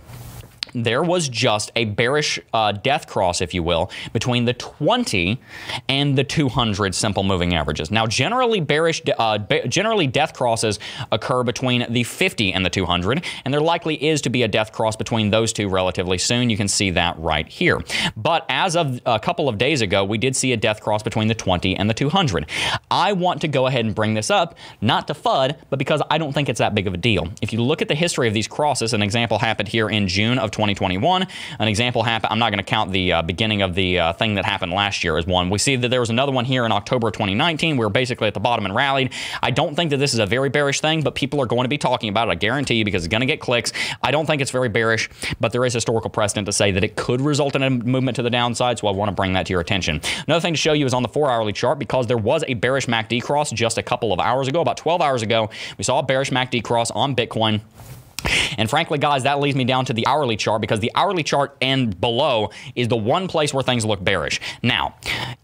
there 0.75 1.03
was 1.03 1.29
just 1.29 1.71
a 1.77 1.85
bearish 1.85 2.39
uh, 2.53 2.73
death 2.73 3.07
cross, 3.07 3.41
if 3.41 3.55
you 3.55 3.63
will, 3.63 3.91
between 4.13 4.45
the 4.45 4.55
20 4.55 5.41
and 5.89 6.17
the 6.17 6.25
200 6.25 6.95
simple 6.95 7.23
moving 7.23 7.55
averages. 7.55 7.91
Now, 7.91 8.07
generally, 8.07 8.61
bearish, 8.61 9.03
uh, 9.19 9.39
generally 9.69 10.07
death 10.07 10.35
crosses 10.35 10.79
occur 11.11 11.43
between 11.43 11.87
the 11.93 12.05
50 12.05 12.53
and 12.53 12.65
the 12.65 12.71
200, 12.71 13.25
and 13.45 13.53
there 13.53 13.61
likely 13.61 14.03
is 14.03 14.21
to 14.23 14.31
be 14.31 14.43
a 14.43 14.49
death 14.49 14.73
cross 14.73 14.97
between 14.97 15.31
those 15.31 15.53
two 15.53 15.69
relatively 15.69 16.19
soon. 16.19 16.51
You 16.51 16.57
can 16.57 16.69
see 16.69 16.91
that 16.91 17.19
right 17.19 17.47
here. 17.47 17.81
But 18.17 18.47
as 18.49 18.77
of 18.77 19.01
a 19.07 19.19
couple 19.19 19.49
of 19.49 19.59
days 19.59 19.81
ago, 19.83 20.05
we 20.05 20.19
did 20.19 20.37
see 20.37 20.53
a 20.53 20.57
death 20.57 20.81
cross 20.81 21.03
between 21.03 21.29
the 21.29 21.35
20 21.35 21.77
and 21.77 21.89
the 21.89 21.95
200. 21.95 22.47
I 22.91 23.13
want 23.13 23.41
to 23.43 23.49
go 23.49 23.67
ahead 23.67 23.85
and 23.85 23.95
bring 23.95 24.15
this 24.15 24.31
up, 24.31 24.57
not 24.81 25.07
to 25.09 25.15
FUD, 25.15 25.57
but 25.71 25.79
because 25.79 26.03
I 26.11 26.19
don't 26.19 26.33
think 26.33 26.49
it's 26.49 26.59
that 26.59 26.75
big 26.75 26.87
of 26.87 26.95
a 26.95 26.97
deal. 26.99 27.29
If 27.41 27.53
you 27.53 27.63
look 27.63 27.83
at 27.83 27.89
the 27.89 27.95
history 27.95 28.29
of 28.29 28.35
these 28.35 28.49
crosses, 28.49 28.93
an 28.93 29.03
example 29.03 29.39
happened 29.39 29.69
here 29.69 29.89
in 29.89 30.09
June 30.09 30.39
of 30.39 30.51
2021. 30.63 31.27
An 31.59 31.69
example 31.69 32.05
happened, 32.05 32.33
I'm 32.33 32.39
not 32.39 32.51
going 32.51 32.59
to 32.59 32.65
count 32.65 32.93
the 32.93 33.13
uh, 33.13 33.23
beginning 33.23 33.63
of 33.63 33.75
the 33.75 33.99
uh, 33.99 34.13
thing 34.13 34.37
that 34.37 34.45
happened 34.45 34.73
last 34.73 35.03
year 35.03 35.19
as 35.19 35.27
one. 35.27 35.51
We 35.51 35.59
see 35.59 35.75
that 35.77 35.89
there 35.89 36.01
was 36.01 36.11
another 36.11 36.31
one 36.31 36.45
here 36.45 36.65
in 36.65 36.71
October 36.71 37.11
2019. 37.11 37.77
We 37.77 37.85
were 37.85 37.91
basically 37.91 38.29
at 38.29 38.35
the 38.35 38.41
bottom 38.41 38.65
and 38.65 38.75
rallied. 38.75 39.13
I 39.43 39.51
don't 39.51 39.75
think 39.75 39.91
that 39.91 39.97
this 39.97 40.15
is 40.15 40.21
a 40.21 40.27
very 40.27 40.49
bearish 40.49 40.81
thing, 40.81 41.03
but 41.03 41.15
people 41.17 41.41
are 41.41 41.47
going 41.47 41.65
to 41.65 41.69
be 41.69 41.79
talking 41.79 42.09
about 42.09 42.29
it. 42.29 42.31
I 42.31 42.35
guarantee 42.37 42.77
you 42.77 42.85
because 42.85 43.05
it's 43.05 43.11
going 43.11 43.21
to 43.23 43.27
get 43.27 43.41
clicks. 43.41 43.73
I 44.03 44.13
don't 44.13 44.27
think 44.27 44.41
it's 44.41 44.51
very 44.51 44.69
bearish, 44.69 45.11
but 45.41 45.53
there 45.53 45.65
is 45.65 45.75
historical 45.75 46.11
precedent 46.11 46.47
to 46.47 46.53
say 46.53 46.71
that 46.71 46.85
it 46.85 46.95
could 46.95 47.21
result 47.21 47.57
in 47.57 47.63
a 47.63 47.71
movement 47.71 48.17
to 48.17 48.23
the 48.23 48.31
downside. 48.31 48.79
So 48.79 48.87
I 48.87 48.93
want 48.93 49.09
to 49.09 49.15
bring 49.15 49.33
that 49.33 49.47
to 49.47 49.53
your 49.53 49.61
attention. 49.61 50.01
Another 50.27 50.41
thing 50.41 50.55
to 50.55 50.59
show 50.59 50.73
you 50.73 50.87
is 50.87 50.95
on 50.95 51.03
the 51.03 51.09
four 51.09 51.31
hourly 51.31 51.53
chart 51.53 51.79
because 51.79 52.07
there 52.07 52.17
was 52.17 52.45
a 52.47 52.55
bearish 52.55 52.87
MACD 52.87 53.23
cross 53.23 53.51
just 53.51 53.79
a 53.79 53.83
couple 53.83 54.13
of 54.13 54.21
hours 54.21 54.49
ago, 54.49 54.61
about 54.61 54.77
12 54.77 55.01
hours 55.01 55.23
ago. 55.23 55.51
We 55.79 55.85
saw 55.85 55.99
a 55.99 56.03
bearish 56.03 56.31
MACD 56.31 56.63
cross 56.63 56.91
on 56.91 57.17
Bitcoin. 57.17 57.61
And 58.59 58.69
frankly, 58.69 58.99
guys, 58.99 59.23
that 59.25 59.41
leads 59.41 59.57
me 59.57 59.65
down 59.65 59.85
to 59.87 59.93
the 59.93 60.07
hourly 60.07 60.37
chart 60.37 60.61
because 60.61 60.81
the 60.81 60.93
hourly 60.95 61.23
chart 61.23 61.57
and 61.61 61.99
below 62.01 62.51
is 62.75 62.89
the 62.89 62.97
one 62.97 63.29
place 63.29 63.53
where 63.53 63.63
things 63.63 63.85
look 63.85 64.03
bearish. 64.03 64.41
Now, 64.63 64.95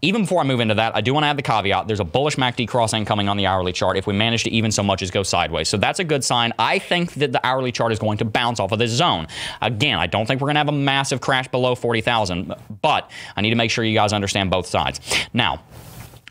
even 0.01 0.21
before 0.21 0.41
I 0.41 0.43
move 0.43 0.59
into 0.59 0.75
that, 0.75 0.95
I 0.95 1.01
do 1.01 1.13
want 1.13 1.23
to 1.23 1.27
add 1.27 1.37
the 1.37 1.43
caveat 1.43 1.87
there's 1.87 1.99
a 1.99 2.05
bullish 2.05 2.35
MACD 2.35 2.67
cross 2.67 2.93
coming 3.05 3.29
on 3.29 3.37
the 3.37 3.45
hourly 3.45 3.71
chart 3.71 3.97
if 3.97 4.07
we 4.07 4.13
manage 4.13 4.43
to 4.43 4.51
even 4.51 4.71
so 4.71 4.83
much 4.83 5.01
as 5.01 5.11
go 5.11 5.23
sideways. 5.23 5.69
So 5.69 5.77
that's 5.77 5.99
a 5.99 6.03
good 6.03 6.23
sign. 6.23 6.53
I 6.57 6.79
think 6.79 7.13
that 7.15 7.31
the 7.31 7.45
hourly 7.45 7.71
chart 7.71 7.91
is 7.91 7.99
going 7.99 8.17
to 8.17 8.25
bounce 8.25 8.59
off 8.59 8.71
of 8.71 8.79
this 8.79 8.91
zone. 8.91 9.27
Again, 9.61 9.99
I 9.99 10.07
don't 10.07 10.25
think 10.25 10.41
we're 10.41 10.47
going 10.47 10.55
to 10.55 10.59
have 10.59 10.69
a 10.69 10.71
massive 10.71 11.21
crash 11.21 11.47
below 11.47 11.75
40,000, 11.75 12.53
but 12.81 13.09
I 13.35 13.41
need 13.41 13.51
to 13.51 13.55
make 13.55 13.71
sure 13.71 13.83
you 13.83 13.93
guys 13.93 14.13
understand 14.13 14.49
both 14.49 14.65
sides. 14.65 14.99
Now, 15.33 15.61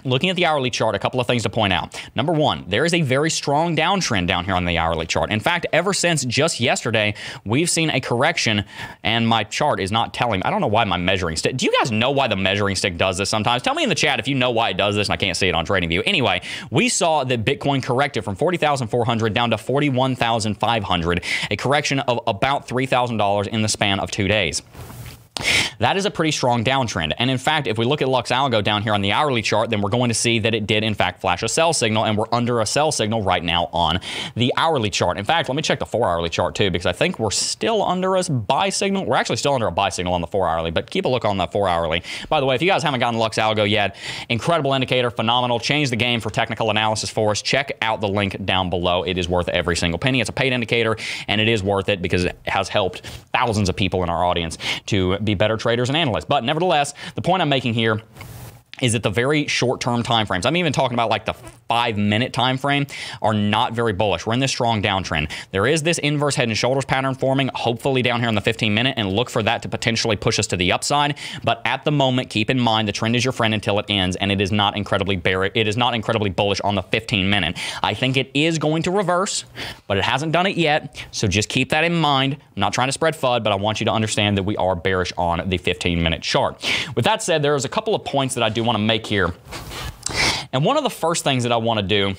Looking 0.04 0.30
at 0.30 0.36
the 0.36 0.46
hourly 0.46 0.70
chart, 0.70 0.94
a 0.94 0.98
couple 1.00 1.20
of 1.20 1.26
things 1.26 1.42
to 1.42 1.50
point 1.50 1.72
out. 1.72 2.00
Number 2.14 2.32
one, 2.32 2.64
there 2.68 2.84
is 2.84 2.94
a 2.94 3.02
very 3.02 3.30
strong 3.30 3.74
downtrend 3.74 4.28
down 4.28 4.44
here 4.44 4.54
on 4.54 4.64
the 4.64 4.78
hourly 4.78 5.06
chart. 5.06 5.32
In 5.32 5.40
fact, 5.40 5.66
ever 5.72 5.92
since 5.92 6.24
just 6.24 6.60
yesterday, 6.60 7.14
we've 7.44 7.68
seen 7.68 7.90
a 7.90 8.00
correction, 8.00 8.64
and 9.02 9.26
my 9.26 9.42
chart 9.42 9.80
is 9.80 9.90
not 9.90 10.14
telling. 10.14 10.40
I 10.44 10.50
don't 10.50 10.60
know 10.60 10.68
why 10.68 10.84
my 10.84 10.98
measuring 10.98 11.34
stick. 11.34 11.56
Do 11.56 11.66
you 11.66 11.72
guys 11.80 11.90
know 11.90 12.12
why 12.12 12.28
the 12.28 12.36
measuring 12.36 12.76
stick 12.76 12.96
does 12.96 13.18
this 13.18 13.28
sometimes? 13.28 13.62
Tell 13.62 13.74
me 13.74 13.82
in 13.82 13.88
the 13.88 13.96
chat 13.96 14.20
if 14.20 14.28
you 14.28 14.36
know 14.36 14.52
why 14.52 14.70
it 14.70 14.76
does 14.76 14.94
this, 14.94 15.08
and 15.08 15.14
I 15.14 15.16
can't 15.16 15.36
see 15.36 15.48
it 15.48 15.54
on 15.54 15.66
TradingView. 15.66 16.04
Anyway, 16.06 16.42
we 16.70 16.88
saw 16.88 17.24
that 17.24 17.44
Bitcoin 17.44 17.82
corrected 17.82 18.22
from 18.22 18.36
40,400 18.36 19.32
down 19.32 19.50
to 19.50 19.58
41,500, 19.58 21.24
a 21.50 21.56
correction 21.56 21.98
of 22.00 22.20
about 22.28 22.68
$3,000 22.68 23.48
in 23.48 23.62
the 23.62 23.68
span 23.68 23.98
of 23.98 24.12
two 24.12 24.28
days. 24.28 24.62
That 25.78 25.96
is 25.96 26.06
a 26.06 26.10
pretty 26.10 26.32
strong 26.32 26.64
downtrend. 26.64 27.12
And 27.18 27.30
in 27.30 27.38
fact, 27.38 27.66
if 27.66 27.78
we 27.78 27.84
look 27.84 28.02
at 28.02 28.08
Lux 28.08 28.30
Algo 28.30 28.62
down 28.62 28.82
here 28.82 28.94
on 28.94 29.00
the 29.00 29.12
hourly 29.12 29.42
chart, 29.42 29.70
then 29.70 29.80
we're 29.80 29.90
going 29.90 30.08
to 30.08 30.14
see 30.14 30.38
that 30.40 30.54
it 30.54 30.66
did 30.66 30.82
in 30.84 30.94
fact 30.94 31.20
flash 31.20 31.42
a 31.42 31.48
sell 31.48 31.72
signal 31.72 32.04
and 32.04 32.16
we're 32.16 32.26
under 32.32 32.60
a 32.60 32.66
sell 32.66 32.92
signal 32.92 33.22
right 33.22 33.42
now 33.42 33.68
on 33.72 34.00
the 34.34 34.52
hourly 34.56 34.90
chart. 34.90 35.18
In 35.18 35.24
fact, 35.24 35.48
let 35.48 35.56
me 35.56 35.62
check 35.62 35.78
the 35.78 35.86
four 35.86 36.08
hourly 36.08 36.28
chart 36.28 36.54
too, 36.54 36.70
because 36.70 36.86
I 36.86 36.92
think 36.92 37.18
we're 37.18 37.30
still 37.30 37.82
under 37.82 38.16
a 38.16 38.22
buy 38.24 38.70
signal. 38.70 39.04
We're 39.04 39.16
actually 39.16 39.36
still 39.36 39.54
under 39.54 39.66
a 39.66 39.72
buy 39.72 39.88
signal 39.90 40.14
on 40.14 40.20
the 40.20 40.26
four 40.26 40.48
hourly, 40.48 40.70
but 40.70 40.90
keep 40.90 41.04
a 41.04 41.08
look 41.08 41.24
on 41.24 41.36
the 41.36 41.46
four 41.46 41.68
hourly. 41.68 42.02
By 42.28 42.40
the 42.40 42.46
way, 42.46 42.54
if 42.54 42.62
you 42.62 42.68
guys 42.68 42.82
haven't 42.82 43.00
gotten 43.00 43.18
Lux 43.18 43.38
Algo 43.38 43.68
yet, 43.68 43.96
incredible 44.28 44.72
indicator, 44.72 45.10
phenomenal, 45.10 45.60
changed 45.60 45.92
the 45.92 45.96
game 45.96 46.20
for 46.20 46.30
technical 46.30 46.70
analysis 46.70 47.10
for 47.10 47.30
us. 47.30 47.42
Check 47.42 47.72
out 47.82 48.00
the 48.00 48.08
link 48.08 48.44
down 48.44 48.70
below. 48.70 49.02
It 49.02 49.18
is 49.18 49.28
worth 49.28 49.48
every 49.48 49.76
single 49.76 49.98
penny. 49.98 50.20
It's 50.20 50.30
a 50.30 50.32
paid 50.32 50.52
indicator 50.52 50.96
and 51.28 51.40
it 51.40 51.48
is 51.48 51.62
worth 51.62 51.88
it 51.88 52.02
because 52.02 52.24
it 52.24 52.36
has 52.46 52.68
helped 52.68 53.06
thousands 53.32 53.68
of 53.68 53.76
people 53.76 54.02
in 54.02 54.08
our 54.08 54.24
audience 54.24 54.58
to 54.86 55.18
be 55.30 55.34
better 55.34 55.56
traders 55.56 55.88
and 55.88 55.96
analysts. 55.96 56.24
But 56.24 56.44
nevertheless, 56.44 56.94
the 57.14 57.22
point 57.22 57.42
I'm 57.42 57.48
making 57.48 57.74
here 57.74 58.02
is 58.82 58.92
that 58.92 59.02
the 59.02 59.10
very 59.10 59.46
short-term 59.46 60.02
timeframes, 60.02 60.46
i'm 60.46 60.56
even 60.56 60.72
talking 60.72 60.94
about 60.94 61.10
like 61.10 61.24
the 61.24 61.34
five 61.68 61.98
minute 61.98 62.32
time 62.32 62.56
frame 62.56 62.86
are 63.22 63.34
not 63.34 63.74
very 63.74 63.92
bullish. 63.92 64.26
We're 64.26 64.32
in 64.32 64.40
this 64.40 64.50
strong 64.50 64.82
downtrend. 64.82 65.30
There 65.52 65.66
is 65.66 65.82
this 65.82 65.98
inverse 65.98 66.34
head 66.34 66.48
and 66.48 66.56
shoulders 66.56 66.84
pattern 66.86 67.14
forming 67.14 67.50
hopefully 67.54 68.02
down 68.02 68.20
here 68.20 68.28
on 68.28 68.34
the 68.34 68.40
15 68.40 68.72
minute 68.72 68.94
and 68.96 69.12
look 69.12 69.28
for 69.28 69.42
that 69.42 69.62
to 69.62 69.68
potentially 69.68 70.16
push 70.16 70.38
us 70.38 70.46
to 70.48 70.56
the 70.56 70.72
upside. 70.72 71.16
But 71.44 71.60
at 71.64 71.84
the 71.84 71.92
moment 71.92 72.30
keep 72.30 72.50
in 72.50 72.58
mind 72.58 72.88
the 72.88 72.92
trend 72.92 73.14
is 73.14 73.24
your 73.24 73.32
friend 73.32 73.52
until 73.52 73.78
it 73.78 73.86
ends 73.88 74.16
and 74.16 74.32
it 74.32 74.40
is 74.40 74.50
not 74.50 74.76
incredibly 74.76 75.16
bearish 75.16 75.52
it 75.54 75.68
is 75.68 75.76
not 75.76 75.94
incredibly 75.94 76.30
bullish 76.30 76.60
on 76.60 76.74
the 76.74 76.82
15 76.82 77.28
minute 77.28 77.58
i 77.82 77.92
think 77.92 78.16
it 78.16 78.30
is 78.34 78.58
going 78.58 78.82
to 78.82 78.90
reverse 78.90 79.44
but 79.86 79.98
it 79.98 80.04
hasn't 80.04 80.32
done 80.32 80.46
it 80.46 80.56
yet. 80.56 81.04
So 81.10 81.28
just 81.28 81.48
keep 81.48 81.70
that 81.70 81.84
in 81.84 81.94
mind. 81.94 82.34
I'm 82.34 82.60
not 82.60 82.72
trying 82.72 82.88
to 82.88 82.92
spread 82.92 83.14
fud 83.14 83.42
but 83.44 83.52
i 83.52 83.56
want 83.56 83.80
you 83.80 83.84
to 83.86 83.92
understand 83.92 84.38
that 84.38 84.44
we 84.44 84.56
are 84.56 84.74
bearish 84.74 85.12
on 85.18 85.48
the 85.48 85.58
15 85.58 86.02
minute 86.02 86.22
chart. 86.22 86.64
With 86.96 87.04
that 87.04 87.22
said 87.22 87.42
there's 87.42 87.66
a 87.66 87.68
couple 87.68 87.94
of 87.94 88.04
points 88.04 88.34
that 88.34 88.42
i 88.42 88.48
do 88.48 88.64
want 88.68 88.76
to 88.76 88.84
make 88.84 89.06
here. 89.06 89.34
And 90.52 90.62
one 90.62 90.76
of 90.76 90.82
the 90.82 90.90
first 90.90 91.24
things 91.24 91.42
that 91.44 91.52
I 91.52 91.56
want 91.56 91.80
to 91.80 91.86
do 91.86 92.14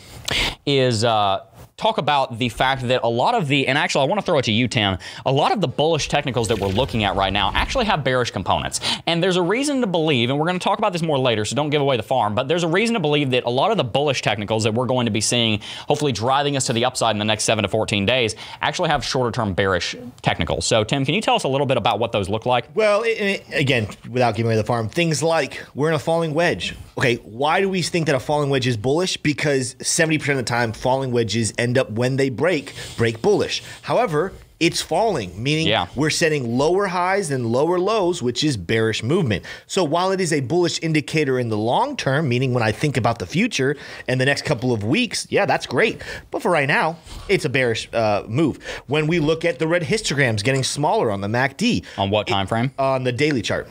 is 0.66 1.04
uh, 1.04 1.46
talk 1.80 1.98
about 1.98 2.38
the 2.38 2.50
fact 2.50 2.88
that 2.90 3.02
a 3.04 3.08
lot 3.08 3.34
of 3.34 3.48
the, 3.48 3.68
and 3.68 3.78
actually 3.78 4.04
I 4.04 4.08
want 4.08 4.20
to 4.20 4.26
throw 4.26 4.38
it 4.38 4.46
to 4.46 4.52
you, 4.52 4.68
Tim, 4.68 4.98
a 5.26 5.32
lot 5.32 5.52
of 5.52 5.62
the 5.62 5.68
bullish 5.68 6.10
technicals 6.10 6.50
that 6.50 6.60
we're 6.60 6.68
looking 6.68 7.06
at 7.06 7.16
right 7.16 7.32
now 7.32 7.52
actually 7.56 7.86
have 7.86 8.04
bearish 8.04 8.32
components. 8.32 8.82
And 9.08 9.24
there's 9.24 9.38
a 9.38 9.42
reason 9.42 9.82
to 9.82 9.88
believe, 9.88 10.30
and 10.30 10.38
we're 10.38 10.46
going 10.46 10.60
to 10.60 10.64
talk 10.64 10.78
about 10.78 10.92
this 10.92 11.02
more 11.02 11.18
later, 11.18 11.46
so 11.46 11.56
don't 11.56 11.70
give 11.70 11.82
away 11.82 11.96
the 11.96 12.04
farm, 12.04 12.36
but 12.36 12.48
there's 12.50 12.64
a 12.64 12.68
reason 12.68 12.96
to 12.96 13.00
believe 13.00 13.32
that 13.32 13.46
a 13.46 13.50
lot 13.50 13.72
of 13.72 13.78
the 13.78 13.84
bullish 13.86 14.22
technicals 14.22 14.64
that 14.66 14.74
we're 14.74 14.86
going 14.86 15.06
to 15.06 15.12
be 15.12 15.22
seeing, 15.22 15.62
hopefully 15.88 16.12
driving 16.12 16.58
us 16.58 16.66
to 16.66 16.74
the 16.74 16.84
upside 16.84 17.16
in 17.16 17.20
the 17.20 17.26
next 17.26 17.46
7 17.46 17.64
to 17.64 17.70
14 17.70 18.06
days, 18.06 18.36
actually 18.62 18.90
have 18.90 19.04
shorter 19.04 19.32
term 19.32 19.54
bearish 19.54 19.96
technicals. 20.22 20.66
So, 20.66 20.84
Tim, 20.84 21.06
can 21.06 21.16
you 21.16 21.22
tell 21.22 21.36
us 21.36 21.46
a 21.46 21.48
little 21.48 21.66
bit 21.66 21.78
about 21.78 22.00
what 22.00 22.12
those 22.12 22.28
look 22.28 22.46
like? 22.46 22.68
Well, 22.76 23.04
it, 23.04 23.10
it, 23.10 23.44
again, 23.54 23.88
without 24.10 24.36
giving 24.36 24.52
away 24.52 24.58
the 24.58 24.66
farm, 24.66 24.90
things 24.90 25.24
like 25.24 25.66
we're 25.74 25.88
in 25.88 25.96
a 25.96 26.00
falling 26.00 26.34
wedge. 26.34 26.76
Okay, 26.98 27.16
why 27.18 27.62
do 27.62 27.70
we 27.70 27.82
think 27.82 28.08
that 28.08 28.16
a 28.16 28.20
falling 28.20 28.50
wedge 28.50 28.68
is 28.68 28.76
bullish? 28.76 29.16
Because 29.16 29.76
70% 29.76 30.32
of 30.32 30.38
the 30.38 30.44
time, 30.44 30.74
falling 30.74 31.12
wedges 31.12 31.54
end 31.58 31.69
up 31.78 31.92
when 31.92 32.16
they 32.18 32.30
break, 32.30 32.74
break 32.98 33.22
bullish. 33.22 33.62
However, 33.84 34.34
it's 34.60 34.82
falling, 34.82 35.42
meaning 35.42 35.68
Yeah. 35.68 35.88
we're 35.96 36.10
setting 36.10 36.58
lower 36.58 36.88
highs 36.88 37.32
and 37.32 37.46
lower 37.46 37.80
lows, 37.80 38.22
which 38.22 38.44
is 38.44 38.58
bearish 38.58 39.02
movement. 39.04 39.46
So 39.68 39.86
while 39.86 40.12
it 40.12 40.20
is 40.20 40.34
a 40.34 40.42
bullish 40.42 40.80
indicator 40.82 41.40
in 41.40 41.48
the 41.48 41.58
long 41.58 41.96
term, 41.96 42.28
meaning 42.28 42.54
when 42.54 42.62
I 42.62 42.74
think 42.74 42.98
about 42.98 43.20
the 43.20 43.26
future 43.26 43.78
and 44.10 44.20
the 44.20 44.26
next 44.26 44.42
couple 44.44 44.74
of 44.74 44.84
weeks, 44.84 45.28
yeah, 45.30 45.46
that's 45.46 45.66
great. 45.66 46.02
But 46.30 46.42
for 46.42 46.52
right 46.52 46.68
now, 46.68 46.98
it's 47.30 47.46
a 47.46 47.50
bearish 47.50 47.88
uh, 47.94 48.24
move. 48.28 48.58
When 48.88 49.08
we 49.08 49.20
look 49.20 49.46
at 49.46 49.60
the 49.60 49.68
red 49.68 49.84
histograms 49.84 50.44
getting 50.44 50.64
smaller 50.66 51.10
on 51.10 51.22
the 51.22 51.30
MACD, 51.30 51.86
On 51.98 52.10
what 52.10 52.28
time 52.28 52.46
frame? 52.46 52.72
on 52.78 53.06
the 53.06 53.14
daily 53.14 53.42
chart. 53.42 53.70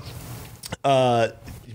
Uh, 0.84 1.28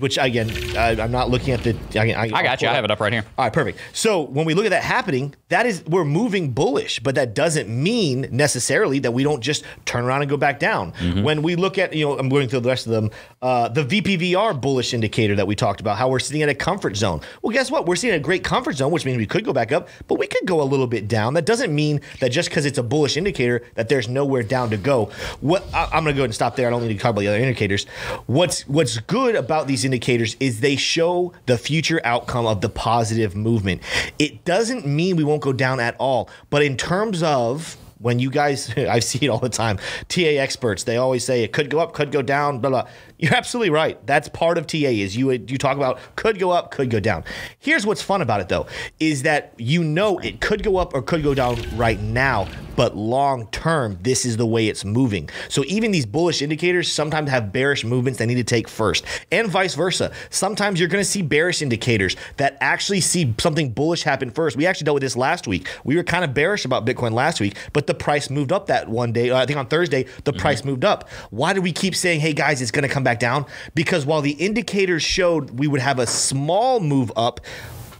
which 0.04 0.18
again, 0.18 0.52
I, 0.78 1.02
I'm 1.02 1.12
not 1.12 1.30
looking 1.30 1.54
at 1.54 1.64
the. 1.64 1.76
I, 1.96 2.24
I 2.24 2.44
got 2.44 2.62
you. 2.62 2.68
I 2.68 2.74
have 2.74 2.84
it 2.84 2.92
up 2.92 3.00
right 3.00 3.14
here. 3.14 3.24
All 3.38 3.46
right, 3.46 3.54
perfect. 3.54 3.80
So 3.94 4.22
when 4.22 4.46
we 4.46 4.54
look 4.54 4.66
at 4.66 4.72
that 4.72 4.84
happening, 4.84 5.34
that 5.48 5.66
is 5.66 5.82
we're 5.86 6.04
moving 6.04 6.52
bullish, 6.52 7.00
but 7.00 7.16
that 7.16 7.34
doesn't 7.34 7.70
mean 7.70 8.28
necessarily 8.32 9.00
that 9.00 9.12
we 9.14 9.24
don't 9.24 9.40
just 9.42 9.64
turn 9.86 10.04
around 10.04 10.22
and 10.22 10.30
go 10.30 10.36
back 10.36 10.60
down. 10.60 10.92
When 11.24 11.42
we 11.42 11.56
look 11.56 11.78
at, 11.78 11.94
you 11.94 12.06
know, 12.06 12.20
I'm 12.20 12.28
going 12.28 12.50
through 12.50 12.60
the 12.60 12.70
rest 12.70 12.86
of 12.86 12.92
them, 12.92 13.12
uh, 13.42 13.70
the 13.70 13.86
VPVR 13.86 14.60
bullish 14.60 14.94
indicator 14.94 15.36
that 15.36 15.48
we 15.48 15.56
talked 15.56 15.80
about, 15.80 15.98
how 15.98 16.10
we're 16.10 16.20
sitting 16.20 16.42
at 16.42 16.50
a 16.50 16.56
comfort 16.56 16.98
zone. 16.98 17.22
Well, 17.42 17.54
guess 17.54 17.72
what? 17.72 17.86
We're 17.86 17.96
sitting 17.96 18.14
at 18.14 18.20
a 18.20 18.24
great 18.24 18.44
comfort 18.44 18.74
zone, 18.76 18.92
which 18.92 19.06
means 19.06 19.18
we 19.18 19.26
could 19.26 19.46
go 19.46 19.54
back 19.54 19.72
up, 19.72 19.88
but 20.10 20.20
we 20.20 20.28
could 20.28 20.46
go 20.46 20.62
a 20.62 20.68
little 20.68 20.88
bit 20.88 21.08
down. 21.08 21.34
That 21.36 21.46
doesn't 21.46 21.74
mean 21.74 22.02
that 22.20 22.30
just 22.34 22.50
because 22.50 22.66
it's 22.66 22.78
a 22.78 22.84
bullish 22.84 23.16
indicator 23.16 23.64
that 23.76 23.88
there's 23.88 24.10
nowhere 24.10 24.44
down 24.44 24.70
to 24.72 24.78
go. 24.78 25.12
What 25.40 25.64
I, 25.74 25.86
I'm 25.94 26.04
going 26.04 26.08
to 26.08 26.12
go 26.14 26.22
ahead 26.22 26.26
and 26.26 26.36
stop 26.36 26.58
there. 26.58 26.68
I 26.68 26.72
don't 26.72 26.82
need 26.86 26.94
to 26.94 27.00
talk 27.00 27.12
about 27.12 27.22
the 27.22 27.30
other 27.30 27.38
indicators. 27.40 27.86
What's 28.26 28.68
what's 28.68 28.98
good 28.98 29.36
about 29.36 29.68
these 29.68 29.86
indicators 29.86 29.93
is 30.02 30.60
they 30.60 30.76
show 30.76 31.34
the 31.46 31.58
future 31.58 32.02
outcome 32.04 32.46
of 32.46 32.62
the 32.62 32.70
positive 32.70 33.36
movement. 33.36 33.82
It 34.20 34.46
doesn't 34.46 34.86
mean 34.86 35.16
we 35.16 35.24
won't 35.24 35.42
go 35.42 35.54
down 35.54 35.80
at 35.80 35.96
all, 36.00 36.30
but 36.50 36.64
in 36.64 36.78
terms 36.78 37.24
of 37.24 37.78
when 38.04 38.20
you 38.20 38.30
guys, 38.30 38.72
I 38.78 39.00
see 39.00 39.26
it 39.26 39.30
all 39.30 39.40
the 39.40 39.50
time. 39.50 39.78
TA 40.10 40.22
experts, 40.22 40.84
they 40.84 40.98
always 40.98 41.24
say 41.24 41.44
it 41.44 41.54
could 41.54 41.70
go 41.70 41.80
up, 41.80 41.94
could 41.94 42.12
go 42.12 42.22
down, 42.22 42.60
blah 42.60 42.70
blah. 42.70 42.88
You're 43.24 43.36
absolutely 43.36 43.70
right. 43.70 44.06
That's 44.06 44.28
part 44.28 44.58
of 44.58 44.68
TA. 44.68 44.76
Is 44.76 45.16
you 45.16 45.32
you 45.32 45.58
talk 45.58 45.78
about 45.78 45.98
could 46.18 46.38
go 46.40 46.52
up, 46.52 46.72
could 46.72 46.90
go 46.90 47.00
down. 47.00 47.24
Here's 47.58 47.86
what's 47.86 48.02
fun 48.02 48.22
about 48.22 48.42
it 48.42 48.50
though, 48.50 48.68
is 49.00 49.24
that 49.24 49.54
you 49.58 49.82
know 49.82 50.20
it 50.20 50.42
could 50.42 50.62
go 50.62 50.76
up 50.76 50.94
or 50.94 51.02
could 51.02 51.24
go 51.24 51.34
down 51.34 51.58
right 51.78 52.02
now, 52.02 52.50
but 52.76 52.98
long 52.98 53.48
term, 53.48 53.98
this 54.02 54.26
is 54.26 54.36
the 54.36 54.46
way 54.46 54.68
it's 54.68 54.84
moving. 54.84 55.30
So 55.48 55.64
even 55.68 55.92
these 55.92 56.06
bullish 56.06 56.42
indicators 56.42 56.92
sometimes 56.92 57.30
have 57.30 57.54
bearish 57.54 57.86
movements 57.86 58.20
they 58.20 58.26
need 58.26 58.36
to 58.36 58.44
take 58.44 58.68
first, 58.68 59.06
and 59.32 59.48
vice 59.48 59.76
versa. 59.76 60.12
Sometimes 60.30 60.78
you're 60.78 60.90
going 60.90 61.02
to 61.02 61.10
see 61.10 61.22
bearish 61.22 61.62
indicators 61.62 62.18
that 62.36 62.58
actually 62.60 63.00
see 63.00 63.34
something 63.38 63.70
bullish 63.72 64.04
happen 64.04 64.32
first. 64.32 64.58
We 64.58 64.66
actually 64.66 64.84
dealt 64.84 64.96
with 64.96 65.04
this 65.04 65.16
last 65.16 65.48
week. 65.48 65.70
We 65.86 65.96
were 65.96 66.04
kind 66.04 66.26
of 66.26 66.34
bearish 66.34 66.66
about 66.66 66.86
Bitcoin 66.86 67.14
last 67.14 67.40
week, 67.40 67.56
but 67.72 67.88
the 67.88 67.94
price 67.94 68.30
moved 68.30 68.52
up 68.52 68.68
that 68.68 68.90
one 68.90 69.14
day. 69.14 69.30
uh, 69.30 69.38
I 69.38 69.46
think 69.46 69.58
on 69.58 69.68
Thursday, 69.68 70.08
the 70.26 70.34
price 70.34 70.66
moved 70.66 70.84
up. 70.84 71.08
Why 71.30 71.54
do 71.54 71.62
we 71.62 71.72
keep 71.72 71.96
saying, 71.96 72.20
hey 72.20 72.34
guys, 72.34 72.62
it's 72.62 72.72
going 72.72 72.86
to 72.86 72.94
come 72.94 73.06
back 73.06 73.13
down? 73.20 73.46
Because 73.76 74.06
while 74.06 74.22
the 74.22 74.32
indicators 74.32 75.04
showed 75.04 75.52
we 75.52 75.68
would 75.68 75.82
have 75.82 76.00
a 76.00 76.08
small 76.08 76.80
move 76.80 77.12
up, 77.16 77.40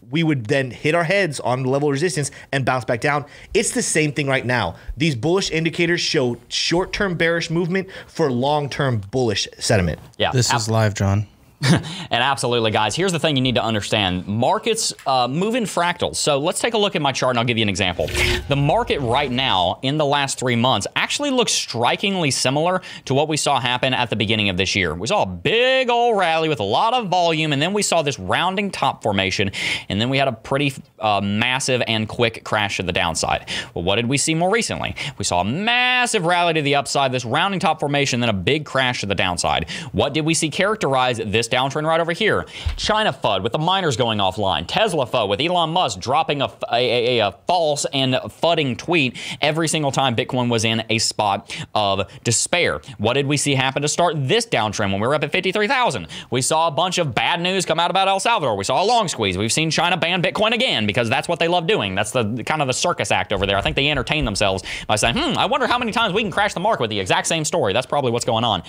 we 0.10 0.22
would 0.22 0.46
then 0.46 0.70
hit 0.70 0.94
our 0.94 1.04
heads 1.04 1.40
on 1.40 1.64
the 1.64 1.70
level 1.70 1.90
of 1.90 1.94
resistance 1.94 2.30
and 2.52 2.64
bounce 2.64 2.86
back 2.86 3.02
down. 3.02 3.26
It's 3.56 3.72
the 3.72 3.82
same 3.82 4.12
thing 4.12 4.28
right 4.28 4.46
now. 4.46 4.76
These 4.96 5.16
bullish 5.16 5.50
indicators 5.50 6.02
show 6.02 6.38
short 6.50 6.94
term 6.94 7.16
bearish 7.16 7.50
movement 7.50 7.90
for 8.06 8.32
long 8.32 8.70
term 8.70 9.02
bullish 9.12 9.48
sentiment. 9.58 10.00
Yeah. 10.20 10.32
This 10.32 10.52
ab- 10.52 10.58
is 10.58 10.70
live, 10.70 10.94
John. 10.94 11.28
And 12.14 12.22
absolutely, 12.22 12.70
guys, 12.70 12.96
here's 12.96 13.12
the 13.12 13.18
thing 13.18 13.36
you 13.36 13.42
need 13.42 13.56
to 13.56 13.64
understand 13.64 14.28
markets 14.28 14.94
uh, 15.08 15.28
move 15.28 15.56
in 15.56 15.64
fractals. 15.64 16.18
So 16.18 16.38
let's 16.38 16.60
take 16.60 16.76
a 16.76 16.78
look 16.78 16.96
at 16.96 17.02
my 17.02 17.12
chart 17.12 17.32
and 17.32 17.40
I'll 17.40 17.46
give 17.46 17.58
you 17.58 17.64
an 17.64 17.70
example. 17.70 18.08
The 18.50 18.56
market 18.56 19.00
right 19.00 19.32
now, 19.32 19.80
in 19.82 19.98
the 19.98 20.06
last 20.06 20.38
three 20.38 20.56
months, 20.56 20.86
actually 20.96 21.32
looks 21.32 21.52
strikingly 21.52 22.30
similar 22.30 22.84
to 23.06 23.16
what 23.16 23.28
we 23.28 23.38
saw 23.38 23.60
happen 23.60 23.96
at 23.96 24.12
the 24.12 24.16
beginning 24.16 24.50
of 24.50 24.58
this 24.58 24.76
year. 24.76 24.94
We 24.94 25.08
saw 25.08 25.24
a 25.24 25.26
big 25.26 25.90
old 25.90 26.18
rally 26.20 26.50
with 26.50 26.60
a 26.60 26.66
lot 26.66 26.94
of 26.94 27.08
volume, 27.10 27.52
and 27.52 27.60
then 27.60 27.74
we 27.74 27.82
saw 27.82 28.04
this 28.04 28.20
rounding 28.20 28.70
top 28.70 29.02
formation, 29.02 29.50
and 29.90 30.00
then 30.00 30.10
we 30.10 30.20
had 30.20 30.28
a 30.28 30.34
pretty 30.34 30.74
uh, 31.00 31.22
massive 31.22 31.82
and 31.88 32.08
quick 32.08 32.44
crash 32.44 32.78
to 32.78 32.84
the 32.84 32.94
downside. 32.94 33.50
Well, 33.74 33.84
what 33.84 33.96
did 33.96 34.08
we 34.08 34.20
see 34.20 34.36
more 34.36 34.52
recently? 34.52 34.96
We 35.18 35.26
saw 35.26 35.42
a 35.42 35.46
massive 35.46 36.26
rally 36.26 36.54
to 36.54 36.62
the 36.62 36.76
upside, 36.76 37.12
this 37.12 37.26
rounding 37.26 37.60
top 37.60 37.80
formation, 37.80 38.20
then 38.20 38.30
a 38.30 38.34
big 38.34 38.66
crash 38.66 39.00
to 39.00 39.08
the 39.08 39.16
downside. 39.16 39.70
What 39.94 40.14
did 40.14 40.26
we 40.26 40.36
see 40.36 40.50
characterize 40.50 41.18
this 41.18 41.48
downtrend 41.54 41.86
right 41.86 42.00
over 42.00 42.12
here? 42.12 42.46
China 42.78 43.14
FUD 43.14 43.44
with 43.44 43.52
the 43.52 43.60
miners 43.60 43.98
going 43.98 44.20
offline, 44.20 44.66
Tesla 44.68 45.06
FUD 45.06 45.30
with 45.30 45.40
Elon 45.40 45.70
Musk 45.70 46.00
dropping 46.00 46.42
a, 46.42 46.52
a, 46.72 47.20
a, 47.20 47.28
a 47.28 47.32
false 47.48 47.86
and 47.94 48.14
fudding 48.16 48.78
tweet 48.78 49.18
every 49.42 49.68
single 49.68 49.92
time 49.92 50.16
Bitcoin 50.16 50.50
was 50.50 50.66
in 50.66 50.84
a 50.90 50.98
spot 50.98 51.56
of 51.76 52.10
despair. 52.24 52.82
What 52.98 53.14
did 53.14 53.28
we 53.28 53.38
see 53.38 53.56
happen 53.56 53.82
to 53.82 53.88
start 53.88 54.16
this 54.18 54.46
downtrend 54.46 54.92
when 54.92 55.02
we 55.02 55.08
were 55.08 55.16
up 55.16 55.24
at 55.24 55.32
53,000? 55.32 56.08
We 56.32 56.42
saw 56.42 56.68
a 56.68 56.72
bunch 56.72 56.98
of 56.98 57.14
bad 57.14 57.42
news 57.42 57.66
come 57.66 57.80
out 57.80 57.92
about 57.92 58.08
El 58.08 58.20
Salvador. 58.20 58.56
We 58.56 58.64
saw 58.64 58.82
a 58.82 58.86
long 58.86 59.08
squeeze. 59.08 59.38
We've 59.38 59.52
seen 59.52 59.70
China 59.70 59.98
ban 59.98 60.22
Bitcoin 60.22 60.54
again 60.54 60.86
because 60.86 61.10
that's 61.10 61.28
what 61.28 61.40
they 61.40 61.48
love 61.48 61.68
doing. 61.68 61.96
That's 61.96 62.12
the 62.12 62.44
kind 62.46 62.62
of 62.62 62.68
the 62.68 62.74
circus 62.74 63.12
act 63.12 63.34
over 63.34 63.46
there. 63.46 63.58
I 63.58 63.62
think 63.62 63.76
they 63.76 63.90
entertain 63.90 64.26
themselves 64.26 64.64
by 64.88 64.96
saying, 64.96 65.16
hmm, 65.18 65.38
I 65.38 65.46
wonder 65.46 65.68
how 65.68 65.78
many 65.78 65.92
times 65.92 66.14
we 66.14 66.22
can 66.22 66.32
crash 66.32 66.54
the 66.54 66.60
market 66.60 66.82
with 66.82 66.90
the 66.90 67.00
exact 67.00 67.28
same 67.28 67.46
story. 67.46 67.74
That's 67.74 67.86
probably 67.86 68.12
what's 68.12 68.26
going 68.26 68.44
on. 68.44 68.64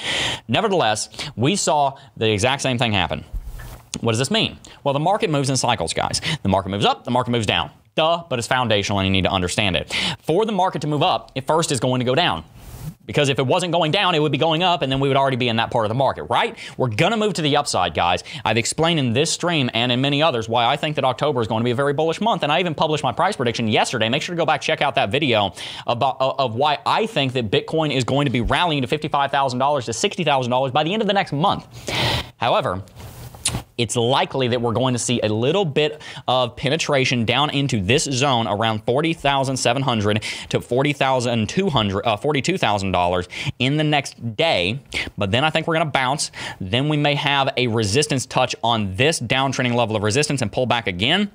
Nevertheless, 0.49 1.09
we 1.37 1.57
saw 1.57 1.97
the 2.17 2.31
exact 2.31 2.63
same 2.65 2.79
thing 2.79 2.93
happen. 2.93 3.25
What 4.01 4.13
does 4.13 4.19
this 4.19 4.31
mean? 4.31 4.59
Well, 4.83 4.95
the 4.95 5.01
market 5.01 5.29
moves 5.29 5.51
in 5.51 5.57
cycles, 5.57 5.93
guys. 5.93 6.21
The 6.43 6.49
market 6.49 6.71
moves 6.71 6.87
up, 6.87 7.05
the 7.05 7.11
market 7.11 7.31
moves 7.31 7.47
down. 7.47 7.71
Duh, 7.95 8.25
but 8.29 8.39
it's 8.39 8.49
foundational 8.49 8.99
and 8.99 9.07
you 9.07 9.13
need 9.13 9.25
to 9.25 9.31
understand 9.31 9.77
it. 9.77 9.95
For 10.23 10.47
the 10.47 10.53
market 10.53 10.81
to 10.83 10.89
move 10.89 11.03
up, 11.03 11.31
it 11.35 11.47
first 11.47 11.71
is 11.71 11.79
going 11.79 12.01
to 12.01 12.05
go 12.05 12.15
down. 12.15 12.43
Because 13.07 13.29
if 13.29 13.39
it 13.39 13.47
wasn't 13.47 13.73
going 13.73 13.91
down, 13.91 14.15
it 14.15 14.21
would 14.21 14.33
be 14.33 14.39
going 14.39 14.63
up, 14.63 14.83
and 14.83 14.91
then 14.91 15.01
we 15.01 15.09
would 15.09 15.17
already 15.17 15.37
be 15.37 15.49
in 15.49 15.57
that 15.57 15.71
part 15.71 15.85
of 15.85 15.89
the 15.89 15.95
market, 15.95 16.25
right? 16.25 16.57
We're 16.77 16.89
gonna 16.89 17.17
move 17.17 17.35
to 17.35 17.43
the 17.43 17.57
upside, 17.57 17.95
guys. 17.95 18.25
I've 18.45 18.57
explained 18.57 18.99
in 18.99 19.13
this 19.13 19.31
stream 19.31 19.71
and 19.75 19.93
in 19.93 20.01
many 20.01 20.23
others 20.23 20.49
why 20.49 20.65
I 20.65 20.77
think 20.77 20.97
that 20.97 21.05
October 21.05 21.41
is 21.41 21.49
going 21.49 21.61
to 21.61 21.65
be 21.65 21.71
a 21.71 21.75
very 21.75 21.93
bullish 21.93 22.21
month, 22.21 22.43
and 22.43 22.51
I 22.51 22.61
even 22.61 22.75
published 22.75 23.03
my 23.03 23.13
price 23.13 23.37
prediction 23.37 23.69
yesterday. 23.69 24.09
Make 24.09 24.23
sure 24.23 24.35
to 24.35 24.39
go 24.39 24.47
back 24.47 24.61
check 24.61 24.81
out 24.81 24.95
that 24.95 25.11
video 25.11 25.53
about 25.87 26.17
of 26.21 26.55
why 26.55 26.79
I 26.87 27.07
think 27.07 27.35
that 27.35 27.51
Bitcoin 27.51 27.95
is 27.95 28.05
going 28.05 28.25
to 28.25 28.31
be 28.31 28.41
rallying 28.41 28.83
to 28.83 28.89
fifty-five 28.89 29.31
thousand 29.31 29.59
dollars 29.59 29.87
to 29.87 29.93
sixty 29.93 30.25
thousand 30.25 30.51
dollars 30.51 30.73
by 30.73 30.85
the 30.85 30.93
end 30.93 31.03
of 31.03 31.09
the 31.09 31.15
next 31.15 31.33
month. 31.33 31.67
However, 32.39 32.83
it's 33.77 33.97
likely 33.97 34.49
that 34.49 34.61
we're 34.61 34.73
going 34.73 34.95
to 34.95 34.99
see 34.99 35.21
a 35.23 35.29
little 35.29 35.65
bit 35.65 36.01
of 36.29 36.57
penetration 36.57 37.25
down 37.25 37.51
into 37.51 37.81
this 37.81 38.05
zone 38.05 38.47
around 38.47 38.85
40,700 38.85 40.23
to 40.51 40.61
40,200 40.61 42.07
uh, 42.07 42.17
$42,000 42.17 43.29
in 43.59 43.77
the 43.77 43.85
next 43.85 44.37
day. 44.37 44.81
But 45.19 45.31
then 45.31 45.45
I 45.45 45.51
think 45.51 45.67
we're 45.67 45.75
going 45.75 45.87
to 45.87 45.93
bounce. 45.93 46.31
Then 46.61 46.89
we 46.89 46.97
may 46.97 47.15
have 47.15 47.53
a 47.57 47.67
resistance 47.67 48.27
touch 48.27 48.55
on 48.63 48.95
this 48.97 49.21
downtrending 49.21 49.75
level 49.75 49.97
of 49.97 50.03
resistance 50.03 50.43
and 50.43 50.51
pull 50.53 50.67
back 50.67 50.87
again. 50.87 51.31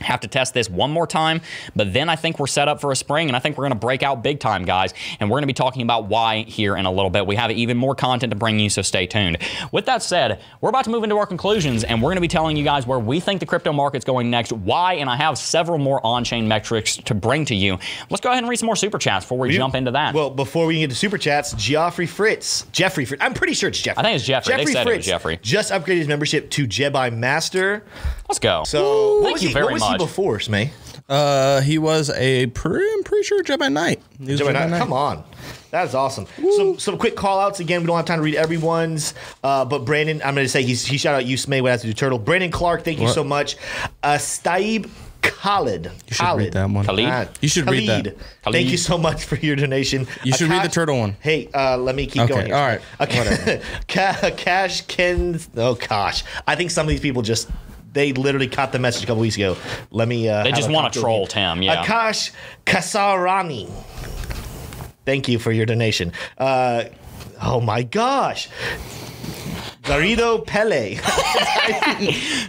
Have 0.00 0.20
to 0.20 0.28
test 0.28 0.54
this 0.54 0.70
one 0.70 0.90
more 0.90 1.06
time, 1.06 1.40
but 1.74 1.92
then 1.92 2.08
I 2.08 2.16
think 2.16 2.38
we're 2.38 2.46
set 2.46 2.68
up 2.68 2.80
for 2.80 2.92
a 2.92 2.96
spring, 2.96 3.28
and 3.28 3.36
I 3.36 3.40
think 3.40 3.56
we're 3.56 3.64
going 3.64 3.72
to 3.72 3.78
break 3.78 4.02
out 4.02 4.22
big 4.22 4.40
time, 4.40 4.64
guys. 4.64 4.94
And 5.20 5.28
we're 5.28 5.34
going 5.36 5.42
to 5.42 5.48
be 5.48 5.52
talking 5.52 5.82
about 5.82 6.06
why 6.06 6.42
here 6.42 6.76
in 6.76 6.86
a 6.86 6.90
little 6.90 7.10
bit. 7.10 7.26
We 7.26 7.36
have 7.36 7.50
even 7.50 7.76
more 7.76 7.94
content 7.94 8.30
to 8.30 8.36
bring 8.36 8.58
you, 8.58 8.70
so 8.70 8.82
stay 8.82 9.06
tuned. 9.06 9.38
With 9.72 9.86
that 9.86 10.02
said, 10.02 10.40
we're 10.60 10.68
about 10.68 10.84
to 10.84 10.90
move 10.90 11.04
into 11.04 11.16
our 11.16 11.26
conclusions, 11.26 11.84
and 11.84 12.00
we're 12.02 12.08
going 12.08 12.16
to 12.16 12.20
be 12.22 12.28
telling 12.28 12.56
you 12.56 12.64
guys 12.64 12.86
where 12.86 12.98
we 12.98 13.20
think 13.20 13.40
the 13.40 13.46
crypto 13.46 13.72
market's 13.72 14.04
going 14.04 14.30
next, 14.30 14.52
why, 14.52 14.94
and 14.94 15.08
I 15.10 15.16
have 15.16 15.38
several 15.38 15.78
more 15.78 16.04
on 16.06 16.24
chain 16.24 16.46
metrics 16.48 16.96
to 16.96 17.14
bring 17.14 17.44
to 17.46 17.54
you. 17.54 17.78
Let's 18.10 18.20
go 18.20 18.30
ahead 18.30 18.42
and 18.42 18.48
read 18.48 18.58
some 18.58 18.66
more 18.66 18.76
super 18.76 18.98
chats 18.98 19.24
before 19.24 19.38
we 19.38 19.50
jump 19.56 19.74
into 19.74 19.90
that. 19.92 20.14
Well, 20.14 20.30
before 20.30 20.66
we 20.66 20.78
get 20.78 20.90
to 20.90 20.96
super 20.96 21.18
chats, 21.18 21.52
Geoffrey 21.54 22.06
Fritz, 22.06 22.66
Jeffrey 22.72 23.04
Fritz, 23.04 23.22
I'm 23.22 23.34
pretty 23.34 23.54
sure 23.54 23.68
it's 23.68 23.80
Jeffrey. 23.80 24.00
I 24.00 24.02
think 24.04 24.16
it's 24.16 24.24
Jeffrey. 24.26 24.52
They 24.52 24.58
Jeffrey 24.58 24.72
said 24.72 24.80
it 24.80 24.84
was 24.86 24.94
Fritz 24.94 25.06
Jeffrey. 25.06 25.38
just 25.42 25.72
upgraded 25.72 25.98
his 25.98 26.08
membership 26.08 26.50
to 26.50 26.66
Jedi 26.66 27.14
Master. 27.14 27.84
Let's 28.28 28.38
go. 28.38 28.64
So, 28.64 29.14
what 29.16 29.22
Thank 29.24 29.32
was 29.34 29.42
you 29.42 29.48
he, 29.48 29.54
very 29.54 29.64
what 29.66 29.72
was 29.74 29.80
much. 29.82 29.92
he 29.92 30.06
before, 30.06 30.38
Smay? 30.38 30.70
Uh, 31.08 31.62
he 31.62 31.78
was 31.78 32.10
a 32.10 32.46
pretty, 32.48 32.86
I'm 32.92 33.02
pretty 33.02 33.22
sure 33.24 33.42
Jedi 33.42 33.72
Knight. 33.72 34.02
He 34.18 34.26
Jedi 34.26 34.38
Jedi 34.38 34.52
Knight. 34.52 34.70
Knight. 34.70 34.78
Come 34.78 34.92
on. 34.92 35.24
That 35.70 35.86
is 35.86 35.94
awesome. 35.94 36.26
Some 36.56 36.78
some 36.78 36.98
quick 36.98 37.16
call 37.16 37.40
outs 37.40 37.60
again. 37.60 37.80
We 37.80 37.86
don't 37.86 37.96
have 37.96 38.04
time 38.04 38.18
to 38.18 38.22
read 38.22 38.34
everyone's, 38.34 39.14
uh, 39.42 39.64
but 39.64 39.86
Brandon, 39.86 40.20
I'm 40.22 40.34
going 40.34 40.44
to 40.44 40.48
say 40.50 40.62
he's, 40.62 40.84
he 40.84 40.98
shout 40.98 41.14
out 41.14 41.24
you, 41.24 41.36
Smay, 41.38 41.62
what 41.62 41.70
has 41.70 41.80
to 41.82 41.86
do 41.86 41.92
turtle. 41.94 42.18
Brandon 42.18 42.50
Clark, 42.50 42.84
thank 42.84 42.98
you 42.98 43.04
What? 43.04 43.14
so 43.14 43.24
much. 43.24 43.56
Uh, 44.02 44.16
Staib 44.18 44.90
Khalid. 45.22 45.86
You 46.08 46.14
should 46.14 46.36
read 46.36 46.52
that 46.52 46.68
one. 46.70 46.84
Khalid? 46.84 47.28
You 47.40 47.48
should 47.48 47.70
read 47.70 47.88
that. 47.88 48.04
Thank 48.04 48.18
Khalid. 48.44 48.66
you 48.70 48.76
so 48.76 48.98
much 48.98 49.24
for 49.24 49.36
your 49.36 49.56
donation. 49.56 50.06
You 50.24 50.32
should 50.32 50.50
read 50.50 50.62
the 50.64 50.68
turtle 50.68 50.98
one. 50.98 51.16
Hey, 51.20 51.48
uh, 51.54 51.78
let 51.78 51.94
me 51.94 52.06
keep 52.06 52.22
Okay, 52.24 52.34
going. 52.34 52.46
Here. 52.46 52.54
all 52.54 52.66
right, 52.66 52.80
Okay. 53.00 53.62
Ca- 53.88 54.30
Cash 54.36 54.82
Ken. 54.82 55.40
Oh 55.56 55.74
gosh, 55.74 56.24
I 56.46 56.54
think 56.54 56.70
some 56.70 56.84
of 56.86 56.90
these 56.90 57.00
people 57.00 57.22
just. 57.22 57.48
They 57.92 58.12
literally 58.12 58.48
caught 58.48 58.72
the 58.72 58.78
message 58.78 59.02
a 59.04 59.06
couple 59.06 59.20
weeks 59.22 59.36
ago. 59.36 59.56
Let 59.90 60.08
me. 60.08 60.28
Uh, 60.28 60.42
They 60.44 60.52
just 60.52 60.68
a 60.68 60.72
wanna 60.72 60.90
troll 60.90 61.26
Tim, 61.26 61.62
yeah. 61.62 61.84
Akash 61.84 62.32
Kasarani. 62.66 63.70
Thank 65.04 65.28
you 65.28 65.38
for 65.38 65.52
your 65.52 65.64
donation. 65.66 66.12
Uh, 66.36 66.84
oh 67.42 67.60
my 67.60 67.82
gosh. 67.82 68.48
Garrido 69.88 70.44
Pele. 70.46 70.96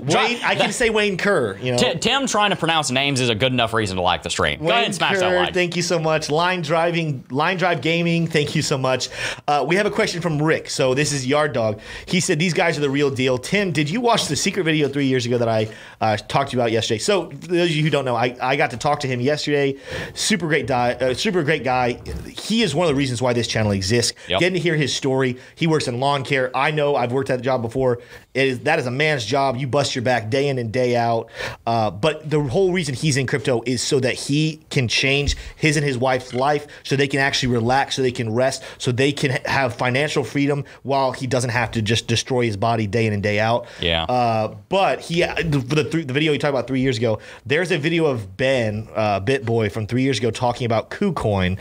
Wayne, 0.01 0.39
I 0.43 0.55
can 0.57 0.73
say 0.73 0.89
Wayne 0.89 1.15
Kerr. 1.17 1.57
You 1.57 1.71
know, 1.71 1.77
T- 1.77 1.95
Tim 1.99 2.27
trying 2.27 2.49
to 2.49 2.55
pronounce 2.57 2.91
names 2.91 3.21
is 3.21 3.29
a 3.29 3.35
good 3.35 3.53
enough 3.53 3.73
reason 3.73 3.95
to 3.95 4.01
like 4.01 4.23
the 4.23 4.29
stream. 4.29 4.59
Go 4.59 4.69
ahead 4.69 4.85
and 4.85 4.95
smash 4.95 5.19
that 5.19 5.29
Kerr, 5.31 5.35
like. 5.37 5.53
Thank 5.53 5.75
you 5.77 5.81
so 5.81 5.99
much. 5.99 6.29
Line 6.29 6.61
driving, 6.61 7.23
line 7.29 7.57
drive 7.57 7.81
gaming. 7.81 8.27
Thank 8.27 8.55
you 8.55 8.61
so 8.61 8.77
much. 8.77 9.09
Uh, 9.47 9.65
we 9.67 9.77
have 9.77 9.85
a 9.85 9.91
question 9.91 10.21
from 10.21 10.41
Rick. 10.41 10.69
So 10.69 10.93
this 10.93 11.13
is 11.13 11.25
Yard 11.25 11.53
Dog. 11.53 11.79
He 12.05 12.19
said 12.19 12.39
these 12.39 12.53
guys 12.53 12.77
are 12.77 12.81
the 12.81 12.89
real 12.89 13.09
deal. 13.09 13.37
Tim, 13.37 13.71
did 13.71 13.89
you 13.89 14.01
watch 14.01 14.27
the 14.27 14.35
secret 14.35 14.63
video 14.65 14.89
three 14.89 15.05
years 15.05 15.25
ago 15.25 15.37
that 15.37 15.47
I 15.49 15.69
uh, 16.01 16.17
talked 16.17 16.51
to 16.51 16.57
you 16.57 16.61
about 16.61 16.73
yesterday? 16.73 16.99
So 16.99 17.29
for 17.29 17.35
those 17.35 17.69
of 17.69 17.75
you 17.75 17.83
who 17.83 17.89
don't 17.89 18.05
know, 18.05 18.15
I, 18.15 18.35
I 18.41 18.57
got 18.57 18.71
to 18.71 18.77
talk 18.77 18.99
to 19.01 19.07
him 19.07 19.21
yesterday. 19.21 19.77
Super 20.13 20.47
great 20.47 20.67
guy. 20.67 20.93
Uh, 20.93 21.13
super 21.13 21.43
great 21.43 21.63
guy. 21.63 21.99
He 22.27 22.63
is 22.63 22.75
one 22.75 22.85
of 22.85 22.89
the 22.89 22.95
reasons 22.97 23.21
why 23.21 23.31
this 23.31 23.47
channel 23.47 23.71
exists. 23.71 24.13
Yep. 24.27 24.39
Getting 24.41 24.55
to 24.55 24.59
hear 24.59 24.75
his 24.75 24.93
story. 24.93 25.37
He 25.55 25.67
works 25.67 25.87
in 25.87 26.01
lawn 26.01 26.23
care. 26.23 26.55
I 26.55 26.71
know. 26.71 26.95
I've 26.97 27.13
worked 27.13 27.28
at 27.29 27.37
the 27.37 27.43
job 27.43 27.61
before. 27.61 27.99
It 28.35 28.47
is 28.47 28.59
that 28.61 28.77
is 28.77 28.85
a 28.85 28.91
man's 28.91 29.25
job. 29.25 29.57
You 29.57 29.65
bust 29.67 29.95
your 29.95 30.03
back 30.03 30.29
day 30.29 30.49
in 30.49 30.59
and 30.59 30.71
day 30.71 30.95
out. 30.95 31.29
Uh, 31.65 31.89
but 31.89 32.29
the 32.29 32.39
whole 32.39 32.71
reason 32.71 32.93
he's 32.93 33.17
in 33.17 33.25
crypto 33.25 33.63
is 33.65 33.81
so 33.81 33.99
that 34.01 34.13
he 34.13 34.61
can 34.69 34.87
change 34.87 35.35
his 35.55 35.77
and 35.77 35.85
his 35.85 35.97
wife's 35.97 36.33
life, 36.33 36.67
so 36.83 36.95
they 36.95 37.07
can 37.07 37.19
actually 37.19 37.51
relax, 37.53 37.95
so 37.95 38.03
they 38.03 38.11
can 38.11 38.31
rest, 38.31 38.63
so 38.77 38.91
they 38.91 39.11
can 39.11 39.31
have 39.45 39.73
financial 39.73 40.23
freedom 40.23 40.63
while 40.83 41.11
he 41.11 41.25
doesn't 41.25 41.49
have 41.49 41.71
to 41.71 41.81
just 41.81 42.05
destroy 42.07 42.45
his 42.45 42.55
body 42.55 42.85
day 42.85 43.07
in 43.07 43.13
and 43.13 43.23
day 43.23 43.39
out. 43.39 43.65
Yeah. 43.81 44.03
Uh, 44.03 44.55
but 44.69 44.99
he 44.99 45.21
the 45.23 45.63
the, 45.67 45.83
th- 45.89 46.05
the 46.05 46.13
video 46.13 46.31
he 46.31 46.37
talked 46.37 46.51
about 46.51 46.67
three 46.67 46.81
years 46.81 46.97
ago. 46.99 47.17
There's 47.47 47.71
a 47.71 47.79
video 47.79 48.05
of 48.05 48.37
Ben 48.37 48.87
uh, 48.95 49.21
Bitboy 49.21 49.71
from 49.71 49.87
three 49.87 50.03
years 50.03 50.19
ago 50.19 50.29
talking 50.29 50.65
about 50.65 50.91
KuCoin, 50.91 51.57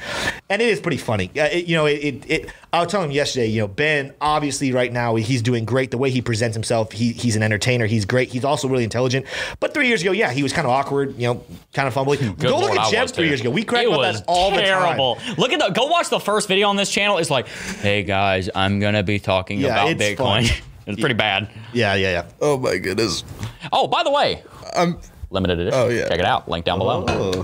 and 0.50 0.60
it 0.60 0.68
is 0.68 0.80
pretty 0.80 0.98
funny. 0.98 1.30
Uh, 1.34 1.44
it- 1.44 1.64
you 1.66 1.76
know, 1.76 1.86
it, 1.86 1.94
it, 2.04 2.30
it. 2.30 2.52
I 2.74 2.80
was 2.80 2.90
telling 2.90 3.06
him 3.08 3.12
yesterday. 3.16 3.46
You 3.46 3.62
know, 3.62 3.68
Ben 3.68 4.12
obviously 4.20 4.72
right 4.72 4.92
now 4.92 5.14
he's 5.16 5.40
doing 5.40 5.64
great. 5.64 5.90
The 5.90 5.96
way 5.98 6.10
he 6.10 6.20
presents 6.20 6.57
himself, 6.58 6.92
he, 6.92 7.12
he's 7.12 7.36
an 7.36 7.42
entertainer. 7.42 7.86
He's 7.86 8.04
great. 8.04 8.28
He's 8.28 8.44
also 8.44 8.68
really 8.68 8.84
intelligent. 8.84 9.26
But 9.60 9.72
three 9.72 9.88
years 9.88 10.02
ago, 10.02 10.12
yeah, 10.12 10.30
he 10.32 10.42
was 10.42 10.52
kind 10.52 10.66
of 10.66 10.70
awkward. 10.72 11.16
You 11.16 11.28
know, 11.34 11.44
kind 11.72 11.88
of 11.88 11.94
fumbling. 11.94 12.18
Good 12.20 12.38
Go 12.40 12.58
look 12.58 12.72
at 12.72 12.78
I 12.78 12.90
Jeb 12.90 13.08
three 13.08 13.28
years 13.28 13.40
ago. 13.40 13.50
We 13.50 13.64
cracked 13.64 13.84
it 13.84 13.88
about 13.88 13.98
was 13.98 14.16
that 14.20 14.24
all 14.28 14.50
terrible. 14.50 15.14
the 15.14 15.20
time. 15.22 15.34
Look 15.36 15.52
at 15.52 15.60
the 15.60 15.68
go 15.70 15.86
watch 15.86 16.10
the 16.10 16.20
first 16.20 16.48
video 16.48 16.68
on 16.68 16.76
this 16.76 16.90
channel. 16.90 17.18
It's 17.18 17.30
like, 17.30 17.48
hey 17.48 18.02
guys, 18.02 18.50
I'm 18.54 18.80
gonna 18.80 19.02
be 19.02 19.18
talking 19.18 19.60
Yeah, 19.60 19.68
about 19.68 19.90
it's 19.90 20.02
Bitcoin. 20.02 20.48
fun. 20.48 20.62
it's 20.86 21.00
pretty 21.00 21.14
bad. 21.14 21.48
Yeah, 21.72 21.94
yeah, 21.94 22.10
yeah. 22.10 22.26
Oh 22.40 22.58
my 22.58 22.76
goodness. 22.78 23.24
Oh, 23.72 23.86
by 23.86 24.02
the 24.02 24.10
way, 24.10 24.42
Um, 24.74 25.00
limited 25.30 25.58
edition. 25.60 25.78
Oh, 25.78 25.88
yeah. 25.88 26.08
Check 26.08 26.18
it 26.18 26.24
out. 26.24 26.48
Link 26.48 26.64
down 26.64 26.78
below. 26.78 27.04
Oh. 27.06 27.42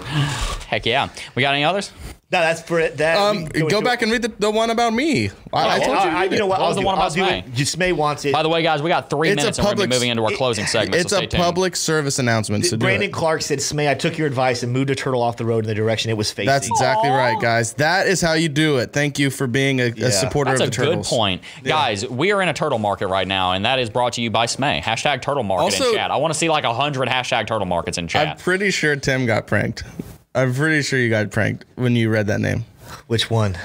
Heck 0.69 0.87
yeah. 0.87 1.09
We 1.35 1.43
got 1.43 1.55
any 1.55 1.65
others? 1.65 1.93
No, 2.35 2.41
that's 2.41 2.63
for 2.63 2.81
it. 2.81 2.97
That 2.97 3.17
um, 3.17 3.45
we 3.55 3.63
go 3.69 3.81
back 3.81 4.01
it. 4.01 4.07
and 4.07 4.13
read 4.13 4.23
the, 4.23 4.33
the 4.41 4.51
one 4.51 4.71
about 4.71 4.93
me. 4.93 5.31
I, 5.53 5.69
I 5.69 5.77
Oh, 5.77 5.85
told 5.85 5.89
you. 5.89 6.11
All 6.11 6.27
to 6.29 6.35
you 6.35 6.39
know 6.41 6.47
what? 6.47 6.59
What 6.59 6.69
was 6.69 6.77
I'll 6.77 6.83
the 6.83 6.87
one 6.87 6.95
about 6.97 7.05
I'll 7.05 7.15
do 7.15 7.25
it. 7.25 7.55
Just 7.55 7.79
wants 7.79 8.25
it. 8.25 8.33
By 8.33 8.43
the 8.43 8.49
way, 8.49 8.61
guys, 8.65 8.83
we 8.83 8.89
got 8.89 9.09
three 9.09 9.29
It's 9.29 9.35
a 9.41 9.43
minutes 9.45 9.59
and 9.59 9.67
we're 9.69 9.75
gonna 9.77 9.87
be 9.89 9.95
moving 9.95 10.11
into 10.11 10.25
our 10.25 10.33
closing 10.33 10.67
segment. 10.67 11.01
It's 11.01 11.11
so 11.11 11.19
a 11.19 11.21
stay 11.21 11.27
tuned. 11.29 11.41
public 11.45 11.77
service 11.77 12.19
announcement. 12.19 12.67
So 12.67 12.77
Brandon. 12.77 13.13
Clark 13.13 13.43
said, 13.43 13.61
Smay, 13.61 13.89
I 13.89 13.95
took 13.95 14.19
your 14.19 14.27
advice 14.27 14.65
and 14.65 14.73
moved 14.73 14.91
a 14.91 14.97
turtle 14.97 15.23
off 15.23 15.37
the 15.37 15.45
road 15.45 15.63
in 15.63 15.69
the 15.69 15.77
direction 15.77 16.11
it 16.11 16.17
was 16.17 16.33
facing. 16.33 16.47
That's 16.47 16.67
exactly 16.67 17.09
right, 17.09 17.41
guys. 17.41 17.75
That 17.75 18.09
is 18.09 18.21
how 18.21 18.33
you 18.33 18.49
do 18.49 18.79
it. 18.79 18.93
Thank 18.93 19.21
you 19.21 19.31
for 19.31 19.47
being 19.47 19.81
a, 19.81 19.87
Yeah. 19.95 20.07
a 20.07 20.11
supporter 20.11 20.51
That's 20.51 20.61
a 20.61 20.65
of 20.65 20.71
the 20.73 20.77
good 20.77 20.87
turtles. 20.87 21.09
point. 21.09 21.43
Guys, 21.63 22.05
we 22.09 22.33
are 22.33 22.43
in 22.43 22.49
a 22.49 22.55
turtle 22.55 22.81
market 22.81 23.07
right 23.07 23.29
now, 23.29 23.53
and 23.53 23.65
that 23.65 23.79
is 23.79 23.91
brought 23.91 24.15
to 24.15 24.23
you 24.23 24.31
by 24.31 24.47
Smay. 24.47 24.83
Hashtag 24.83 25.23
turtle 25.23 25.45
market 25.45 25.79
in 25.81 25.95
chat. 25.95 26.11
I 26.11 26.17
want 26.17 26.33
to 26.35 26.39
see 26.39 26.49
like 26.49 26.65
100 26.65 27.09
hashtag 27.09 27.47
turtle 27.47 27.67
markets 27.67 27.97
in 27.97 28.09
chat. 28.09 28.27
I'm 28.29 28.37
pretty 28.39 28.73
sure 28.73 28.97
Tim 28.97 29.25
got 29.25 29.47
pranked. 29.47 29.85
I'm 30.35 30.53
pretty 30.53 30.83
sure 30.83 30.99
you 30.99 31.11
got 31.11 31.31
pranked 31.31 31.65
when 31.77 31.95
you 31.95 32.11
read 32.11 32.27
that 32.27 32.41
name. 32.41 32.65
Which 33.07 33.31
one? 33.31 33.57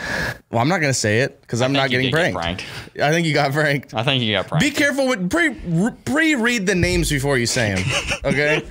Well, 0.49 0.61
I'm 0.61 0.67
not 0.67 0.79
gonna 0.79 0.93
say 0.93 1.21
it 1.21 1.41
because 1.41 1.61
I'm 1.61 1.71
not 1.71 1.89
getting 1.89 2.05
did 2.05 2.11
get 2.11 2.33
pranked. 2.33 2.63
pranked. 2.63 3.01
I 3.01 3.11
think 3.11 3.27
you 3.27 3.33
got 3.33 3.51
pranked. 3.51 3.93
I 3.93 4.03
think 4.03 4.23
you 4.23 4.33
got 4.33 4.47
pranked. 4.47 4.63
Be 4.63 4.71
careful 4.71 5.07
with 5.07 5.29
pre 5.29 5.55
pre 6.05 6.35
read 6.35 6.65
the 6.65 6.75
names 6.75 7.09
before 7.09 7.37
you 7.37 7.45
say 7.45 7.75
them. 7.75 7.83
Okay. 8.23 8.61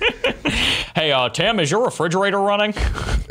hey, 0.95 1.11
uh, 1.11 1.29
Tim, 1.29 1.59
is 1.59 1.71
your 1.71 1.85
refrigerator 1.85 2.39
running? 2.39 2.73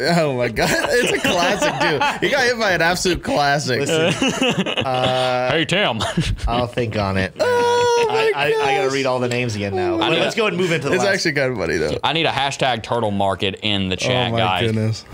oh 0.01 0.37
my 0.37 0.49
god, 0.49 0.71
it's 0.71 1.13
a 1.13 1.19
classic, 1.19 1.73
dude. 1.81 2.23
You 2.23 2.37
got 2.37 2.45
hit 2.45 2.59
by 2.59 2.73
an 2.73 2.83
absolute 2.83 3.23
classic. 3.23 3.81
Listen, 3.81 4.13
hey, 4.85 5.65
Tim. 5.69 6.01
I'll 6.47 6.67
think 6.67 6.97
on 6.97 7.17
it. 7.17 7.35
Oh 7.39 7.78
my 7.78 7.78
I, 8.11 8.33
I, 8.35 8.45
I 8.47 8.77
gotta 8.77 8.91
read 8.91 9.07
all 9.07 9.19
the 9.21 9.29
names 9.29 9.55
again 9.57 9.75
now. 9.75 9.99
But 9.99 10.13
let's 10.13 10.35
go 10.35 10.43
ahead 10.45 10.53
and 10.55 10.63
move 10.63 10.73
into 10.73 10.89
the 10.89 10.95
It's 10.95 11.05
last. 11.05 11.15
actually 11.15 11.33
kind 11.33 11.53
of 11.53 11.59
funny 11.59 11.77
though. 11.77 11.99
I 12.05 12.13
need 12.13 12.27
a 12.27 12.31
hashtag 12.31 12.83
turtle 12.83 13.11
market 13.11 13.61
in 13.63 13.89
the 13.89 13.97
oh 13.97 13.97
chat, 13.97 14.29
oh 14.29 14.33
my 14.33 14.39
guys. 14.39 14.67
goodness. 14.67 15.05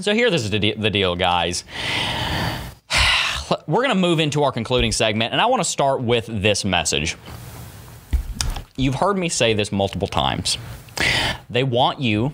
So 0.00 0.12
here, 0.12 0.30
this 0.30 0.42
is 0.44 0.50
the, 0.50 0.58
de- 0.58 0.74
the 0.74 0.90
deal, 0.90 1.14
guys. 1.14 1.64
We're 3.66 3.82
going 3.82 3.90
to 3.90 3.94
move 3.94 4.18
into 4.20 4.42
our 4.42 4.50
concluding 4.52 4.90
segment, 4.90 5.32
and 5.32 5.40
I 5.40 5.46
want 5.46 5.62
to 5.62 5.68
start 5.68 6.00
with 6.00 6.26
this 6.26 6.64
message. 6.64 7.16
You've 8.76 8.96
heard 8.96 9.16
me 9.16 9.28
say 9.28 9.54
this 9.54 9.70
multiple 9.70 10.08
times. 10.08 10.58
They 11.48 11.62
want 11.62 12.00
you 12.00 12.32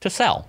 to 0.00 0.10
sell. 0.10 0.46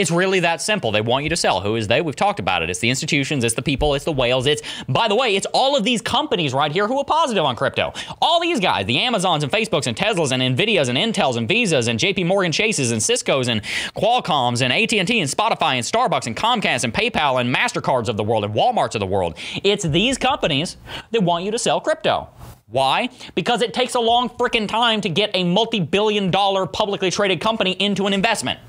It's 0.00 0.10
really 0.10 0.40
that 0.40 0.62
simple. 0.62 0.92
They 0.92 1.02
want 1.02 1.24
you 1.24 1.28
to 1.28 1.36
sell. 1.36 1.60
Who 1.60 1.76
is 1.76 1.86
they? 1.86 2.00
We've 2.00 2.16
talked 2.16 2.40
about 2.40 2.62
it. 2.62 2.70
It's 2.70 2.78
the 2.78 2.88
institutions, 2.88 3.44
it's 3.44 3.54
the 3.54 3.60
people, 3.60 3.94
it's 3.94 4.06
the 4.06 4.12
whales. 4.12 4.46
It's, 4.46 4.62
by 4.88 5.08
the 5.08 5.14
way, 5.14 5.36
it's 5.36 5.46
all 5.52 5.76
of 5.76 5.84
these 5.84 6.00
companies 6.00 6.54
right 6.54 6.72
here 6.72 6.88
who 6.88 6.98
are 6.98 7.04
positive 7.04 7.44
on 7.44 7.54
crypto. 7.54 7.92
All 8.22 8.40
these 8.40 8.60
guys, 8.60 8.86
the 8.86 8.98
Amazons 8.98 9.42
and 9.42 9.52
Facebooks 9.52 9.86
and 9.86 9.94
Teslas 9.94 10.32
and 10.32 10.56
Nvidias 10.56 10.88
and 10.88 10.96
Intels 10.96 11.36
and 11.36 11.46
Visas 11.46 11.86
and 11.86 11.98
JP 11.98 12.26
Morgan 12.26 12.50
Chases 12.50 12.92
and 12.92 13.02
Cisco's 13.02 13.48
and 13.48 13.60
Qualcomms 13.94 14.62
and 14.62 14.72
AT&T 14.72 15.20
and 15.20 15.28
Spotify 15.28 15.74
and 15.74 15.84
Starbucks 15.84 16.26
and 16.26 16.34
Comcast 16.34 16.84
and 16.84 16.94
PayPal 16.94 17.38
and 17.38 17.54
MasterCards 17.54 18.08
of 18.08 18.16
the 18.16 18.24
world 18.24 18.44
and 18.44 18.54
Walmarts 18.54 18.94
of 18.94 19.00
the 19.00 19.06
world. 19.06 19.36
It's 19.62 19.84
these 19.84 20.16
companies 20.16 20.78
that 21.10 21.22
want 21.22 21.44
you 21.44 21.50
to 21.50 21.58
sell 21.58 21.78
crypto. 21.78 22.30
Why? 22.70 23.10
Because 23.34 23.62
it 23.62 23.74
takes 23.74 23.94
a 23.94 24.00
long 24.00 24.28
freaking 24.30 24.68
time 24.68 25.00
to 25.00 25.08
get 25.08 25.30
a 25.34 25.44
multi 25.44 25.80
billion 25.80 26.30
dollar 26.30 26.66
publicly 26.66 27.10
traded 27.10 27.40
company 27.40 27.72
into 27.72 28.06
an 28.06 28.12
investment. 28.12 28.60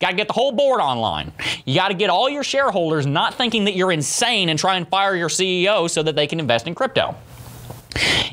Got 0.00 0.10
to 0.10 0.16
get 0.16 0.26
the 0.26 0.34
whole 0.34 0.52
board 0.52 0.80
online. 0.80 1.32
You 1.64 1.74
got 1.74 1.88
to 1.88 1.94
get 1.94 2.10
all 2.10 2.28
your 2.28 2.44
shareholders 2.44 3.06
not 3.06 3.34
thinking 3.34 3.64
that 3.64 3.74
you're 3.74 3.92
insane 3.92 4.48
and 4.48 4.58
try 4.58 4.76
and 4.76 4.86
fire 4.88 5.16
your 5.16 5.28
CEO 5.28 5.88
so 5.88 6.02
that 6.02 6.16
they 6.16 6.26
can 6.26 6.40
invest 6.40 6.66
in 6.66 6.74
crypto. 6.74 7.14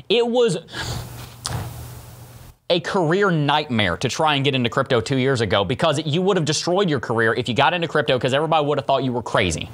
It 0.08 0.26
was 0.26 0.58
a 2.68 2.80
career 2.80 3.30
nightmare 3.30 3.96
to 3.98 4.08
try 4.08 4.34
and 4.34 4.44
get 4.44 4.54
into 4.54 4.70
crypto 4.70 5.00
two 5.00 5.18
years 5.18 5.40
ago 5.40 5.64
because 5.64 6.04
you 6.06 6.22
would 6.22 6.36
have 6.36 6.46
destroyed 6.46 6.88
your 6.88 7.00
career 7.00 7.34
if 7.34 7.48
you 7.48 7.54
got 7.54 7.74
into 7.74 7.86
crypto 7.86 8.16
because 8.16 8.32
everybody 8.32 8.66
would 8.66 8.78
have 8.78 8.86
thought 8.86 9.04
you 9.04 9.12
were 9.12 9.22
crazy. 9.22 9.68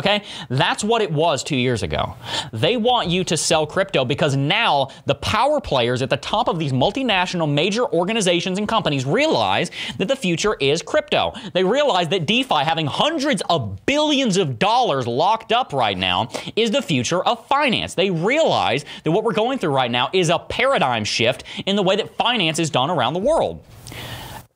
Okay? 0.00 0.22
That's 0.48 0.82
what 0.82 1.02
it 1.02 1.12
was 1.12 1.44
two 1.44 1.56
years 1.56 1.82
ago. 1.82 2.16
They 2.52 2.76
want 2.78 3.08
you 3.08 3.22
to 3.24 3.36
sell 3.36 3.66
crypto 3.66 4.04
because 4.06 4.34
now 4.34 4.88
the 5.04 5.14
power 5.14 5.60
players 5.60 6.00
at 6.00 6.08
the 6.08 6.16
top 6.16 6.48
of 6.48 6.58
these 6.58 6.72
multinational 6.72 7.52
major 7.52 7.84
organizations 7.84 8.58
and 8.58 8.66
companies 8.66 9.04
realize 9.04 9.70
that 9.98 10.08
the 10.08 10.16
future 10.16 10.56
is 10.58 10.80
crypto. 10.80 11.34
They 11.52 11.64
realize 11.64 12.08
that 12.08 12.26
DeFi, 12.26 12.64
having 12.64 12.86
hundreds 12.86 13.42
of 13.50 13.84
billions 13.84 14.38
of 14.38 14.58
dollars 14.58 15.06
locked 15.06 15.52
up 15.52 15.74
right 15.74 15.98
now, 15.98 16.30
is 16.56 16.70
the 16.70 16.80
future 16.80 17.22
of 17.22 17.46
finance. 17.46 17.92
They 17.94 18.10
realize 18.10 18.86
that 19.04 19.10
what 19.10 19.22
we're 19.22 19.34
going 19.34 19.58
through 19.58 19.74
right 19.74 19.90
now 19.90 20.08
is 20.14 20.30
a 20.30 20.38
paradigm 20.38 21.04
shift 21.04 21.44
in 21.66 21.76
the 21.76 21.82
way 21.82 21.96
that 21.96 22.16
finance 22.16 22.58
is 22.58 22.70
done 22.70 22.88
around 22.88 23.12
the 23.12 23.20
world. 23.20 23.62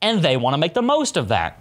and 0.05 0.23
they 0.23 0.37
want 0.37 0.53
to 0.53 0.59
make 0.59 0.75
the 0.75 0.83
most 0.83 1.17
of 1.17 1.29
that. 1.29 1.59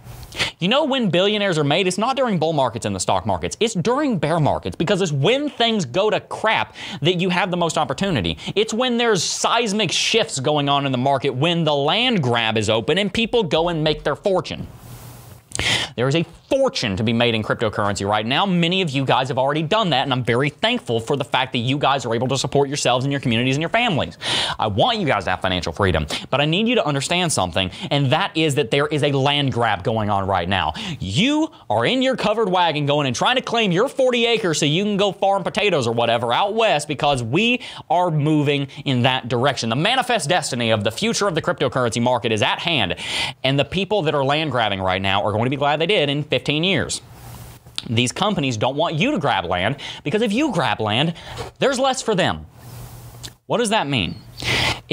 You 0.58 0.68
know 0.68 0.84
when 0.84 1.10
billionaires 1.10 1.58
are 1.58 1.64
made? 1.64 1.86
It's 1.86 1.98
not 1.98 2.16
during 2.16 2.38
bull 2.38 2.52
markets 2.52 2.86
in 2.86 2.92
the 2.92 3.00
stock 3.00 3.26
markets. 3.26 3.56
It's 3.58 3.74
during 3.74 4.18
bear 4.18 4.38
markets 4.38 4.76
because 4.76 5.02
it's 5.02 5.10
when 5.12 5.50
things 5.50 5.84
go 5.84 6.10
to 6.10 6.20
crap 6.20 6.74
that 7.02 7.14
you 7.14 7.28
have 7.30 7.50
the 7.50 7.56
most 7.56 7.76
opportunity. 7.76 8.38
It's 8.54 8.72
when 8.72 8.96
there's 8.96 9.22
seismic 9.22 9.90
shifts 9.90 10.38
going 10.38 10.68
on 10.68 10.86
in 10.86 10.92
the 10.92 10.98
market, 10.98 11.30
when 11.30 11.64
the 11.64 11.74
land 11.74 12.22
grab 12.22 12.56
is 12.56 12.70
open 12.70 12.98
and 12.98 13.12
people 13.12 13.42
go 13.42 13.68
and 13.68 13.82
make 13.82 14.04
their 14.04 14.16
fortune. 14.16 14.66
There 15.96 16.08
is 16.08 16.16
a 16.16 16.24
fortune 16.50 16.96
to 16.96 17.04
be 17.04 17.12
made 17.12 17.34
in 17.34 17.42
cryptocurrency 17.42 18.08
right 18.08 18.26
now. 18.26 18.46
Many 18.46 18.82
of 18.82 18.90
you 18.90 19.04
guys 19.04 19.28
have 19.28 19.38
already 19.38 19.62
done 19.62 19.90
that, 19.90 20.02
and 20.02 20.12
I'm 20.12 20.24
very 20.24 20.50
thankful 20.50 20.98
for 20.98 21.16
the 21.16 21.24
fact 21.24 21.52
that 21.52 21.58
you 21.58 21.78
guys 21.78 22.04
are 22.04 22.14
able 22.14 22.28
to 22.28 22.38
support 22.38 22.68
yourselves 22.68 23.04
and 23.04 23.12
your 23.12 23.20
communities 23.20 23.54
and 23.54 23.62
your 23.62 23.68
families. 23.68 24.18
I 24.58 24.66
want 24.66 24.98
you 24.98 25.06
guys 25.06 25.24
to 25.24 25.30
have 25.30 25.40
financial 25.40 25.72
freedom, 25.72 26.06
but 26.30 26.40
I 26.40 26.46
need 26.46 26.66
you 26.66 26.74
to 26.76 26.84
understand 26.84 27.32
something, 27.32 27.70
and 27.90 28.10
that 28.10 28.36
is 28.36 28.56
that 28.56 28.70
there 28.72 28.88
is 28.88 29.04
a 29.04 29.12
land 29.12 29.52
grab 29.52 29.84
going 29.84 30.10
on 30.10 30.26
right 30.26 30.48
now. 30.48 30.72
You 30.98 31.50
are 31.70 31.86
in 31.86 32.02
your 32.02 32.16
covered 32.16 32.48
wagon 32.48 32.86
going 32.86 33.06
and 33.06 33.14
trying 33.14 33.36
to 33.36 33.42
claim 33.42 33.70
your 33.70 33.88
40 33.88 34.26
acres 34.26 34.58
so 34.58 34.66
you 34.66 34.82
can 34.82 34.96
go 34.96 35.12
farm 35.12 35.44
potatoes 35.44 35.86
or 35.86 35.94
whatever 35.94 36.32
out 36.32 36.54
west 36.54 36.88
because 36.88 37.22
we 37.22 37.60
are 37.88 38.10
moving 38.10 38.66
in 38.84 39.02
that 39.02 39.28
direction. 39.28 39.68
The 39.68 39.76
manifest 39.76 40.28
destiny 40.28 40.70
of 40.70 40.82
the 40.82 40.90
future 40.90 41.28
of 41.28 41.34
the 41.34 41.42
cryptocurrency 41.42 42.02
market 42.02 42.32
is 42.32 42.42
at 42.42 42.58
hand, 42.58 42.96
and 43.44 43.58
the 43.58 43.64
people 43.64 44.02
that 44.02 44.14
are 44.14 44.24
land 44.24 44.50
grabbing 44.50 44.80
right 44.80 45.00
now 45.00 45.22
are 45.22 45.30
going 45.30 45.44
to 45.44 45.50
be 45.50 45.56
glad 45.56 45.80
they 45.83 45.83
did 45.86 46.08
in 46.08 46.24
15 46.24 46.64
years. 46.64 47.00
These 47.88 48.12
companies 48.12 48.56
don't 48.56 48.76
want 48.76 48.94
you 48.94 49.10
to 49.12 49.18
grab 49.18 49.44
land 49.44 49.76
because 50.04 50.22
if 50.22 50.32
you 50.32 50.52
grab 50.52 50.80
land, 50.80 51.14
there's 51.58 51.78
less 51.78 52.02
for 52.02 52.14
them. 52.14 52.46
What 53.46 53.58
does 53.58 53.70
that 53.70 53.86
mean? 53.86 54.16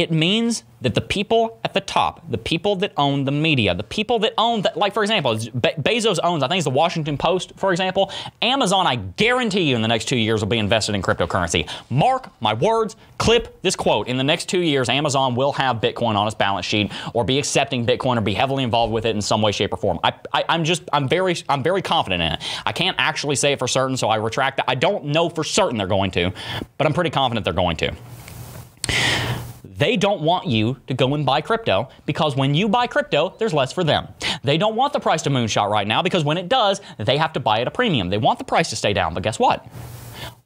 It 0.02 0.10
means 0.10 0.64
that 0.82 0.96
the 0.96 1.02
people 1.02 1.60
at 1.64 1.76
the 1.76 1.80
top, 1.80 2.28
the 2.32 2.40
people 2.40 2.76
that 2.78 2.92
own 2.98 3.24
the 3.24 3.32
media, 3.32 3.76
the 3.76 3.84
people 3.84 4.18
that 4.18 4.34
own, 4.36 4.64
like 4.76 4.96
for 4.96 5.04
example, 5.04 5.36
Be- 5.36 5.76
Bezos 5.80 6.18
owns, 6.24 6.42
I 6.42 6.48
think 6.48 6.58
it's 6.58 6.64
the 6.64 6.72
Washington 6.72 7.20
Post, 7.20 7.54
for 7.56 7.72
example. 7.72 8.12
Amazon, 8.42 8.88
I 8.88 8.96
guarantee 8.96 9.62
you 9.62 9.76
in 9.76 9.84
the 9.84 9.88
next 9.88 10.06
two 10.06 10.18
years 10.18 10.42
will 10.42 10.48
be 10.48 10.58
invested 10.58 10.96
in 10.96 11.04
cryptocurrency. 11.04 11.70
Mark 11.92 12.32
my 12.42 12.56
words, 12.56 12.96
clip 13.20 13.62
this 13.62 13.76
quote. 13.76 14.08
In 14.08 14.18
the 14.18 14.24
next 14.24 14.50
two 14.50 14.62
years, 14.62 14.90
Amazon 14.90 15.36
will 15.36 15.52
have 15.52 15.76
Bitcoin 15.76 16.16
on 16.16 16.26
its 16.26 16.36
balance 16.36 16.66
sheet 16.66 16.92
or 17.14 17.24
be 17.24 17.38
accepting 17.38 17.86
Bitcoin 17.86 18.18
or 18.18 18.22
be 18.22 18.34
heavily 18.34 18.64
involved 18.64 18.92
with 18.92 19.06
it 19.06 19.16
in 19.16 19.22
some 19.22 19.44
way, 19.44 19.52
shape, 19.52 19.74
or 19.74 19.78
form. 19.78 20.00
I, 20.04 20.14
I, 20.34 20.46
I'm 20.50 20.64
just, 20.64 20.82
I'm 20.92 21.08
very, 21.08 21.36
I'm 21.48 21.62
very 21.62 21.84
confident 21.84 22.24
in 22.24 22.32
it. 22.32 22.44
I 22.66 22.72
can't 22.72 22.96
actually 22.98 23.36
say 23.36 23.52
it 23.52 23.60
for 23.60 23.68
certain, 23.68 23.98
so 23.98 24.10
I 24.10 24.16
retract 24.16 24.58
that. 24.58 24.66
I 24.68 24.74
don't 24.74 25.06
know 25.06 25.30
for 25.30 25.44
certain 25.44 25.78
they're 25.78 25.86
going 25.86 26.10
to, 26.12 26.34
but 26.80 26.88
I'm 26.88 26.94
pretty 26.94 27.12
confident 27.12 27.44
they're 27.44 27.54
going 27.54 27.78
to. 27.78 27.94
They 29.82 29.98
don't 29.98 30.22
want 30.22 30.46
you 30.46 30.78
to 30.86 30.94
go 30.94 31.16
and 31.16 31.26
buy 31.26 31.42
crypto 31.42 31.90
because 32.06 32.36
when 32.36 32.54
you 32.54 32.70
buy 32.70 32.86
crypto, 32.86 33.34
there's 33.40 33.52
less 33.52 33.74
for 33.74 33.84
them. 33.84 34.08
They 34.44 34.60
don't 34.60 34.76
want 34.76 34.94
the 34.94 35.00
price 35.00 35.24
to 35.24 35.32
moonshot 35.32 35.72
right 35.72 35.88
now 35.88 36.04
because 36.04 36.24
when 36.24 36.38
it 36.38 36.48
does, 36.48 36.82
they 37.00 37.18
have 37.18 37.34
to 37.34 37.40
buy 37.40 37.62
at 37.62 37.68
a 37.68 37.72
premium. 37.72 38.12
They 38.12 38.20
want 38.20 38.38
the 38.38 38.46
price 38.46 38.70
to 38.70 38.76
stay 38.76 38.94
down, 38.94 39.16
but 39.16 39.24
guess 39.24 39.40
what? 39.40 39.66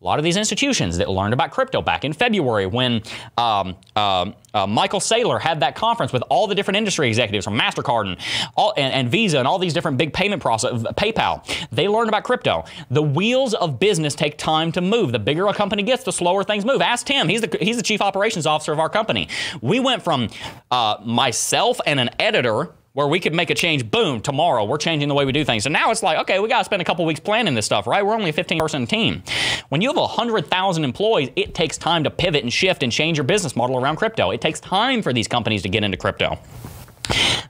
A 0.06 0.08
lot 0.08 0.20
of 0.20 0.24
these 0.24 0.38
institutions 0.38 1.00
that 1.00 1.10
learned 1.10 1.34
about 1.34 1.50
crypto 1.50 1.82
back 1.82 2.06
in 2.06 2.14
February 2.14 2.68
when 2.68 3.02
um, 3.40 3.76
uh, 3.96 4.32
uh, 4.54 4.68
Michael 4.68 5.00
Saylor 5.00 5.42
had 5.42 5.62
that 5.62 5.74
conference 5.76 6.14
with 6.14 6.22
all 6.30 6.46
the 6.46 6.54
different 6.54 6.78
industry 6.78 7.08
executives 7.08 7.44
from 7.44 7.58
MasterCard 7.58 8.10
and, 8.10 8.18
all, 8.56 8.72
and, 8.78 8.94
and 8.94 9.10
Visa 9.10 9.40
and 9.40 9.48
all 9.48 9.58
these 9.58 9.74
different 9.74 9.98
big 9.98 10.14
payment 10.14 10.44
process, 10.44 10.74
PayPal, 10.94 11.44
they 11.72 11.88
learned 11.88 12.10
about 12.10 12.24
crypto. 12.24 12.66
The 12.92 13.02
wheels 13.02 13.56
of 13.56 13.80
business 13.80 14.14
take 14.14 14.38
time 14.38 14.72
to 14.74 14.82
move. 14.82 15.12
The 15.12 15.18
bigger 15.18 15.48
a 15.48 15.56
company 15.56 15.82
gets, 15.82 16.04
the 16.04 16.14
slower 16.14 16.44
things 16.44 16.66
move. 16.66 16.82
Ask 16.82 17.08
Tim. 17.08 17.28
He's 17.28 17.42
the, 17.42 17.58
he's 17.60 17.78
the 17.78 17.84
chief 17.84 18.00
operations 18.00 18.46
officer 18.46 18.74
of 18.74 18.80
our 18.80 18.90
company. 18.90 19.28
We 19.60 19.80
went 19.80 20.04
from 20.04 20.30
uh, 20.70 20.98
myself 21.04 21.82
and 21.88 22.00
an 22.00 22.12
editor 22.20 22.76
where 22.96 23.08
we 23.08 23.20
could 23.20 23.34
make 23.34 23.50
a 23.50 23.54
change, 23.54 23.92
boom, 23.92 24.22
tomorrow. 24.22 24.64
We're 24.64 24.78
changing 24.78 25.10
the 25.10 25.16
way 25.16 25.26
we 25.26 25.34
do 25.34 25.44
things. 25.44 25.66
So 25.66 25.70
now 25.70 25.92
it's 25.92 26.02
like, 26.02 26.18
okay, 26.20 26.40
we 26.40 26.48
got 26.48 26.60
to 26.60 26.64
spend 26.64 26.82
a 26.82 26.86
couple 26.86 27.04
weeks 27.04 27.20
planning 27.20 27.54
this 27.54 27.66
stuff, 27.66 27.88
right? 27.88 28.06
We're 28.06 28.14
only 28.14 28.30
a 28.30 28.34
15 28.34 28.58
person 28.58 28.88
team. 28.88 29.22
When 29.68 29.82
you 29.82 29.90
have 29.90 29.98
100,000 29.98 30.84
employees, 30.86 31.30
it 31.36 31.54
takes 31.54 31.78
time 31.78 32.06
to 32.06 32.10
pivot 32.10 32.44
and 32.44 32.54
shift 32.54 32.84
and 32.84 32.92
change 32.94 33.18
your 33.18 33.26
business 33.26 33.54
model 33.54 33.78
around 33.78 33.98
crypto. 33.98 34.32
It 34.32 34.40
takes 34.40 34.62
time 34.62 35.02
for 35.02 35.12
these 35.12 35.28
companies 35.28 35.62
to 35.64 35.70
get 35.70 35.84
into 35.84 35.98
crypto. 35.98 36.40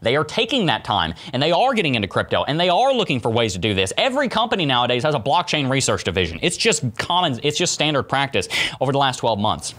They 0.01 0.15
are 0.15 0.23
taking 0.23 0.65
that 0.65 0.83
time 0.83 1.13
and 1.31 1.43
they 1.43 1.51
are 1.51 1.75
getting 1.75 1.93
into 1.93 2.07
crypto 2.07 2.43
and 2.43 2.59
they 2.59 2.69
are 2.69 2.91
looking 2.91 3.19
for 3.19 3.29
ways 3.29 3.53
to 3.53 3.59
do 3.59 3.75
this. 3.75 3.93
Every 3.99 4.27
company 4.29 4.65
nowadays 4.65 5.03
has 5.03 5.13
a 5.13 5.19
blockchain 5.19 5.69
research 5.69 6.03
division. 6.03 6.39
It's 6.41 6.57
just 6.57 6.83
common, 6.97 7.39
it's 7.43 7.57
just 7.57 7.71
standard 7.71 8.03
practice 8.03 8.49
over 8.81 8.91
the 8.91 8.97
last 8.97 9.17
12 9.17 9.37
months. 9.37 9.75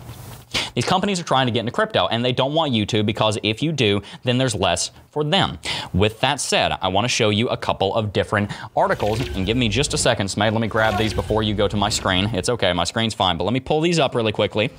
These 0.75 0.85
companies 0.85 1.19
are 1.19 1.25
trying 1.25 1.47
to 1.47 1.53
get 1.53 1.61
into 1.61 1.73
crypto 1.73 2.07
and 2.09 2.25
they 2.25 2.33
don't 2.33 2.55
want 2.55 2.73
you 2.73 2.87
to 2.87 3.03
because 3.03 3.39
if 3.43 3.63
you 3.63 3.73
do, 3.73 4.03
then 4.25 4.39
there's 4.39 4.55
less 4.55 4.91
for 5.11 5.25
them. 5.25 5.59
With 5.93 6.21
that 6.21 6.41
said, 6.41 6.73
I 6.81 6.89
want 6.89 7.05
to 7.05 7.09
show 7.09 7.31
you 7.31 7.49
a 7.49 7.57
couple 7.57 7.95
of 7.95 8.13
different 8.13 8.51
articles 8.77 9.21
and 9.21 9.47
give 9.47 9.57
me 9.57 9.69
just 9.69 9.95
a 9.95 9.99
second, 9.99 10.27
Smay. 10.27 10.53
Let 10.53 10.61
me 10.61 10.69
grab 10.69 10.99
these 10.99 11.15
before 11.15 11.43
you 11.43 11.55
go 11.55 11.69
to 11.69 11.77
my 11.77 11.89
screen. 11.89 12.27
It's 12.35 12.49
okay, 12.49 12.73
my 12.73 12.85
screen's 12.85 13.15
fine, 13.15 13.37
but 13.37 13.45
let 13.45 13.53
me 13.53 13.61
pull 13.61 13.81
these 13.81 13.99
up 13.99 14.15
really 14.15 14.33
quickly. 14.33 14.71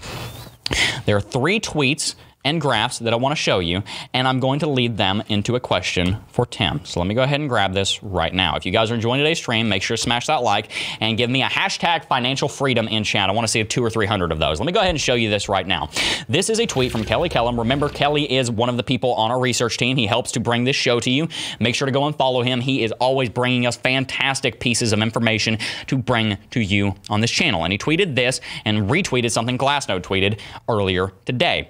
There 1.05 1.15
are 1.15 1.21
three 1.21 1.59
tweets 1.59 2.15
and 2.47 2.61
graphs 2.61 2.99
that 2.99 3.11
I 3.11 3.17
want 3.17 3.35
to 3.35 3.41
show 3.41 3.59
you, 3.59 3.83
and 4.13 4.25
I'm 4.25 4.39
going 4.39 4.59
to 4.59 4.69
lead 4.69 4.95
them 4.95 5.21
into 5.27 5.57
a 5.57 5.59
question 5.59 6.17
for 6.29 6.45
Tim. 6.45 6.79
So 6.85 7.01
let 7.01 7.05
me 7.05 7.13
go 7.13 7.21
ahead 7.21 7.41
and 7.41 7.49
grab 7.49 7.73
this 7.73 8.01
right 8.01 8.33
now. 8.33 8.55
If 8.55 8.65
you 8.65 8.71
guys 8.71 8.89
are 8.89 8.95
enjoying 8.95 9.17
today's 9.19 9.37
stream, 9.37 9.67
make 9.67 9.83
sure 9.83 9.97
to 9.97 10.01
smash 10.01 10.27
that 10.27 10.43
like 10.43 10.71
and 11.01 11.17
give 11.17 11.29
me 11.29 11.43
a 11.43 11.47
hashtag 11.49 12.05
financial 12.05 12.47
freedom 12.47 12.87
in 12.87 13.03
chat. 13.03 13.29
I 13.29 13.33
want 13.33 13.43
to 13.43 13.51
see 13.51 13.61
two 13.65 13.83
or 13.83 13.89
300 13.89 14.31
of 14.31 14.39
those. 14.39 14.61
Let 14.61 14.65
me 14.65 14.71
go 14.71 14.79
ahead 14.79 14.91
and 14.91 15.01
show 15.01 15.15
you 15.15 15.29
this 15.29 15.49
right 15.49 15.67
now. 15.67 15.89
This 16.29 16.49
is 16.49 16.59
a 16.59 16.65
tweet 16.65 16.89
from 16.89 17.03
Kelly 17.03 17.27
Kellum. 17.27 17.59
Remember, 17.59 17.89
Kelly 17.89 18.31
is 18.31 18.49
one 18.49 18.69
of 18.69 18.77
the 18.77 18.83
people 18.83 19.13
on 19.15 19.29
our 19.29 19.39
research 19.41 19.77
team. 19.77 19.97
He 19.97 20.07
helps 20.07 20.31
to 20.31 20.39
bring 20.39 20.63
this 20.63 20.77
show 20.77 21.01
to 21.01 21.09
you. 21.09 21.27
Make 21.59 21.75
sure 21.75 21.85
to 21.85 21.91
go 21.91 22.05
and 22.05 22.15
follow 22.15 22.43
him. 22.43 22.61
He 22.61 22.81
is 22.81 22.93
always 22.93 23.27
bringing 23.27 23.65
us 23.65 23.75
fantastic 23.75 24.61
pieces 24.61 24.93
of 24.93 25.01
information 25.01 25.57
to 25.87 25.97
bring 25.97 26.37
to 26.51 26.61
you 26.61 26.95
on 27.09 27.19
this 27.19 27.31
channel. 27.31 27.65
And 27.65 27.73
he 27.73 27.77
tweeted 27.77 28.15
this 28.15 28.39
and 28.63 28.89
retweeted 28.89 29.31
something 29.31 29.57
Glassnode 29.57 30.03
tweeted 30.03 30.39
earlier 30.69 31.11
today. 31.25 31.67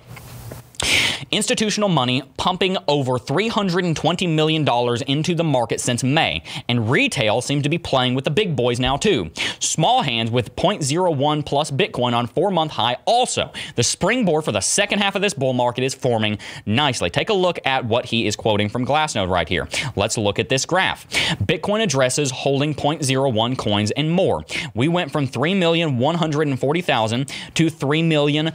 Institutional 1.31 1.89
money 1.89 2.21
pumping 2.37 2.77
over 2.87 3.13
$320 3.13 4.33
million 4.33 4.65
into 5.07 5.35
the 5.35 5.43
market 5.43 5.81
since 5.81 6.03
May, 6.03 6.43
and 6.69 6.89
retail 6.89 7.41
seems 7.41 7.63
to 7.63 7.69
be 7.69 7.77
playing 7.77 8.15
with 8.15 8.23
the 8.23 8.31
big 8.31 8.55
boys 8.55 8.79
now 8.79 8.95
too. 8.97 9.29
Small 9.59 10.03
hands 10.03 10.31
with 10.31 10.55
0.01 10.55 11.45
plus 11.45 11.71
Bitcoin 11.71 12.13
on 12.13 12.27
four 12.27 12.51
month 12.51 12.71
high 12.71 12.97
also. 13.05 13.51
The 13.75 13.83
springboard 13.83 14.45
for 14.45 14.51
the 14.51 14.61
second 14.61 14.99
half 14.99 15.15
of 15.15 15.21
this 15.21 15.33
bull 15.33 15.53
market 15.53 15.83
is 15.83 15.93
forming 15.93 16.37
nicely. 16.65 17.09
Take 17.09 17.29
a 17.29 17.33
look 17.33 17.59
at 17.65 17.85
what 17.85 18.05
he 18.05 18.27
is 18.27 18.35
quoting 18.35 18.69
from 18.69 18.85
Glassnode 18.85 19.29
right 19.29 19.49
here. 19.49 19.67
Let's 19.95 20.17
look 20.17 20.39
at 20.39 20.49
this 20.49 20.65
graph. 20.65 21.07
Bitcoin 21.43 21.83
addresses 21.83 22.31
holding 22.31 22.73
0.01 22.73 23.57
coins 23.57 23.91
and 23.91 24.11
more. 24.11 24.43
We 24.73 24.87
went 24.87 25.11
from 25.11 25.27
3,140,000 25.27 27.31
to 27.53 27.69
3 27.69 28.03
million 28.03 28.51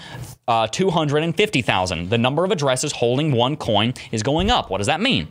uh, 0.49 0.67
The 0.67 2.19
number 2.23 2.45
of 2.45 2.51
addresses 2.51 2.93
holding 2.93 3.33
one 3.33 3.57
coin 3.57 3.95
is 4.11 4.23
going 4.23 4.51
up. 4.51 4.71
What 4.71 4.79
does 4.79 4.87
that 4.87 5.01
mean? 5.01 5.29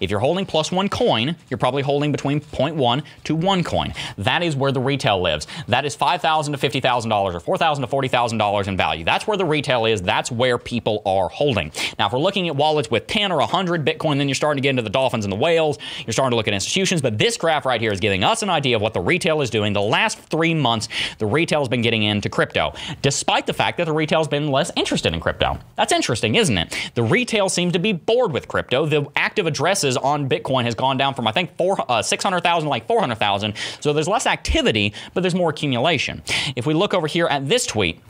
If 0.00 0.10
you're 0.10 0.20
holding 0.20 0.46
plus 0.46 0.70
one 0.70 0.88
coin, 0.88 1.36
you're 1.48 1.58
probably 1.58 1.82
holding 1.82 2.12
between 2.12 2.40
0.1 2.40 3.02
to 3.24 3.34
one 3.34 3.64
coin. 3.64 3.92
That 4.18 4.42
is 4.42 4.56
where 4.56 4.72
the 4.72 4.80
retail 4.80 5.20
lives. 5.20 5.46
That 5.68 5.84
is 5.84 5.94
5,000 5.94 6.52
to 6.52 6.58
$50,000 6.58 7.34
or 7.34 7.40
4,000 7.40 7.82
to 7.82 7.88
$40,000 7.88 8.68
in 8.68 8.76
value. 8.76 9.04
That's 9.04 9.26
where 9.26 9.36
the 9.36 9.44
retail 9.44 9.86
is. 9.86 10.02
That's 10.02 10.30
where 10.30 10.58
people 10.58 11.02
are 11.06 11.28
holding. 11.28 11.72
Now, 11.98 12.06
if 12.06 12.12
we're 12.12 12.18
looking 12.18 12.48
at 12.48 12.56
wallets 12.56 12.90
with 12.90 13.06
10 13.06 13.32
or 13.32 13.38
100 13.38 13.84
Bitcoin, 13.84 14.18
then 14.18 14.28
you're 14.28 14.34
starting 14.34 14.60
to 14.60 14.66
get 14.66 14.70
into 14.70 14.82
the 14.82 14.90
dolphins 14.90 15.24
and 15.24 15.32
the 15.32 15.36
whales. 15.36 15.78
You're 16.06 16.12
starting 16.12 16.30
to 16.32 16.36
look 16.36 16.48
at 16.48 16.54
institutions. 16.54 17.00
But 17.00 17.18
this 17.18 17.36
graph 17.36 17.66
right 17.66 17.80
here 17.80 17.92
is 17.92 18.00
giving 18.00 18.24
us 18.24 18.42
an 18.42 18.50
idea 18.50 18.76
of 18.76 18.82
what 18.82 18.94
the 18.94 19.00
retail 19.00 19.40
is 19.42 19.50
doing. 19.50 19.72
The 19.72 19.80
last 19.80 20.18
three 20.18 20.54
months, 20.54 20.88
the 21.18 21.26
retail 21.26 21.60
has 21.60 21.68
been 21.68 21.82
getting 21.82 22.02
into 22.02 22.28
crypto, 22.28 22.74
despite 23.02 23.46
the 23.46 23.52
fact 23.52 23.78
that 23.78 23.84
the 23.84 23.92
retail 23.92 24.20
has 24.20 24.28
been 24.28 24.48
less 24.48 24.70
interested 24.76 25.12
in 25.12 25.20
crypto. 25.20 25.58
That's 25.76 25.92
interesting, 25.92 26.34
isn't 26.34 26.56
it? 26.56 26.90
The 26.94 27.02
retail 27.02 27.48
seems 27.48 27.72
to 27.72 27.78
be 27.78 27.92
bored 27.92 28.32
with 28.32 28.48
crypto. 28.48 28.86
The 28.86 29.06
active 29.16 29.46
addresses 29.54 29.96
on 29.96 30.28
Bitcoin 30.28 30.64
has 30.64 30.74
gone 30.74 30.96
down 30.96 31.14
from 31.14 31.28
I 31.28 31.32
think 31.32 31.56
four 31.56 31.76
uh, 31.88 32.02
600,000 32.02 32.68
like 32.68 32.86
400,000. 32.86 33.54
So 33.80 33.92
there's 33.92 34.08
less 34.08 34.26
activity, 34.26 34.92
but 35.14 35.20
there's 35.22 35.34
more 35.34 35.50
accumulation. 35.50 36.22
If 36.56 36.66
we 36.66 36.74
look 36.74 36.92
over 36.92 37.06
here 37.06 37.26
at 37.26 37.48
this 37.48 37.64
tweet, 37.66 38.00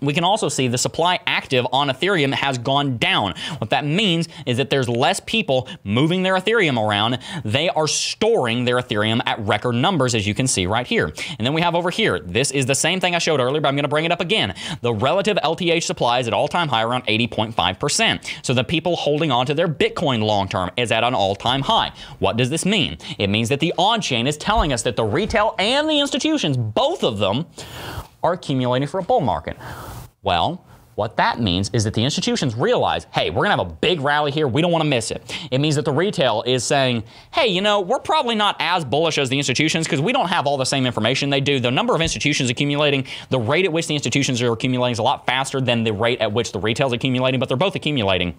we 0.00 0.12
can 0.12 0.24
also 0.24 0.48
see 0.48 0.68
the 0.68 0.78
supply 0.78 1.20
active 1.26 1.66
on 1.72 1.88
Ethereum 1.88 2.32
has 2.32 2.58
gone 2.58 2.98
down. 2.98 3.34
What 3.58 3.70
that 3.70 3.84
means 3.84 4.28
is 4.46 4.56
that 4.58 4.70
there's 4.70 4.88
less 4.88 5.20
people 5.20 5.68
moving 5.84 6.22
their 6.22 6.34
Ethereum 6.34 6.78
around. 6.78 7.18
They 7.44 7.68
are 7.68 7.88
storing 7.88 8.64
their 8.64 8.76
Ethereum 8.76 9.20
at 9.26 9.38
record 9.40 9.74
numbers, 9.74 10.14
as 10.14 10.26
you 10.26 10.34
can 10.34 10.46
see 10.46 10.66
right 10.66 10.86
here. 10.86 11.12
And 11.38 11.46
then 11.46 11.54
we 11.54 11.60
have 11.60 11.74
over 11.74 11.90
here, 11.90 12.18
this 12.20 12.50
is 12.50 12.66
the 12.66 12.74
same 12.74 13.00
thing 13.00 13.14
I 13.14 13.18
showed 13.18 13.40
earlier, 13.40 13.60
but 13.60 13.68
I'm 13.68 13.74
going 13.74 13.84
to 13.84 13.88
bring 13.88 14.04
it 14.04 14.12
up 14.12 14.20
again. 14.20 14.54
The 14.80 14.92
relative 14.92 15.36
LTH 15.38 15.82
supply 15.82 16.18
is 16.18 16.28
at 16.28 16.34
all-time 16.34 16.68
high 16.68 16.82
around 16.82 17.04
80.5%. 17.06 18.44
So 18.44 18.54
the 18.54 18.64
people 18.64 18.96
holding 18.96 19.30
on 19.30 19.46
to 19.46 19.54
their 19.54 19.68
Bitcoin 19.68 20.22
long-term 20.22 20.70
is 20.76 20.92
at 20.92 21.04
an 21.04 21.14
all-time 21.14 21.62
high. 21.62 21.92
What 22.18 22.36
does 22.36 22.50
this 22.50 22.64
mean? 22.64 22.98
It 23.18 23.28
means 23.28 23.48
that 23.48 23.60
the 23.60 23.74
on-chain 23.78 24.26
is 24.26 24.36
telling 24.36 24.72
us 24.72 24.82
that 24.82 24.96
the 24.96 25.04
retail 25.04 25.54
and 25.58 25.88
the 25.88 26.00
institutions, 26.00 26.56
both 26.56 27.02
of 27.02 27.18
them, 27.18 27.46
are 28.22 28.32
accumulating 28.34 28.88
for 28.88 28.98
a 28.98 29.02
bull 29.02 29.20
market. 29.20 29.56
Well, 30.22 30.64
What 30.98 31.16
that 31.18 31.38
means 31.38 31.70
is 31.72 31.84
that 31.84 31.94
the 31.94 32.02
institutions 32.02 32.56
realize, 32.56 33.06
hey, 33.12 33.30
we're 33.30 33.44
going 33.44 33.56
to 33.56 33.62
have 33.62 33.70
a 33.70 33.72
big 33.72 34.00
rally 34.00 34.32
here. 34.32 34.48
We 34.48 34.60
don't 34.60 34.72
want 34.72 34.82
to 34.82 34.88
miss 34.90 35.12
it. 35.12 35.22
It 35.52 35.60
means 35.60 35.76
that 35.76 35.84
the 35.84 35.92
retail 35.92 36.42
is 36.44 36.64
saying, 36.64 37.04
hey, 37.32 37.46
you 37.46 37.60
know, 37.60 37.80
we're 37.80 38.00
probably 38.00 38.34
not 38.34 38.56
as 38.58 38.84
bullish 38.84 39.16
as 39.16 39.28
the 39.28 39.38
institutions 39.38 39.86
because 39.86 40.00
we 40.00 40.12
don't 40.12 40.26
have 40.26 40.48
all 40.48 40.56
the 40.56 40.64
same 40.64 40.86
information 40.86 41.30
they 41.30 41.40
do. 41.40 41.60
The 41.60 41.70
number 41.70 41.94
of 41.94 42.00
institutions 42.00 42.50
accumulating, 42.50 43.06
the 43.30 43.38
rate 43.38 43.64
at 43.64 43.72
which 43.72 43.86
the 43.86 43.94
institutions 43.94 44.42
are 44.42 44.52
accumulating 44.52 44.90
is 44.90 44.98
a 44.98 45.04
lot 45.04 45.24
faster 45.24 45.60
than 45.60 45.84
the 45.84 45.92
rate 45.92 46.20
at 46.20 46.32
which 46.32 46.50
the 46.50 46.58
retail 46.58 46.88
is 46.88 46.94
accumulating, 46.94 47.38
but 47.38 47.48
they're 47.48 47.56
both 47.56 47.76
accumulating. 47.76 48.36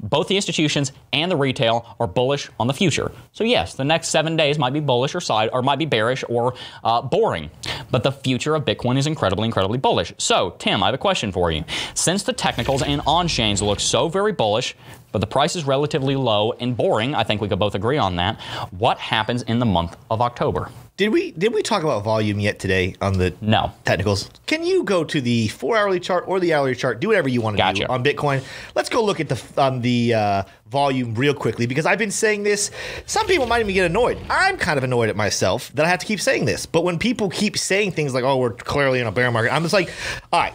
Both 0.00 0.28
the 0.28 0.36
institutions 0.36 0.92
and 1.12 1.30
the 1.30 1.36
retail 1.36 1.96
are 1.98 2.06
bullish 2.06 2.50
on 2.60 2.66
the 2.66 2.74
future. 2.74 3.10
So 3.32 3.44
yes, 3.44 3.74
the 3.74 3.84
next 3.84 4.08
seven 4.08 4.36
days 4.36 4.58
might 4.58 4.72
be 4.72 4.80
bullish 4.80 5.14
or 5.14 5.20
side, 5.20 5.50
or 5.52 5.62
might 5.62 5.78
be 5.78 5.86
bearish 5.86 6.24
or 6.28 6.54
uh, 6.84 7.02
boring. 7.02 7.50
But 7.90 8.02
the 8.02 8.12
future 8.12 8.54
of 8.54 8.64
Bitcoin 8.64 8.98
is 8.98 9.06
incredibly, 9.06 9.46
incredibly 9.46 9.78
bullish. 9.78 10.12
So 10.18 10.54
Tim, 10.58 10.82
I 10.82 10.86
have 10.86 10.94
a 10.94 10.98
question 10.98 11.32
for 11.32 11.50
you. 11.50 11.64
Since 11.94 12.22
the 12.24 12.32
technicals 12.32 12.82
and 12.82 13.00
on-chains 13.06 13.62
look 13.62 13.80
so 13.80 14.08
very 14.08 14.32
bullish, 14.32 14.76
but 15.10 15.20
the 15.20 15.26
price 15.26 15.56
is 15.56 15.64
relatively 15.64 16.16
low 16.16 16.52
and 16.52 16.76
boring, 16.76 17.14
I 17.14 17.24
think 17.24 17.40
we 17.40 17.48
could 17.48 17.58
both 17.58 17.74
agree 17.74 17.98
on 17.98 18.16
that. 18.16 18.40
What 18.70 18.98
happens 18.98 19.42
in 19.42 19.58
the 19.58 19.66
month 19.66 19.96
of 20.10 20.20
October? 20.20 20.70
Did 20.98 21.10
we 21.12 21.30
did 21.30 21.54
we 21.54 21.62
talk 21.62 21.84
about 21.84 22.02
volume 22.02 22.40
yet 22.40 22.58
today 22.58 22.96
on 23.00 23.18
the 23.18 23.32
No. 23.40 23.72
technicals? 23.84 24.28
Can 24.46 24.64
you 24.64 24.82
go 24.82 25.04
to 25.04 25.20
the 25.20 25.46
four 25.46 25.76
hourly 25.76 26.00
chart 26.00 26.24
or 26.26 26.40
the 26.40 26.52
hourly 26.52 26.74
chart? 26.74 26.98
Do 26.98 27.06
whatever 27.06 27.28
you 27.28 27.40
want 27.40 27.56
to 27.56 27.62
Gotcha. 27.62 27.86
do 27.86 27.92
on 27.92 28.02
Bitcoin. 28.02 28.42
Let's 28.74 28.88
go 28.88 29.04
look 29.04 29.20
at 29.20 29.28
the 29.28 29.40
on 29.62 29.80
the 29.80 30.14
uh, 30.14 30.42
volume 30.68 31.14
real 31.14 31.34
quickly 31.34 31.66
because 31.66 31.86
I've 31.86 32.00
been 32.00 32.10
saying 32.10 32.42
this. 32.42 32.72
Some 33.06 33.28
people 33.28 33.46
might 33.46 33.60
even 33.60 33.74
get 33.74 33.86
annoyed. 33.86 34.18
I'm 34.28 34.56
kind 34.56 34.76
of 34.76 34.82
annoyed 34.82 35.08
at 35.08 35.14
myself 35.14 35.70
that 35.74 35.86
I 35.86 35.88
have 35.88 36.00
to 36.00 36.06
keep 36.06 36.20
saying 36.20 36.46
this. 36.46 36.66
But 36.66 36.82
when 36.82 36.98
people 36.98 37.30
keep 37.30 37.56
saying 37.56 37.92
things 37.92 38.12
like, 38.12 38.24
"Oh, 38.24 38.36
we're 38.38 38.50
clearly 38.54 38.98
in 38.98 39.06
a 39.06 39.12
bear 39.12 39.30
market," 39.30 39.54
I'm 39.54 39.62
just 39.62 39.74
like, 39.74 39.92
"All 40.32 40.40
right, 40.40 40.54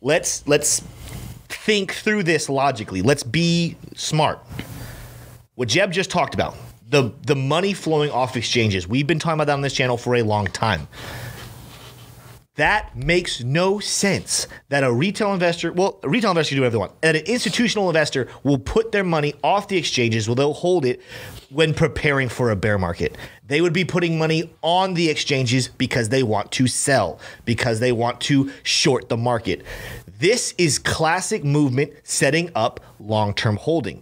let's 0.00 0.48
let's 0.48 0.80
think 1.50 1.92
through 1.92 2.22
this 2.22 2.48
logically. 2.48 3.02
Let's 3.02 3.22
be 3.22 3.76
smart." 3.94 4.38
What 5.56 5.68
Jeb 5.68 5.92
just 5.92 6.08
talked 6.10 6.32
about. 6.32 6.56
The, 6.94 7.12
the 7.26 7.34
money 7.34 7.72
flowing 7.72 8.12
off 8.12 8.36
exchanges. 8.36 8.86
We've 8.86 9.04
been 9.04 9.18
talking 9.18 9.34
about 9.34 9.48
that 9.48 9.54
on 9.54 9.62
this 9.62 9.72
channel 9.72 9.96
for 9.96 10.14
a 10.14 10.22
long 10.22 10.46
time. 10.46 10.86
That 12.54 12.94
makes 12.94 13.42
no 13.42 13.80
sense 13.80 14.46
that 14.68 14.84
a 14.84 14.92
retail 14.92 15.32
investor, 15.32 15.72
well, 15.72 15.98
a 16.04 16.08
retail 16.08 16.30
investor 16.30 16.54
can 16.54 16.58
do 16.58 16.62
whatever 16.62 16.72
they 16.74 16.78
want, 16.78 16.92
and 17.02 17.16
an 17.16 17.24
institutional 17.24 17.88
investor 17.88 18.28
will 18.44 18.58
put 18.58 18.92
their 18.92 19.02
money 19.02 19.34
off 19.42 19.66
the 19.66 19.76
exchanges, 19.76 20.28
well, 20.28 20.36
they'll 20.36 20.52
hold 20.52 20.84
it 20.84 21.02
when 21.50 21.74
preparing 21.74 22.28
for 22.28 22.52
a 22.52 22.54
bear 22.54 22.78
market. 22.78 23.18
They 23.44 23.60
would 23.60 23.72
be 23.72 23.84
putting 23.84 24.16
money 24.16 24.54
on 24.62 24.94
the 24.94 25.10
exchanges 25.10 25.66
because 25.66 26.10
they 26.10 26.22
want 26.22 26.52
to 26.52 26.68
sell, 26.68 27.18
because 27.44 27.80
they 27.80 27.90
want 27.90 28.20
to 28.20 28.52
short 28.62 29.08
the 29.08 29.16
market. 29.16 29.64
This 30.20 30.54
is 30.58 30.78
classic 30.78 31.42
movement 31.42 31.92
setting 32.04 32.52
up 32.54 32.78
long 33.00 33.34
term 33.34 33.56
holding. 33.56 34.00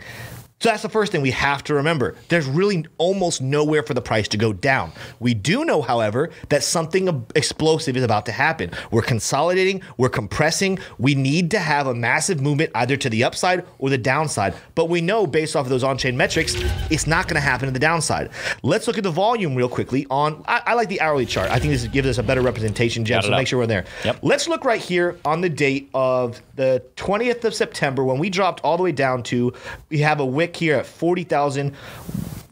So 0.63 0.69
that's 0.69 0.83
the 0.83 0.89
first 0.89 1.11
thing 1.11 1.23
we 1.23 1.33
have 1.33 1.65
to 1.65 1.75
remember. 1.75 2.15
There's 2.29 2.47
really 2.47 2.87
almost 2.97 3.43
nowhere 3.43 3.83
for 3.83 3.95
the 3.95 4.01
price 4.01 4.29
to 4.29 4.37
go 4.37 4.53
down. 4.53 4.93
We 5.19 5.35
do 5.35 5.65
know, 5.65 5.83
however, 5.83 6.31
that 6.51 6.63
something 6.63 7.27
explosive 7.35 7.97
is 7.97 8.05
about 8.05 8.27
to 8.27 8.33
happen. 8.33 8.71
We're 8.93 9.03
consolidating, 9.03 9.83
we're 9.97 10.09
compressing. 10.09 10.79
We 10.99 11.17
need 11.17 11.51
to 11.51 11.59
have 11.59 11.89
a 11.89 11.95
massive 11.95 12.41
movement 12.41 12.71
either 12.77 12.97
to 12.97 13.11
the 13.11 13.25
upside 13.25 13.67
or 13.81 13.91
the 13.91 13.99
downside. 13.99 14.55
But 14.77 14.89
we 14.89 15.01
know 15.01 15.27
based 15.27 15.57
off 15.57 15.67
of 15.67 15.71
those 15.71 15.83
on 15.83 15.99
chain 15.99 16.17
metrics, 16.17 16.55
it's 16.91 17.09
not 17.09 17.27
going 17.27 17.35
to 17.35 17.41
happen 17.41 17.67
to 17.67 17.73
the 17.73 17.81
downside. 17.81 18.31
Let's 18.63 18.87
look 18.87 18.99
at 18.99 19.03
the 19.03 19.11
volume 19.11 19.57
real 19.57 19.69
quickly 19.69 20.07
on, 20.11 20.45
I, 20.47 20.63
I 20.67 20.75
like 20.75 20.89
the 20.89 21.01
hourly 21.01 21.27
chart. 21.27 21.51
I 21.51 21.59
think 21.59 21.73
this 21.73 21.85
gives 21.89 22.07
us 22.07 22.19
a 22.19 22.23
better 22.23 22.41
representation, 22.41 23.05
Jeff. 23.05 23.25
So 23.25 23.33
up. 23.33 23.39
make 23.39 23.49
sure 23.49 23.59
we're 23.59 23.67
there. 23.67 23.85
Yep. 24.05 24.21
Let's 24.23 24.47
look 24.47 24.65
right 24.65 24.81
here 24.81 25.19
on 25.25 25.41
the 25.41 25.51
date 25.51 25.91
of 25.93 26.41
the 26.55 26.85
20th 26.95 27.43
of 27.43 27.53
September 27.53 28.05
when 28.05 28.19
we 28.19 28.31
dropped 28.31 28.61
all 28.61 28.77
the 28.77 28.85
way 28.85 28.93
down 28.93 29.25
to, 29.25 29.53
we 29.89 29.99
have 29.99 30.21
a 30.21 30.25
wick 30.25 30.52
here 30.57 30.77
at 30.77 30.87
40,000, 30.87 31.75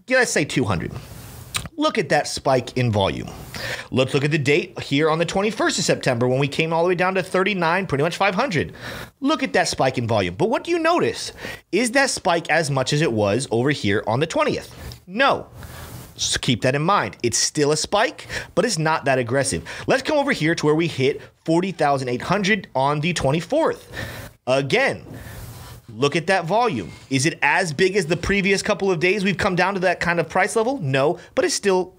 yeah, 0.07 0.19
let's 0.19 0.31
say 0.31 0.45
200. 0.45 0.93
Look 1.77 1.97
at 1.97 2.11
that 2.11 2.27
spike 2.27 2.77
in 2.77 2.93
volume. 2.93 3.31
Let's 3.91 4.13
look 4.13 4.25
at 4.25 4.31
the 4.31 4.39
date 4.39 4.79
here 4.81 5.09
on 5.09 5.19
the 5.19 5.25
21st 5.25 5.79
of 5.79 5.85
September 5.85 6.29
when 6.29 6.39
we 6.39 6.49
came 6.49 6.73
all 6.73 6.83
the 6.83 6.89
way 6.89 6.95
down 6.95 7.15
to 7.15 7.23
39, 7.23 7.87
pretty 7.87 8.05
much 8.05 8.17
500. 8.19 8.75
Look 9.21 9.43
at 9.43 9.55
that 9.55 9.67
spike 9.67 9.97
in 9.97 10.07
volume. 10.07 10.35
But 10.35 10.51
what 10.51 10.65
do 10.65 10.71
you 10.71 10.79
notice? 10.79 11.33
Is 11.73 11.93
that 11.93 12.11
spike 12.11 12.51
as 12.51 12.71
much 12.71 12.93
as 12.93 13.01
it 13.01 13.13
was 13.13 13.49
over 13.51 13.71
here 13.71 14.05
on 14.07 14.21
the 14.21 14.27
20th? 14.27 14.71
No. 15.07 15.49
So 16.17 16.39
keep 16.39 16.61
that 16.63 16.75
in 16.75 16.83
mind. 16.83 17.17
It's 17.23 17.39
still 17.39 17.73
a 17.73 17.77
spike, 17.79 18.27
but 18.55 18.67
it's 18.67 18.79
not 18.79 19.07
that 19.07 19.19
aggressive. 19.19 19.67
Let's 19.87 20.03
come 20.03 20.19
over 20.19 20.33
here 20.33 20.55
to 20.55 20.67
where 20.67 20.75
we 20.75 20.87
hit 20.87 21.23
40,800 21.47 22.69
on 22.75 23.01
the 23.01 23.15
24th. 23.15 23.85
Again, 24.47 25.07
look 26.01 26.17
at 26.17 26.27
that 26.29 26.47
volume. 26.47 26.91
Is 27.11 27.27
it 27.27 27.39
as 27.43 27.73
big 27.75 27.95
as 27.95 28.07
the 28.07 28.17
previous 28.17 28.63
couple 28.63 28.91
of 28.91 29.01
days 29.01 29.23
we've 29.23 29.37
come 29.37 29.55
down 29.55 29.75
to 29.75 29.81
that 29.81 30.01
kind 30.01 30.19
of 30.19 30.29
price 30.29 30.57
level? 30.57 30.79
No, 30.79 31.19
but 31.35 31.45
it's 31.45 31.55
still 31.55 31.95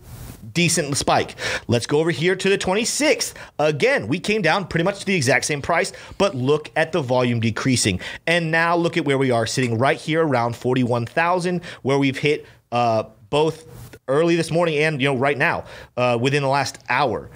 decent 0.54 0.98
spike. 0.98 1.36
Let's 1.68 1.86
go 1.86 2.00
over 2.00 2.10
here 2.10 2.36
to 2.36 2.50
the 2.50 2.58
26th. 2.58 3.36
Again, 3.60 4.08
we 4.08 4.20
came 4.20 4.42
down 4.42 4.68
pretty 4.68 4.84
much 4.84 5.02
to 5.02 5.06
the 5.06 5.16
exact 5.16 5.46
same 5.46 5.62
price, 5.62 5.94
but 6.18 6.36
look 6.36 6.72
at 6.76 6.92
the 6.92 7.02
volume 7.02 7.40
decreasing. 7.40 8.00
And 8.26 8.50
now 8.50 8.76
look 8.76 8.98
at 8.98 9.06
where 9.06 9.20
we 9.20 9.30
are 9.30 9.46
sitting 9.46 9.78
right 9.78 9.98
here 9.98 10.26
around 10.26 10.56
41,000 10.56 11.64
where 11.84 12.00
we've 12.00 12.18
hit 12.18 12.48
uh, 12.72 13.04
both 13.30 13.68
early 14.08 14.36
this 14.36 14.50
morning 14.50 14.80
and 14.80 15.00
you 15.00 15.08
know 15.08 15.16
right 15.16 15.38
now 15.38 15.64
uh, 15.96 16.18
within 16.20 16.42
the 16.42 16.50
last 16.50 16.80
hour. 16.90 17.30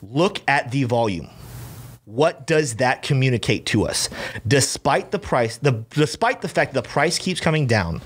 Look 0.00 0.40
at 0.46 0.70
the 0.70 0.84
volume 0.84 1.28
what 2.14 2.46
does 2.46 2.76
that 2.76 3.02
communicate 3.02 3.66
to 3.66 3.86
us? 3.86 4.08
Despite 4.46 5.10
the 5.10 5.18
price 5.18 5.56
the 5.58 5.84
despite 5.90 6.42
the 6.42 6.48
fact 6.48 6.74
that 6.74 6.84
the 6.84 6.88
price 6.88 7.18
keeps 7.18 7.40
coming 7.40 7.66
down 7.66 8.02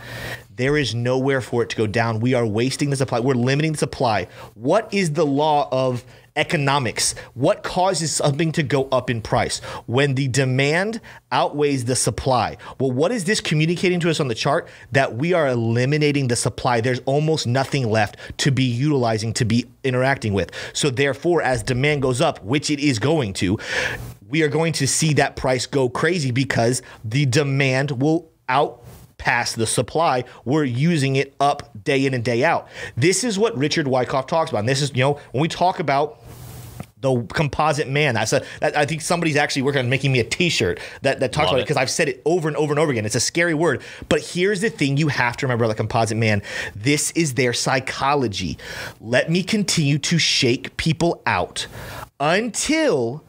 there 0.58 0.76
is 0.76 0.92
nowhere 0.92 1.40
for 1.40 1.62
it 1.62 1.70
to 1.70 1.76
go 1.76 1.86
down. 1.86 2.18
We 2.18 2.34
are 2.34 2.44
wasting 2.44 2.90
the 2.90 2.96
supply. 2.96 3.20
We're 3.20 3.34
limiting 3.34 3.72
the 3.72 3.78
supply. 3.78 4.26
What 4.54 4.92
is 4.92 5.12
the 5.12 5.24
law 5.24 5.68
of 5.70 6.04
economics. 6.38 7.14
What 7.34 7.62
causes 7.62 8.12
something 8.12 8.52
to 8.52 8.62
go 8.62 8.88
up 8.90 9.10
in 9.10 9.20
price? 9.20 9.58
When 9.86 10.14
the 10.14 10.28
demand 10.28 11.00
outweighs 11.30 11.84
the 11.84 11.96
supply. 11.96 12.56
Well 12.80 12.92
what 12.92 13.12
is 13.12 13.24
this 13.24 13.40
communicating 13.40 14.00
to 14.00 14.10
us 14.10 14.20
on 14.20 14.28
the 14.28 14.34
chart? 14.34 14.68
That 14.92 15.16
we 15.16 15.34
are 15.34 15.48
eliminating 15.48 16.28
the 16.28 16.36
supply. 16.36 16.80
There's 16.80 17.00
almost 17.00 17.46
nothing 17.46 17.90
left 17.90 18.16
to 18.38 18.50
be 18.50 18.64
utilizing 18.64 19.34
to 19.34 19.44
be 19.44 19.66
interacting 19.84 20.32
with. 20.32 20.52
So 20.72 20.88
therefore 20.88 21.42
as 21.42 21.62
demand 21.62 22.02
goes 22.02 22.20
up 22.20 22.42
which 22.42 22.70
it 22.70 22.80
is 22.80 22.98
going 22.98 23.34
to 23.34 23.58
we 24.28 24.42
are 24.42 24.48
going 24.48 24.74
to 24.74 24.86
see 24.86 25.14
that 25.14 25.36
price 25.36 25.66
go 25.66 25.88
crazy 25.88 26.30
because 26.30 26.82
the 27.04 27.26
demand 27.26 28.02
will 28.02 28.30
out 28.48 28.84
past 29.18 29.56
the 29.56 29.66
supply. 29.66 30.24
We're 30.44 30.64
using 30.64 31.16
it 31.16 31.34
up 31.40 31.70
day 31.84 32.06
in 32.06 32.14
and 32.14 32.24
day 32.24 32.44
out. 32.44 32.68
This 32.96 33.24
is 33.24 33.38
what 33.38 33.56
Richard 33.56 33.86
Wyckoff 33.86 34.26
talks 34.26 34.50
about. 34.50 34.60
And 34.60 34.68
this 34.68 34.80
is, 34.80 34.90
you 34.94 35.02
know, 35.02 35.20
when 35.32 35.42
we 35.42 35.48
talk 35.48 35.80
about 35.80 36.22
the 37.00 37.22
composite 37.32 37.88
man. 37.88 38.16
I 38.16 38.24
said 38.24 38.44
I 38.60 38.84
think 38.84 39.02
somebody's 39.02 39.36
actually 39.36 39.62
working 39.62 39.80
on 39.80 39.88
making 39.88 40.12
me 40.12 40.20
a 40.20 40.24
T-shirt 40.24 40.80
that, 41.02 41.20
that 41.20 41.32
talks 41.32 41.46
Love 41.46 41.52
about 41.52 41.58
it 41.58 41.60
it. 41.60 41.64
because 41.66 41.76
I've 41.76 41.90
said 41.90 42.08
it 42.08 42.20
over 42.24 42.48
and 42.48 42.56
over 42.56 42.72
and 42.72 42.80
over 42.80 42.90
again. 42.90 43.06
It's 43.06 43.14
a 43.14 43.20
scary 43.20 43.54
word, 43.54 43.82
but 44.08 44.20
here's 44.20 44.60
the 44.60 44.70
thing: 44.70 44.96
you 44.96 45.08
have 45.08 45.36
to 45.38 45.46
remember 45.46 45.64
about 45.64 45.76
the 45.76 45.82
composite 45.82 46.16
man. 46.16 46.42
This 46.74 47.12
is 47.12 47.34
their 47.34 47.52
psychology. 47.52 48.58
Let 49.00 49.30
me 49.30 49.42
continue 49.42 49.98
to 49.98 50.18
shake 50.18 50.76
people 50.76 51.22
out 51.24 51.66
until 52.18 53.22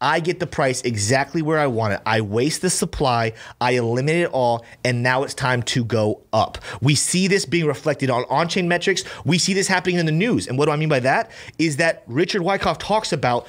I 0.00 0.20
get 0.20 0.40
the 0.40 0.46
price 0.46 0.80
exactly 0.82 1.42
where 1.42 1.58
I 1.58 1.66
want 1.66 1.94
it. 1.94 2.00
I 2.06 2.20
waste 2.22 2.62
the 2.62 2.70
supply, 2.70 3.34
I 3.60 3.72
eliminate 3.72 4.22
it 4.22 4.30
all, 4.32 4.64
and 4.84 5.02
now 5.02 5.22
it's 5.22 5.34
time 5.34 5.62
to 5.64 5.84
go 5.84 6.22
up. 6.32 6.58
We 6.80 6.94
see 6.94 7.28
this 7.28 7.44
being 7.44 7.66
reflected 7.66 8.10
on 8.10 8.24
on 8.30 8.48
chain 8.48 8.68
metrics. 8.68 9.04
We 9.24 9.38
see 9.38 9.54
this 9.54 9.68
happening 9.68 9.96
in 9.96 10.06
the 10.06 10.12
news. 10.12 10.46
And 10.46 10.56
what 10.56 10.66
do 10.66 10.72
I 10.72 10.76
mean 10.76 10.88
by 10.88 11.00
that? 11.00 11.30
Is 11.58 11.76
that 11.76 12.02
Richard 12.06 12.42
Wyckoff 12.42 12.78
talks 12.78 13.12
about 13.12 13.46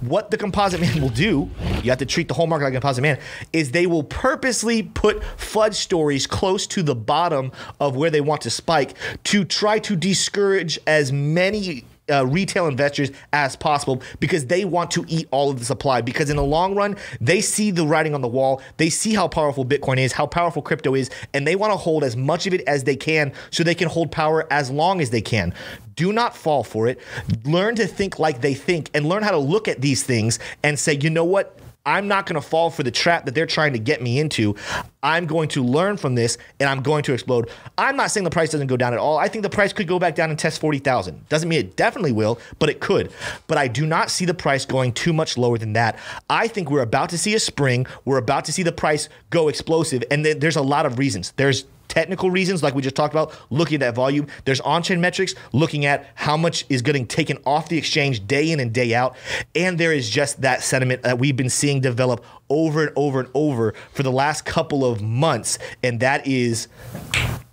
what 0.00 0.30
the 0.30 0.36
composite 0.36 0.80
man 0.80 1.00
will 1.00 1.08
do. 1.08 1.50
You 1.82 1.90
have 1.90 1.98
to 1.98 2.06
treat 2.06 2.28
the 2.28 2.34
whole 2.34 2.46
market 2.46 2.64
like 2.64 2.72
a 2.72 2.80
composite 2.80 3.02
man. 3.02 3.18
Is 3.52 3.70
they 3.70 3.86
will 3.86 4.02
purposely 4.02 4.82
put 4.82 5.20
FUD 5.36 5.74
stories 5.74 6.26
close 6.26 6.66
to 6.68 6.82
the 6.82 6.94
bottom 6.94 7.52
of 7.80 7.96
where 7.96 8.10
they 8.10 8.20
want 8.20 8.42
to 8.42 8.50
spike 8.50 8.94
to 9.24 9.44
try 9.44 9.78
to 9.80 9.96
discourage 9.96 10.78
as 10.86 11.12
many 11.12 11.84
uh, 12.10 12.26
retail 12.26 12.66
investors 12.66 13.10
as 13.32 13.56
possible 13.56 14.02
because 14.20 14.46
they 14.46 14.64
want 14.64 14.90
to 14.92 15.04
eat 15.08 15.28
all 15.30 15.50
of 15.50 15.58
the 15.58 15.64
supply. 15.64 16.00
Because 16.00 16.30
in 16.30 16.36
the 16.36 16.44
long 16.44 16.74
run, 16.74 16.96
they 17.20 17.40
see 17.40 17.70
the 17.70 17.86
writing 17.86 18.14
on 18.14 18.20
the 18.20 18.28
wall. 18.28 18.60
They 18.76 18.90
see 18.90 19.14
how 19.14 19.28
powerful 19.28 19.64
Bitcoin 19.64 19.98
is, 19.98 20.12
how 20.12 20.26
powerful 20.26 20.62
crypto 20.62 20.94
is, 20.94 21.10
and 21.32 21.46
they 21.46 21.56
want 21.56 21.72
to 21.72 21.76
hold 21.76 22.04
as 22.04 22.16
much 22.16 22.46
of 22.46 22.54
it 22.54 22.62
as 22.66 22.84
they 22.84 22.96
can 22.96 23.32
so 23.50 23.62
they 23.62 23.74
can 23.74 23.88
hold 23.88 24.10
power 24.10 24.46
as 24.52 24.70
long 24.70 25.00
as 25.00 25.10
they 25.10 25.22
can. 25.22 25.54
Do 25.96 26.12
not 26.12 26.36
fall 26.36 26.64
for 26.64 26.88
it. 26.88 26.98
Learn 27.44 27.76
to 27.76 27.86
think 27.86 28.18
like 28.18 28.40
they 28.40 28.54
think 28.54 28.90
and 28.94 29.06
learn 29.06 29.22
how 29.22 29.30
to 29.30 29.38
look 29.38 29.68
at 29.68 29.80
these 29.80 30.02
things 30.02 30.38
and 30.62 30.78
say, 30.78 30.98
you 31.00 31.10
know 31.10 31.24
what? 31.24 31.58
I'm 31.86 32.08
not 32.08 32.26
going 32.26 32.40
to 32.40 32.46
fall 32.46 32.70
for 32.70 32.82
the 32.82 32.90
trap 32.90 33.26
that 33.26 33.34
they're 33.34 33.46
trying 33.46 33.74
to 33.74 33.78
get 33.78 34.00
me 34.00 34.18
into. 34.18 34.56
I'm 35.02 35.26
going 35.26 35.48
to 35.50 35.62
learn 35.62 35.98
from 35.98 36.14
this 36.14 36.38
and 36.58 36.68
I'm 36.68 36.82
going 36.82 37.02
to 37.04 37.12
explode. 37.12 37.50
I'm 37.76 37.96
not 37.96 38.10
saying 38.10 38.24
the 38.24 38.30
price 38.30 38.50
doesn't 38.50 38.68
go 38.68 38.76
down 38.76 38.94
at 38.94 38.98
all. 38.98 39.18
I 39.18 39.28
think 39.28 39.42
the 39.42 39.50
price 39.50 39.72
could 39.72 39.86
go 39.86 39.98
back 39.98 40.14
down 40.14 40.30
and 40.30 40.38
test 40.38 40.60
40,000. 40.60 41.28
Doesn't 41.28 41.48
mean 41.48 41.60
it 41.60 41.76
definitely 41.76 42.12
will, 42.12 42.40
but 42.58 42.70
it 42.70 42.80
could. 42.80 43.12
But 43.46 43.58
I 43.58 43.68
do 43.68 43.84
not 43.84 44.10
see 44.10 44.24
the 44.24 44.32
price 44.32 44.64
going 44.64 44.92
too 44.92 45.12
much 45.12 45.36
lower 45.36 45.58
than 45.58 45.74
that. 45.74 45.98
I 46.30 46.48
think 46.48 46.70
we're 46.70 46.80
about 46.80 47.10
to 47.10 47.18
see 47.18 47.34
a 47.34 47.40
spring. 47.40 47.86
We're 48.06 48.18
about 48.18 48.46
to 48.46 48.52
see 48.52 48.62
the 48.62 48.72
price 48.72 49.10
go 49.28 49.48
explosive. 49.48 50.02
And 50.10 50.24
there's 50.24 50.56
a 50.56 50.62
lot 50.62 50.86
of 50.86 50.98
reasons. 50.98 51.32
There's 51.36 51.66
technical 51.88 52.30
reasons, 52.30 52.62
like 52.62 52.74
we 52.74 52.82
just 52.82 52.96
talked 52.96 53.14
about, 53.14 53.34
looking 53.50 53.76
at 53.76 53.80
that 53.80 53.94
volume. 53.94 54.26
There's 54.44 54.60
on 54.60 54.82
chain 54.82 55.00
metrics, 55.00 55.34
looking 55.52 55.86
at 55.86 56.06
how 56.14 56.36
much 56.36 56.64
is 56.68 56.82
getting 56.82 57.06
taken 57.06 57.38
off 57.46 57.68
the 57.68 57.78
exchange 57.78 58.26
day 58.26 58.50
in 58.50 58.60
and 58.60 58.72
day 58.72 58.94
out. 58.94 59.16
And 59.54 59.78
there 59.78 59.92
is 59.92 60.08
just 60.08 60.40
that 60.42 60.62
sentiment 60.62 61.02
that 61.02 61.18
we've 61.18 61.36
been 61.36 61.50
seeing 61.50 61.80
develop 61.80 62.24
over 62.48 62.86
and 62.86 62.92
over 62.96 63.20
and 63.20 63.28
over 63.34 63.74
for 63.92 64.02
the 64.02 64.12
last 64.12 64.44
couple 64.44 64.84
of 64.84 65.02
months. 65.02 65.58
And 65.82 66.00
that 66.00 66.26
is 66.26 66.68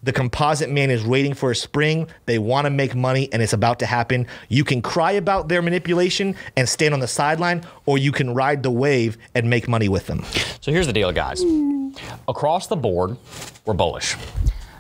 the 0.03 0.11
composite 0.11 0.69
man 0.69 0.89
is 0.89 1.05
waiting 1.05 1.33
for 1.33 1.51
a 1.51 1.55
spring. 1.55 2.07
They 2.25 2.39
want 2.39 2.65
to 2.65 2.71
make 2.71 2.95
money 2.95 3.29
and 3.31 3.41
it's 3.41 3.53
about 3.53 3.79
to 3.79 3.85
happen. 3.85 4.27
You 4.49 4.63
can 4.63 4.81
cry 4.81 5.11
about 5.11 5.47
their 5.47 5.61
manipulation 5.61 6.35
and 6.57 6.67
stand 6.67 6.93
on 6.93 6.99
the 6.99 7.07
sideline, 7.07 7.63
or 7.85 7.97
you 7.97 8.11
can 8.11 8.33
ride 8.33 8.63
the 8.63 8.71
wave 8.71 9.17
and 9.35 9.49
make 9.49 9.67
money 9.67 9.89
with 9.89 10.07
them. 10.07 10.23
So 10.59 10.71
here's 10.71 10.87
the 10.87 10.93
deal, 10.93 11.11
guys. 11.11 11.43
Across 12.27 12.67
the 12.67 12.75
board, 12.75 13.17
we're 13.71 13.77
bullish. 13.77 14.17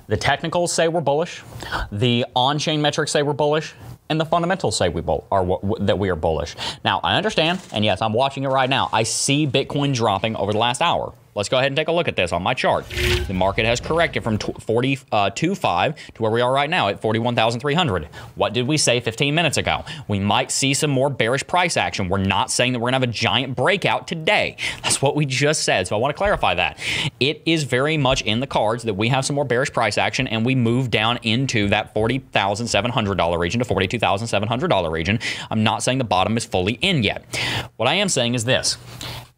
The 0.07 0.17
technicals 0.17 0.73
say 0.73 0.89
we're 0.89 0.99
bullish. 0.99 1.43
The 1.93 2.25
on-chain 2.35 2.81
metrics 2.81 3.11
say 3.13 3.23
we're 3.23 3.31
bullish. 3.31 3.73
And 4.09 4.19
the 4.19 4.25
fundamentals 4.25 4.75
say 4.77 4.89
we 4.89 4.99
bull- 4.99 5.25
are 5.31 5.45
w- 5.45 5.77
that 5.85 5.97
we 5.97 6.09
are 6.09 6.17
bullish. 6.17 6.57
Now, 6.83 6.99
I 7.01 7.15
understand, 7.15 7.61
and 7.71 7.85
yes, 7.85 8.01
I'm 8.01 8.11
watching 8.11 8.43
it 8.43 8.49
right 8.49 8.69
now. 8.69 8.89
I 8.91 9.03
see 9.03 9.47
Bitcoin 9.47 9.93
dropping 9.93 10.35
over 10.35 10.51
the 10.51 10.57
last 10.57 10.81
hour. 10.81 11.13
Let's 11.33 11.47
go 11.47 11.57
ahead 11.57 11.67
and 11.67 11.75
take 11.75 11.87
a 11.87 11.91
look 11.91 12.07
at 12.07 12.15
this 12.15 12.33
on 12.33 12.43
my 12.43 12.53
chart. 12.53 12.85
The 13.27 13.33
market 13.33 13.65
has 13.65 13.79
corrected 13.79 14.23
from 14.23 14.37
42.5 14.37 15.05
uh, 15.11 15.29
to 15.29 16.21
where 16.21 16.31
we 16.31 16.41
are 16.41 16.51
right 16.51 16.69
now 16.69 16.89
at 16.89 17.01
41,300. 17.01 18.05
What 18.35 18.53
did 18.53 18.67
we 18.67 18.77
say 18.77 18.99
15 18.99 19.33
minutes 19.33 19.57
ago? 19.57 19.85
We 20.07 20.19
might 20.19 20.51
see 20.51 20.73
some 20.73 20.91
more 20.91 21.09
bearish 21.09 21.47
price 21.47 21.77
action. 21.77 22.09
We're 22.09 22.17
not 22.17 22.51
saying 22.51 22.73
that 22.73 22.79
we're 22.79 22.91
going 22.91 23.01
to 23.01 23.05
have 23.05 23.09
a 23.09 23.13
giant 23.13 23.55
breakout 23.55 24.07
today. 24.07 24.57
That's 24.83 25.01
what 25.01 25.15
we 25.15 25.25
just 25.25 25.63
said. 25.63 25.87
So 25.87 25.95
I 25.95 25.99
want 25.99 26.13
to 26.13 26.17
clarify 26.17 26.55
that. 26.55 26.77
It 27.19 27.41
is 27.45 27.63
very 27.63 27.97
much 27.97 28.21
in 28.23 28.41
the 28.41 28.47
cards 28.47 28.83
that 28.83 28.95
we 28.95 29.07
have 29.07 29.25
some 29.25 29.35
more 29.35 29.45
bearish 29.45 29.71
price 29.71 29.97
action 29.97 30.27
and 30.27 30.45
we 30.45 30.55
move 30.55 30.91
down 30.91 31.17
into 31.23 31.69
that 31.69 31.95
$40,700 31.95 33.39
region 33.39 33.59
to 33.59 33.65
$42,700 33.65 34.91
region. 34.91 35.19
I'm 35.49 35.63
not 35.63 35.81
saying 35.81 35.97
the 35.97 36.03
bottom 36.03 36.35
is 36.35 36.43
fully 36.43 36.73
in 36.81 37.03
yet. 37.03 37.23
What 37.77 37.87
I 37.87 37.95
am 37.95 38.09
saying 38.09 38.35
is 38.35 38.43
this 38.43 38.77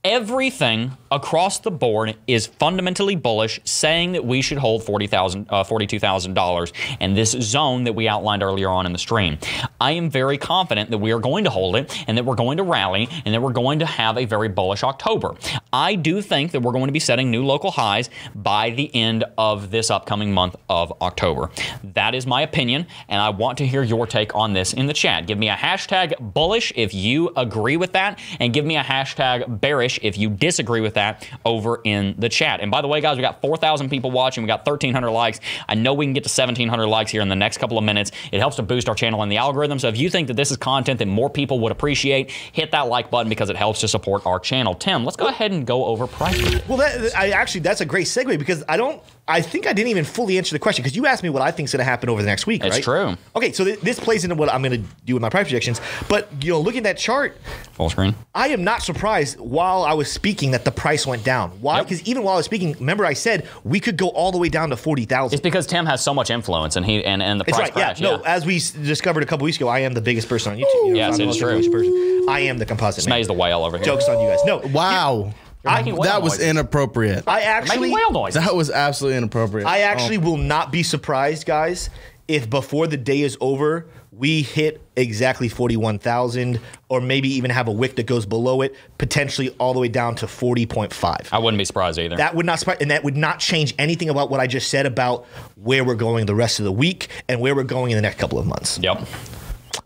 everything 0.03 0.91
across 1.11 1.59
the 1.59 1.71
board 1.71 2.15
is 2.27 2.45
fundamentally 2.45 3.15
bullish, 3.15 3.61
saying 3.63 4.11
that 4.11 4.25
we 4.25 4.41
should 4.41 4.57
hold 4.57 4.83
40,000, 4.83 5.47
uh, 5.49 5.63
$42,000 5.63 6.73
and 6.99 7.15
this 7.15 7.31
zone 7.31 7.85
that 7.85 7.93
we 7.93 8.07
outlined 8.07 8.43
earlier 8.43 8.67
on 8.67 8.85
in 8.85 8.91
the 8.91 8.99
stream. 8.99 9.37
I 9.79 9.91
am 9.91 10.09
very 10.09 10.37
confident 10.37 10.89
that 10.89 10.97
we 10.97 11.13
are 11.13 11.19
going 11.19 11.45
to 11.45 11.49
hold 11.49 11.77
it 11.77 12.03
and 12.07 12.17
that 12.17 12.25
we're 12.25 12.35
going 12.35 12.57
to 12.57 12.63
rally 12.63 13.07
and 13.23 13.33
that 13.33 13.41
we're 13.41 13.53
going 13.53 13.79
to 13.79 13.85
have 13.85 14.17
a 14.17 14.25
very 14.25 14.49
bullish 14.49 14.83
October. 14.83 15.35
I 15.71 15.95
do 15.95 16.21
think 16.21 16.51
that 16.51 16.61
we're 16.61 16.73
going 16.73 16.87
to 16.87 16.93
be 16.93 16.99
setting 16.99 17.31
new 17.31 17.45
local 17.45 17.71
highs 17.71 18.09
by 18.35 18.71
the 18.71 18.93
end 18.93 19.23
of 19.37 19.71
this 19.71 19.89
upcoming 19.89 20.33
month 20.33 20.57
of 20.67 20.91
October. 21.01 21.49
That 21.93 22.13
is 22.13 22.27
my 22.27 22.41
opinion, 22.41 22.87
and 23.07 23.21
I 23.21 23.29
want 23.29 23.57
to 23.59 23.67
hear 23.67 23.83
your 23.83 24.05
take 24.05 24.35
on 24.35 24.51
this 24.51 24.73
in 24.73 24.87
the 24.87 24.93
chat. 24.93 25.27
Give 25.27 25.37
me 25.37 25.47
a 25.47 25.55
hashtag 25.55 26.33
bullish 26.33 26.73
if 26.75 26.93
you 26.93 27.31
agree 27.37 27.77
with 27.77 27.93
that, 27.93 28.19
and 28.39 28.51
give 28.51 28.65
me 28.65 28.75
a 28.75 28.83
hashtag 28.83 29.61
bearish 29.61 29.92
if 30.01 30.17
you 30.17 30.29
disagree 30.29 30.81
with 30.81 30.95
that 30.95 31.27
over 31.45 31.81
in 31.83 32.15
the 32.17 32.29
chat. 32.29 32.59
And 32.61 32.71
by 32.71 32.81
the 32.81 32.87
way, 32.87 33.01
guys, 33.01 33.17
we 33.17 33.21
got 33.21 33.41
4,000 33.41 33.89
people 33.89 34.11
watching. 34.11 34.43
We 34.43 34.47
got 34.47 34.65
1,300 34.65 35.11
likes. 35.11 35.39
I 35.67 35.75
know 35.75 35.93
we 35.93 36.05
can 36.05 36.13
get 36.13 36.23
to 36.23 36.29
1,700 36.29 36.87
likes 36.87 37.11
here 37.11 37.21
in 37.21 37.29
the 37.29 37.35
next 37.35 37.57
couple 37.57 37.77
of 37.77 37.83
minutes. 37.83 38.11
It 38.31 38.39
helps 38.39 38.55
to 38.57 38.63
boost 38.63 38.89
our 38.89 38.95
channel 38.95 39.21
and 39.21 39.31
the 39.31 39.37
algorithm. 39.37 39.79
So 39.79 39.87
if 39.87 39.97
you 39.97 40.09
think 40.09 40.27
that 40.27 40.35
this 40.35 40.51
is 40.51 40.57
content 40.57 40.99
that 40.99 41.07
more 41.07 41.29
people 41.29 41.59
would 41.59 41.71
appreciate, 41.71 42.31
hit 42.31 42.71
that 42.71 42.87
like 42.87 43.11
button 43.11 43.29
because 43.29 43.49
it 43.49 43.55
helps 43.55 43.81
to 43.81 43.87
support 43.87 44.25
our 44.25 44.39
channel. 44.39 44.75
Tim, 44.75 45.03
let's 45.03 45.17
go 45.17 45.27
ahead 45.27 45.51
and 45.51 45.65
go 45.65 45.85
over 45.85 46.07
price. 46.07 46.67
Well, 46.67 46.77
that, 46.77 47.15
I 47.15 47.29
actually 47.29 47.61
that's 47.61 47.81
a 47.81 47.85
great 47.85 48.07
segue 48.07 48.37
because 48.39 48.63
I 48.67 48.77
don't. 48.77 49.01
I 49.25 49.41
think 49.41 49.65
I 49.67 49.71
didn't 49.71 49.87
even 49.89 50.03
fully 50.03 50.37
answer 50.37 50.53
the 50.53 50.59
question 50.59 50.83
because 50.83 50.97
you 50.97 51.05
asked 51.05 51.23
me 51.23 51.29
what 51.29 51.41
I 51.41 51.49
think 51.49 51.67
is 51.67 51.71
going 51.71 51.79
to 51.79 51.85
happen 51.85 52.09
over 52.09 52.21
the 52.21 52.25
next 52.27 52.45
week. 52.45 52.61
That's 52.61 52.75
right? 52.75 52.83
true. 52.83 53.17
Okay, 53.37 53.53
so 53.53 53.63
th- 53.63 53.79
this 53.79 53.97
plays 53.97 54.25
into 54.25 54.35
what 54.35 54.51
I'm 54.51 54.61
going 54.61 54.81
to 54.83 54.87
do 55.05 55.13
with 55.13 55.21
my 55.21 55.29
price 55.29 55.45
projections. 55.45 55.79
But 56.09 56.27
you 56.43 56.51
know, 56.51 56.59
looking 56.59 56.79
at 56.79 56.83
that 56.83 56.97
chart, 56.97 57.37
Full 57.71 57.89
screen. 57.89 58.15
I 58.35 58.49
am 58.49 58.65
not 58.65 58.81
surprised 58.83 59.39
while 59.39 59.83
I 59.83 59.93
was 59.93 60.11
speaking 60.11 60.51
that 60.51 60.65
the 60.65 60.71
price 60.71 61.07
went 61.07 61.23
down. 61.23 61.51
Why? 61.61 61.77
Yep. 61.77 61.85
Because 61.87 62.03
even 62.07 62.23
while 62.23 62.33
I 62.33 62.37
was 62.37 62.45
speaking, 62.45 62.73
remember 62.73 63.05
I 63.05 63.13
said 63.13 63.47
we 63.63 63.79
could 63.79 63.95
go 63.97 64.09
all 64.09 64.33
the 64.33 64.37
way 64.37 64.49
down 64.49 64.69
to 64.71 64.75
forty 64.77 65.05
thousand. 65.05 65.35
It's 65.35 65.41
because 65.43 65.65
Tim 65.67 65.85
has 65.85 66.03
so 66.03 66.13
much 66.13 66.29
influence 66.29 66.75
and 66.75 66.85
he 66.85 67.03
and, 67.05 67.23
and 67.23 67.39
the 67.39 67.45
It's 67.47 67.57
price 67.57 67.67
right. 67.69 67.73
crash. 67.73 68.01
yeah. 68.01 68.17
No, 68.17 68.21
as 68.23 68.45
we 68.45 68.57
s- 68.57 68.71
discovered 68.71 69.23
a 69.23 69.25
couple 69.25 69.45
weeks 69.45 69.55
ago, 69.57 69.69
I 69.69 69.79
am 69.79 69.93
the 69.93 70.01
biggest 70.01 70.27
person 70.27 70.51
on 70.51 70.57
YouTube. 70.57 70.65
You 70.85 70.89
know, 70.89 70.95
Yes, 70.95 71.13
I'm 71.13 71.17
the 71.19 71.23
it 71.23 71.27
most 71.27 71.39
true. 71.39 71.71
person. 71.71 72.25
I 72.29 72.41
am 72.41 72.57
the 72.57 72.65
composite 72.65 73.07
man. 73.07 73.19
May's 73.19 73.27
the 73.27 73.33
whale 73.33 73.63
over 73.63 73.77
here. 73.77 73.85
Jokes 73.85 74.07
on 74.09 74.19
you 74.21 74.27
guys. 74.27 74.39
No. 74.45 74.57
Wow. 74.57 75.33
You're 75.63 75.73
making 75.73 75.95
whale 75.95 76.11
that 76.11 76.21
was 76.21 76.33
noises. 76.33 76.47
inappropriate. 76.47 77.23
I 77.27 77.41
actually 77.41 77.91
whale 77.91 78.11
noises. 78.11 78.43
That 78.43 78.55
was 78.55 78.69
absolutely 78.69 79.17
inappropriate. 79.17 79.67
I 79.67 79.83
um, 79.83 79.91
actually 79.91 80.17
will 80.17 80.37
not 80.37 80.71
be 80.71 80.83
surprised, 80.83 81.45
guys, 81.45 81.89
if 82.27 82.49
before 82.49 82.87
the 82.87 82.97
day 82.97 83.21
is 83.21 83.37
over, 83.39 83.87
we 84.11 84.43
hit 84.43 84.81
exactly 84.95 85.47
41,000 85.49 86.59
or 86.89 87.01
maybe 87.01 87.29
even 87.29 87.49
have 87.49 87.67
a 87.67 87.71
wick 87.71 87.95
that 87.95 88.05
goes 88.05 88.25
below 88.25 88.61
it, 88.61 88.75
potentially 88.97 89.49
all 89.57 89.73
the 89.73 89.79
way 89.79 89.87
down 89.87 90.15
to 90.15 90.27
40.5. 90.27 91.29
I 91.31 91.39
wouldn't 91.39 91.57
be 91.57 91.65
surprised 91.65 91.97
either. 91.97 92.17
That 92.17 92.35
would 92.35 92.45
not 92.45 92.59
surprise, 92.59 92.77
and 92.79 92.91
that 92.91 93.03
would 93.03 93.17
not 93.17 93.39
change 93.39 93.73
anything 93.79 94.09
about 94.09 94.29
what 94.29 94.39
I 94.39 94.47
just 94.47 94.69
said 94.69 94.85
about 94.85 95.25
where 95.55 95.83
we're 95.83 95.95
going 95.95 96.25
the 96.25 96.35
rest 96.35 96.59
of 96.59 96.65
the 96.65 96.71
week 96.71 97.07
and 97.27 97.39
where 97.39 97.55
we're 97.55 97.63
going 97.63 97.91
in 97.91 97.97
the 97.97 98.01
next 98.01 98.19
couple 98.19 98.37
of 98.37 98.45
months. 98.45 98.77
yep. 98.79 99.07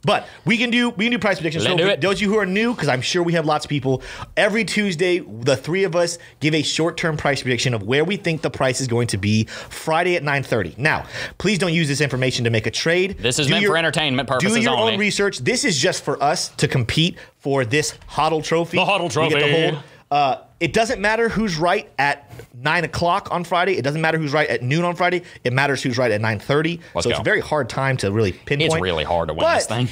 But 0.07 0.25
we 0.45 0.57
can 0.57 0.69
do 0.71 0.89
we 0.91 1.05
can 1.05 1.11
do 1.11 1.19
price 1.19 1.37
predictions. 1.37 1.65
Let's 1.65 1.73
So 1.73 1.85
do 1.85 1.91
it. 1.91 2.01
those 2.01 2.15
of 2.15 2.21
you 2.23 2.29
who 2.29 2.37
are 2.39 2.45
new, 2.45 2.73
because 2.73 2.87
I'm 2.87 3.01
sure 3.01 3.21
we 3.21 3.33
have 3.33 3.45
lots 3.45 3.65
of 3.65 3.69
people, 3.69 4.01
every 4.37 4.63
Tuesday 4.65 5.19
the 5.19 5.55
three 5.57 5.83
of 5.83 5.95
us 5.95 6.17
give 6.39 6.55
a 6.55 6.61
short-term 6.63 7.17
price 7.17 7.41
prediction 7.41 7.73
of 7.73 7.83
where 7.83 8.05
we 8.05 8.15
think 8.15 8.41
the 8.41 8.49
price 8.49 8.79
is 8.81 8.87
going 8.87 9.07
to 9.07 9.17
be 9.17 9.43
Friday 9.69 10.15
at 10.15 10.23
9:30. 10.23 10.77
Now, 10.77 11.05
please 11.37 11.59
don't 11.59 11.73
use 11.73 11.87
this 11.89 11.99
information 12.01 12.45
to 12.45 12.49
make 12.49 12.65
a 12.65 12.71
trade. 12.71 13.17
This 13.19 13.37
is 13.37 13.47
Do 13.47 13.51
meant 13.51 13.63
your- 13.63 13.73
for 13.73 13.77
entertainment 13.77 14.29
purposes 14.29 14.55
Do 14.55 14.61
your 14.61 14.77
only. 14.77 14.93
own 14.93 14.99
research. 14.99 15.39
This 15.39 15.65
is 15.65 15.77
just 15.77 16.03
for 16.03 16.21
us 16.23 16.49
to 16.57 16.67
compete 16.69 17.17
for 17.39 17.65
this 17.65 17.93
HODL 18.07 18.41
trophy. 18.43 18.77
The 18.77 18.85
HODL 18.85 19.03
We 19.03 19.29
get 19.29 19.39
to 19.39 19.39
trophy. 19.71 19.77
Uh, 20.09 20.37
it 20.59 20.73
doesn't 20.73 21.01
matter 21.01 21.27
who's 21.29 21.57
right 21.57 21.89
at 21.99 22.31
nine 22.55 22.83
o'clock 22.83 23.27
on 23.31 23.43
Friday. 23.43 23.77
It 23.77 23.81
doesn't 23.83 24.01
matter 24.01 24.17
who's 24.17 24.33
right 24.33 24.49
at 24.49 24.63
noon 24.63 24.85
on 24.85 24.95
Friday. 24.95 25.23
It 25.43 25.53
matters 25.53 25.83
who's 25.83 25.97
right 25.97 26.11
at 26.11 26.21
nine 26.21 26.39
thirty. 26.39 26.79
So 27.01 27.09
it's 27.09 27.19
a 27.19 27.23
very 27.23 27.41
hard 27.41 27.69
time 27.69 27.97
to 27.97 28.11
really 28.11 28.31
pinpoint. 28.31 28.73
It's 28.73 28.81
really 28.81 29.03
hard 29.03 29.27
to 29.27 29.33
win 29.33 29.41
But 29.41 29.55
this 29.55 29.65
thing. 29.67 29.87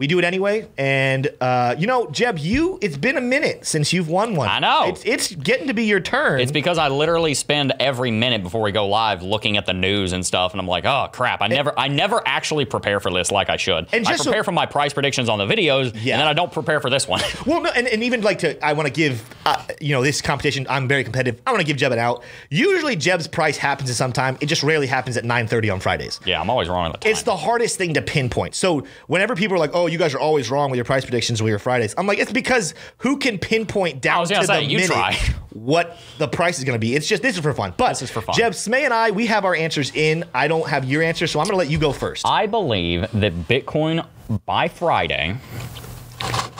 We 0.00 0.06
do 0.06 0.18
it 0.18 0.24
anyway, 0.24 0.66
and 0.78 1.28
uh, 1.42 1.74
you 1.78 1.86
know, 1.86 2.10
Jeb, 2.10 2.38
you 2.38 2.78
it's 2.80 2.96
been 2.96 3.18
a 3.18 3.20
minute 3.20 3.66
since 3.66 3.92
you've 3.92 4.08
won 4.08 4.34
one. 4.34 4.48
I 4.48 4.58
know. 4.58 4.84
it's, 4.88 5.04
it's 5.04 5.34
getting 5.34 5.66
to 5.66 5.74
be 5.74 5.84
your 5.84 6.00
turn. 6.00 6.40
It's 6.40 6.50
because 6.50 6.78
I 6.78 6.88
literally 6.88 7.34
spend 7.34 7.74
every 7.78 8.10
minute 8.10 8.42
before 8.42 8.62
we 8.62 8.72
go 8.72 8.88
live 8.88 9.22
looking 9.22 9.58
at 9.58 9.66
the 9.66 9.74
news 9.74 10.14
and 10.14 10.24
stuff, 10.24 10.52
and 10.52 10.60
I'm 10.60 10.66
like, 10.66 10.86
oh 10.86 11.08
crap! 11.12 11.42
I 11.42 11.48
never, 11.48 11.78
I 11.78 11.88
never 11.88 12.22
actually 12.24 12.64
prepare 12.64 12.98
for 12.98 13.12
this 13.12 13.30
like 13.30 13.50
I 13.50 13.58
should. 13.58 13.88
And 13.92 14.06
I 14.06 14.12
just 14.12 14.24
so- 14.24 14.30
prepare 14.30 14.42
for 14.42 14.52
my 14.52 14.64
price 14.64 14.94
predictions 14.94 15.28
on 15.28 15.36
the 15.38 15.44
videos, 15.44 15.92
Yeah. 15.94 16.14
and 16.14 16.22
then 16.22 16.28
I 16.28 16.32
don't 16.32 16.50
prepare 16.50 16.80
for 16.80 16.88
this 16.88 17.06
one. 17.06 17.20
Well, 17.46 17.60
no, 17.62 17.70
and, 17.70 17.86
and 17.86 18.02
even 18.02 18.22
like 18.22 18.38
to, 18.40 18.64
I 18.64 18.72
want 18.74 18.86
to 18.86 18.92
give, 18.92 19.22
uh, 19.44 19.62
you 19.80 19.92
know, 19.92 20.02
this 20.02 20.22
competition. 20.22 20.66
I'm 20.70 20.86
very 20.88 21.04
competitive. 21.04 21.42
I 21.46 21.50
want 21.50 21.60
to 21.60 21.66
give 21.66 21.76
Jeb 21.76 21.90
an 21.92 21.98
out. 21.98 22.22
Usually, 22.48 22.96
Jeb's 22.96 23.26
price 23.26 23.56
happens 23.58 23.90
at 23.90 23.96
some 23.96 24.12
time. 24.12 24.38
It 24.40 24.46
just 24.46 24.62
rarely 24.62 24.86
happens 24.86 25.16
at 25.18 25.24
9:30 25.24 25.70
on 25.74 25.80
Fridays. 25.80 26.20
yeah, 26.24 26.40
I'm 26.40 26.48
always 26.48 26.68
wrong 26.70 26.86
on 26.86 26.92
the 26.92 26.98
time. 26.98 27.10
It's 27.10 27.22
the 27.22 27.36
hardest 27.36 27.76
thing 27.76 27.92
to 27.94 28.02
pinpoint. 28.02 28.54
So 28.54 28.86
whenever 29.08 29.34
people 29.36 29.56
are 29.56 29.58
like, 29.58 29.74
"Oh, 29.74 29.89
you 29.90 29.98
guys 29.98 30.14
are 30.14 30.20
always 30.20 30.50
wrong 30.50 30.70
with 30.70 30.76
your 30.76 30.84
price 30.84 31.04
predictions 31.04 31.42
with 31.42 31.50
your 31.50 31.58
Fridays," 31.58 31.94
I'm 31.98 32.06
like, 32.06 32.18
it's 32.18 32.32
because 32.32 32.74
who 32.98 33.16
can 33.18 33.38
pinpoint 33.38 34.00
down 34.00 34.26
to 34.26 34.34
gonna 34.34 34.46
the 34.46 34.62
you 34.64 34.76
minute 34.78 34.90
try. 34.92 35.16
what 35.50 35.96
the 36.18 36.28
price 36.28 36.58
is 36.58 36.64
going 36.64 36.74
to 36.76 36.80
be? 36.80 36.94
It's 36.94 37.06
just 37.08 37.22
this 37.22 37.36
is 37.36 37.42
for 37.42 37.52
fun. 37.52 37.74
But 37.76 37.90
This 37.90 38.02
is 38.02 38.10
for 38.10 38.20
fun. 38.20 38.34
Jeb, 38.36 38.52
Smay, 38.52 38.84
and 38.84 38.94
I, 38.94 39.10
we 39.10 39.26
have 39.26 39.44
our 39.44 39.54
answers 39.54 39.90
in. 39.94 40.24
I 40.34 40.48
don't 40.48 40.68
have 40.68 40.84
your 40.84 41.02
answer, 41.02 41.26
so 41.26 41.40
I'm 41.40 41.44
going 41.46 41.54
to 41.54 41.58
let 41.58 41.70
you 41.70 41.78
go 41.78 41.92
first. 41.92 42.26
I 42.26 42.46
believe 42.46 43.02
that 43.12 43.32
Bitcoin 43.48 44.06
by 44.46 44.68
Friday 44.68 45.36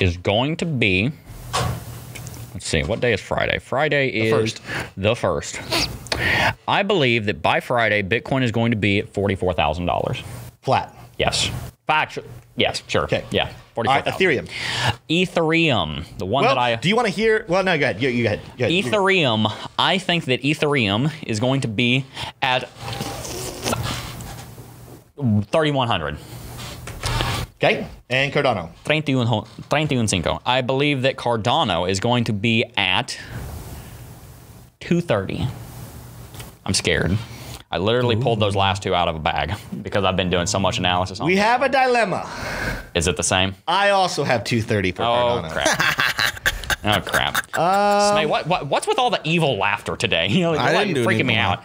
is 0.01 0.17
going 0.17 0.57
to 0.57 0.67
be. 0.67 1.13
Let's 2.53 2.67
see, 2.67 2.83
what 2.83 3.01
day 3.01 3.13
is 3.13 3.21
Friday? 3.21 3.59
Friday 3.59 4.09
is 4.09 4.33
first. 4.33 4.61
the 4.97 5.15
first. 5.15 5.61
I 6.69 6.83
believe 6.83 7.27
that 7.27 7.41
by 7.41 7.61
Friday, 7.61 8.03
Bitcoin 8.03 8.43
is 8.43 8.51
going 8.51 8.73
to 8.73 8.77
be 8.77 8.99
at 8.99 9.09
forty-four 9.15 9.53
thousand 9.55 9.87
dollars. 9.87 10.23
Flat. 10.63 10.95
Yes. 11.19 11.51
Fact. 11.87 12.19
Yes. 12.61 12.83
Sure. 12.87 13.05
Okay. 13.05 13.25
Yeah. 13.31 13.51
All 13.77 13.85
Ethereum. 13.85 14.47
Ethereum, 15.09 16.05
the 16.19 16.27
one 16.27 16.45
Well, 16.45 16.55
that 16.55 16.61
I. 16.61 16.77
do 16.77 16.89
you 16.91 16.97
want 16.97 17.09
to 17.09 17.15
hear? 17.15 17.47
Well, 17.49 17.65
no, 17.65 17.79
go 17.79 17.85
ahead. 17.85 18.03
You, 18.03 18.11
you 18.11 18.25
go 18.25 18.27
ahead. 18.35 18.41
Go 18.59 18.67
ahead. 18.67 18.85
Ethereum, 18.85 19.51
I 19.79 19.97
think 19.97 20.27
that 20.27 20.43
Ethereum 20.43 21.11
is 21.27 21.41
going 21.41 21.63
to 21.63 21.69
be 21.69 22.05
at 22.43 22.69
3100. 25.17 26.19
Okay. 27.57 27.87
And 28.11 28.33
Cardano. 28.33 28.71
31, 28.85 29.27
ho- 29.27 29.47
31.5. 29.71 30.43
I 30.45 30.61
believe 30.61 31.03
that 31.03 31.17
Cardano 31.17 31.89
is 31.89 32.01
going 32.01 32.25
to 32.25 32.33
be 32.35 32.65
at 32.77 33.19
230. 34.81 35.47
I'm 36.67 36.75
scared. 36.75 37.17
I 37.73 37.79
literally 37.79 38.17
pulled 38.17 38.41
those 38.41 38.57
last 38.57 38.83
two 38.83 38.97
out 38.97 39.07
of 39.07 39.15
a 39.15 39.21
bag 39.21 39.55
because 39.83 40.05
I've 40.05 40.17
been 40.17 40.29
doing 40.31 40.47
so 40.47 40.59
much 40.59 40.79
analysis 40.79 41.21
on 41.21 41.27
We 41.27 41.37
have 41.37 41.63
a 41.63 41.69
dilemma. 41.69 42.29
Is 42.95 43.07
it 43.07 43.17
the 43.17 43.23
same? 43.23 43.55
I 43.69 43.91
also 43.91 44.25
have 44.25 44.43
230 44.43 44.93
for 44.93 45.03
Cardano. 45.03 45.45
Oh, 45.45 45.49
Cardano. 45.49 45.53
crap. 45.53 46.85
oh, 46.85 47.11
crap. 47.11 47.37
Um, 47.59 48.17
Smay, 48.17 48.29
what, 48.29 48.49
what, 48.49 48.67
what's 48.67 48.89
with 48.89 48.99
all 48.99 49.11
the 49.11 49.21
evil 49.23 49.57
laughter 49.57 49.97
today? 49.97 50.29
You 50.41 50.41
know, 50.41 50.55
I 50.55 50.73
you're 50.73 50.85
didn't 50.85 50.95
do 50.95 51.05
freaking 51.05 51.27
me 51.27 51.37
out. 51.37 51.63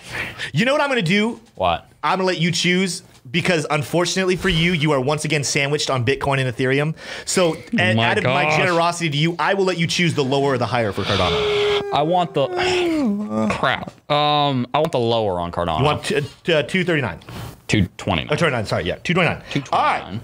You 0.53 0.65
know 0.65 0.73
what 0.73 0.81
I'm 0.81 0.89
going 0.89 1.03
to 1.03 1.09
do? 1.09 1.39
What? 1.55 1.89
I'm 2.03 2.19
going 2.19 2.27
to 2.27 2.33
let 2.33 2.39
you 2.39 2.51
choose 2.51 3.01
because 3.31 3.65
unfortunately 3.69 4.35
for 4.35 4.49
you, 4.49 4.73
you 4.73 4.91
are 4.91 5.01
once 5.01 5.25
again 5.25 5.43
sandwiched 5.43 5.89
on 5.89 6.05
Bitcoin 6.05 6.39
and 6.39 6.55
Ethereum. 6.55 6.95
So, 7.25 7.55
and 7.79 7.97
my 7.97 8.11
out 8.11 8.17
of 8.19 8.25
my 8.25 8.55
generosity 8.55 9.09
to 9.09 9.17
you, 9.17 9.35
I 9.39 9.55
will 9.55 9.65
let 9.65 9.79
you 9.79 9.87
choose 9.87 10.13
the 10.13 10.23
lower 10.23 10.53
or 10.53 10.57
the 10.57 10.67
higher 10.67 10.91
for 10.91 11.01
Cardano. 11.03 11.64
I 11.95 12.01
want 12.03 12.33
the 12.33 12.47
crap. 13.51 13.89
Um, 14.11 14.67
I 14.73 14.79
want 14.79 14.91
the 14.91 14.99
lower 14.99 15.39
on 15.39 15.51
Cardano. 15.51 15.79
You 15.79 15.85
want 15.85 16.03
t- 16.05 16.21
t- 16.43 16.53
uh, 16.53 16.61
239. 16.63 17.19
220. 17.67 18.27
Oh, 18.29 18.35
29, 18.35 18.65
sorry, 18.65 18.83
yeah, 18.83 18.95
two 18.97 19.13
twenty 19.13 19.29
nine. 19.29 19.41
Two 19.49 19.61
twenty 19.61 19.83
nine. 19.83 20.03
All 20.03 20.11
right. 20.11 20.21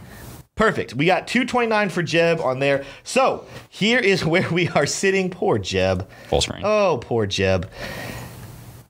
Perfect. 0.56 0.94
We 0.94 1.06
got 1.06 1.28
229 1.28 1.90
for 1.90 2.04
Jeb 2.04 2.40
on 2.42 2.60
there. 2.60 2.84
So 3.04 3.46
here 3.70 4.00
is 4.00 4.24
where 4.34 4.48
we 4.52 4.68
are 4.70 4.86
sitting. 4.86 5.30
Poor 5.32 5.58
Jeb. 5.58 6.08
Full 6.28 6.42
screen. 6.42 6.62
Oh, 6.64 7.00
poor 7.02 7.26
Jeb. 7.26 7.68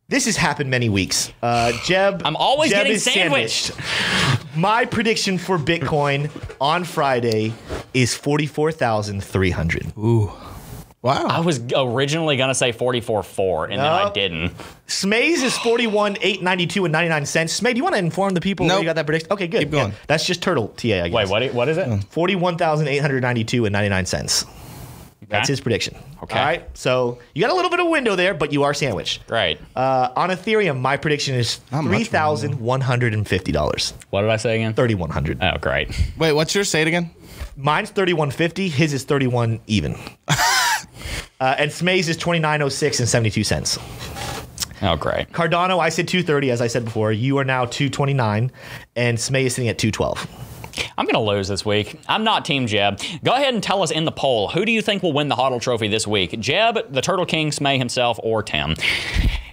This 0.09 0.25
has 0.25 0.35
happened 0.35 0.69
many 0.69 0.89
weeks. 0.89 1.31
Uh, 1.41 1.71
Jeb. 1.85 2.21
I'm 2.25 2.35
always 2.35 2.71
Jeb 2.71 2.79
getting 2.79 2.93
is 2.93 3.03
sandwiched. 3.03 3.71
My 4.55 4.83
prediction 4.85 5.37
for 5.37 5.57
Bitcoin 5.57 6.29
on 6.59 6.83
Friday 6.83 7.53
is 7.93 8.15
44,300. 8.15 9.93
Wow. 11.01 11.25
I 11.27 11.39
was 11.39 11.59
originally 11.75 12.37
gonna 12.37 12.53
say 12.53 12.71
44.4, 12.71 13.63
and 13.71 13.79
then 13.79 13.79
I 13.79 14.11
didn't. 14.11 14.53
Smays 14.87 15.41
is 15.41 15.57
41,892 15.57 16.85
and 16.85 16.91
99 16.91 17.25
cents. 17.25 17.59
Smay, 17.59 17.71
do 17.71 17.77
you 17.77 17.83
want 17.83 17.95
to 17.95 17.99
inform 17.99 18.33
the 18.35 18.41
people 18.41 18.67
where 18.67 18.75
Nope. 18.75 18.83
you 18.83 18.85
got 18.89 18.95
that 18.97 19.05
prediction? 19.07 19.31
Okay, 19.31 19.47
good. 19.47 19.61
Keep 19.61 19.71
going. 19.71 19.89
Yeah, 19.89 19.97
that's 20.07 20.25
just 20.25 20.43
Turtle 20.43 20.67
TA, 20.69 21.03
I 21.03 21.09
guess. 21.09 21.11
Wait, 21.13 21.29
what? 21.29 21.53
What 21.55 21.69
is 21.69 21.77
it? 21.77 22.03
41,892 22.09 23.65
and 23.65 23.73
99 23.73 24.05
cents. 24.05 24.45
That's 25.27 25.47
his 25.47 25.61
prediction. 25.61 25.95
Okay. 26.23 26.37
All 26.37 26.45
right. 26.45 26.77
So 26.77 27.19
you 27.33 27.41
got 27.41 27.51
a 27.51 27.55
little 27.55 27.71
bit 27.71 27.79
of 27.79 27.87
window 27.87 28.15
there, 28.17 28.33
but 28.33 28.51
you 28.51 28.63
are 28.63 28.73
sandwiched. 28.73 29.21
Right. 29.29 29.59
Uh, 29.77 30.09
on 30.15 30.29
Ethereum, 30.29 30.81
my 30.81 30.97
prediction 30.97 31.35
is 31.35 31.61
Not 31.71 31.83
much 31.83 31.85
more, 31.85 31.95
three 31.95 32.03
thousand 32.03 32.59
one 32.59 32.81
hundred 32.81 33.13
and 33.13 33.25
fifty 33.25 33.53
dollars. 33.53 33.93
What 34.09 34.21
did 34.21 34.29
I 34.29 34.35
say 34.35 34.55
again? 34.57 34.73
Thirty 34.73 34.93
one 34.93 35.09
hundred. 35.09 35.41
Oh, 35.41 35.57
great. 35.61 35.89
Wait, 36.17 36.33
what's 36.33 36.53
your 36.53 36.65
say 36.65 36.81
it 36.81 36.87
again? 36.89 37.11
Mine's 37.55 37.91
thirty 37.91 38.11
one 38.11 38.29
fifty. 38.29 38.67
His 38.67 38.91
is 38.93 39.05
thirty 39.05 39.27
one 39.27 39.61
even. 39.67 39.95
uh, 41.39 41.55
and 41.57 41.71
Smay's 41.71 42.09
is 42.09 42.17
twenty 42.17 42.39
nine 42.39 42.61
oh 42.61 42.69
six 42.69 42.99
and 42.99 43.07
seventy 43.07 43.29
two 43.29 43.43
cents. 43.43 43.77
Oh, 44.83 44.95
great. 44.95 45.29
Cardano, 45.31 45.79
I 45.79 45.89
said 45.89 46.07
two 46.07 46.23
thirty, 46.23 46.49
as 46.51 46.61
I 46.61 46.67
said 46.67 46.85
before. 46.85 47.11
You 47.11 47.37
are 47.37 47.45
now 47.45 47.65
two 47.65 47.89
twenty 47.89 48.13
nine, 48.13 48.51
and 48.95 49.17
Smay 49.17 49.43
is 49.43 49.55
sitting 49.55 49.69
at 49.69 49.77
two 49.77 49.91
twelve. 49.91 50.27
I'm 50.97 51.05
gonna 51.05 51.21
lose 51.23 51.47
this 51.47 51.65
week. 51.65 51.99
I'm 52.07 52.23
not 52.23 52.45
Team 52.45 52.65
Jeb. 52.65 52.99
Go 53.23 53.33
ahead 53.33 53.53
and 53.53 53.61
tell 53.61 53.83
us 53.83 53.91
in 53.91 54.05
the 54.05 54.11
poll 54.11 54.47
who 54.47 54.65
do 54.65 54.71
you 54.71 54.81
think 54.81 55.03
will 55.03 55.13
win 55.13 55.27
the 55.27 55.35
HODL 55.35 55.61
Trophy 55.61 55.87
this 55.87 56.07
week? 56.07 56.39
Jeb, 56.39 56.93
the 56.93 57.01
Turtle 57.01 57.25
King, 57.25 57.51
Smay 57.51 57.77
himself, 57.77 58.19
or 58.23 58.41
Tim? 58.41 58.75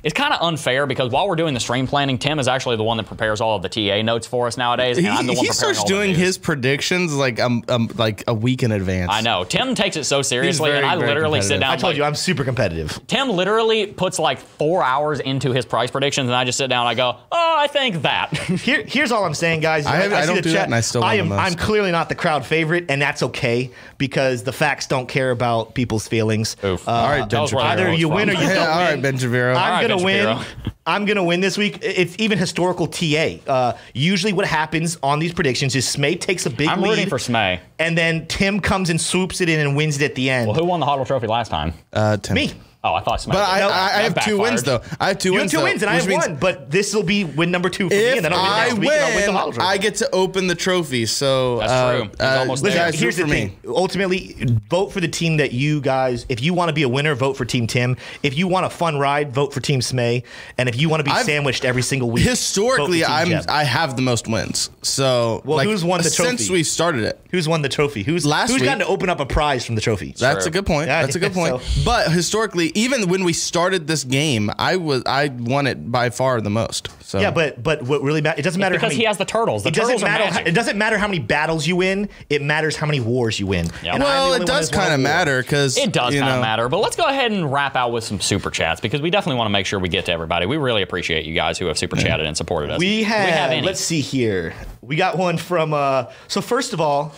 It's 0.03 0.14
kind 0.14 0.32
of 0.32 0.40
unfair 0.42 0.86
because 0.86 1.11
while 1.11 1.28
we're 1.28 1.36
doing 1.36 1.55
the 1.55 1.61
stream 1.61 1.86
planning, 1.86 2.18
Tim 2.18 2.38
is 2.38 2.49
actually 2.49 2.76
the 2.76 2.84
one 2.84 2.96
that 2.99 3.07
prepares 3.07 3.40
all 3.40 3.57
of 3.57 3.62
the 3.62 3.68
TA 3.68 4.03
notes 4.03 4.26
for 4.26 4.46
us 4.46 4.57
nowadays, 4.57 4.96
and 4.99 5.07
He, 5.07 5.12
I'm 5.12 5.26
the 5.26 5.32
one 5.32 5.44
he 5.44 5.49
preparing 5.49 5.53
starts 5.74 5.78
all 5.80 5.86
doing 5.86 6.11
news. 6.11 6.18
his 6.18 6.38
predictions 6.38 7.14
like 7.14 7.40
um, 7.40 7.62
um 7.68 7.90
like 7.96 8.24
a 8.28 8.34
week 8.34 8.62
in 8.62 8.72
advance. 8.72 9.11
I 9.12 9.20
know. 9.20 9.44
Tim 9.44 9.74
takes 9.74 9.96
it 9.96 10.05
so 10.05 10.22
seriously, 10.22 10.70
very, 10.70 10.78
and 10.82 10.86
I 10.86 10.94
literally 10.96 11.42
sit 11.42 11.61
down. 11.61 11.70
I 11.72 11.76
told 11.76 11.90
like- 11.92 11.96
you 11.99 12.05
I'm 12.05 12.14
super 12.14 12.44
competitive. 12.44 13.01
Tim 13.07 13.28
literally 13.30 13.86
puts 13.86 14.18
like 14.18 14.38
four 14.38 14.82
hours 14.82 15.20
into 15.20 15.53
his 15.53 15.64
price 15.66 15.90
predictions, 15.90 16.26
and 16.28 16.34
I 16.36 16.44
just 16.44 16.59
sit 16.59 16.68
down 16.68 16.86
and 16.86 16.90
I 16.90 16.94
go, 16.94 17.18
"Oh, 17.32 17.57
I 17.59 17.66
think 17.66 18.03
that." 18.03 18.36
Here, 18.68 18.84
here's 18.86 19.12
all 19.12 19.24
I'm 19.24 19.34
saying, 19.34 19.61
guys. 19.61 19.86
I 19.86 19.96
have- 19.96 20.12
I 20.12 20.22
see 20.22 20.26
don't 20.28 20.36
the 20.36 20.42
do 20.42 20.53
that, 20.53 20.64
and 20.66 20.74
I 20.74 20.80
still 20.80 21.03
I 21.05 21.14
win 21.14 21.20
am. 21.20 21.28
the 21.30 21.36
most. 21.36 21.44
I'm 21.46 21.55
clearly 21.55 21.90
not 21.92 22.09
the 22.09 22.14
crowd 22.14 22.44
favorite, 22.46 22.86
and 22.88 23.01
that's 23.01 23.22
okay 23.22 23.70
because 23.99 24.42
the 24.42 24.53
facts 24.53 24.86
don't 24.86 25.09
care 25.09 25.30
about 25.30 25.74
people's 25.74 26.07
feelings. 26.09 26.57
Oof. 26.64 26.86
Uh, 26.88 26.92
All 26.92 27.09
right, 27.09 27.28
Ben 27.28 27.46
where 27.49 27.64
either 27.64 27.92
you 27.92 28.09
win 28.09 28.30
or 28.30 28.34
you 28.34 28.38
don't 28.49 28.59
all 28.59 28.78
right. 28.80 29.01
Ben 29.01 29.16
Javiro. 29.18 29.57
I'm 29.57 29.72
right, 29.72 29.88
gonna 29.89 29.97
Ben 29.97 30.05
win. 30.05 30.36
Shapiro. 30.39 30.72
I'm 30.86 31.05
gonna 31.05 31.24
win 31.24 31.41
this 31.41 31.59
week. 31.59 31.78
It's 31.82 32.14
even 32.18 32.39
historical 32.39 32.86
TA. 32.86 33.36
Uh, 33.47 33.72
usually, 33.93 34.32
what 34.32 34.47
happens 34.47 34.97
on 35.03 35.18
these 35.18 35.34
predictions 35.34 35.74
is 35.76 35.84
Smay 35.86 36.18
takes 36.18 36.47
a 36.47 36.51
big 36.51 36.68
I'm 36.68 36.80
lead, 36.80 36.91
rooting 36.91 37.09
for 37.09 37.18
Smay. 37.18 37.61
and 37.78 37.97
then 37.99 38.26
Tim 38.26 38.61
comes 38.61 38.89
and 38.89 38.99
swoops 39.01 39.41
it 39.43 39.49
in 39.51 39.61
and 39.61 39.76
wins 39.76 40.01
it 40.01 40.05
at 40.05 40.14
the 40.14 40.30
end. 40.30 40.47
Well, 40.47 40.57
who 40.57 40.64
won 40.64 40.80
the 40.80 40.86
HODL 40.86 41.07
Trophy 41.07 41.26
last 41.26 41.51
time? 41.51 41.74
Uh, 41.93 42.16
Tim. 42.16 42.34
Me. 42.36 42.53
Oh, 42.89 42.95
I 42.95 43.03
thought 43.03 43.18
Smay. 43.20 43.32
But 43.32 43.49
I. 43.49 43.61
I, 43.61 43.99
I 43.99 44.03
have 44.03 44.24
two 44.24 44.39
wins 44.39 44.62
though. 44.62 44.80
I 44.99 45.09
have 45.09 45.18
two 45.18 45.30
You 45.30 45.34
have 45.34 45.43
wins. 45.43 45.51
two 45.53 45.57
though, 45.59 45.64
wins, 45.64 45.82
and 45.82 45.91
I 45.91 45.95
have 46.01 46.11
one. 46.11 46.36
But 46.36 46.70
this 46.70 46.95
will 46.95 47.03
be 47.03 47.24
win 47.24 47.51
number 47.51 47.68
two 47.68 47.89
for 47.89 47.95
me, 47.95 48.16
and 48.16 48.24
then 48.24 48.32
I'll 48.32 48.43
win 48.43 48.51
I 48.53 48.64
next 48.68 48.78
week, 48.78 48.91
and 48.91 49.36
I'll 49.36 49.47
win 49.51 49.55
the 49.59 49.62
I 49.62 49.76
get 49.78 49.97
to 49.97 50.11
open 50.14 50.47
the 50.47 50.55
trophy. 50.55 51.05
So 51.07 51.59
That's 51.59 51.72
uh, 51.72 51.97
true. 52.01 52.11
Uh, 52.20 52.36
almost 52.41 52.62
there. 52.64 52.74
guys 52.74 52.99
Here's 52.99 53.16
the 53.16 53.26
thing. 53.26 53.49
me. 53.49 53.59
Ultimately, 53.68 54.36
vote 54.70 54.93
for 54.93 55.01
the 55.01 55.09
team 55.09 55.36
that 55.39 55.53
you 55.53 55.80
guys. 55.80 56.24
If 56.28 56.43
you 56.43 56.55
want 56.55 56.68
to 56.70 56.72
be 56.72 56.82
a 56.82 56.89
winner, 56.89 57.14
vote 57.14 57.34
for 57.36 57.45
Team 57.45 57.66
Tim. 57.66 57.97
If 58.22 58.36
you 58.39 58.49
want 58.49 58.66
a 58.66 58.70
fun 58.70 58.99
ride, 58.99 59.32
vote 59.32 59.53
for 59.53 59.61
Team 59.61 59.80
Smay. 59.80 60.24
And 60.57 60.68
if 60.68 60.80
you 60.80 60.89
want 60.89 61.01
to 61.01 61.05
be 61.05 61.11
I've- 61.11 61.24
sandwiched 61.24 61.64
every 61.64 61.82
single 61.82 62.11
week, 62.11 62.24
Historically, 62.24 63.01
vote 63.01 63.07
for 63.07 63.24
Team 63.24 63.34
I'm 63.36 63.43
Jeb. 63.43 63.51
I 63.51 63.64
have 63.64 63.97
the 63.97 64.03
most 64.03 64.28
wins. 64.28 64.70
So 64.82 65.43
Well, 65.45 65.59
like, 65.59 65.68
who's 65.68 65.84
won 65.84 66.03
the 66.03 66.11
trophy 66.11 66.36
since 66.39 66.51
we 66.51 66.62
started 66.62 67.05
it? 67.05 67.20
who's 67.30 67.47
won 67.49 67.61
the 67.62 67.68
trophy? 67.68 68.03
Who's 68.03 68.24
Last 68.24 68.51
Who's 68.51 68.61
week- 68.61 68.64
gotten 68.68 68.80
to 68.80 68.86
open 68.86 69.09
up 69.11 69.20
a 69.20 69.26
prize 69.26 69.66
from 69.66 69.74
the 69.74 69.80
trophy? 69.80 70.14
That's 70.18 70.47
a 70.47 70.51
good 70.51 70.64
point. 70.66 70.86
That's 70.86 71.14
a 71.16 71.18
good 71.18 71.32
point. 71.34 71.62
But 71.84 72.11
historically, 72.11 72.72
even 72.79 73.09
when 73.09 73.24
we 73.24 73.33
started 73.33 73.89
this 73.89 74.05
game, 74.05 74.51
I 74.57 74.76
was 74.76 75.03
I 75.05 75.29
won 75.29 75.66
it 75.66 75.91
by 75.91 76.11
far 76.11 76.41
the 76.41 76.51
most. 76.51 76.89
So 77.03 77.18
yeah, 77.18 77.33
but 77.33 77.61
but 77.61 77.83
what 77.83 78.03
really 78.03 78.20
matters? 78.20 78.39
It 78.39 78.43
doesn't 78.43 78.61
matter 78.61 78.76
how 78.76 78.79
because 78.79 78.93
many, 78.93 79.01
he 79.01 79.07
has 79.07 79.18
the 79.18 79.24
turtles. 79.24 79.64
The 79.64 79.70
it 79.70 79.74
doesn't 79.74 79.99
turtles 79.99 80.03
are 80.05 80.07
matter. 80.07 80.24
How, 80.24 80.31
magic. 80.31 80.47
it 80.47 80.55
doesn't 80.55 80.79
matter 80.79 80.97
how 80.97 81.09
many 81.09 81.18
battles 81.18 81.66
you 81.66 81.76
win. 81.76 82.09
It 82.31 82.41
matters 82.41 82.76
how 82.76 82.87
many 82.87 83.01
wars 83.01 83.41
you 83.41 83.49
win. 83.49 83.68
Yeah. 83.83 83.95
And 83.95 84.03
well, 84.05 84.35
it 84.35 84.47
does 84.47 84.70
that's 84.70 84.76
won 84.76 84.81
a 84.81 84.83
kind 84.85 84.95
of 84.95 85.01
matter 85.01 85.43
because 85.43 85.76
It 85.76 85.93
does 85.93 86.14
kind 86.14 86.29
of 86.29 86.41
matter, 86.41 86.68
but 86.68 86.79
let's 86.79 86.97
go 86.97 87.07
ahead 87.07 87.33
and 87.33 87.53
wrap 87.53 87.74
out 87.74 87.91
with 87.91 88.05
some 88.05 88.20
super 88.20 88.51
chats 88.51 88.81
because 88.81 89.01
we 89.01 89.11
definitely 89.11 89.39
want 89.39 89.49
to 89.49 89.53
make 89.53 89.66
sure 89.66 89.81
we 89.81 89.89
get 89.89 90.07
to 90.07 90.12
everybody. 90.12 90.47
We 90.47 90.57
really 90.57 90.83
appreciate 90.83 91.24
you 91.24 91.35
guys 91.35 91.59
who 91.59 91.66
have 91.66 91.79
super 91.79 91.97
chatted 91.97 92.26
and 92.26 92.37
supported 92.37 92.70
us. 92.70 92.79
We 92.79 93.03
have, 93.03 93.26
we 93.26 93.57
have 93.57 93.64
let's 93.64 93.81
see 93.81 94.01
here. 94.01 94.55
We 94.83 94.95
got 94.95 95.18
one 95.18 95.37
from 95.37 95.74
uh 95.74 96.12
so 96.29 96.41
first 96.41 96.72
of 96.72 96.81
all, 96.81 97.12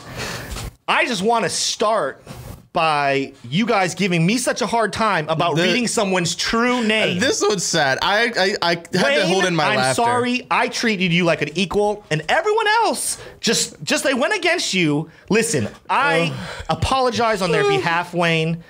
I 0.89 1.07
just 1.07 1.23
want 1.23 1.45
to 1.45 1.51
start 1.51 2.25
by 2.73 3.33
you 3.43 3.67
guys 3.67 3.95
giving 3.97 4.25
me 4.25 4.39
such 4.39 4.63
a 4.63 4.67
hard 4.67 4.93
time 4.93 5.29
about 5.29 5.57
The- 5.57 5.63
reading 5.63 5.89
someone's 5.89 6.35
true 6.37 6.85
name. 6.87 7.19
This 7.19 7.43
one's 7.43 7.65
sad. 7.65 7.99
I 8.03 8.33
I, 8.37 8.57
I 8.63 8.69
had 8.77 8.93
to 8.93 9.03
Wayne, 9.03 9.27
hold 9.27 9.45
in 9.45 9.57
my 9.57 9.65
I'm 9.71 9.77
laughter. 9.77 9.95
sorry. 10.03 10.47
I 10.51 10.69
treated 10.69 11.13
you 11.13 11.25
like 11.25 11.43
an 11.43 11.51
equal, 11.57 12.05
and 12.11 12.23
everyone 12.29 12.69
else 12.85 13.21
just 13.41 13.83
just 13.83 14.05
they 14.05 14.15
went 14.15 14.35
against 14.35 14.73
you. 14.75 15.11
Listen, 15.31 15.69
I 15.89 16.33
apologize 16.69 17.43
on 17.43 17.51
their 17.51 17.67
behalf, 17.69 18.15
Wayne. 18.15 18.63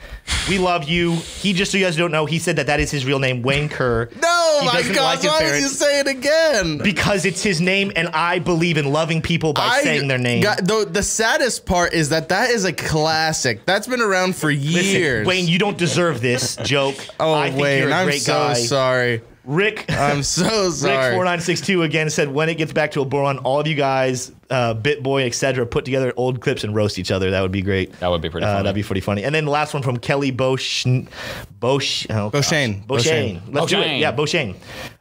We 0.49 0.59
love 0.59 0.89
you. 0.89 1.15
He 1.17 1.53
just 1.53 1.71
so 1.71 1.79
you 1.79 1.85
guys 1.85 1.97
don't 1.97 2.11
know, 2.11 2.27
he 2.27 2.39
said 2.39 2.57
that 2.57 2.67
that 2.67 2.81
is 2.81 2.91
his 2.91 3.05
real 3.05 3.19
name, 3.19 3.43
Wayne 3.43 3.69
Kerr. 3.69 4.09
No, 4.21 4.61
my 4.65 4.83
God! 4.83 4.97
like 4.97 5.23
why 5.23 5.41
did 5.43 5.63
you 5.63 5.69
say 5.69 6.01
it 6.01 6.07
again? 6.09 6.79
because 6.79 7.25
it's 7.25 7.43
his 7.43 7.61
name, 7.61 7.93
and 7.95 8.09
I 8.09 8.39
believe 8.41 8.77
in 8.77 8.91
loving 8.93 9.23
people 9.23 9.53
by 9.53 9.63
I 9.67 9.83
saying 9.83 10.09
their 10.09 10.19
name. 10.19 10.43
Got, 10.43 10.65
the, 10.65 10.89
the 10.91 11.03
saddest 11.03 11.67
part 11.67 11.93
is 11.93 12.09
that 12.09 12.31
that 12.31 12.51
is 12.51 12.65
a 12.65 12.73
classic. 12.73 13.65
That's 13.65 13.87
been 13.87 14.01
around 14.01 14.35
for 14.37 14.51
Listen, 14.53 14.73
years. 15.01 15.27
Wayne, 15.27 15.47
you 15.47 15.59
don't 15.59 15.79
deserve 15.79 16.21
this 16.21 16.57
joke. 16.57 16.97
oh 17.21 17.33
I 17.33 17.51
Wayne, 17.55 17.83
you're 17.83 17.91
a 17.91 17.95
I'm 17.95 18.13
so 18.13 18.33
guy. 18.33 18.55
sorry. 18.55 19.23
Rick, 19.45 19.87
I'm 19.91 20.23
so 20.25 20.65
Rick 20.65 20.73
sorry. 20.75 21.15
four 21.15 21.25
nine 21.25 21.41
six 21.41 21.61
two 21.61 21.83
again 21.83 22.11
said 22.11 22.29
when 22.33 22.49
it 22.49 22.57
gets 22.57 22.73
back 22.73 22.91
to 22.93 23.01
a 23.01 23.05
bull 23.05 23.23
run, 23.23 23.39
all 23.39 23.61
of 23.61 23.67
you 23.67 23.75
guys, 23.75 24.33
uh, 24.51 24.75
Bitboy, 24.75 25.27
etc., 25.27 25.65
put 25.67 25.85
together 25.85 26.13
old 26.17 26.41
clips 26.41 26.63
and 26.65 26.75
roast 26.75 26.99
each 26.99 27.11
other. 27.11 27.31
That 27.31 27.41
would 27.41 27.53
be 27.53 27.63
great. 27.63 27.93
That 28.01 28.09
would 28.09 28.21
be 28.21 28.29
pretty 28.31 28.47
Uh, 28.47 28.51
funny. 28.53 28.63
that'd 28.65 28.75
be 28.75 28.83
pretty 28.83 29.01
funny. 29.01 29.25
And 29.25 29.35
then 29.35 29.47
the 29.47 29.51
last 29.51 29.73
one 29.75 29.83
from 29.83 29.97
Kelly 29.97 30.31
Bosch, 30.31 30.85
Bosch, 31.59 32.07
oh, 32.11 32.31
gosh. 32.31 32.49
Beauchene. 32.49 32.87
Beauchene. 32.87 33.41
Let's 33.49 33.67
do 33.69 33.81
it. 33.81 33.99
Yeah, 33.99 34.13
Beauchene. 34.13 34.57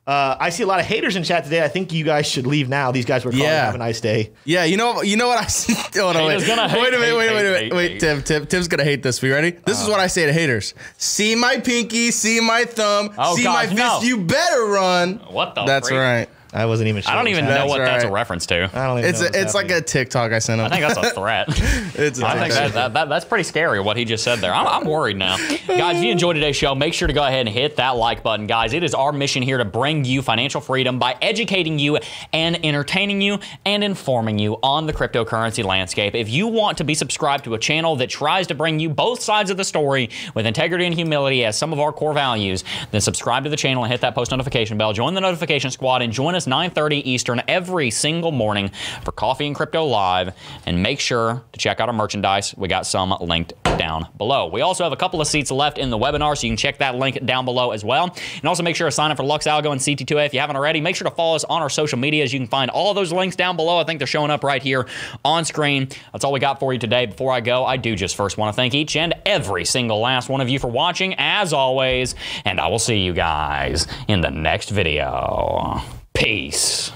Uh, 0.07 0.35
I 0.39 0.49
see 0.49 0.63
a 0.63 0.65
lot 0.65 0.79
of 0.79 0.87
haters 0.87 1.15
in 1.15 1.23
chat 1.23 1.43
today. 1.43 1.63
I 1.63 1.67
think 1.67 1.93
you 1.93 2.03
guys 2.03 2.25
should 2.25 2.47
leave 2.47 2.67
now. 2.67 2.91
These 2.91 3.05
guys 3.05 3.23
were 3.23 3.31
calling. 3.31 3.45
Yeah. 3.45 3.65
Have 3.65 3.75
a 3.75 3.77
nice 3.77 4.01
day. 4.01 4.31
Yeah, 4.43 4.63
you 4.63 4.75
know, 4.75 5.03
you 5.03 5.17
know 5.17 5.27
what 5.27 5.37
I. 5.37 5.43
s- 5.43 5.67
Hold 5.95 6.15
on, 6.15 6.23
Haters 6.23 6.41
wait. 6.41 6.47
gonna 6.47 6.67
hate, 6.67 6.81
wait 6.81 6.93
a 6.95 6.97
minute, 6.99 7.05
hate, 7.09 7.17
wait 7.17 7.29
a 7.29 7.33
minute, 7.33 7.59
hate, 7.61 7.71
wait, 7.71 7.73
wait, 7.73 7.91
hate, 7.91 7.99
Tim, 7.99 8.23
Tim, 8.23 8.45
Tim's 8.47 8.67
gonna 8.67 8.83
hate 8.83 9.03
this. 9.03 9.21
We 9.21 9.29
ready? 9.31 9.51
This 9.51 9.79
is 9.79 9.87
what 9.87 9.99
I 9.99 10.07
say 10.07 10.25
to 10.25 10.33
haters: 10.33 10.73
See 10.97 11.35
my 11.35 11.57
pinky, 11.57 12.09
see 12.09 12.39
my 12.39 12.63
thumb, 12.65 13.13
Oh, 13.19 13.35
see 13.35 13.43
my 13.43 13.65
gosh, 13.65 13.67
fist. 13.67 13.77
no. 13.77 14.01
You 14.01 14.17
better 14.17 14.65
run. 14.65 15.15
What 15.29 15.53
the 15.53 15.65
That's 15.65 15.89
freak? 15.89 15.99
right. 15.99 16.29
I 16.51 16.65
wasn't 16.65 16.89
even 16.89 17.01
sure. 17.03 17.11
I 17.11 17.15
don't 17.15 17.27
even 17.27 17.45
was 17.45 17.53
know 17.53 17.59
That's 17.59 17.69
what 17.69 17.77
that's 17.79 18.03
a 18.03 18.07
right. 18.07 18.13
reference 18.13 18.45
to. 18.47 18.69
I 18.73 18.87
don't 18.87 18.99
even 18.99 19.09
It's 19.09 19.19
know 19.19 19.27
a, 19.27 19.29
what's 19.29 19.37
it's 19.37 19.53
like 19.53 19.65
happening. 19.67 19.83
a 19.83 19.85
TikTok 19.85 20.31
I 20.31 20.39
sent 20.39 20.59
him. 20.59 20.65
I 20.65 20.69
think 20.69 20.81
that's 20.93 21.07
a 21.07 21.11
threat. 21.13 21.45
it's 21.49 22.19
a 22.21 22.25
I 22.25 22.39
think 22.39 22.53
TikTok. 22.53 22.71
that, 22.71 22.73
that, 22.73 22.93
that, 22.93 23.09
that's 23.09 23.25
pretty 23.25 23.43
scary 23.43 23.79
what 23.79 23.97
he 23.97 24.05
just 24.05 24.23
said 24.23 24.39
there. 24.39 24.53
I'm, 24.53 24.65
I'm 24.67 24.85
worried 24.87 25.17
now. 25.17 25.37
guys, 25.67 25.97
if 25.97 26.03
you 26.03 26.11
enjoyed 26.11 26.35
today's 26.35 26.55
show, 26.55 26.73
make 26.73 26.93
sure 26.93 27.07
to 27.07 27.13
go 27.13 27.23
ahead 27.23 27.41
and 27.45 27.49
hit 27.49 27.75
that 27.75 27.91
like 27.97 28.23
button, 28.23 28.47
guys. 28.47 28.73
It 28.73 28.83
is 28.83 28.93
our 28.95 29.11
mission 29.11 29.43
here 29.43 29.59
to 29.59 29.65
bring 29.65 30.05
you 30.05 30.21
financial 30.23 30.59
freedom 30.59 30.97
by 30.97 31.15
educating 31.21 31.77
you 31.77 31.99
and 32.33 32.65
entertaining 32.65 33.21
you 33.21 33.39
and 33.65 33.83
informing 33.83 34.39
you 34.39 34.57
on 34.63 34.87
the 34.87 34.93
cryptocurrency 34.93 35.63
landscape. 35.63 36.15
If 36.15 36.29
you 36.29 36.47
want 36.47 36.79
to 36.79 36.83
be 36.83 36.95
subscribed 36.95 37.43
to 37.43 37.53
a 37.53 37.59
channel 37.59 37.95
that 37.97 38.09
tries 38.09 38.47
to 38.47 38.55
bring 38.55 38.79
you 38.79 38.89
both 38.89 39.21
sides 39.21 39.51
of 39.51 39.57
the 39.57 39.63
story 39.63 40.09
with 40.33 40.45
integrity 40.47 40.85
and 40.85 40.95
humility 40.95 41.45
as 41.45 41.57
some 41.57 41.73
of 41.73 41.79
our 41.79 41.91
core 41.93 42.13
values, 42.13 42.63
then 42.89 43.01
subscribe 43.01 43.43
to 43.43 43.49
the 43.51 43.55
channel 43.57 43.83
and 43.83 43.91
hit 43.91 44.01
that 44.01 44.15
post 44.15 44.31
notification 44.31 44.77
bell. 44.77 44.93
Join 44.93 45.13
the 45.13 45.21
notification 45.21 45.69
squad 45.69 46.01
and 46.01 46.11
join 46.11 46.35
us 46.35 46.38
9:30 46.47 47.01
Eastern 47.05 47.41
every 47.47 47.91
single 47.91 48.31
morning 48.31 48.71
for 49.03 49.11
Coffee 49.11 49.47
and 49.47 49.55
Crypto 49.55 49.85
Live. 49.85 50.33
And 50.65 50.83
make 50.83 50.99
sure 50.99 51.43
to 51.51 51.59
check 51.59 51.79
out 51.79 51.89
our 51.89 51.93
merchandise. 51.93 52.55
We 52.57 52.67
got 52.67 52.85
some 52.85 53.15
linked 53.21 53.53
down 53.77 54.07
below. 54.17 54.47
We 54.47 54.61
also 54.61 54.83
have 54.83 54.91
a 54.93 54.97
couple 54.97 55.21
of 55.21 55.27
seats 55.27 55.51
left 55.51 55.77
in 55.77 55.89
the 55.89 55.97
webinar, 55.97 56.37
so 56.37 56.45
you 56.45 56.51
can 56.51 56.57
check 56.57 56.79
that 56.79 56.95
link 56.95 57.25
down 57.25 57.45
below 57.45 57.71
as 57.71 57.83
well. 57.83 58.15
And 58.35 58.45
also 58.45 58.61
make 58.61 58.75
sure 58.75 58.87
to 58.87 58.91
sign 58.91 59.09
up 59.09 59.17
for 59.17 59.23
Lux 59.23 59.47
Algo 59.47 59.71
and 59.71 59.79
CT2A 59.79 60.25
if 60.25 60.33
you 60.33 60.39
haven't 60.39 60.57
already. 60.57 60.81
Make 60.81 60.95
sure 60.95 61.09
to 61.09 61.15
follow 61.15 61.35
us 61.35 61.45
on 61.45 61.61
our 61.61 61.69
social 61.69 61.97
medias. 61.97 62.33
You 62.33 62.39
can 62.39 62.47
find 62.47 62.69
all 62.69 62.93
those 62.93 63.13
links 63.13 63.35
down 63.35 63.55
below. 63.55 63.79
I 63.79 63.85
think 63.85 63.99
they're 63.99 64.07
showing 64.07 64.31
up 64.31 64.43
right 64.43 64.61
here 64.61 64.85
on 65.23 65.45
screen. 65.45 65.87
That's 66.11 66.25
all 66.25 66.33
we 66.33 66.39
got 66.39 66.59
for 66.59 66.73
you 66.73 66.79
today. 66.79 67.05
Before 67.05 67.31
I 67.31 67.39
go, 67.39 67.65
I 67.65 67.77
do 67.77 67.95
just 67.95 68.15
first 68.15 68.37
want 68.37 68.53
to 68.53 68.55
thank 68.55 68.73
each 68.73 68.95
and 68.95 69.13
every 69.25 69.65
single 69.65 69.99
last 69.99 70.29
one 70.29 70.41
of 70.41 70.49
you 70.49 70.59
for 70.59 70.67
watching, 70.67 71.15
as 71.17 71.53
always. 71.53 72.15
And 72.45 72.59
I 72.59 72.67
will 72.67 72.79
see 72.79 72.97
you 72.97 73.13
guys 73.13 73.87
in 74.07 74.21
the 74.21 74.31
next 74.31 74.69
video. 74.69 75.98
Peace. 76.13 76.91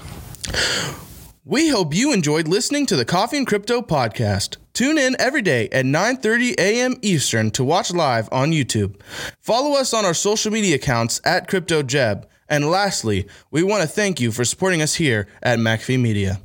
We 1.44 1.68
hope 1.68 1.94
you 1.94 2.12
enjoyed 2.12 2.48
listening 2.48 2.86
to 2.86 2.96
the 2.96 3.04
Coffee 3.04 3.36
and 3.36 3.46
Crypto 3.46 3.80
podcast. 3.80 4.56
Tune 4.72 4.98
in 4.98 5.14
every 5.18 5.42
day 5.42 5.68
at 5.70 5.84
9:30 5.84 6.54
a.m. 6.58 6.96
Eastern 7.02 7.50
to 7.52 7.64
watch 7.64 7.92
live 7.92 8.28
on 8.32 8.50
YouTube. 8.50 9.00
Follow 9.40 9.78
us 9.78 9.94
on 9.94 10.04
our 10.04 10.14
social 10.14 10.50
media 10.50 10.76
accounts 10.76 11.20
at 11.24 11.48
CryptoJeb. 11.48 12.24
And 12.48 12.70
lastly, 12.70 13.26
we 13.50 13.62
want 13.62 13.82
to 13.82 13.88
thank 13.88 14.20
you 14.20 14.32
for 14.32 14.44
supporting 14.44 14.82
us 14.82 14.94
here 14.94 15.26
at 15.42 15.58
McAfee 15.58 16.00
Media. 16.00 16.40